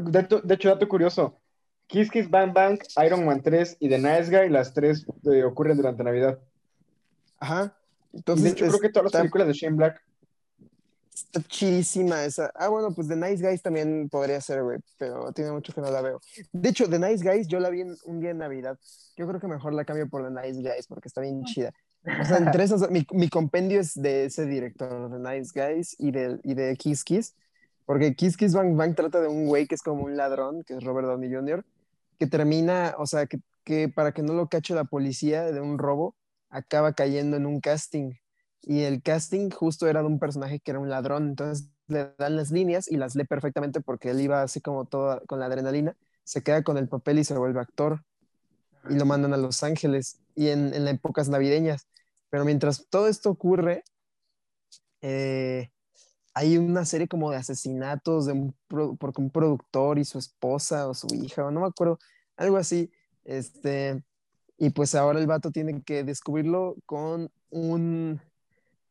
De, 0.00 0.20
hecho- 0.20 0.40
de 0.40 0.54
hecho, 0.54 0.68
dato 0.68 0.88
curioso. 0.88 1.40
Kiss 1.88 2.10
Kiss 2.10 2.30
Bang 2.30 2.52
Bang, 2.52 2.78
Iron 3.04 3.24
Man 3.26 3.42
3 3.42 3.76
y 3.80 3.88
The 3.88 3.98
Nice 3.98 4.30
Guy, 4.30 4.48
las 4.48 4.72
tres 4.72 5.04
eh, 5.30 5.42
ocurren 5.44 5.76
durante 5.76 6.04
Navidad. 6.04 6.38
Ajá. 7.42 7.76
Entonces, 8.12 8.44
de 8.44 8.50
hecho, 8.50 8.66
creo 8.68 8.78
que 8.80 8.88
todas 8.90 9.04
las 9.04 9.10
está- 9.10 9.18
películas 9.20 9.48
de 9.48 9.52
Shane 9.54 9.76
Black. 9.76 10.00
Está 11.14 11.42
chidísima 11.42 12.24
esa. 12.24 12.50
Ah, 12.54 12.68
bueno, 12.68 12.92
pues 12.94 13.06
The 13.08 13.16
Nice 13.16 13.46
Guys 13.46 13.60
también 13.62 14.08
podría 14.08 14.40
ser, 14.40 14.62
güey, 14.62 14.78
pero 14.98 15.30
tiene 15.32 15.50
mucho 15.52 15.72
que 15.72 15.80
no 15.80 15.90
la 15.90 16.00
veo. 16.00 16.20
De 16.52 16.68
hecho, 16.70 16.88
The 16.88 16.98
Nice 16.98 17.22
Guys 17.22 17.48
yo 17.48 17.60
la 17.60 17.68
vi 17.70 17.82
en- 17.82 17.96
un 18.04 18.20
día 18.20 18.30
en 18.30 18.38
Navidad. 18.38 18.78
Yo 19.16 19.26
creo 19.26 19.38
que 19.40 19.46
mejor 19.46 19.74
la 19.74 19.84
cambio 19.84 20.08
por 20.08 20.22
The 20.24 20.30
Nice 20.30 20.60
Guys 20.62 20.86
porque 20.86 21.08
está 21.08 21.20
bien 21.20 21.44
chida. 21.44 21.72
O 22.20 22.24
sea, 22.24 22.38
entre 22.38 22.64
esas, 22.64 22.90
mi, 22.90 23.06
mi 23.12 23.28
compendio 23.28 23.80
es 23.80 23.94
de 24.00 24.24
ese 24.26 24.46
director, 24.46 25.10
The 25.10 25.18
Nice 25.18 25.52
Guys 25.54 25.96
y 25.98 26.10
de, 26.10 26.38
y 26.44 26.54
de 26.54 26.76
Kiss 26.76 27.04
Kiss. 27.04 27.34
Porque 27.84 28.14
Kiss 28.14 28.36
Kiss 28.36 28.54
Bang 28.54 28.74
Bang 28.76 28.94
trata 28.94 29.20
de 29.20 29.28
un 29.28 29.46
güey 29.46 29.66
que 29.66 29.74
es 29.74 29.82
como 29.82 30.04
un 30.04 30.16
ladrón, 30.16 30.62
que 30.64 30.74
es 30.74 30.84
Robert 30.84 31.06
Downey 31.08 31.32
Jr., 31.32 31.64
que 32.18 32.26
termina, 32.26 32.94
o 32.98 33.06
sea, 33.06 33.26
que, 33.26 33.38
que 33.64 33.88
para 33.88 34.12
que 34.12 34.22
no 34.22 34.32
lo 34.32 34.48
cache 34.48 34.74
la 34.74 34.84
policía 34.84 35.42
de 35.52 35.60
un 35.60 35.78
robo, 35.78 36.14
acaba 36.52 36.92
cayendo 36.92 37.36
en 37.36 37.46
un 37.46 37.60
casting. 37.60 38.12
Y 38.62 38.82
el 38.82 39.02
casting 39.02 39.50
justo 39.50 39.88
era 39.88 40.02
de 40.02 40.06
un 40.06 40.20
personaje 40.20 40.60
que 40.60 40.70
era 40.70 40.80
un 40.80 40.88
ladrón. 40.88 41.30
Entonces 41.30 41.68
le 41.88 42.14
dan 42.18 42.36
las 42.36 42.52
líneas 42.52 42.88
y 42.88 42.96
las 42.96 43.16
lee 43.16 43.24
perfectamente 43.24 43.80
porque 43.80 44.10
él 44.10 44.20
iba 44.20 44.42
así 44.42 44.60
como 44.60 44.84
todo 44.84 45.20
con 45.26 45.40
la 45.40 45.46
adrenalina. 45.46 45.96
Se 46.24 46.42
queda 46.44 46.62
con 46.62 46.78
el 46.78 46.88
papel 46.88 47.18
y 47.18 47.24
se 47.24 47.36
vuelve 47.36 47.60
actor. 47.60 48.04
Y 48.88 48.94
lo 48.94 49.04
mandan 49.04 49.32
a 49.34 49.36
Los 49.36 49.62
Ángeles 49.64 50.20
y 50.36 50.48
en, 50.48 50.74
en 50.74 50.86
épocas 50.86 51.28
navideñas. 51.28 51.88
Pero 52.30 52.44
mientras 52.44 52.86
todo 52.88 53.08
esto 53.08 53.30
ocurre, 53.30 53.84
eh, 55.00 55.70
hay 56.34 56.58
una 56.58 56.84
serie 56.84 57.08
como 57.08 57.30
de 57.30 57.36
asesinatos 57.36 58.26
de 58.26 58.32
un, 58.32 58.56
pro- 58.68 58.96
un 59.18 59.30
productor 59.30 59.98
y 59.98 60.04
su 60.04 60.18
esposa 60.18 60.88
o 60.88 60.94
su 60.94 61.08
hija, 61.14 61.44
o 61.44 61.50
no 61.50 61.60
me 61.60 61.66
acuerdo, 61.66 61.98
algo 62.36 62.56
así. 62.56 62.90
Este, 63.24 64.02
y 64.62 64.70
pues 64.70 64.94
ahora 64.94 65.18
el 65.18 65.26
vato 65.26 65.50
tiene 65.50 65.82
que 65.82 66.04
descubrirlo 66.04 66.76
con 66.86 67.32
un, 67.50 68.20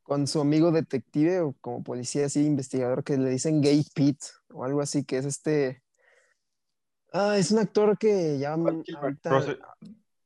con 0.04 0.28
su 0.28 0.42
amigo 0.42 0.70
detective 0.70 1.40
o 1.40 1.54
como 1.62 1.82
policía 1.82 2.26
así, 2.26 2.46
investigador, 2.46 3.06
que 3.06 3.18
le 3.18 3.30
dicen 3.30 3.62
Gay 3.62 3.86
Pete 3.96 4.26
o 4.50 4.66
algo 4.66 4.82
así, 4.82 5.06
que 5.06 5.16
es 5.20 5.24
este... 5.26 5.82
Ah, 7.14 7.38
es 7.38 7.52
un 7.52 7.60
actor 7.60 7.98
que 7.98 8.38
ya 8.38 8.54
Kilmer. 8.56 8.84
ahorita, 8.98 9.30
Rose- 9.30 9.60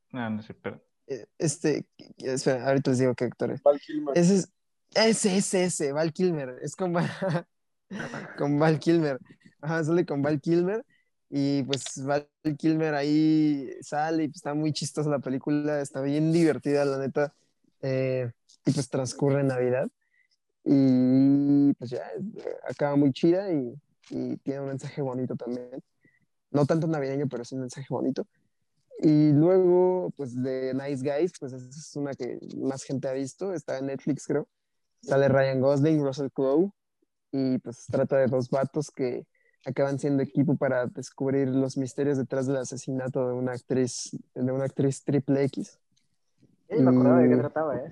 No, 0.09 0.29
no 0.31 0.41
sé, 0.41 0.55
pero. 0.55 0.81
eh, 1.05 1.27
este, 1.37 1.85
espera, 2.17 2.65
ahorita 2.67 2.89
les 2.89 2.99
digo 3.01 3.13
qué 3.13 3.25
actor 3.25 3.51
es. 3.51 3.61
Val 3.61 3.79
Kilmer. 3.79 4.17
Ese 4.17 4.35
es, 4.37 4.51
ese, 4.95 5.37
ese, 5.37 5.63
ese, 5.65 5.91
Val 5.91 6.11
Kilmer, 6.11 6.57
es 6.63 6.75
con 6.75 6.91
Val, 6.91 7.07
con 8.39 8.57
Val 8.57 8.79
Kilmer. 8.79 9.19
Ajá, 9.61 9.83
sale 9.83 10.07
con 10.07 10.23
Val 10.23 10.41
Kilmer 10.41 10.83
y 11.37 11.63
pues 11.63 12.01
Val 12.05 12.29
Kilmer 12.57 12.93
ahí 12.95 13.69
sale 13.81 14.23
y 14.23 14.27
pues, 14.29 14.37
está 14.37 14.53
muy 14.53 14.71
chistosa 14.71 15.09
la 15.09 15.19
película, 15.19 15.81
está 15.81 15.99
bien 16.01 16.31
divertida, 16.31 16.85
la 16.85 16.97
neta. 16.97 17.35
eh, 17.81 18.31
y 18.65 18.71
pues 18.71 18.89
transcurre 18.89 19.43
Navidad 19.43 19.87
y 20.63 21.73
pues 21.73 21.89
ya 21.91 22.09
acaba 22.69 22.95
muy 22.95 23.11
chida 23.11 23.51
y, 23.51 23.75
y 24.11 24.37
tiene 24.37 24.61
un 24.61 24.67
mensaje 24.67 25.01
bonito 25.01 25.35
también. 25.35 25.69
No 26.51 26.65
tanto 26.65 26.87
navideño, 26.87 27.27
pero 27.27 27.43
sí 27.43 27.55
un 27.55 27.61
mensaje 27.61 27.87
bonito. 27.89 28.25
Y 29.01 29.33
luego, 29.33 30.11
pues 30.15 30.41
de 30.41 30.73
Nice 30.73 31.03
Guys, 31.03 31.33
pues 31.37 31.51
esa 31.51 31.67
es 31.67 31.95
una 31.97 32.13
que 32.13 32.39
más 32.57 32.83
gente 32.83 33.09
ha 33.09 33.13
visto, 33.13 33.53
está 33.53 33.79
en 33.79 33.87
Netflix, 33.87 34.25
creo. 34.25 34.47
Sale 35.01 35.27
Ryan 35.27 35.59
Gosling, 35.59 36.01
Russell 36.01 36.29
Crowe 36.33 36.71
y 37.33 37.57
pues 37.59 37.85
trata 37.87 38.19
de 38.19 38.27
dos 38.27 38.49
vatos 38.49 38.89
que 38.89 39.25
acaban 39.65 39.99
siendo 39.99 40.23
equipo 40.23 40.55
para 40.57 40.85
descubrir 40.87 41.47
los 41.49 41.77
misterios 41.77 42.17
detrás 42.17 42.47
del 42.47 42.57
asesinato 42.57 43.27
de 43.27 43.33
una 43.33 43.53
actriz, 43.53 44.17
de 44.33 44.51
una 44.51 44.65
actriz 44.65 45.03
triple 45.03 45.43
X. 45.45 45.79
Sí, 46.69 46.75
me 46.77 46.89
acordaba 46.91 47.19
de 47.19 47.29
qué 47.29 47.35
Mm. 47.35 47.39
trataba, 47.41 47.77
¿eh? 47.77 47.91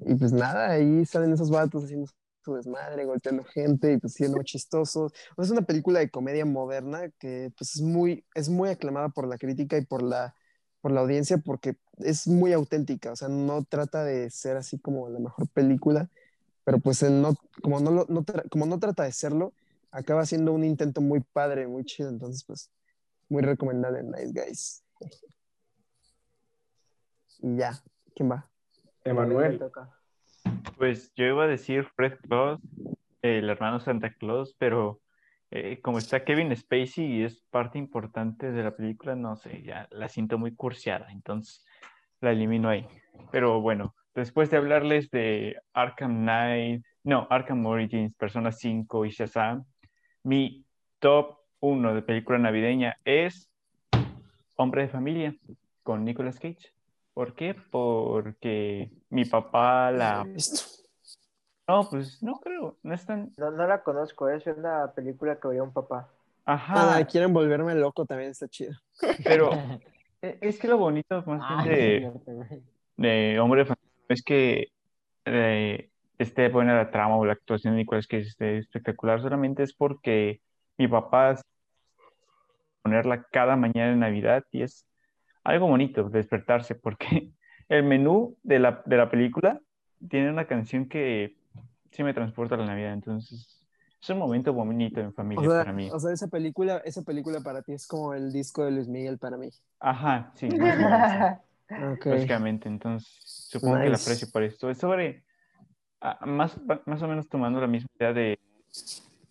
Y 0.00 0.14
pues 0.14 0.32
nada, 0.32 0.70
ahí 0.70 1.04
salen 1.06 1.32
esos 1.32 1.50
vatos 1.50 1.84
haciendo 1.84 2.08
su 2.44 2.54
desmadre, 2.54 3.04
golpeando 3.04 3.44
gente 3.44 3.92
y 3.92 3.98
pues 3.98 4.14
siendo 4.14 4.42
chistosos. 4.42 5.12
O 5.12 5.34
sea, 5.36 5.44
es 5.44 5.50
una 5.50 5.62
película 5.62 5.98
de 6.00 6.10
comedia 6.10 6.44
moderna 6.44 7.10
que 7.18 7.52
pues 7.58 7.76
es 7.76 7.82
muy, 7.82 8.24
es 8.34 8.48
muy 8.48 8.68
aclamada 8.68 9.08
por 9.08 9.26
la 9.26 9.38
crítica 9.38 9.76
y 9.78 9.84
por 9.84 10.02
la, 10.02 10.34
por 10.80 10.92
la 10.92 11.00
audiencia 11.00 11.38
porque 11.38 11.76
es 11.98 12.28
muy 12.28 12.52
auténtica. 12.52 13.12
O 13.12 13.16
sea, 13.16 13.28
no 13.28 13.64
trata 13.64 14.04
de 14.04 14.30
ser 14.30 14.56
así 14.56 14.78
como 14.78 15.08
la 15.08 15.18
mejor 15.18 15.48
película, 15.48 16.08
pero 16.64 16.78
pues 16.80 17.02
en 17.02 17.22
no, 17.22 17.34
como, 17.62 17.80
no, 17.80 17.90
lo- 17.90 18.06
no 18.08 18.24
como 18.50 18.66
no 18.66 18.78
trata 18.78 19.04
de 19.04 19.12
serlo, 19.12 19.52
acaba 19.96 20.26
siendo 20.26 20.52
un 20.52 20.62
intento 20.62 21.00
muy 21.00 21.20
padre, 21.32 21.66
muy 21.66 21.84
chido. 21.84 22.10
Entonces, 22.10 22.44
pues, 22.44 22.70
muy 23.28 23.42
recomendable, 23.42 24.02
Nice 24.02 24.32
Guys. 24.32 24.84
Y 27.40 27.56
ya, 27.56 27.72
¿quién 28.14 28.30
va? 28.30 28.48
Emanuel. 29.04 29.60
Pues 30.76 31.12
yo 31.14 31.24
iba 31.24 31.44
a 31.44 31.48
decir 31.48 31.84
Fred 31.96 32.18
Claus, 32.20 32.60
el 33.22 33.48
hermano 33.48 33.80
Santa 33.80 34.12
Claus, 34.12 34.54
pero 34.58 35.00
eh, 35.50 35.80
como 35.80 35.98
está 35.98 36.24
Kevin 36.24 36.54
Spacey 36.54 37.04
y 37.04 37.24
es 37.24 37.42
parte 37.50 37.78
importante 37.78 38.52
de 38.52 38.62
la 38.62 38.76
película, 38.76 39.14
no 39.14 39.36
sé, 39.36 39.62
ya 39.62 39.88
la 39.90 40.08
siento 40.08 40.38
muy 40.38 40.54
cursiada, 40.54 41.10
entonces 41.10 41.64
la 42.20 42.32
elimino 42.32 42.68
ahí. 42.68 42.86
Pero 43.30 43.60
bueno, 43.60 43.94
después 44.14 44.50
de 44.50 44.56
hablarles 44.56 45.10
de 45.10 45.56
Arkham 45.72 46.22
Knight, 46.22 46.84
no, 47.04 47.26
Arkham 47.30 47.64
Origins, 47.64 48.14
Persona 48.16 48.50
5 48.50 49.06
y 49.06 49.10
Shazam, 49.10 49.64
mi 50.26 50.64
top 50.98 51.38
1 51.60 51.94
de 51.94 52.02
película 52.02 52.36
navideña 52.38 52.98
es 53.04 53.48
Hombre 54.56 54.82
de 54.82 54.88
Familia 54.88 55.36
con 55.84 56.04
Nicolas 56.04 56.40
Cage. 56.40 56.72
¿Por 57.14 57.34
qué? 57.36 57.54
Porque 57.70 58.90
mi 59.08 59.24
papá 59.24 59.92
la 59.92 60.26
no, 61.68 61.88
pues 61.88 62.22
no 62.22 62.40
creo, 62.40 62.76
no 62.82 62.94
es 62.94 63.06
tan... 63.06 63.32
No, 63.36 63.50
no 63.52 63.66
la 63.68 63.82
conozco, 63.84 64.28
es 64.28 64.46
una 64.48 64.92
película 64.92 65.38
que 65.38 65.48
veía 65.48 65.62
un 65.62 65.72
papá. 65.72 66.08
Ajá, 66.44 66.74
Nada, 66.74 67.06
quieren 67.06 67.32
volverme 67.32 67.74
loco 67.76 68.04
también 68.04 68.30
está 68.30 68.48
chido. 68.48 68.72
pero 69.24 69.50
e- 70.22 70.38
es 70.40 70.58
que 70.58 70.66
lo 70.68 70.78
bonito 70.78 71.22
más 71.26 71.40
Ah, 71.40 71.62
bien 71.64 71.76
de, 71.76 72.12
de 72.96 73.38
Hombre 73.40 73.60
de 73.60 73.66
Familia 73.66 73.90
es 74.08 74.22
que 74.22 74.66
eh, 75.24 75.90
esté 76.18 76.48
buena 76.48 76.76
la 76.76 76.90
trama 76.90 77.16
o 77.16 77.24
la 77.24 77.32
actuación 77.34 77.74
de 77.74 77.78
Nicolas 77.78 78.06
Cage 78.06 78.28
esté 78.28 78.58
espectacular, 78.58 79.20
solamente 79.20 79.62
es 79.62 79.74
porque 79.74 80.40
mi 80.78 80.88
papá 80.88 81.36
ponerla 82.82 83.24
cada 83.32 83.56
mañana 83.56 83.92
en 83.92 84.00
Navidad 84.00 84.44
y 84.52 84.62
es 84.62 84.86
algo 85.44 85.66
bonito 85.66 86.08
despertarse 86.08 86.74
porque 86.74 87.32
el 87.68 87.82
menú 87.84 88.36
de 88.42 88.58
la, 88.58 88.82
de 88.86 88.96
la 88.96 89.10
película 89.10 89.60
tiene 90.08 90.30
una 90.30 90.46
canción 90.46 90.88
que 90.88 91.36
sí 91.90 92.04
me 92.04 92.14
transporta 92.14 92.54
a 92.54 92.58
la 92.58 92.66
Navidad, 92.66 92.92
entonces 92.92 93.64
es 94.00 94.10
un 94.10 94.18
momento 94.18 94.52
bonito 94.52 95.00
en 95.00 95.08
O 95.08 95.12
familia 95.12 95.48
sea, 95.48 95.58
para 95.60 95.72
mí. 95.72 95.88
o 95.90 95.98
sea, 95.98 96.12
esa 96.12 96.28
película, 96.28 96.78
esa 96.84 97.02
película 97.02 97.40
para 97.40 97.62
ti 97.62 97.72
es 97.72 97.86
como 97.88 98.14
el 98.14 98.32
disco 98.32 98.64
de 98.64 98.70
Luis 98.70 98.88
Miguel 98.88 99.18
para 99.18 99.36
mí. 99.36 99.50
Ajá, 99.80 100.30
sí, 100.34 100.48
o 101.70 102.10
básicamente. 102.10 102.68
Entonces, 102.68 103.08
supongo 103.50 103.78
que 103.78 103.84
la 103.84 103.90
Nice. 103.92 104.02
aprecio 104.04 104.28
por 104.30 104.42
esto. 104.44 104.70
Es 104.70 104.78
sobre, 104.78 105.24
ah, 106.00 106.18
más, 106.26 106.58
más 106.86 107.02
o 107.02 107.08
menos 107.08 107.28
tomando 107.28 107.60
la 107.60 107.66
misma 107.66 107.88
idea 107.98 108.12
de 108.12 108.38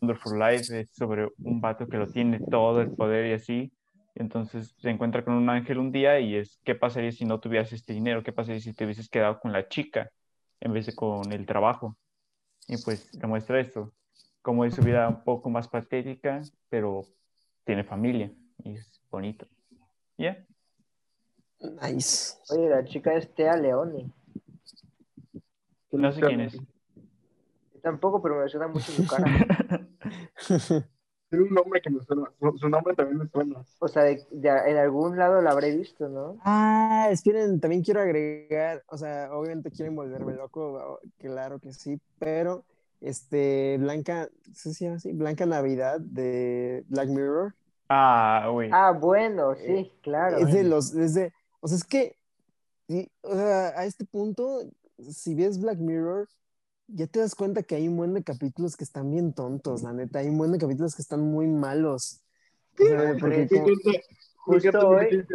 Wonderful 0.02 0.40
Life, 0.40 0.80
es 0.80 0.90
sobre 0.92 1.28
un 1.40 1.62
vato 1.62 1.88
que 1.88 1.98
lo 1.98 2.08
tiene 2.08 2.40
todo 2.40 2.82
el 2.82 2.92
poder 2.92 3.28
y 3.28 3.34
así. 3.34 3.72
y 4.16 4.22
Entonces 4.22 4.76
se 4.78 4.90
encuentra 4.90 5.24
con 5.24 5.34
un 5.34 5.50
ángel 5.50 5.80
un 5.80 5.92
día 5.92 6.20
y 6.20 6.36
es, 6.36 6.60
¿qué 6.64 6.76
pasaría 6.76 7.12
si 7.12 7.26
no 7.26 7.40
tuvieras 7.40 7.74
este 7.74 7.94
dinero? 7.94 8.24
¿Qué 8.24 8.32
pasaría 8.32 8.62
si 8.62 8.74
te 8.74 8.86
hubieses 8.86 9.10
quedado 9.10 9.40
con 9.40 9.52
la 9.52 9.68
chica 9.68 10.10
en 10.60 10.74
vez 10.74 10.86
de 10.86 10.96
con 10.96 11.32
el 11.32 11.46
trabajo? 11.46 11.98
Y 12.68 12.78
pues 12.78 13.14
le 13.14 13.28
muestra 13.28 13.60
esto, 13.60 13.94
cómo 14.42 14.66
es 14.66 14.76
su 14.76 14.82
vida 14.82 15.08
un 15.08 15.24
poco 15.24 15.50
más 15.50 15.68
patética, 15.68 16.42
pero 16.70 17.06
tiene 17.64 17.84
familia 17.84 18.32
y 18.64 18.76
es 18.76 19.02
bonito. 19.10 19.48
¿Ya? 20.18 20.46
Nice. 21.60 22.38
Oye, 22.50 22.70
la 22.70 22.84
chica 22.84 23.14
es 23.14 23.34
Tea 23.34 23.56
Leoni. 23.58 24.12
No 25.98 26.12
sé 26.12 26.22
quién 26.22 26.42
es. 26.42 26.58
Tampoco, 27.82 28.22
pero 28.22 28.40
me 28.42 28.50
suena 28.50 28.68
mucho 28.68 28.92
su 28.92 29.06
cara. 29.08 29.26
Tiene 31.30 31.46
un 31.46 31.54
nombre 31.54 31.82
que 31.82 31.90
me 31.90 32.02
suena. 32.04 32.32
Su, 32.40 32.58
su 32.58 32.70
nombre 32.70 32.96
también 32.96 33.18
me 33.20 33.28
suena. 33.28 33.64
O 33.80 33.88
sea, 33.88 34.04
de- 34.04 34.26
de- 34.32 34.50
en 34.72 34.78
algún 34.78 35.18
lado 35.18 35.42
la 35.42 35.52
habré 35.52 35.76
visto, 35.76 36.08
¿no? 36.08 36.38
Ah, 36.44 37.08
esperen, 37.12 37.60
también 37.60 37.84
quiero 37.84 38.02
agregar, 38.02 38.84
o 38.88 38.98
sea, 38.98 39.30
obviamente 39.34 39.72
quieren 39.72 39.96
volverme 39.96 40.34
loco, 40.34 41.00
claro 41.18 41.60
que 41.60 41.74
sí, 41.74 42.00
pero 42.20 42.64
este, 43.02 43.78
Blanca, 43.80 44.30
¿sí 44.54 44.74
se 44.74 44.86
llama 44.86 44.98
así? 44.98 45.12
Blanca 45.14 45.46
Navidad 45.46 46.00
de 46.00 46.84
Black 46.88 47.10
Mirror, 47.10 47.54
Ah, 47.90 48.48
güey. 48.52 48.70
Ah, 48.74 48.92
bueno, 48.92 49.54
sí, 49.56 49.92
claro. 50.02 50.38
es 50.38 50.52
de 50.54 50.64
los, 50.64 50.94
es 50.96 51.14
de, 51.16 51.34
o 51.60 51.68
sea, 51.68 51.78
es 51.78 51.84
que, 51.84 52.18
sí, 52.88 53.12
o 53.22 53.36
sea, 53.36 53.68
a 53.80 53.86
este 53.86 54.06
punto, 54.06 54.62
si 54.98 55.36
ves 55.36 55.60
Black 55.60 55.80
Mirror, 55.80 56.28
ya 56.88 57.08
te 57.08 57.20
das 57.20 57.36
cuenta 57.36 57.64
que 57.64 57.76
hay 57.76 57.88
un 57.88 57.98
buen 57.98 58.14
de 58.14 58.24
capítulos 58.24 58.76
que 58.78 58.84
están 58.84 59.10
bien 59.12 59.34
tontos, 59.34 59.84
la 59.84 59.94
neta, 59.94 60.20
hay 60.20 60.28
un 60.30 60.38
buen 60.38 60.52
de 60.52 60.58
capítulos 60.58 60.96
que 60.96 61.02
están 61.02 61.22
muy 61.22 61.48
malos. 61.48 62.22
O 62.80 62.86
sea, 62.86 63.16
porque 63.20 63.48
Sí, 63.48 63.56
como- 63.56 63.68
Justo 64.38 64.90
hoy, 64.90 65.26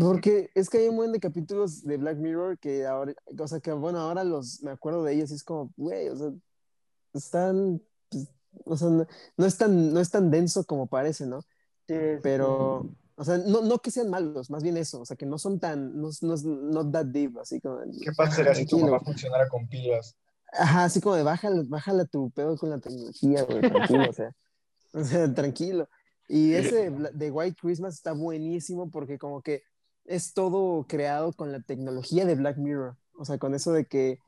Porque 0.00 0.50
es 0.54 0.68
que 0.68 0.78
hay 0.78 0.88
un 0.88 0.96
buen 0.96 1.12
de 1.12 1.20
capítulos 1.20 1.82
de 1.84 1.96
Black 1.96 2.18
Mirror 2.18 2.58
que 2.58 2.84
ahora, 2.86 3.14
o 3.38 3.48
sea, 3.48 3.60
que 3.60 3.72
bueno, 3.72 4.00
ahora 4.00 4.24
los, 4.24 4.62
me 4.62 4.72
acuerdo 4.72 5.04
de 5.04 5.14
ellos 5.14 5.30
y 5.30 5.34
es 5.34 5.44
como, 5.44 5.72
güey, 5.76 6.08
o 6.08 6.16
sea, 6.16 6.32
están, 7.14 7.80
pues, 8.10 8.28
o 8.64 8.76
sea, 8.76 8.88
no, 8.88 9.06
no 9.36 9.46
es 9.46 9.56
tan, 9.56 9.92
no 9.92 10.00
es 10.00 10.10
tan 10.10 10.30
denso 10.30 10.64
como 10.64 10.88
parece, 10.88 11.26
¿no? 11.26 11.42
sí, 11.86 11.94
Pero, 12.22 12.90
o 13.16 13.24
sea, 13.24 13.38
no, 13.38 13.62
no 13.62 13.78
que 13.78 13.90
sean 13.90 14.10
malos, 14.10 14.50
más 14.50 14.62
bien 14.62 14.76
eso, 14.76 15.00
o 15.00 15.04
sea, 15.04 15.16
que 15.16 15.26
no 15.26 15.38
son 15.38 15.60
tan, 15.60 16.00
no, 16.00 16.10
no, 16.22 16.36
not 16.36 16.92
that 16.92 17.06
deep, 17.06 17.38
así 17.38 17.60
como, 17.60 17.78
¿Qué 18.02 18.12
pasaría 18.16 18.54
si 18.54 18.66
tu 18.66 18.78
mamá 18.78 19.00
funcionara 19.00 19.48
con 19.48 19.68
pilas? 19.68 20.16
ajá, 20.52 20.84
así 20.84 21.00
como 21.00 21.16
de 21.16 21.22
bájale, 21.22 21.62
bájale 21.66 22.06
tu 22.06 22.30
pedo 22.30 22.56
con 22.56 22.70
la 22.70 22.78
tecnología, 22.78 23.42
güey, 23.44 23.60
tranquilo, 23.60 24.10
o 24.10 24.12
sea, 24.12 24.34
o 24.92 25.04
sea, 25.04 25.32
tranquilo. 25.34 25.88
Y 26.28 26.54
ese 26.54 26.90
de 26.90 27.30
White 27.30 27.58
Christmas 27.60 27.94
está 27.94 28.12
buenísimo 28.12 28.90
porque 28.90 29.18
como 29.18 29.42
que 29.42 29.62
es 30.04 30.32
todo 30.32 30.86
creado 30.86 31.32
con 31.32 31.52
la 31.52 31.60
tecnología 31.60 32.24
de 32.24 32.34
Black 32.34 32.56
Mirror. 32.58 32.96
O 33.18 33.24
sea, 33.24 33.38
con 33.38 33.54
eso 33.54 33.72
de 33.72 33.84
que, 33.84 34.18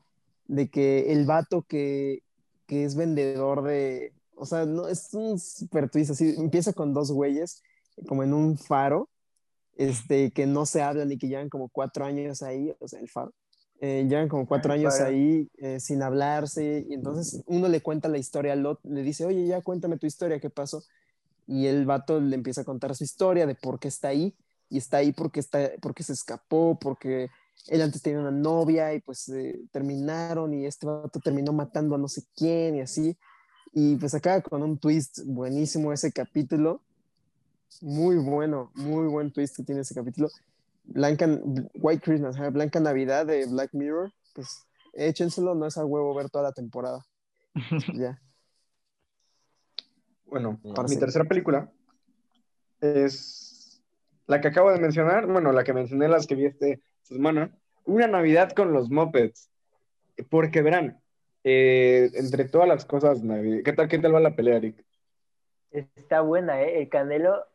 de 0.47 0.69
que 0.69 1.11
el 1.11 1.25
vato 1.25 1.63
que, 1.63 2.23
que 2.67 2.85
es 2.85 2.95
vendedor 2.95 3.63
de... 3.63 4.13
O 4.35 4.45
sea, 4.45 4.65
no, 4.65 4.87
es 4.87 5.13
un 5.13 5.39
super 5.39 5.89
twist 5.89 6.11
así. 6.11 6.35
Empieza 6.37 6.73
con 6.73 6.93
dos 6.93 7.11
güeyes 7.11 7.63
como 8.07 8.23
en 8.23 8.33
un 8.33 8.57
faro, 8.57 9.09
este, 9.77 10.31
que 10.31 10.45
no 10.45 10.65
se 10.65 10.81
hablan 10.81 11.11
y 11.11 11.17
que 11.17 11.27
llevan 11.27 11.49
como 11.49 11.69
cuatro 11.69 12.05
años 12.05 12.41
ahí, 12.41 12.73
o 12.79 12.87
sea, 12.87 12.99
el 12.99 13.09
faro. 13.09 13.33
Eh, 13.81 14.05
llevan 14.07 14.29
como 14.29 14.47
cuatro 14.47 14.73
El 14.73 14.79
años 14.79 14.97
faro. 14.97 15.09
ahí 15.09 15.49
eh, 15.57 15.79
sin 15.81 16.01
hablarse 16.01 16.85
y 16.89 16.93
entonces 16.93 17.43
uno 17.45 17.67
le 17.67 17.81
cuenta 17.81 18.07
la 18.07 18.17
historia 18.17 18.53
al 18.53 18.65
otro, 18.65 18.89
le 18.89 19.03
dice, 19.03 19.25
oye, 19.25 19.45
ya 19.45 19.61
cuéntame 19.61 19.97
tu 19.97 20.07
historia, 20.07 20.39
¿qué 20.39 20.49
pasó? 20.49 20.81
y 21.47 21.67
el 21.67 21.85
vato 21.85 22.19
le 22.19 22.35
empieza 22.35 22.61
a 22.61 22.65
contar 22.65 22.95
su 22.95 23.03
historia 23.03 23.45
de 23.45 23.55
por 23.55 23.79
qué 23.79 23.87
está 23.87 24.09
ahí 24.09 24.35
y 24.69 24.77
está 24.77 24.97
ahí 24.97 25.11
porque 25.11 25.39
está 25.39 25.71
porque 25.81 26.03
se 26.03 26.13
escapó 26.13 26.77
porque 26.79 27.29
él 27.67 27.81
antes 27.81 28.01
tenía 28.01 28.19
una 28.19 28.31
novia 28.31 28.93
y 28.93 29.01
pues 29.01 29.29
eh, 29.29 29.59
terminaron 29.71 30.53
y 30.53 30.65
este 30.65 30.85
vato 30.85 31.19
terminó 31.19 31.53
matando 31.53 31.95
a 31.95 31.97
no 31.97 32.07
sé 32.07 32.23
quién 32.35 32.75
y 32.75 32.81
así 32.81 33.17
y 33.73 33.95
pues 33.97 34.13
acaba 34.15 34.41
con 34.41 34.63
un 34.63 34.77
twist 34.77 35.19
buenísimo 35.25 35.93
ese 35.93 36.11
capítulo 36.11 36.81
muy 37.81 38.17
bueno 38.17 38.71
muy 38.75 39.07
buen 39.07 39.31
twist 39.31 39.55
que 39.57 39.63
tiene 39.63 39.81
ese 39.81 39.95
capítulo 39.95 40.29
Blanca 40.83 41.27
White 41.75 42.01
Christmas 42.03 42.37
Blanca 42.53 42.79
Navidad 42.79 43.25
de 43.25 43.45
Black 43.47 43.71
Mirror 43.73 44.11
pues 44.33 44.65
échenselo 44.93 45.55
no 45.55 45.65
es 45.67 45.77
a 45.77 45.85
huevo 45.85 46.13
ver 46.15 46.29
toda 46.29 46.43
la 46.45 46.51
temporada 46.53 47.05
ya 47.93 48.19
Bueno, 50.25 50.59
Ahora 50.63 50.83
mi 50.83 50.95
sí. 50.95 50.99
tercera 50.99 51.25
película 51.25 51.71
es 52.81 53.81
la 54.27 54.41
que 54.41 54.47
acabo 54.47 54.71
de 54.71 54.79
mencionar, 54.79 55.27
bueno, 55.27 55.51
la 55.51 55.63
que 55.63 55.73
mencioné 55.73 56.07
las 56.07 56.27
que 56.27 56.35
vi 56.35 56.45
este 56.45 56.81
esta 57.03 57.15
semana, 57.15 57.55
Una 57.85 58.07
Navidad 58.07 58.51
con 58.51 58.73
los 58.73 58.89
Muppets. 58.89 59.49
Porque 60.29 60.61
verán, 60.61 61.01
eh, 61.43 62.09
entre 62.15 62.45
todas 62.45 62.67
las 62.67 62.85
cosas 62.85 63.23
navideñas, 63.23 63.63
¿qué 63.63 63.73
tal, 63.73 63.87
qué 63.87 63.99
tal 63.99 64.15
va 64.15 64.19
la 64.19 64.35
pelea, 64.35 64.57
Eric? 64.57 64.83
está 65.71 66.21
buena, 66.21 66.61
¿eh? 66.61 66.81
El 66.81 66.89
Canelo 66.89 67.45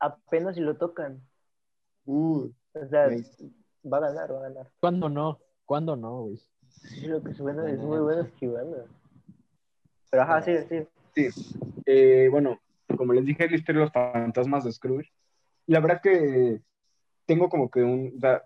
apenas 0.00 0.54
si 0.54 0.60
lo 0.60 0.76
tocan. 0.76 1.20
Uh, 2.04 2.50
O 2.72 2.86
sea, 2.88 3.08
nice. 3.08 3.50
va 3.84 3.98
a 3.98 4.00
ganar, 4.00 4.32
va 4.32 4.38
a 4.38 4.42
ganar. 4.42 4.70
¿Cuándo 4.80 5.08
no? 5.08 5.38
¿Cuándo 5.64 5.96
no, 5.96 6.22
güey? 6.22 6.40
Sí, 6.68 7.06
lo 7.06 7.22
que 7.22 7.34
suena 7.34 7.68
es 7.70 7.78
muy 7.78 7.98
bueno 7.98 8.22
esquivando. 8.22 8.86
Pero 10.10 10.22
ajá, 10.22 10.42
sí, 10.42 10.52
sí. 11.14 11.28
Eh, 11.84 12.28
bueno, 12.30 12.60
como 12.96 13.12
les 13.12 13.24
dije, 13.26 13.44
es 13.44 13.50
la 13.50 13.56
historia 13.56 13.80
de 13.80 13.84
los 13.86 13.92
fantasmas 13.92 14.64
de 14.64 14.72
Scrooge. 14.72 15.12
Y 15.66 15.72
la 15.72 15.80
verdad 15.80 16.00
que 16.00 16.62
tengo 17.26 17.48
como 17.48 17.70
que 17.70 17.82
un... 17.82 18.14
o 18.16 18.20
sea, 18.20 18.44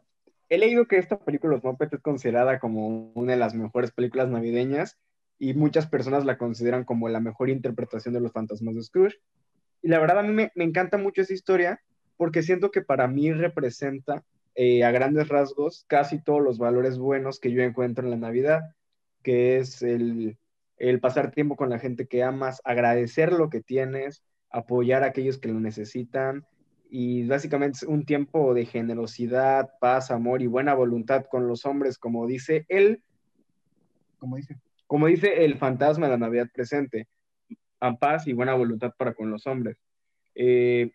he 0.49 0.59
leído 0.59 0.87
que 0.87 0.97
esta 0.97 1.19
película, 1.19 1.55
Los 1.55 1.65
Muppets, 1.65 1.93
es 1.93 2.01
considerada 2.01 2.59
como 2.59 3.13
una 3.13 3.33
de 3.33 3.39
las 3.39 3.55
mejores 3.55 3.93
películas 3.93 4.29
navideñas 4.29 4.99
y 5.39 5.55
muchas 5.55 5.87
personas 5.87 6.25
la 6.25 6.39
consideran 6.39 6.85
como 6.85 7.09
la 7.09 7.21
mejor 7.21 7.51
interpretación 7.51 8.15
de 8.15 8.21
los 8.21 8.33
fantasmas 8.33 8.75
de 8.75 8.83
Scrooge. 8.83 9.19
Y 9.83 9.89
la 9.89 9.99
verdad 9.99 10.21
a 10.21 10.23
mí 10.23 10.33
me, 10.33 10.53
me 10.55 10.65
encanta 10.65 10.97
mucho 10.97 11.23
esa 11.23 11.35
historia 11.35 11.81
porque 12.17 12.43
siento 12.43 12.71
que 12.71 12.83
para 12.83 13.09
mí 13.09 13.33
representa 13.33 14.25
eh, 14.55 14.85
a 14.85 14.91
grandes 14.91 15.29
rasgos 15.29 15.85
casi 15.89 16.23
todos 16.23 16.43
los 16.43 16.59
valores 16.59 16.99
buenos 16.99 17.41
que 17.41 17.51
yo 17.51 17.63
encuentro 17.63 18.05
en 18.05 18.11
la 18.11 18.17
Navidad, 18.17 18.61
que 19.23 19.57
es 19.59 19.83
el, 19.83 20.37
el 20.77 21.01
pasar 21.01 21.31
tiempo 21.31 21.57
con 21.57 21.71
la 21.71 21.79
gente 21.79 22.07
que 22.07 22.23
amas, 22.23 22.61
agradecer 22.65 23.33
lo 23.33 23.49
que 23.49 23.61
tienes, 23.61 24.23
apoyar 24.51 25.03
a 25.03 25.07
aquellos 25.07 25.39
que 25.39 25.49
lo 25.49 25.59
necesitan 25.59 26.45
y 26.91 27.27
básicamente 27.27 27.79
es 27.79 27.83
un 27.85 28.05
tiempo 28.05 28.53
de 28.53 28.67
generosidad, 28.67 29.71
paz, 29.81 30.11
amor 30.11 30.43
y 30.43 30.47
buena 30.47 30.75
voluntad 30.75 31.25
con 31.31 31.49
los 31.49 31.65
hombres, 31.65 31.97
como 31.97 32.27
dice 32.27 32.67
él, 32.69 33.03
como 34.19 34.37
dice, 34.37 34.59
como 34.87 35.07
dice 35.07 35.47
el 35.47 35.57
fantasma 35.57 36.07
de 36.07 36.13
la 36.13 36.19
Navidad 36.19 36.49
presente, 36.53 37.09
a 37.83 37.97
paz 37.97 38.29
y 38.29 38.33
buena 38.33 38.55
voluntad 38.55 38.95
para 38.97 39.13
con 39.13 39.31
los 39.31 39.47
hombres. 39.49 39.77
Eh, 40.37 40.93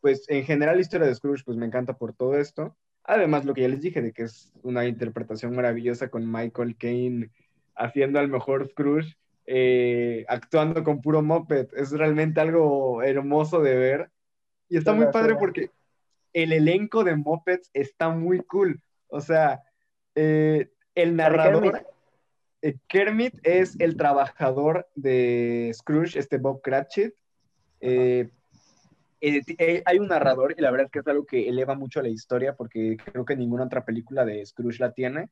pues 0.00 0.28
en 0.28 0.44
general 0.44 0.76
la 0.76 0.82
historia 0.82 1.06
de 1.06 1.14
Scrooge 1.14 1.44
pues 1.44 1.56
me 1.56 1.64
encanta 1.64 1.94
por 1.96 2.12
todo 2.12 2.36
esto. 2.36 2.76
Además 3.04 3.46
lo 3.46 3.54
que 3.54 3.62
ya 3.62 3.68
les 3.68 3.80
dije 3.80 4.02
de 4.02 4.12
que 4.12 4.24
es 4.24 4.52
una 4.62 4.86
interpretación 4.86 5.56
maravillosa 5.56 6.10
con 6.10 6.30
Michael 6.30 6.76
Caine 6.76 7.30
haciendo 7.74 8.18
al 8.18 8.28
mejor 8.28 8.68
Scrooge, 8.68 9.16
eh, 9.46 10.26
actuando 10.28 10.84
con 10.84 11.00
puro 11.00 11.22
moped. 11.22 11.68
Es 11.74 11.90
realmente 11.90 12.42
algo 12.42 13.02
hermoso 13.02 13.62
de 13.62 13.74
ver. 13.74 14.10
Y 14.68 14.76
está 14.76 14.92
muy 14.92 15.06
padre 15.06 15.36
porque 15.36 15.70
el 16.34 16.52
elenco 16.52 17.02
de 17.02 17.16
mopeds 17.16 17.70
está 17.72 18.10
muy 18.10 18.40
cool. 18.40 18.82
O 19.06 19.22
sea, 19.22 19.62
eh, 20.14 20.68
el 20.94 21.16
narrador... 21.16 21.82
Kermit. 22.60 22.76
eh, 22.76 22.78
Kermit 22.88 23.34
es 23.42 23.76
el 23.80 23.96
trabajador 23.96 24.88
de 24.94 25.70
Scrooge, 25.74 26.18
este 26.18 26.38
Bob 26.38 26.62
Cratchit. 26.62 27.14
Eh, 27.80 28.30
eh, 29.20 29.42
eh, 29.58 29.82
hay 29.84 29.98
un 29.98 30.08
narrador 30.08 30.54
y 30.56 30.60
la 30.60 30.70
verdad 30.70 30.86
es 30.86 30.92
que 30.92 30.98
es 31.00 31.06
algo 31.06 31.26
que 31.26 31.48
eleva 31.48 31.74
mucho 31.74 32.02
la 32.02 32.08
historia 32.08 32.54
porque 32.54 32.96
creo 32.96 33.24
que 33.24 33.36
ninguna 33.36 33.64
otra 33.64 33.84
película 33.84 34.24
de 34.24 34.44
Scrooge 34.44 34.80
la 34.80 34.92
tiene. 34.92 35.28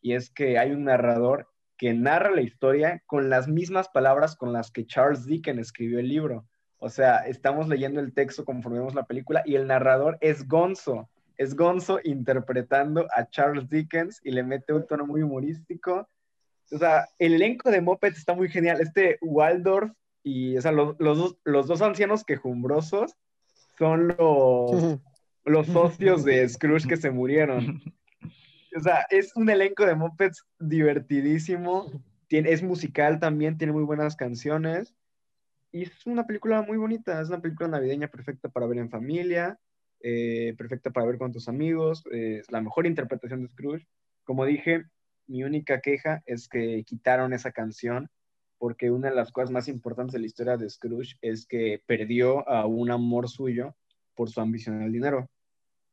Y 0.00 0.14
es 0.14 0.30
que 0.30 0.58
hay 0.58 0.72
un 0.72 0.84
narrador 0.84 1.48
que 1.76 1.94
narra 1.94 2.30
la 2.30 2.42
historia 2.42 3.02
con 3.06 3.30
las 3.30 3.48
mismas 3.48 3.88
palabras 3.88 4.36
con 4.36 4.52
las 4.52 4.70
que 4.70 4.86
Charles 4.86 5.26
Dickens 5.26 5.60
escribió 5.60 6.00
el 6.00 6.08
libro. 6.08 6.46
O 6.78 6.88
sea, 6.88 7.18
estamos 7.18 7.68
leyendo 7.68 8.00
el 8.00 8.14
texto 8.14 8.44
conforme 8.44 8.78
vemos 8.78 8.94
la 8.94 9.06
película 9.06 9.42
y 9.44 9.56
el 9.56 9.66
narrador 9.66 10.18
es 10.20 10.46
Gonzo. 10.46 11.08
Es 11.36 11.54
Gonzo 11.54 12.00
interpretando 12.02 13.06
a 13.14 13.28
Charles 13.30 13.68
Dickens 13.68 14.20
y 14.24 14.32
le 14.32 14.42
mete 14.42 14.72
un 14.72 14.86
tono 14.86 15.06
muy 15.06 15.22
humorístico. 15.22 16.08
O 16.70 16.78
sea, 16.78 17.08
el 17.18 17.34
elenco 17.34 17.70
de 17.70 17.80
Muppets 17.80 18.18
está 18.18 18.34
muy 18.34 18.48
genial. 18.48 18.80
Este 18.80 19.18
Waldorf 19.20 19.92
y, 20.22 20.56
o 20.56 20.60
sea, 20.60 20.72
los, 20.72 20.96
los 20.98 21.18
dos, 21.18 21.38
los 21.44 21.66
dos 21.66 21.80
ancianos 21.82 22.24
quejumbrosos 22.24 23.16
son 23.78 24.08
los, 24.08 24.18
los 25.44 25.66
socios 25.68 26.24
de 26.24 26.48
Scrooge 26.48 26.88
que 26.88 26.96
se 26.96 27.10
murieron. 27.10 27.82
O 28.76 28.80
sea, 28.80 29.06
es 29.10 29.34
un 29.34 29.48
elenco 29.48 29.86
de 29.86 29.94
Muppets 29.94 30.44
divertidísimo. 30.58 31.90
Tiene, 32.26 32.52
es 32.52 32.62
musical 32.62 33.18
también, 33.18 33.56
tiene 33.56 33.72
muy 33.72 33.84
buenas 33.84 34.16
canciones. 34.16 34.94
Y 35.72 35.84
es 35.84 36.06
una 36.06 36.26
película 36.26 36.62
muy 36.62 36.76
bonita. 36.76 37.20
Es 37.20 37.28
una 37.28 37.40
película 37.40 37.68
navideña 37.68 38.08
perfecta 38.08 38.48
para 38.48 38.66
ver 38.66 38.78
en 38.78 38.90
familia, 38.90 39.58
eh, 40.00 40.54
perfecta 40.58 40.90
para 40.90 41.06
ver 41.06 41.18
con 41.18 41.32
tus 41.32 41.48
amigos. 41.48 42.04
eh, 42.12 42.38
es 42.40 42.50
la 42.52 42.60
mejor 42.60 42.86
interpretación 42.86 43.42
de 43.42 43.48
Scrooge. 43.48 43.86
Como 44.24 44.44
dije, 44.44 44.84
mi 45.28 45.44
única 45.44 45.80
queja 45.80 46.22
es 46.26 46.48
que 46.48 46.82
quitaron 46.84 47.32
esa 47.32 47.52
canción 47.52 48.10
porque 48.58 48.90
una 48.90 49.10
de 49.10 49.14
las 49.14 49.30
cosas 49.30 49.50
más 49.50 49.68
importantes 49.68 50.12
de 50.12 50.18
la 50.18 50.26
historia 50.26 50.56
de 50.56 50.68
Scrooge 50.68 51.16
es 51.22 51.46
que 51.46 51.80
perdió 51.86 52.48
a 52.48 52.66
un 52.66 52.90
amor 52.90 53.28
suyo 53.28 53.76
por 54.14 54.30
su 54.30 54.40
ambición 54.40 54.82
al 54.82 54.92
dinero. 54.92 55.30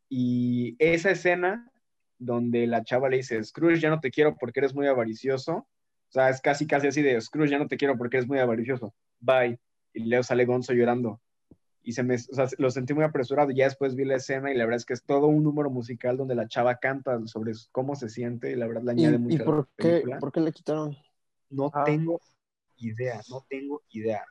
Y 0.09 0.75
esa 0.79 1.11
escena 1.11 1.71
donde 2.17 2.65
la 2.65 2.83
chava 2.83 3.09
le 3.09 3.17
dice, 3.17 3.43
Scrooge, 3.43 3.79
ya 3.79 3.89
no 3.89 3.99
te 3.99 4.09
quiero 4.09 4.35
porque 4.35 4.61
eres 4.61 4.73
muy 4.73 4.87
avaricioso. 4.87 5.57
O 5.57 6.11
sea, 6.11 6.29
es 6.29 6.41
casi, 6.41 6.65
casi 6.65 6.87
así 6.87 7.01
de, 7.03 7.19
Scrooge, 7.21 7.51
ya 7.51 7.59
no 7.59 7.67
te 7.67 7.77
quiero 7.77 7.97
porque 7.97 8.17
eres 8.17 8.27
muy 8.27 8.39
avaricioso. 8.39 8.95
Bye. 9.19 9.59
Y 9.93 10.05
luego 10.05 10.23
sale 10.23 10.45
Gonzo 10.45 10.73
llorando. 10.73 11.21
Y 11.87 11.91
se 11.93 12.01
me, 12.03 12.15
o 12.15 12.17
sea, 12.17 12.47
lo 12.57 12.71
sentí 12.71 12.95
muy 12.95 13.03
apresurado. 13.03 13.51
Ya 13.51 13.65
después 13.65 13.93
vi 13.95 14.05
la 14.05 14.15
escena 14.15 14.51
y 14.51 14.57
la 14.57 14.65
verdad 14.65 14.77
es 14.77 14.85
que 14.85 14.93
es 14.93 15.03
todo 15.03 15.27
un 15.27 15.43
número 15.43 15.69
musical 15.69 16.17
donde 16.17 16.33
la 16.33 16.47
chava 16.47 16.77
canta 16.77 17.19
sobre 17.27 17.51
cómo 17.71 17.95
se 17.95 18.09
siente 18.09 18.51
y 18.51 18.55
la 18.55 18.65
verdad 18.65 18.81
le 18.83 18.93
¿Y, 18.93 19.05
añade 19.05 19.15
y 19.15 19.19
mucho 19.19 19.35
a 19.35 19.37
la 19.39 19.45
por, 19.45 19.67
qué, 19.77 19.89
película. 19.89 20.17
por 20.19 20.31
qué 20.31 20.39
le 20.41 20.51
quitaron? 20.51 20.97
No 21.51 21.69
Ah. 21.73 21.83
tengo 21.85 22.19
idea, 22.77 23.21
no 23.29 23.45
tengo 23.47 23.83
idea. 23.91 24.25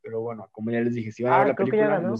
Pero 0.00 0.22
bueno, 0.22 0.48
como 0.52 0.70
ya 0.70 0.80
les 0.80 0.94
dije, 0.94 1.12
si 1.12 1.22
van 1.22 1.32
a 1.32 1.36
Ah, 1.36 1.38
ver 1.40 1.48
la 1.48 1.54
película, 1.54 2.14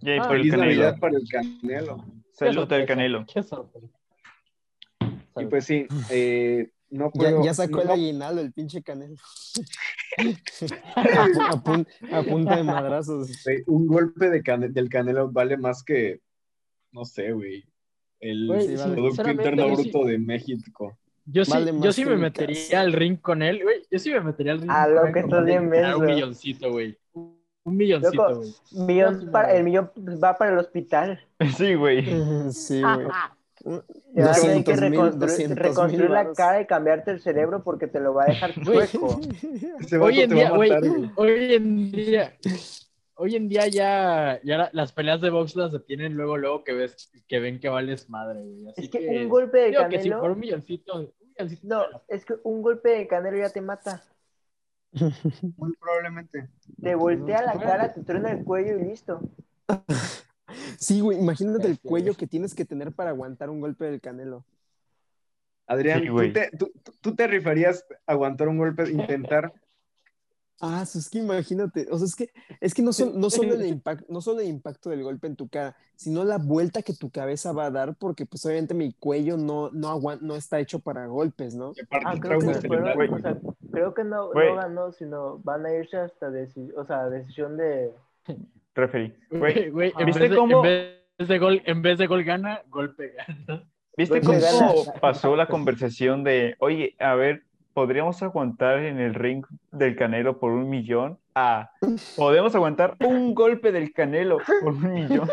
Yay, 0.00 0.18
Ah, 0.20 0.28
por 0.28 0.36
el 0.36 0.42
feliz 0.42 0.52
canelo. 0.52 0.64
Navidad 0.82 0.98
para 1.00 1.16
el 1.16 1.28
Canelo. 1.28 2.04
Salud 2.32 2.72
al 2.72 2.86
canelo. 2.86 3.26
Qué 3.32 3.42
sorpresa. 3.42 3.88
Y 5.36 5.46
pues 5.46 5.64
sí, 5.64 5.86
eh, 6.10 6.70
no 6.90 7.06
Ya, 7.06 7.10
puedo. 7.30 7.44
ya 7.44 7.54
sacó 7.54 7.76
no- 7.76 7.82
el 7.82 7.90
aguinaldo, 7.90 8.40
el 8.40 8.52
pinche 8.52 8.82
canelo. 8.82 9.14
a, 10.96 11.04
pu- 11.04 11.46
a 11.50 11.62
pun- 11.62 11.86
a 12.12 12.22
punta 12.22 12.56
de 12.56 12.62
madrazos. 12.62 13.30
un 13.66 13.86
golpe 13.86 14.30
de 14.30 14.42
del 14.72 14.88
Canelo 14.88 15.30
vale 15.30 15.56
más 15.56 15.82
que, 15.82 16.20
no 16.92 17.04
sé, 17.04 17.32
güey, 17.32 17.64
el 18.20 18.46
Güey, 18.46 18.66
sí, 18.68 18.76
vale. 18.76 18.94
Producto 18.94 19.30
Interno 19.30 19.76
sí- 19.76 19.90
Bruto 19.90 20.04
de 20.06 20.18
México. 20.18 20.98
Yo 21.30 21.44
sí, 21.44 21.50
Vale 21.52 21.72
yo 21.80 21.92
sí 21.92 22.06
me 22.06 22.16
metería 22.16 22.56
casa. 22.70 22.80
al 22.80 22.92
ring 22.94 23.18
con 23.20 23.42
él, 23.42 23.62
güey. 23.62 23.82
Yo 23.90 23.98
sí 23.98 24.10
me 24.10 24.20
metería 24.22 24.52
al 24.52 24.60
ring 24.60 24.70
con 24.70 24.94
lo 24.94 25.06
él 25.08 25.12
que 25.12 25.20
estás 25.20 25.44
bien 25.44 25.68
Un 25.98 26.04
milloncito, 26.06 26.70
güey. 26.72 26.98
Un 27.64 27.76
milloncito, 27.76 28.36
güey. 28.38 28.54
El 29.52 29.64
millón 29.64 29.92
va 30.24 30.38
para 30.38 30.52
el 30.52 30.58
hospital. 30.58 31.20
Sí, 31.58 31.74
güey. 31.74 32.02
Sí, 32.52 32.80
güey. 32.80 33.06
Te 33.64 34.22
vas 34.22 34.38
a 34.38 34.40
tener 34.42 34.64
que 34.64 34.72
200 34.72 34.78
reconstruir, 35.18 35.56
200 35.58 36.10
la 36.10 36.32
cara 36.32 36.60
y 36.60 36.66
cambiarte 36.66 37.10
el 37.10 37.20
cerebro 37.20 37.62
porque 37.64 37.86
te 37.86 38.00
lo 38.00 38.14
va 38.14 38.24
a 38.24 38.26
dejar 38.26 38.52
chueco. 38.64 39.20
Hoy 40.00 40.20
en 40.20 40.30
día, 40.30 40.50
güey. 40.50 40.70
hoy 41.16 41.54
en 41.54 41.90
día, 41.92 42.36
hoy 43.14 43.36
en 43.36 43.48
día 43.48 43.66
ya, 43.68 44.40
ya 44.44 44.58
la- 44.58 44.70
las 44.72 44.92
peleas 44.92 45.20
de 45.20 45.30
box 45.30 45.56
las 45.56 45.72
detienen 45.72 46.14
luego, 46.14 46.36
luego 46.36 46.62
que 46.64 46.72
ves, 46.72 47.10
que 47.26 47.40
ven 47.40 47.58
que 47.60 47.68
vales 47.68 48.08
madre, 48.08 48.40
güey. 48.44 48.68
Así 48.70 48.84
Es 48.84 48.90
que 48.90 49.08
un 49.22 49.28
golpe 49.28 49.58
de 49.58 49.70
digo 49.70 49.88
que 49.88 50.00
si 50.02 50.08
por 50.10 50.18
canelo. 50.20 50.34
un 50.34 50.40
milloncito, 50.40 50.94
un 50.94 51.12
milloncito 51.20 51.66
No, 51.68 51.84
es 52.08 52.24
que 52.24 52.34
un 52.44 52.62
golpe 52.62 52.90
de 52.90 53.06
canelo 53.08 53.38
ya 53.38 53.50
te 53.50 53.60
mata. 53.60 54.02
Muy 54.92 55.74
probablemente. 55.78 56.48
Te 56.80 56.94
voltea 56.94 57.42
la 57.42 57.52
cara, 57.58 57.92
te 57.92 58.02
truena 58.02 58.30
el 58.30 58.44
cuello 58.44 58.78
y 58.78 58.84
listo. 58.84 59.20
Sí, 60.78 61.00
güey, 61.00 61.18
imagínate 61.18 61.66
el 61.66 61.78
cuello 61.80 62.14
que 62.14 62.26
tienes 62.26 62.54
que 62.54 62.64
tener 62.64 62.92
para 62.92 63.10
aguantar 63.10 63.50
un 63.50 63.60
golpe 63.60 63.84
del 63.84 64.00
canelo. 64.00 64.44
Adrián, 65.66 66.00
Sí, 66.00 66.06
¿tú, 66.06 66.12
güey. 66.12 66.32
te, 66.32 66.50
tú, 66.58 66.72
tú 67.00 67.14
te 67.14 67.26
rifarías 67.26 67.84
a 68.06 68.12
aguantar 68.12 68.48
un 68.48 68.56
golpe, 68.58 68.90
intentar? 68.90 69.52
Ah, 70.60 70.82
es 70.82 71.08
que 71.08 71.18
imagínate, 71.18 71.86
o 71.90 71.98
sea, 71.98 72.06
es 72.06 72.16
que, 72.16 72.30
es 72.60 72.74
que 72.74 72.82
no, 72.82 72.92
son, 72.92 73.20
no, 73.20 73.30
solo 73.30 73.54
el 73.54 73.64
impacto, 73.66 74.04
no 74.08 74.20
solo 74.20 74.40
el 74.40 74.48
impacto 74.48 74.90
del 74.90 75.04
golpe 75.04 75.28
en 75.28 75.36
tu 75.36 75.48
cara, 75.48 75.76
sino 75.94 76.24
la 76.24 76.38
vuelta 76.38 76.82
que 76.82 76.94
tu 76.94 77.10
cabeza 77.10 77.52
va 77.52 77.66
a 77.66 77.70
dar, 77.70 77.94
porque 77.94 78.26
pues 78.26 78.44
obviamente 78.44 78.74
mi 78.74 78.92
cuello 78.92 79.36
no, 79.36 79.70
no, 79.70 79.88
aguan- 79.88 80.20
no 80.20 80.34
está 80.34 80.58
hecho 80.58 80.80
para 80.80 81.06
golpes, 81.06 81.54
¿no? 81.54 81.74
Ah, 82.04 82.14
creo 82.18 82.40
que, 82.40 82.46
trauma 82.46 82.54
se 82.54 82.66
fueron- 82.66 82.86
cerebral. 82.86 82.96
güey. 82.96 83.10
o 83.12 83.18
sea, 83.20 83.38
creo 83.70 83.94
que 83.94 84.02
no, 84.02 84.32
no 84.34 84.54
ganó, 84.56 84.90
sino 84.90 85.38
van 85.44 85.64
a 85.64 85.72
irse 85.74 85.96
hasta 85.96 86.28
deci- 86.28 86.72
o 86.76 86.84
sea, 86.86 87.08
decisión 87.08 87.56
de. 87.56 87.92
Referí. 88.78 89.12
Güey, 89.30 89.40
Güey, 89.40 89.70
güey, 89.70 89.92
en, 89.98 90.06
¿viste 90.06 90.20
vez 90.22 90.30
de, 90.30 90.36
cómo- 90.36 90.56
en 90.58 90.62
vez 91.18 91.28
de 91.28 91.38
gol, 91.38 91.62
en 91.66 91.82
vez 91.82 91.98
de 91.98 92.06
gol 92.06 92.22
gana, 92.24 92.62
golpe 92.68 93.12
gana. 93.16 93.64
¿Viste 93.96 94.20
Golpe 94.20 94.40
cómo 94.52 94.84
gana. 94.84 95.00
pasó 95.00 95.34
la 95.34 95.46
conversación 95.46 96.22
de, 96.22 96.54
oye, 96.60 96.94
a 97.00 97.16
ver, 97.16 97.42
¿podríamos 97.74 98.22
aguantar 98.22 98.78
en 98.78 99.00
el 99.00 99.14
ring 99.14 99.44
del 99.72 99.96
Canelo 99.96 100.38
por 100.38 100.52
un 100.52 100.68
millón? 100.70 101.18
Ah, 101.34 101.72
¿podemos 102.16 102.54
aguantar 102.54 102.96
un 103.00 103.34
golpe 103.34 103.72
del 103.72 103.92
Canelo 103.92 104.38
por 104.62 104.72
un 104.74 104.94
millón? 104.94 105.28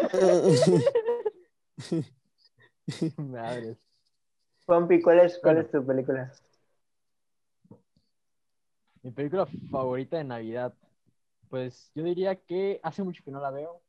Madre. 3.17 3.77
Pompi, 4.65 5.01
¿cuál 5.01 5.19
es, 5.19 5.37
cuál 5.39 5.55
Bueno. 5.55 5.67
es 5.67 5.71
tu 5.71 5.85
película? 5.85 6.31
Mi 9.03 9.11
película 9.11 9.45
favorita 9.69 10.17
de 10.17 10.23
Navidad. 10.23 10.73
Pues 11.49 11.91
yo 11.95 12.03
diría 12.03 12.35
que 12.35 12.79
hace 12.83 13.03
mucho 13.03 13.23
que 13.23 13.31
no 13.31 13.39
la 13.39 13.51
veo, 13.51 13.81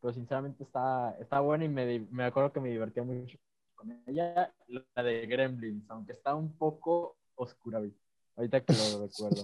pero 0.00 0.12
sinceramente 0.12 0.62
está, 0.64 1.16
está 1.20 1.40
buena 1.40 1.64
y 1.64 1.68
me, 1.68 2.00
me 2.10 2.24
acuerdo 2.24 2.52
que 2.52 2.60
me 2.60 2.70
divertía 2.70 3.02
mucho 3.02 3.38
con 3.74 3.92
ella. 4.06 4.52
La 4.94 5.02
de 5.02 5.26
Gremlins, 5.26 5.88
aunque 5.90 6.12
está 6.12 6.34
un 6.34 6.52
poco 6.56 7.16
oscura. 7.36 7.78
güey. 7.78 7.92
Ahorita 8.36 8.60
que 8.60 8.72
lo 8.74 9.06
recuerdo. 9.06 9.42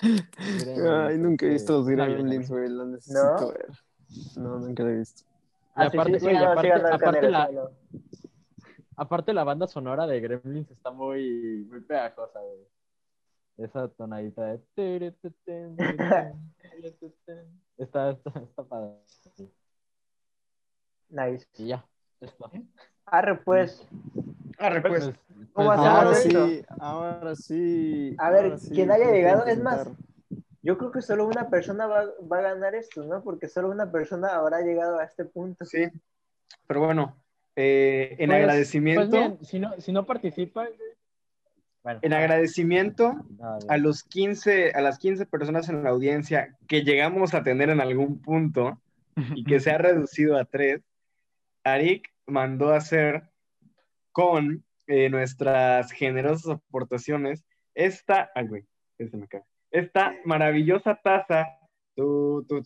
Ay, 1.08 1.18
nunca 1.18 1.46
he 1.46 1.50
visto 1.50 1.74
los 1.74 1.88
Gremlins, 1.88 2.48
güey. 2.48 2.68
Lo 2.70 2.86
necesito 2.86 3.40
¿No? 3.40 3.48
ver. 3.48 3.70
No, 4.36 4.58
nunca 4.58 4.82
lo 4.82 4.90
he 4.90 4.98
visto. 4.98 5.22
Y 5.22 5.26
Ah, 5.74 5.90
sí, 5.90 5.96
aparte, 5.96 6.18
sí, 6.18 6.24
güey, 6.24 6.34
sí, 6.36 6.42
ganó, 6.42 6.60
sí 6.62 6.68
aparte, 6.68 7.30
la, 7.30 7.50
aparte 8.96 9.32
la 9.32 9.44
banda 9.44 9.66
sonora 9.66 10.06
de 10.06 10.20
Gremlins 10.20 10.70
está 10.70 10.90
muy, 10.90 11.66
muy 11.70 11.80
pegajosa, 11.80 12.40
güey. 12.40 12.66
Esa 13.60 13.88
tonadita 13.88 14.58
de... 14.76 15.14
Está, 17.76 18.10
está, 18.10 18.30
está 18.40 18.62
padre. 18.64 18.96
Nice. 21.08 21.46
Y 21.58 21.68
ya. 21.68 21.84
Esto. 22.20 22.50
Arre, 23.06 23.36
pues. 23.42 23.86
Arre, 24.58 24.80
pues. 24.80 25.04
Pues, 25.04 25.16
¿Cómo 25.52 25.68
pues 25.68 25.80
a 25.80 26.00
Ahora 26.00 26.14
sí, 26.14 26.64
ahora 26.78 27.34
sí. 27.34 28.16
A 28.18 28.30
ver, 28.30 28.58
sí, 28.58 28.70
quien 28.70 28.90
haya 28.90 29.10
llegado, 29.10 29.46
es 29.46 29.60
más. 29.60 29.90
Yo 30.62 30.76
creo 30.78 30.90
que 30.90 31.02
solo 31.02 31.26
una 31.26 31.48
persona 31.48 31.86
va, 31.86 32.04
va 32.30 32.38
a 32.38 32.42
ganar 32.42 32.74
esto, 32.74 33.02
¿no? 33.04 33.22
Porque 33.22 33.48
solo 33.48 33.70
una 33.70 33.90
persona 33.90 34.28
habrá 34.36 34.60
llegado 34.60 34.98
a 34.98 35.04
este 35.04 35.24
punto. 35.24 35.64
Sí. 35.64 35.86
Pero 36.66 36.84
bueno, 36.84 37.16
eh, 37.56 38.16
en 38.18 38.28
Pues- 38.28 38.40
agradecimiento, 38.40 39.08
Pues 39.08 39.10
bien, 39.10 39.38
si 39.44 39.58
no, 39.58 39.80
si 39.80 39.92
no 39.92 40.06
participa... 40.06 40.66
Bueno, 41.82 42.00
en 42.02 42.12
agradecimiento 42.12 43.14
a 43.68 43.76
los 43.78 44.04
15, 44.04 44.72
a 44.72 44.80
las 44.82 44.98
15 44.98 45.24
personas 45.26 45.68
en 45.68 45.82
la 45.82 45.90
audiencia 45.90 46.56
que 46.68 46.82
llegamos 46.84 47.32
a 47.32 47.42
tener 47.42 47.70
en 47.70 47.80
algún 47.80 48.20
punto 48.20 48.80
y 49.34 49.44
que 49.44 49.60
se 49.60 49.70
ha 49.70 49.78
reducido 49.78 50.36
a 50.36 50.44
tres, 50.44 50.82
Arik 51.64 52.08
mandó 52.26 52.72
a 52.72 52.76
hacer 52.76 53.30
con 54.12 54.64
eh, 54.86 55.08
nuestras 55.08 55.92
generosas 55.92 56.56
aportaciones 56.56 57.44
esta, 57.74 58.30
ay 58.34 58.46
güey, 58.48 58.64
ese 58.98 59.16
me 59.16 59.28
cae, 59.28 59.42
esta 59.70 60.14
maravillosa 60.24 60.96
taza, 61.02 61.46
tu, 61.94 62.44
tu, 62.48 62.62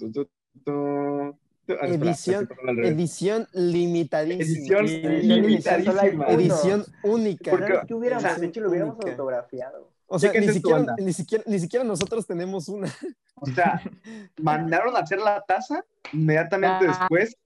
tu- 0.65 1.39
ah, 1.69 1.87
Edición-. 1.87 2.49
Edición 2.85 3.49
limitadísima. 3.53 4.45
Edición 4.45 4.85
Edición 4.87 5.21
limitadísima. 5.37 5.93
limitadísima. 6.03 6.27
Edición 6.29 6.85
única. 7.03 7.51
Porque- 7.51 7.67
¿Sabes 7.75 7.87
qué 7.87 7.95
hubiéramos 7.95 8.25
o 8.25 8.29
sea, 8.37 8.45
hecho? 8.45 8.61
Lo 8.61 8.69
hubiéramos 8.71 8.95
única. 8.97 9.11
autografiado. 9.11 9.91
O 10.07 10.19
sea, 10.19 10.33
ni 10.33 10.49
siquiera, 10.49 10.85
ni, 10.99 11.13
siquiera, 11.13 11.45
ni 11.47 11.59
siquiera 11.59 11.85
nosotros 11.85 12.27
tenemos 12.27 12.69
una. 12.69 12.89
O 13.37 13.47
sea, 13.47 13.81
mandaron 14.41 14.95
a 14.97 15.01
hacer 15.01 15.19
la 15.19 15.43
taza, 15.47 15.85
inmediatamente 16.13 16.87
Ah. 16.87 16.99
después, 16.99 17.37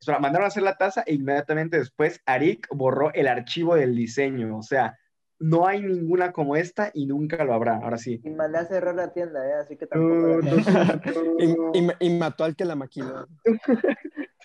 o 0.00 0.04
sea, 0.04 0.18
mandaron 0.18 0.44
a 0.46 0.48
hacer 0.48 0.62
la 0.62 0.76
taza 0.76 1.02
e 1.06 1.14
inmediatamente 1.14 1.78
después 1.78 2.20
Arik 2.24 2.66
borró 2.74 3.12
el 3.12 3.28
archivo 3.28 3.74
del 3.76 3.94
diseño. 3.94 4.56
O 4.56 4.62
sea, 4.62 4.98
no 5.40 5.66
hay 5.66 5.80
ninguna 5.82 6.32
como 6.32 6.54
esta 6.54 6.90
y 6.94 7.06
nunca 7.06 7.42
lo 7.44 7.54
habrá. 7.54 7.76
Ahora 7.76 7.96
sí. 7.98 8.20
Y 8.22 8.30
mandé 8.30 8.58
a 8.58 8.64
cerrar 8.66 8.94
la 8.94 9.12
tienda, 9.12 9.44
¿eh? 9.48 9.54
Así 9.54 9.76
que 9.76 9.86
tampoco. 9.86 10.38
la- 10.42 11.00
Y, 11.38 11.78
y- 11.78 12.06
y 12.06 12.18
mató 12.18 12.44
al 12.44 12.54
que 12.54 12.64
la 12.64 12.76
maquiló. 12.76 13.26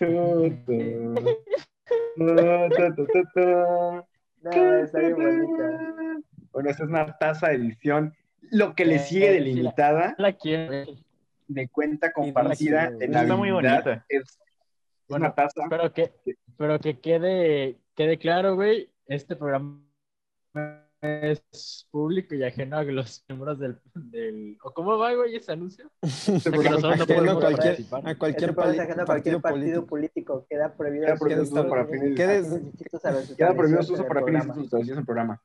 No, 4.42 4.74
está 4.78 4.98
bien 5.00 5.16
bonita. 5.16 6.20
Bueno, 6.52 6.70
esta 6.70 6.84
es 6.84 6.88
una 6.88 7.18
taza 7.18 7.52
edición. 7.52 8.14
Lo 8.50 8.74
que 8.74 8.84
le 8.84 8.96
Eh, 8.96 8.98
sigue 9.00 9.32
de 9.32 9.38
sí, 9.38 9.40
la- 9.40 9.46
limitada, 9.46 10.14
la 10.18 10.32
quiero, 10.32 10.66
güey. 10.84 11.04
de 11.48 11.68
cuenta 11.68 12.12
compartida 12.12 12.90
de 12.90 12.94
güey. 13.08 13.08
Está 13.20 13.36
muy 13.36 13.50
Navidad, 13.50 13.84
bonita. 13.84 14.06
Es 14.08 14.38
Bueno, 15.08 15.26
una 15.26 15.34
taza. 15.34 15.62
Pero 15.68 15.92
que, 15.92 16.12
pero 16.56 16.78
que 16.78 16.98
quede, 17.00 17.76
quede 17.94 18.18
claro, 18.18 18.54
güey, 18.54 18.88
este 19.08 19.34
programa 19.36 19.82
es 21.02 21.86
público 21.90 22.34
y 22.34 22.42
ajeno 22.42 22.78
a 22.78 22.84
los 22.84 23.24
miembros 23.28 23.58
del, 23.58 23.78
del 23.94 24.56
¿o 24.62 24.72
cómo 24.72 24.98
va, 24.98 25.14
güey, 25.14 25.36
ese 25.36 25.52
anuncio? 25.52 25.90
O 26.02 26.08
sea, 26.08 26.52
que 26.52 26.58
nosotros 26.70 26.98
no 26.98 27.06
podemos 27.06 27.34
cualquier- 27.36 27.56
participar. 27.66 28.08
a 28.08 28.18
cualquier, 28.18 28.50
es 28.50 28.56
pali- 28.56 28.78
a 28.80 28.86
cualquier 28.86 29.04
partido 29.06 29.40
partido 29.40 29.86
político. 29.86 29.86
político. 29.86 30.46
Queda 30.48 30.74
prohibido. 30.76 31.06
Queda 31.06 31.16
prohibido 31.16 31.44
su 31.46 31.52
uso 31.54 31.68
para 31.68 31.86
fines- 31.86 32.16
¿Qué 32.16 32.26
des- 32.26 32.52
Incisos 32.52 33.04
a 33.04 33.10
los 33.12 33.34
Queda 33.34 33.54
prohibido 33.54 33.82
su 33.82 33.94
establecidos 33.94 34.00
uso 34.00 34.02
en 34.02 34.08
para 34.08 34.20
el 34.20 34.26
fines 34.26 34.42
programa. 34.44 34.64
establecidos 34.64 34.96
en 34.96 34.98
el 35.00 35.04
programa. 35.06 35.42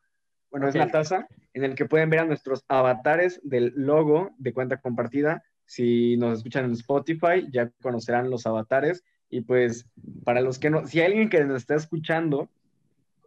Bueno, 0.51 0.67
es 0.67 0.75
Ok. 0.75 0.81
una 0.81 0.91
taza 0.91 1.27
en 1.53 1.63
el 1.63 1.75
que 1.75 1.85
pueden 1.85 2.09
ver 2.09 2.19
a 2.19 2.25
nuestros 2.25 2.63
avatares 2.67 3.39
del 3.43 3.73
logo 3.75 4.31
de 4.37 4.53
cuenta 4.53 4.77
compartida. 4.81 5.43
Si 5.65 6.17
nos 6.17 6.39
escuchan 6.39 6.65
en 6.65 6.71
Spotify, 6.71 7.47
ya 7.51 7.69
conocerán 7.81 8.29
los 8.29 8.45
avatares. 8.45 9.03
Y 9.29 9.41
pues, 9.41 9.85
para 10.25 10.41
los 10.41 10.59
que 10.59 10.69
no, 10.69 10.85
si 10.87 10.99
hay 10.99 11.05
alguien 11.07 11.29
que 11.29 11.41
nos 11.45 11.55
está 11.61 11.75
escuchando, 11.75 12.49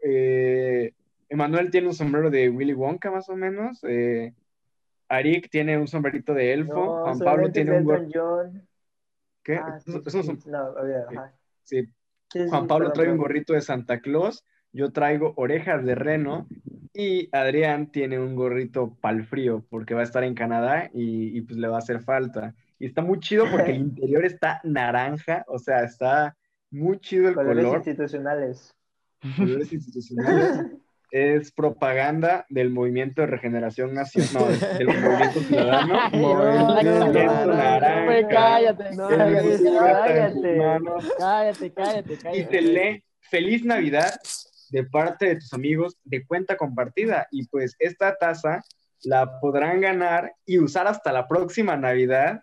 eh, 0.02 0.92
Emanuel 1.34 1.70
tiene 1.70 1.88
un 1.88 1.94
sombrero 1.94 2.30
de 2.30 2.48
Willy 2.48 2.74
Wonka, 2.74 3.10
más 3.10 3.28
o 3.28 3.34
menos. 3.34 3.80
Eh, 3.82 4.32
Arik 5.08 5.50
tiene 5.50 5.76
un 5.76 5.88
sombrerito 5.88 6.32
de 6.32 6.52
elfo. 6.52 6.74
No, 6.74 7.02
Juan 7.02 7.18
Pablo 7.18 7.50
tiene 7.50 7.80
un 7.80 8.10
John. 8.12 8.68
¿Qué? 9.42 9.56
Ah, 9.56 9.80
sí, 9.80 9.92
son-. 10.10 10.38
No, 10.46 10.74
Juan 12.48 12.66
Pablo 12.68 12.92
trae 12.92 13.10
un 13.10 13.18
gorrito 13.18 13.52
de 13.52 13.60
Santa 13.60 14.00
Claus, 14.00 14.44
yo 14.72 14.92
traigo 14.92 15.34
orejas 15.36 15.84
de 15.84 15.94
reno 15.94 16.46
y 16.92 17.28
Adrián 17.32 17.90
tiene 17.90 18.18
un 18.18 18.36
gorrito 18.36 18.96
pal 19.00 19.24
frío 19.24 19.64
porque 19.68 19.94
va 19.94 20.00
a 20.00 20.04
estar 20.04 20.24
en 20.24 20.34
Canadá 20.34 20.88
y, 20.92 21.36
y, 21.36 21.40
pues 21.42 21.58
le 21.58 21.68
va 21.68 21.76
a 21.76 21.78
hacer 21.78 22.00
falta. 22.00 22.54
Y 22.78 22.86
está 22.86 23.02
muy 23.02 23.18
chido 23.18 23.44
porque 23.50 23.72
el 23.72 23.80
interior 23.80 24.24
está 24.24 24.60
naranja, 24.62 25.44
o 25.48 25.58
sea, 25.58 25.82
está 25.82 26.36
muy 26.70 26.98
chido 27.00 27.28
el 27.28 27.34
Colores 27.34 27.64
color, 27.64 27.76
institucionales. 27.76 28.74
colores 29.36 29.72
institucionales. 29.72 30.70
Es 31.16 31.52
propaganda 31.52 32.44
del 32.48 32.70
movimiento 32.70 33.20
de 33.20 33.28
regeneración 33.28 33.94
nacional, 33.94 34.32
no, 34.34 34.46
del 34.78 34.86
movimiento 34.88 35.40
ciudadano. 35.42 36.10
Movimiento 36.12 37.54
naranja. 37.54 38.04
Güey, 38.04 38.26
cállate, 38.26 38.96
No, 38.96 39.08
cállate, 39.08 39.62
cállate. 39.78 40.58
cállate, 41.16 41.72
cállate, 41.72 42.36
y 42.36 42.44
te 42.46 42.60
lee 42.60 43.04
Feliz 43.30 43.64
Navidad 43.64 44.12
de 44.70 44.82
parte 44.82 45.26
de 45.26 45.36
tus 45.36 45.52
amigos 45.52 45.96
de 46.02 46.26
cuenta 46.26 46.56
compartida. 46.56 47.28
Y 47.30 47.46
pues 47.46 47.76
esta 47.78 48.16
taza 48.16 48.60
la 49.04 49.38
podrán 49.38 49.80
ganar 49.80 50.34
y 50.44 50.58
usar 50.58 50.88
hasta 50.88 51.12
la 51.12 51.28
próxima 51.28 51.76
Navidad, 51.76 52.42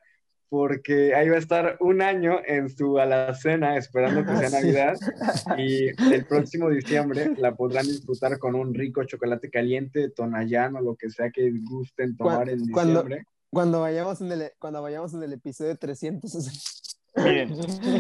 porque 0.52 1.16
ahí 1.16 1.30
va 1.30 1.38
a 1.38 1.40
estar 1.40 1.78
un 1.80 2.02
año 2.02 2.40
en 2.46 2.68
su 2.68 3.00
alacena 3.00 3.78
esperando 3.78 4.26
que 4.26 4.36
sea 4.38 4.50
Sí. 4.50 4.56
Navidad. 4.58 4.96
Y 5.58 5.88
el 6.14 6.26
próximo 6.26 6.70
diciembre 6.70 7.34
la 7.38 7.56
podrán 7.56 7.86
disfrutar 7.88 8.38
con 8.38 8.56
un 8.56 8.74
rico 8.74 9.02
chocolate 9.06 9.50
caliente, 9.50 10.10
tonallán 10.10 10.76
o 10.76 10.82
lo 10.82 10.98
que 10.98 11.10
sea 11.10 11.32
que 11.32 11.54
gusten 11.70 12.18
tomar 12.18 12.50
en 12.50 12.68
Cuando- 12.70 13.02
diciembre. 13.04 13.26
Cuando 13.50 13.80
vayamos 13.82 14.20
en 14.20 14.32
el, 14.34 14.52
cuando 14.60 14.82
vayamos 14.82 15.14
en 15.14 15.24
el 15.24 15.32
episodio 15.34 15.78
300. 15.78 16.91
Miren, 17.16 17.54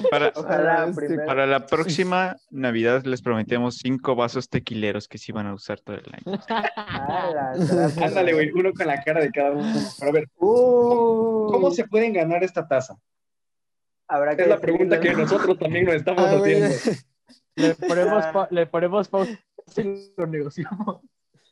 para, 0.09 0.31
Ojalá 0.35 0.85
Este, 0.89 1.19
para 1.25 1.45
la 1.45 1.65
próxima 1.65 2.37
Navidad 2.49 3.03
les 3.03 3.21
prometemos 3.21 3.75
cinco 3.77 4.15
vasos 4.15 4.47
tequileros 4.49 5.07
que 5.07 5.17
sí 5.17 5.31
van 5.33 5.47
a 5.47 5.53
usar 5.53 5.79
todo 5.81 5.97
el 5.97 6.05
año. 6.13 6.39
Ándale, 8.05 8.33
güey, 8.33 8.51
uno 8.51 8.71
con 8.73 8.87
la 8.87 9.01
cara 9.03 9.21
de 9.21 9.31
cada 9.31 9.51
uno. 9.51 9.73
Pero 9.99 10.09
a 10.09 10.13
ver, 10.13 10.27
Uh, 10.37 11.51
¿cómo 11.51 11.71
se 11.71 11.85
pueden 11.87 12.13
ganar 12.13 12.43
esta 12.43 12.67
taza? 12.67 12.95
Habrá 14.07 14.35
que 14.35 14.43
Es 14.43 14.47
la 14.47 14.59
pregunta 14.59 14.99
que 14.99 15.13
nosotros 15.13 15.57
también 15.59 15.85
nos 15.85 15.95
estamos 15.95 16.23
Ah, 16.25 16.37
haciendo. 16.37 16.67
Le 17.55 17.75
ponemos, 17.75 18.25
pa- 18.27 18.47
le 18.49 18.65
ponemos 18.65 19.07
pausa 19.09 19.31
y 19.77 20.13
lo 20.17 20.27
negociamos. 20.27 21.01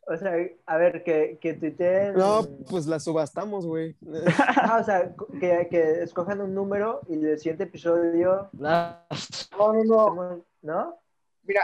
O 0.10 0.18
sea, 0.18 0.34
a 0.66 0.78
ver, 0.78 1.04
que, 1.04 1.38
que 1.40 1.54
tuiteen. 1.54 2.16
No, 2.16 2.42
pues 2.68 2.88
la 2.88 3.00
subastamos, 3.00 3.68
güey. 3.68 3.96
Ah, 4.58 4.80
o 4.82 4.84
sea, 4.84 5.14
que, 5.40 5.68
que 5.70 6.02
escojan 6.04 6.42
un 6.42 6.56
número 6.56 7.02
y 7.08 7.14
el 7.14 7.38
siguiente 7.38 7.66
episodio. 7.66 8.50
No, 8.54 8.98
no, 9.52 9.84
no. 9.84 10.46
¿No? 10.62 11.00
Mira, 11.44 11.62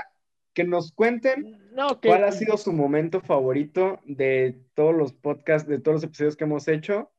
que 0.54 0.64
nos 0.64 0.92
cuenten 0.92 1.60
No, 1.74 2.00
que 2.00 2.10
cuál 2.10 2.24
ha 2.24 2.32
sido 2.32 2.56
su 2.58 2.72
momento 2.72 3.20
favorito 3.20 4.00
de 4.06 4.62
todos 4.76 4.94
los 4.96 5.12
podcasts, 5.12 5.68
de 5.68 5.80
todos 5.80 5.96
los 5.96 6.04
episodios 6.04 6.38
que 6.38 6.44
hemos 6.44 6.68
hecho. 6.68 7.12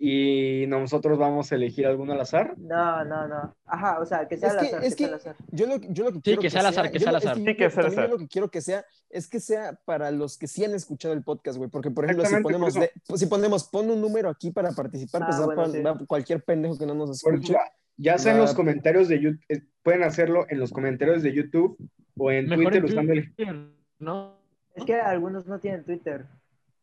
Y 0.00 0.66
nosotros 0.68 1.18
vamos 1.18 1.50
a 1.50 1.56
elegir 1.56 1.84
alguno 1.86 2.12
al 2.12 2.20
azar. 2.20 2.54
No, 2.56 3.04
no, 3.04 3.26
no. 3.26 3.56
Ajá, 3.66 3.98
o 3.98 4.06
sea, 4.06 4.28
que 4.28 4.36
sea 4.36 4.50
Es 4.50 4.54
al 4.54 4.60
que- 4.60 4.66
azar. 4.68 4.84
es 4.84 4.94
que 4.94 4.98
sea 5.04 5.08
que- 5.08 5.12
al 5.14 5.14
azar. 5.20 5.36
Yo 5.50 5.66
lo, 5.66 5.76
yo 5.78 6.04
lo 6.04 6.10
que 6.12 6.16
Sí, 6.18 6.22
quiero 6.22 6.40
que 6.42 6.50
sea 6.50 6.60
al 6.60 6.66
azar, 6.66 6.90
que 6.92 7.00
sea 7.00 7.08
al 7.08 7.16
azar. 7.16 7.36
Sí, 7.36 7.44
que 7.44 7.54
sea 7.56 7.66
al 7.66 7.72
también 7.72 7.92
yo 7.94 8.00
azar. 8.02 8.10
lo 8.10 8.18
que 8.18 8.28
quiero 8.28 8.50
que 8.50 8.60
sea 8.60 8.84
es 9.10 9.28
que 9.28 9.40
sea 9.40 9.80
para 9.84 10.10
los 10.12 10.38
que 10.38 10.46
sí 10.46 10.64
han 10.64 10.72
escuchado 10.74 11.14
el 11.14 11.24
podcast, 11.24 11.58
güey. 11.58 11.68
Porque, 11.68 11.90
por 11.90 12.04
ejemplo, 12.04 12.24
si 12.26 12.36
ponemos, 12.40 12.74
de- 12.74 12.92
si 13.16 13.26
ponemos 13.26 13.64
pon 13.68 13.90
un 13.90 14.00
número 14.00 14.28
aquí 14.30 14.52
para 14.52 14.70
participar, 14.70 15.22
Ah, 15.24 15.26
pues 15.26 15.40
va 15.40 15.46
bueno, 15.46 15.66
sí. 15.72 15.80
va 15.82 15.98
cualquier 16.06 16.44
pendejo 16.44 16.78
que 16.78 16.86
no 16.86 16.94
nos 16.94 17.10
escuche. 17.10 17.34
ejemplo, 17.36 17.58
ya 17.96 18.18
sea 18.18 18.32
en 18.34 18.38
los 18.38 18.52
Va- 18.52 18.56
comentarios 18.56 19.08
de 19.08 19.20
YouTube, 19.20 19.42
pueden 19.82 20.04
hacerlo 20.04 20.46
en 20.48 20.60
los 20.60 20.70
comentarios 20.70 21.24
de 21.24 21.32
YouTube 21.32 21.76
o 22.16 22.30
en 22.30 22.46
mejor 22.46 22.64
Twitter 22.66 22.78
en 22.78 22.84
usando 22.84 23.12
el... 23.14 23.34
Twitter, 23.34 23.56
¿no? 23.98 24.38
Es 24.76 24.84
que 24.84 24.94
algunos 24.94 25.46
no 25.46 25.58
tienen 25.58 25.82
Twitter. 25.82 26.24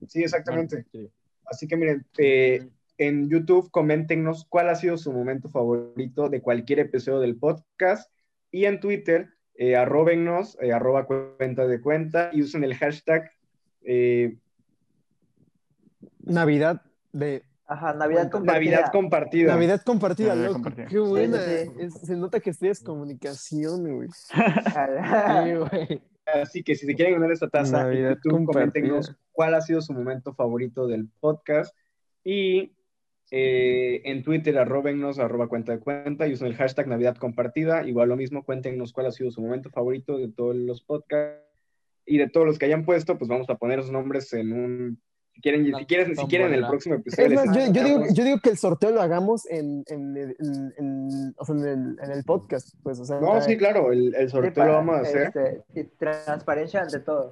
Sí, 0.05 0.21
exactamente. 0.23 0.85
Sí. 0.91 1.09
Así 1.45 1.65
que 1.67 1.77
miren, 1.77 2.05
eh, 2.17 2.67
en 2.97 3.29
YouTube 3.29 3.69
coméntenos 3.71 4.45
cuál 4.47 4.69
ha 4.69 4.75
sido 4.75 4.97
su 4.97 5.11
momento 5.11 5.49
favorito 5.49 6.29
de 6.29 6.41
cualquier 6.41 6.79
episodio 6.79 7.19
del 7.19 7.37
podcast 7.37 8.11
y 8.51 8.65
en 8.65 8.79
Twitter 8.79 9.29
eh, 9.55 9.71
eh, 9.71 9.75
arroba 9.75 11.05
cuenta 11.05 11.67
de 11.67 11.81
cuenta 11.81 12.29
y 12.33 12.41
usen 12.41 12.63
el 12.63 12.75
hashtag 12.75 13.31
eh, 13.83 14.37
Navidad 16.19 16.81
de 17.11 17.43
Ajá, 17.67 17.93
Navidad 17.93 18.29
compartida. 18.29 18.53
Navidad 18.75 18.91
compartida. 18.91 19.53
Navidad 19.53 19.81
compartida, 19.83 20.27
Navidad 20.29 20.47
loco. 20.47 20.53
compartida. 20.55 20.85
Qué 20.87 20.99
buena. 20.99 21.39
sí. 21.39 21.71
Es- 21.79 21.93
se 22.01 22.15
nota 22.15 22.39
que 22.39 22.51
estudias 22.51 22.79
comunicación, 22.79 23.95
güey. 23.95 24.09
Sí, 24.11 25.53
güey. 25.55 26.01
Así 26.41 26.63
que 26.63 26.75
si 26.75 26.85
se 26.85 26.93
quieren 26.95 27.15
ganar 27.15 27.31
esta 27.31 27.49
taza, 27.49 27.91
en 27.91 28.09
YouTube, 28.09 28.45
coméntenos 28.45 29.15
cuál 29.31 29.55
ha 29.55 29.61
sido 29.61 29.81
su 29.81 29.93
momento 29.93 30.33
favorito 30.33 30.87
del 30.87 31.07
podcast. 31.19 31.75
Y 32.23 32.71
eh, 33.31 34.01
en 34.05 34.23
Twitter, 34.23 34.57
arrobennos, 34.57 35.19
arroba 35.19 35.47
cuenta 35.47 35.71
de 35.71 35.79
cuenta, 35.79 36.27
y 36.27 36.33
usen 36.33 36.47
el 36.47 36.55
hashtag 36.55 36.87
Navidad 36.87 37.17
compartida. 37.17 37.87
Igual 37.87 38.09
lo 38.09 38.15
mismo, 38.15 38.43
cuéntenos 38.43 38.93
cuál 38.93 39.07
ha 39.07 39.11
sido 39.11 39.31
su 39.31 39.41
momento 39.41 39.69
favorito 39.69 40.17
de 40.17 40.27
todos 40.29 40.55
los 40.55 40.81
podcasts. 40.81 41.41
Y 42.07 42.19
de 42.19 42.29
todos 42.29 42.45
los 42.45 42.59
que 42.59 42.65
hayan 42.65 42.85
puesto, 42.85 43.17
pues 43.17 43.27
vamos 43.27 43.49
a 43.49 43.55
poner 43.55 43.81
sus 43.81 43.91
nombres 43.91 44.31
en 44.33 44.53
un. 44.53 45.01
Si 45.33 45.41
quieren, 45.41 45.65
si 45.65 45.85
quieren, 45.85 46.15
si 46.15 46.25
quieren 46.27 46.49
en 46.49 46.53
el 46.53 46.67
próximo 46.67 46.95
episodio. 46.95 47.27
Es 47.27 47.33
más, 47.47 47.57
yo, 47.57 47.73
yo 47.73 47.83
digo, 47.83 48.03
yo 48.13 48.23
digo 48.23 48.39
que 48.41 48.51
el 48.51 48.57
sorteo 48.57 48.91
lo 48.91 49.01
hagamos 49.01 49.49
en, 49.49 49.83
en, 49.87 50.15
en- 50.15 50.73
en- 50.77 51.33
o 51.35 51.43
sea, 51.43 51.55
en 51.55 51.61
el, 51.65 51.97
en 52.01 52.11
el 52.11 52.23
podcast, 52.23 52.75
pues, 52.83 52.99
o 52.99 53.05
sea, 53.05 53.19
No, 53.19 53.41
sí, 53.41 53.57
claro, 53.57 53.91
el, 53.91 54.13
el 54.13 54.29
sorteo 54.29 54.53
para, 54.53 54.67
lo 54.67 54.73
vamos 54.75 54.97
a 54.97 54.99
hacer. 55.01 55.31
este, 55.73 55.89
transparencia 55.97 56.83
ante 56.83 56.99
todo. 56.99 57.31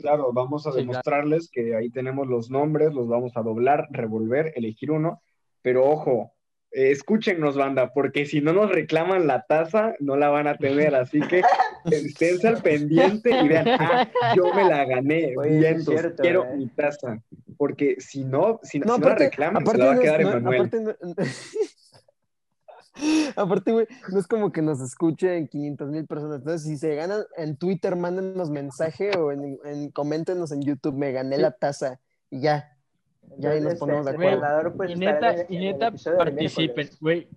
Claro, 0.00 0.32
vamos 0.32 0.66
a 0.66 0.72
Sí, 0.72 0.78
demostrarles 0.78 1.48
que 1.50 1.74
ahí 1.76 1.90
tenemos 1.90 2.26
los 2.28 2.50
nombres, 2.50 2.92
los 2.92 3.08
vamos 3.08 3.36
a 3.36 3.42
doblar, 3.42 3.86
revolver, 3.90 4.52
elegir 4.56 4.90
uno, 4.90 5.22
pero 5.62 5.84
ojo, 5.86 6.32
eh, 6.72 6.90
escúchenos, 6.90 7.56
banda, 7.56 7.92
porque 7.92 8.26
si 8.26 8.40
no 8.40 8.52
nos 8.52 8.70
reclaman 8.70 9.26
la 9.26 9.44
taza, 9.46 9.94
no 10.00 10.16
la 10.16 10.28
van 10.28 10.46
a 10.46 10.56
tener, 10.56 10.94
así 10.94 11.20
que 11.20 11.42
esténse 11.90 12.48
al 12.48 12.62
pendiente 12.62 13.30
y 13.42 13.48
vean, 13.48 13.68
ah, 13.78 14.08
yo 14.34 14.54
me 14.54 14.64
la 14.64 14.84
gané, 14.84 15.34
Oye, 15.36 15.58
vientos, 15.58 15.94
cierto, 15.94 16.22
quiero 16.22 16.44
eh. 16.44 16.56
mi 16.56 16.68
taza, 16.68 17.22
porque 17.56 17.96
si 17.98 18.24
no, 18.24 18.60
si, 18.62 18.78
No, 18.80 18.94
si 18.94 19.00
no 19.00 19.08
la 19.08 19.14
reclaman, 19.16 19.66
se 19.66 19.78
la 19.78 19.84
va 19.86 19.92
a 19.94 19.98
quedar 20.00 20.22
no- 20.22 20.30
Emanuel. 20.30 20.70
no- 20.72 20.94
Aparte, 23.36 23.72
güey, 23.72 23.86
no 24.12 24.18
es 24.18 24.26
como 24.26 24.50
que 24.52 24.62
nos 24.62 24.80
escuchen 24.80 25.46
500 25.48 25.90
mil 25.90 26.06
personas. 26.06 26.38
Entonces, 26.38 26.62
si 26.68 26.76
se 26.76 26.94
ganan 26.94 27.22
en 27.36 27.56
Twitter, 27.56 27.96
mándenos 27.96 28.50
mensaje 28.50 29.16
o 29.16 29.32
en, 29.32 29.58
en 29.64 29.90
coméntenos 29.90 30.52
en 30.52 30.62
YouTube, 30.62 30.94
me 30.94 31.12
gané 31.12 31.38
la 31.38 31.52
taza 31.52 32.00
y 32.30 32.40
ya. 32.40 32.76
Ya 33.38 33.50
ahí 33.50 33.60
nos 33.60 33.74
ponemos 33.74 34.04
de 34.06 34.12
este, 34.12 34.28
acuerdo. 34.28 34.76
Pues, 34.76 34.90
y 34.90 34.96
neta, 34.96 35.30
el- 35.32 35.46
y 35.48 35.74
participen, 36.16 36.90
güey. 37.00 37.28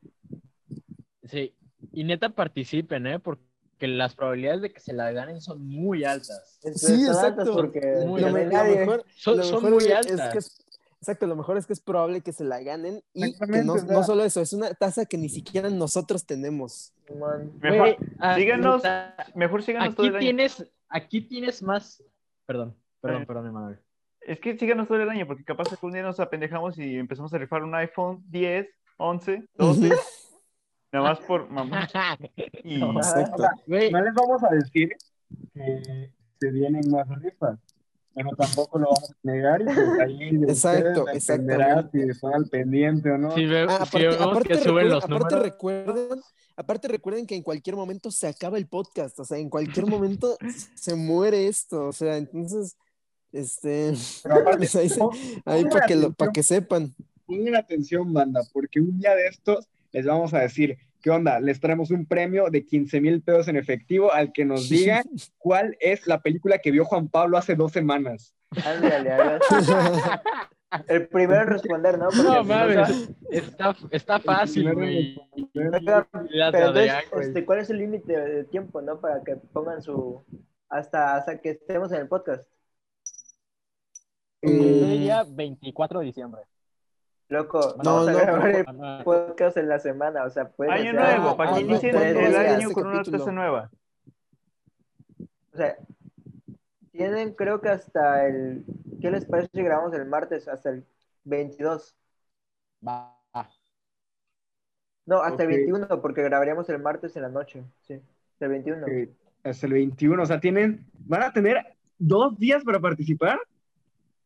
Sí, 1.25 1.55
y 1.91 2.03
neta 2.03 2.29
participen, 2.29 3.05
¿eh? 3.07 3.19
Porque 3.19 3.43
las 3.87 4.15
probabilidades 4.15 4.61
de 4.61 4.73
que 4.73 4.79
se 4.79 4.93
la 4.93 5.11
ganen 5.11 5.39
son 5.41 5.65
muy 5.65 6.03
altas. 6.03 6.59
Entonces, 6.63 6.95
Sí, 6.95 7.05
altas 7.05 7.15
exacto. 7.23 7.53
Porque 7.53 7.81
Muy 8.07 8.21
Lo, 8.21 8.31
mejor, 8.31 9.05
Son, 9.15 9.37
lo 9.37 9.43
son 9.43 9.63
mejor, 9.63 9.83
muy 9.83 9.91
altas. 9.91 10.19
es 10.19 10.31
que 10.31 10.37
es- 10.39 10.72
exacto, 11.03 11.27
lo 11.27 11.35
mejor 11.35 11.57
es 11.57 11.65
que 11.67 11.73
es 11.73 11.81
probable 11.81 12.21
que 12.21 12.31
se 12.31 12.43
la 12.45 12.61
ganen 12.63 13.03
y 13.13 13.33
que 13.37 13.63
no, 13.63 13.73
o 13.73 13.77
sea. 13.77 13.93
no 13.93 14.03
solo 14.03 14.23
eso, 14.23 14.39
es 14.41 14.53
una 14.53 14.73
taza 14.73 15.05
que 15.05 15.17
ni 15.17 15.27
siquiera 15.29 15.69
nosotros 15.69 16.25
tenemos. 16.25 16.93
Mejor, 17.61 17.97
ah, 18.19 18.35
síganos, 18.35 18.81
mejor 19.35 19.63
síganos 19.63 19.95
todo 19.95 20.05
Aquí 20.05 20.09
el 20.09 20.15
año. 20.15 20.19
tienes, 20.21 20.71
aquí 20.89 21.21
tienes 21.21 21.61
más. 21.61 22.01
Perdón, 22.45 22.75
perdón, 23.01 23.21
Eh. 23.21 23.25
perdón, 23.25 23.47
Emanuel. 23.47 23.79
Es 24.21 24.39
que 24.39 24.57
síganos 24.57 24.87
todo 24.87 25.01
el 25.01 25.09
año, 25.09 25.27
porque 25.27 25.43
capaz 25.43 25.67
que 25.69 25.85
un 25.85 25.91
día 25.91 26.01
nos 26.01 26.19
apendejamos 26.21 26.77
y 26.77 26.95
empezamos 26.95 27.33
a 27.33 27.37
rifar 27.37 27.63
un 27.63 27.75
iPhone 27.75 28.23
10, 28.29 28.67
11, 28.97 29.45
12, 29.55 29.89
nada 30.93 31.09
más 31.09 31.19
por 31.19 31.49
mamá. 31.49 31.87
Y 32.63 32.77
No, 32.77 32.93
Exacto. 32.97 33.43
Güey, 33.67 33.91
No 33.91 34.01
les 34.01 34.13
vamos 34.13 34.41
a 34.43 34.49
decir 34.49 34.89
que 35.53 36.09
se 36.39 36.51
vienen 36.51 36.89
más 36.89 37.07
rifas, 37.21 37.59
pero 38.15 38.29
tampoco 38.37 38.77
lo 38.79 38.85
vamos 38.85 39.09
a 39.11 39.15
negar 39.23 39.61
y 39.61 39.65
pues 39.65 39.77
ahí 39.99 40.29
Exacto, 40.47 41.07
exactamente. 41.09 41.89
si 42.03 42.09
están 42.09 42.33
al 42.35 42.45
pendiente 42.47 43.09
o 43.11 43.17
no. 43.17 43.33
si, 43.35 43.45
ve- 43.45 43.65
Ah, 43.69 43.75
aparte, 43.81 43.99
vemos 44.07 44.21
aparte 44.21 44.49
que 44.49 44.55
suben 44.55 44.65
recuerden, 44.65 44.89
los 44.91 45.03
aparte 45.03 45.23
números. 45.35 45.43
recuerden, 45.43 46.21
aparte 46.55 46.87
recuerden 46.87 47.25
que 47.27 47.35
en 47.35 47.43
cualquier 47.43 47.75
momento 47.75 48.11
se 48.11 48.27
acaba 48.27 48.57
el 48.57 48.67
podcast, 48.67 49.19
o 49.19 49.25
sea, 49.25 49.37
en 49.37 49.49
cualquier 49.49 49.85
momento 49.87 50.37
se 50.75 50.95
muere 50.95 51.47
esto, 51.47 51.87
o 51.87 51.93
sea, 51.93 52.17
entonces, 52.17 52.77
este, 53.31 53.93
Pero 54.21 54.35
aparte, 54.35 54.67
ahí, 54.79 54.89
se- 54.89 54.99
para 55.69 55.85
que, 55.87 55.95
lo- 55.95 56.13
para 56.13 56.31
que 56.31 56.43
sepan. 56.43 56.93
pongan 57.25 57.55
atención, 57.55 58.13
banda, 58.13 58.41
porque 58.53 58.79
un 58.79 58.99
día 58.99 59.15
de 59.15 59.27
estos 59.27 59.67
les 59.91 60.05
vamos 60.05 60.33
a 60.33 60.39
decir, 60.39 60.77
¿qué 61.03 61.11
onda? 61.11 61.39
Les 61.39 61.59
traemos 61.59 61.91
un 61.91 62.05
premio 62.07 62.49
de 62.49 62.65
15 62.65 63.01
mil 63.01 63.21
pesos 63.21 63.49
en 63.49 63.57
efectivo 63.57 64.11
al 64.11 64.31
que 64.31 64.45
nos 64.45 64.69
diga 64.69 65.03
cuál 65.37 65.77
es 65.79 66.07
la 66.07 66.21
película 66.21 66.57
que 66.57 66.71
vio 66.71 66.85
Juan 66.85 67.09
Pablo 67.09 67.37
hace 67.37 67.55
dos 67.55 67.73
semanas. 67.73 68.33
Ándale, 68.65 69.11
así. 69.11 69.71
El 70.87 71.07
primero 71.07 71.41
en 71.41 71.47
responder, 71.49 71.99
¿no? 71.99 72.05
Porque 72.05 72.23
No 72.23 72.43
mames, 72.43 73.09
está, 73.29 73.75
está 73.91 74.19
fácil, 74.19 74.73
güey. 74.73 75.21
Pero 75.53 75.77
entonces, 75.77 76.91
este, 77.21 77.45
¿cuál 77.45 77.59
es 77.59 77.69
el 77.69 77.77
límite 77.77 78.19
de 78.19 78.43
tiempo, 78.45 78.81
no? 78.81 78.99
Para 78.99 79.23
que 79.23 79.35
pongan 79.35 79.83
su... 79.83 80.23
Hasta, 80.69 81.15
hasta 81.15 81.39
que 81.39 81.51
estemos 81.51 81.91
en 81.91 82.01
el 82.01 82.07
podcast. 82.07 82.49
Yo 84.41 84.49
Mm, 84.49 84.89
diría 84.89 85.23
24 85.29 85.99
de 85.99 86.05
diciembre. 86.07 86.41
Loco, 87.29 87.59
No, 87.83 87.83
vamos 87.83 88.07
a 88.07 88.11
no, 88.11 88.17
grabar 88.19 88.49
el 88.49 88.65
Ah, 88.81 89.01
podcast 89.03 89.57
en 89.57 89.69
la 89.69 89.79
semana, 89.79 90.25
o 90.25 90.29
sea, 90.29 90.49
puede 90.49 90.71
año 90.71 90.91
ser- 90.91 90.95
nuevo, 90.95 91.37
para 91.37 91.53
que 91.53 91.61
inicien 91.61 91.95
no, 91.95 92.01
el 92.01 92.13
¿cuándo 92.13 92.31
va 92.37 92.39
a 92.39 92.43
ser 92.43 92.55
año 92.55 92.71
con 92.71 92.87
una 92.87 93.03
taza 93.03 93.31
nueva. 93.31 93.71
O 95.53 95.57
sea, 95.57 95.77
tienen 96.91 97.33
creo 97.33 97.61
que 97.61 97.69
hasta 97.69 98.27
el... 98.27 98.65
¿Qué 99.01 99.09
les 99.11 99.25
parece 99.25 99.49
si 99.53 99.61
grabamos 99.63 99.93
el 99.93 100.05
martes? 100.05 100.47
Hasta 100.47 100.69
el 100.69 100.85
22. 101.23 101.95
va. 102.87 103.19
No, 105.05 105.21
hasta 105.21 105.43
el 105.43 105.49
21, 105.49 106.01
porque 106.01 106.23
grabaríamos 106.23 106.69
el 106.69 106.79
martes 106.79 107.15
en 107.17 107.23
la 107.23 107.29
noche. 107.29 107.63
Sí, 107.81 108.01
hasta 108.33 108.45
el 108.45 108.51
21. 108.51 108.85
Que 108.85 109.09
es 109.43 109.63
el 109.63 109.73
21, 109.73 110.23
o 110.23 110.25
sea, 110.25 110.39
tienen, 110.39 110.85
van 110.93 111.23
a 111.23 111.33
tener 111.33 111.57
dos 111.97 112.37
días 112.37 112.63
para 112.63 112.79
participar. 112.79 113.37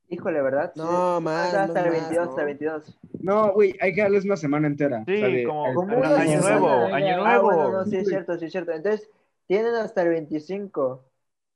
Híjole, 0.10 0.42
¿verdad? 0.42 0.72
Sí. 0.74 0.80
No, 0.82 1.20
más, 1.20 1.54
Hasta 1.54 1.68
más, 1.74 1.86
el 1.86 1.92
más, 1.92 2.02
22, 2.02 2.26
¿no? 2.26 2.30
hasta 2.30 2.42
el 2.42 2.46
22. 2.48 3.00
No, 3.20 3.52
güey, 3.54 3.76
hay 3.82 3.94
que 3.94 4.02
darles 4.02 4.24
una 4.26 4.38
semana 4.38 4.68
entera. 4.68 5.04
Sí, 5.06 5.16
O 5.16 5.18
sea, 5.20 5.28
de- 5.28 5.44
como, 5.44 5.66
el- 5.68 5.76
¿Cómo 5.76 5.88
como 5.94 6.00
una 6.00 6.18
año 6.20 6.40
nuevo, 6.42 6.70
año 6.70 7.16
Ah, 7.16 7.18
nuevo. 7.38 7.44
bueno, 7.46 7.72
no, 7.72 7.86
sí 7.86 7.98
es 7.98 8.08
cierto, 8.08 8.38
sí 8.38 8.46
es 8.46 8.52
cierto. 8.52 8.72
Entonces, 8.72 9.10
tienen 9.48 9.76
hasta 9.76 10.02
el 10.04 10.10
25 10.10 11.04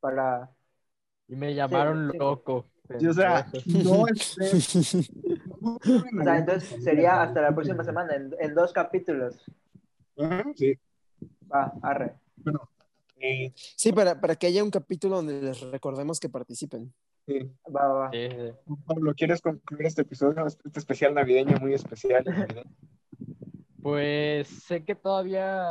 para... 0.02 0.50
Y 1.30 1.36
me 1.36 1.54
llamaron 1.56 2.12
sí. 2.12 2.18
loco. 2.18 2.66
Sí, 3.00 3.08
o 3.08 3.14
sea, 3.14 3.48
no 3.68 4.06
estén- 4.08 5.08
O 6.20 6.24
sea, 6.24 6.38
entonces 6.40 6.84
sería 6.84 7.22
hasta 7.22 7.40
la 7.42 7.54
próxima 7.56 7.84
semana, 7.86 8.16
en, 8.16 8.36
en 8.40 8.54
dos 8.54 8.74
capítulos. 8.74 9.42
Ajá, 10.18 10.44
Sí. 10.56 10.78
Va, 11.54 11.72
arre. 11.82 12.16
Eh, 13.20 13.52
Sí, 13.56 13.94
para, 13.94 14.20
para 14.20 14.36
que 14.36 14.48
haya 14.48 14.64
un 14.64 14.72
capítulo 14.72 15.18
donde 15.18 15.40
les 15.42 15.62
recordemos 15.62 16.20
que 16.20 16.28
participen. 16.28 16.92
Sí. 17.26 17.52
Va, 17.74 17.88
va, 17.88 17.94
va. 17.94 18.12
Sí, 18.12 18.28
sí. 18.30 18.76
Pablo, 18.86 19.14
¿quieres 19.16 19.42
concluir 19.42 19.86
este 19.86 20.02
episodio? 20.04 20.46
Este 20.46 20.80
especial 20.80 21.14
navideño, 21.14 21.58
muy 21.60 21.74
especial. 21.74 22.24
navideño? 22.26 22.64
Pues 23.82 24.48
sé 24.48 24.84
que 24.86 24.96
todavía 24.96 25.68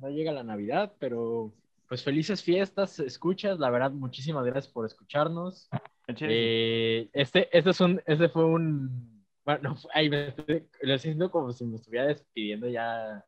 no 0.00 0.08
llega 0.08 0.32
la 0.32 0.44
Navidad, 0.44 0.92
pero 0.98 1.52
pues 1.88 2.02
felices 2.02 2.42
fiestas, 2.42 2.98
escuchas, 3.00 3.58
la 3.58 3.70
verdad, 3.70 3.90
muchísimas 3.90 4.44
gracias 4.44 4.72
por 4.72 4.86
escucharnos. 4.86 5.68
Eh, 6.20 7.08
este, 7.12 7.56
este 7.56 7.70
es 7.70 7.80
un, 7.80 8.00
este 8.06 8.28
fue 8.28 8.44
un, 8.44 9.24
bueno, 9.44 9.70
no, 9.70 9.76
ay, 9.94 10.10
me 10.10 10.28
estoy, 10.28 10.68
lo 10.82 10.98
siento 10.98 11.30
como 11.30 11.52
si 11.52 11.64
me 11.64 11.76
estuviera 11.76 12.06
despidiendo 12.06 12.68
ya. 12.68 13.24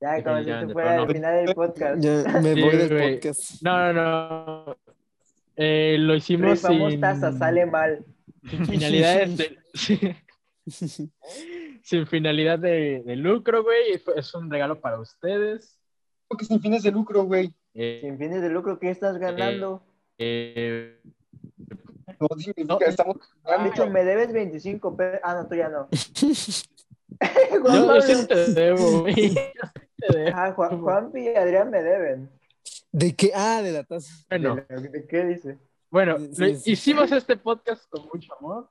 Ya, 0.00 0.22
como 0.22 0.38
si 0.38 0.72
fuera 0.72 0.94
el 0.94 1.06
no. 1.06 1.12
final 1.12 1.46
del 1.46 1.54
podcast. 1.56 2.00
Ya 2.00 2.40
me 2.40 2.54
Sí, 2.54 2.62
voy 2.62 2.76
del 2.76 3.14
podcast. 3.14 3.62
No, 3.62 3.92
no, 3.92 4.66
no. 4.66 4.76
Eh, 5.60 5.96
lo 5.98 6.14
hicimos 6.14 6.50
Rifamos 6.52 6.92
sin, 6.92 7.00
taza, 7.00 7.32
sale 7.32 7.66
mal. 7.66 8.04
sin 8.48 8.64
finalidades 8.66 9.36
de, 9.36 9.58
sin 11.82 12.06
finalidad 12.06 12.58
de, 12.60 13.02
de 13.04 13.16
lucro, 13.16 13.62
güey. 13.64 14.00
Es 14.16 14.34
un 14.34 14.50
regalo 14.50 14.80
para 14.80 15.00
ustedes. 15.00 15.78
Porque 16.28 16.44
sin 16.44 16.60
fines 16.60 16.82
de 16.82 16.92
lucro, 16.92 17.24
güey. 17.24 17.52
Eh, 17.74 18.00
Sin 18.02 18.18
fines 18.18 18.40
de 18.42 18.48
lucro, 18.50 18.78
¿qué 18.78 18.90
estás 18.90 19.18
ganando? 19.18 19.82
eh, 20.18 20.98
No 22.20 22.28
significa 22.36 22.74
No. 22.74 22.80
estamos 22.80 23.16
Han 23.44 23.64
dicho, 23.64 23.88
me 23.88 24.04
debes 24.04 24.32
25 24.32 24.96
pesos. 24.96 25.20
Ah, 25.22 25.34
no, 25.34 25.48
tú 25.48 25.54
ya 25.54 25.68
no. 25.68 25.88
yo, 27.52 27.60
Juan, 27.62 27.84
yo 27.86 28.00
sí 28.02 28.26
te 28.26 28.52
debo, 28.52 29.00
güey. 29.02 29.14
Yo 29.14 29.28
sí 29.28 29.52
te 29.98 30.18
debo. 30.18 30.28
Ajá, 30.36 30.52
Juan, 30.52 30.80
Juanpi 30.80 31.20
y 31.20 31.28
Adrián 31.34 31.70
me 31.70 31.82
deben. 31.82 32.28
¿De 32.92 33.14
qué? 33.14 33.30
Ah, 33.34 33.60
de 33.62 33.72
la 33.72 33.84
taza. 33.84 34.12
Bueno, 34.28 34.56
¿De, 34.68 34.88
de 34.88 35.06
qué 35.06 35.24
dice? 35.26 35.58
bueno, 35.90 36.18
Sí, 36.18 36.52
lo- 36.52 36.54
sí. 36.58 36.72
hicimos 36.72 37.12
este 37.12 37.36
podcast 37.36 37.88
con 37.90 38.06
mucho 38.12 38.32
amor. 38.38 38.70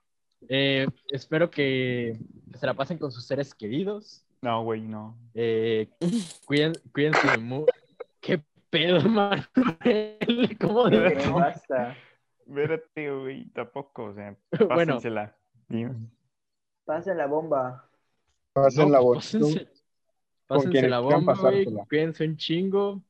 Eh, 0.49 0.87
espero 1.11 1.49
que, 1.49 2.17
se 2.59 2.65
la 2.65 2.73
pasen 2.73 2.97
con 2.97 3.11
sus 3.11 3.25
seres 3.25 3.53
queridos. 3.53 4.23
No, 4.41 4.63
güey, 4.63 4.81
no. 4.81 5.17
Eh, 5.33 5.89
cuiden, 6.45 6.73
cuídense 6.93 7.37
mucho. 7.39 7.65
¿Qué 8.19 8.41
pedo, 8.69 9.01
Manuel? 9.09 9.47
¿Cómo 10.59 10.89
de 10.89 11.15
Basta. 11.31 11.95
Espérate, 12.45 13.11
güey, 13.11 13.49
tampoco, 13.49 14.05
o 14.05 14.13
sea, 14.13 14.35
Bueno, 14.51 14.67
pásensela. 14.95 15.35
Dime. 15.67 15.95
Pasen 16.85 17.17
la 17.17 17.25
bomba. 17.27 17.89
Pasen 18.53 18.91
la 18.91 18.99
No, 18.99 19.05
pues, 19.05 19.25
pásense, 19.33 19.67
pásense 20.47 20.87
la 20.89 20.99
bomba, 20.99 21.33
güey. 21.35 21.65
Cuídense 21.89 22.25
un 22.25 22.37
chingo. 22.37 23.01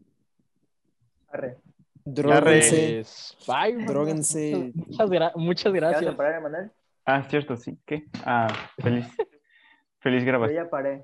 Arre. 1.37 1.57
Dróguense. 2.05 3.03
Bye, 3.47 3.73
man. 3.75 3.85
Dróguense. 3.85 4.71
Muchas, 4.73 5.09
gra- 5.09 5.31
muchas 5.35 5.73
¿Ya 5.73 5.79
vas 5.81 5.83
a 5.83 5.89
gracias. 5.89 6.15
parar? 6.15 6.71
Ah, 7.05 7.23
cierto, 7.29 7.55
sí. 7.57 7.77
¿Qué? 7.85 8.05
Ah, 8.25 8.47
feliz. 8.81 9.05
Feliz 9.99 10.21
Yo 10.23 10.27
grabación. 10.27 10.63
ya 10.63 10.69
paré. 10.69 11.03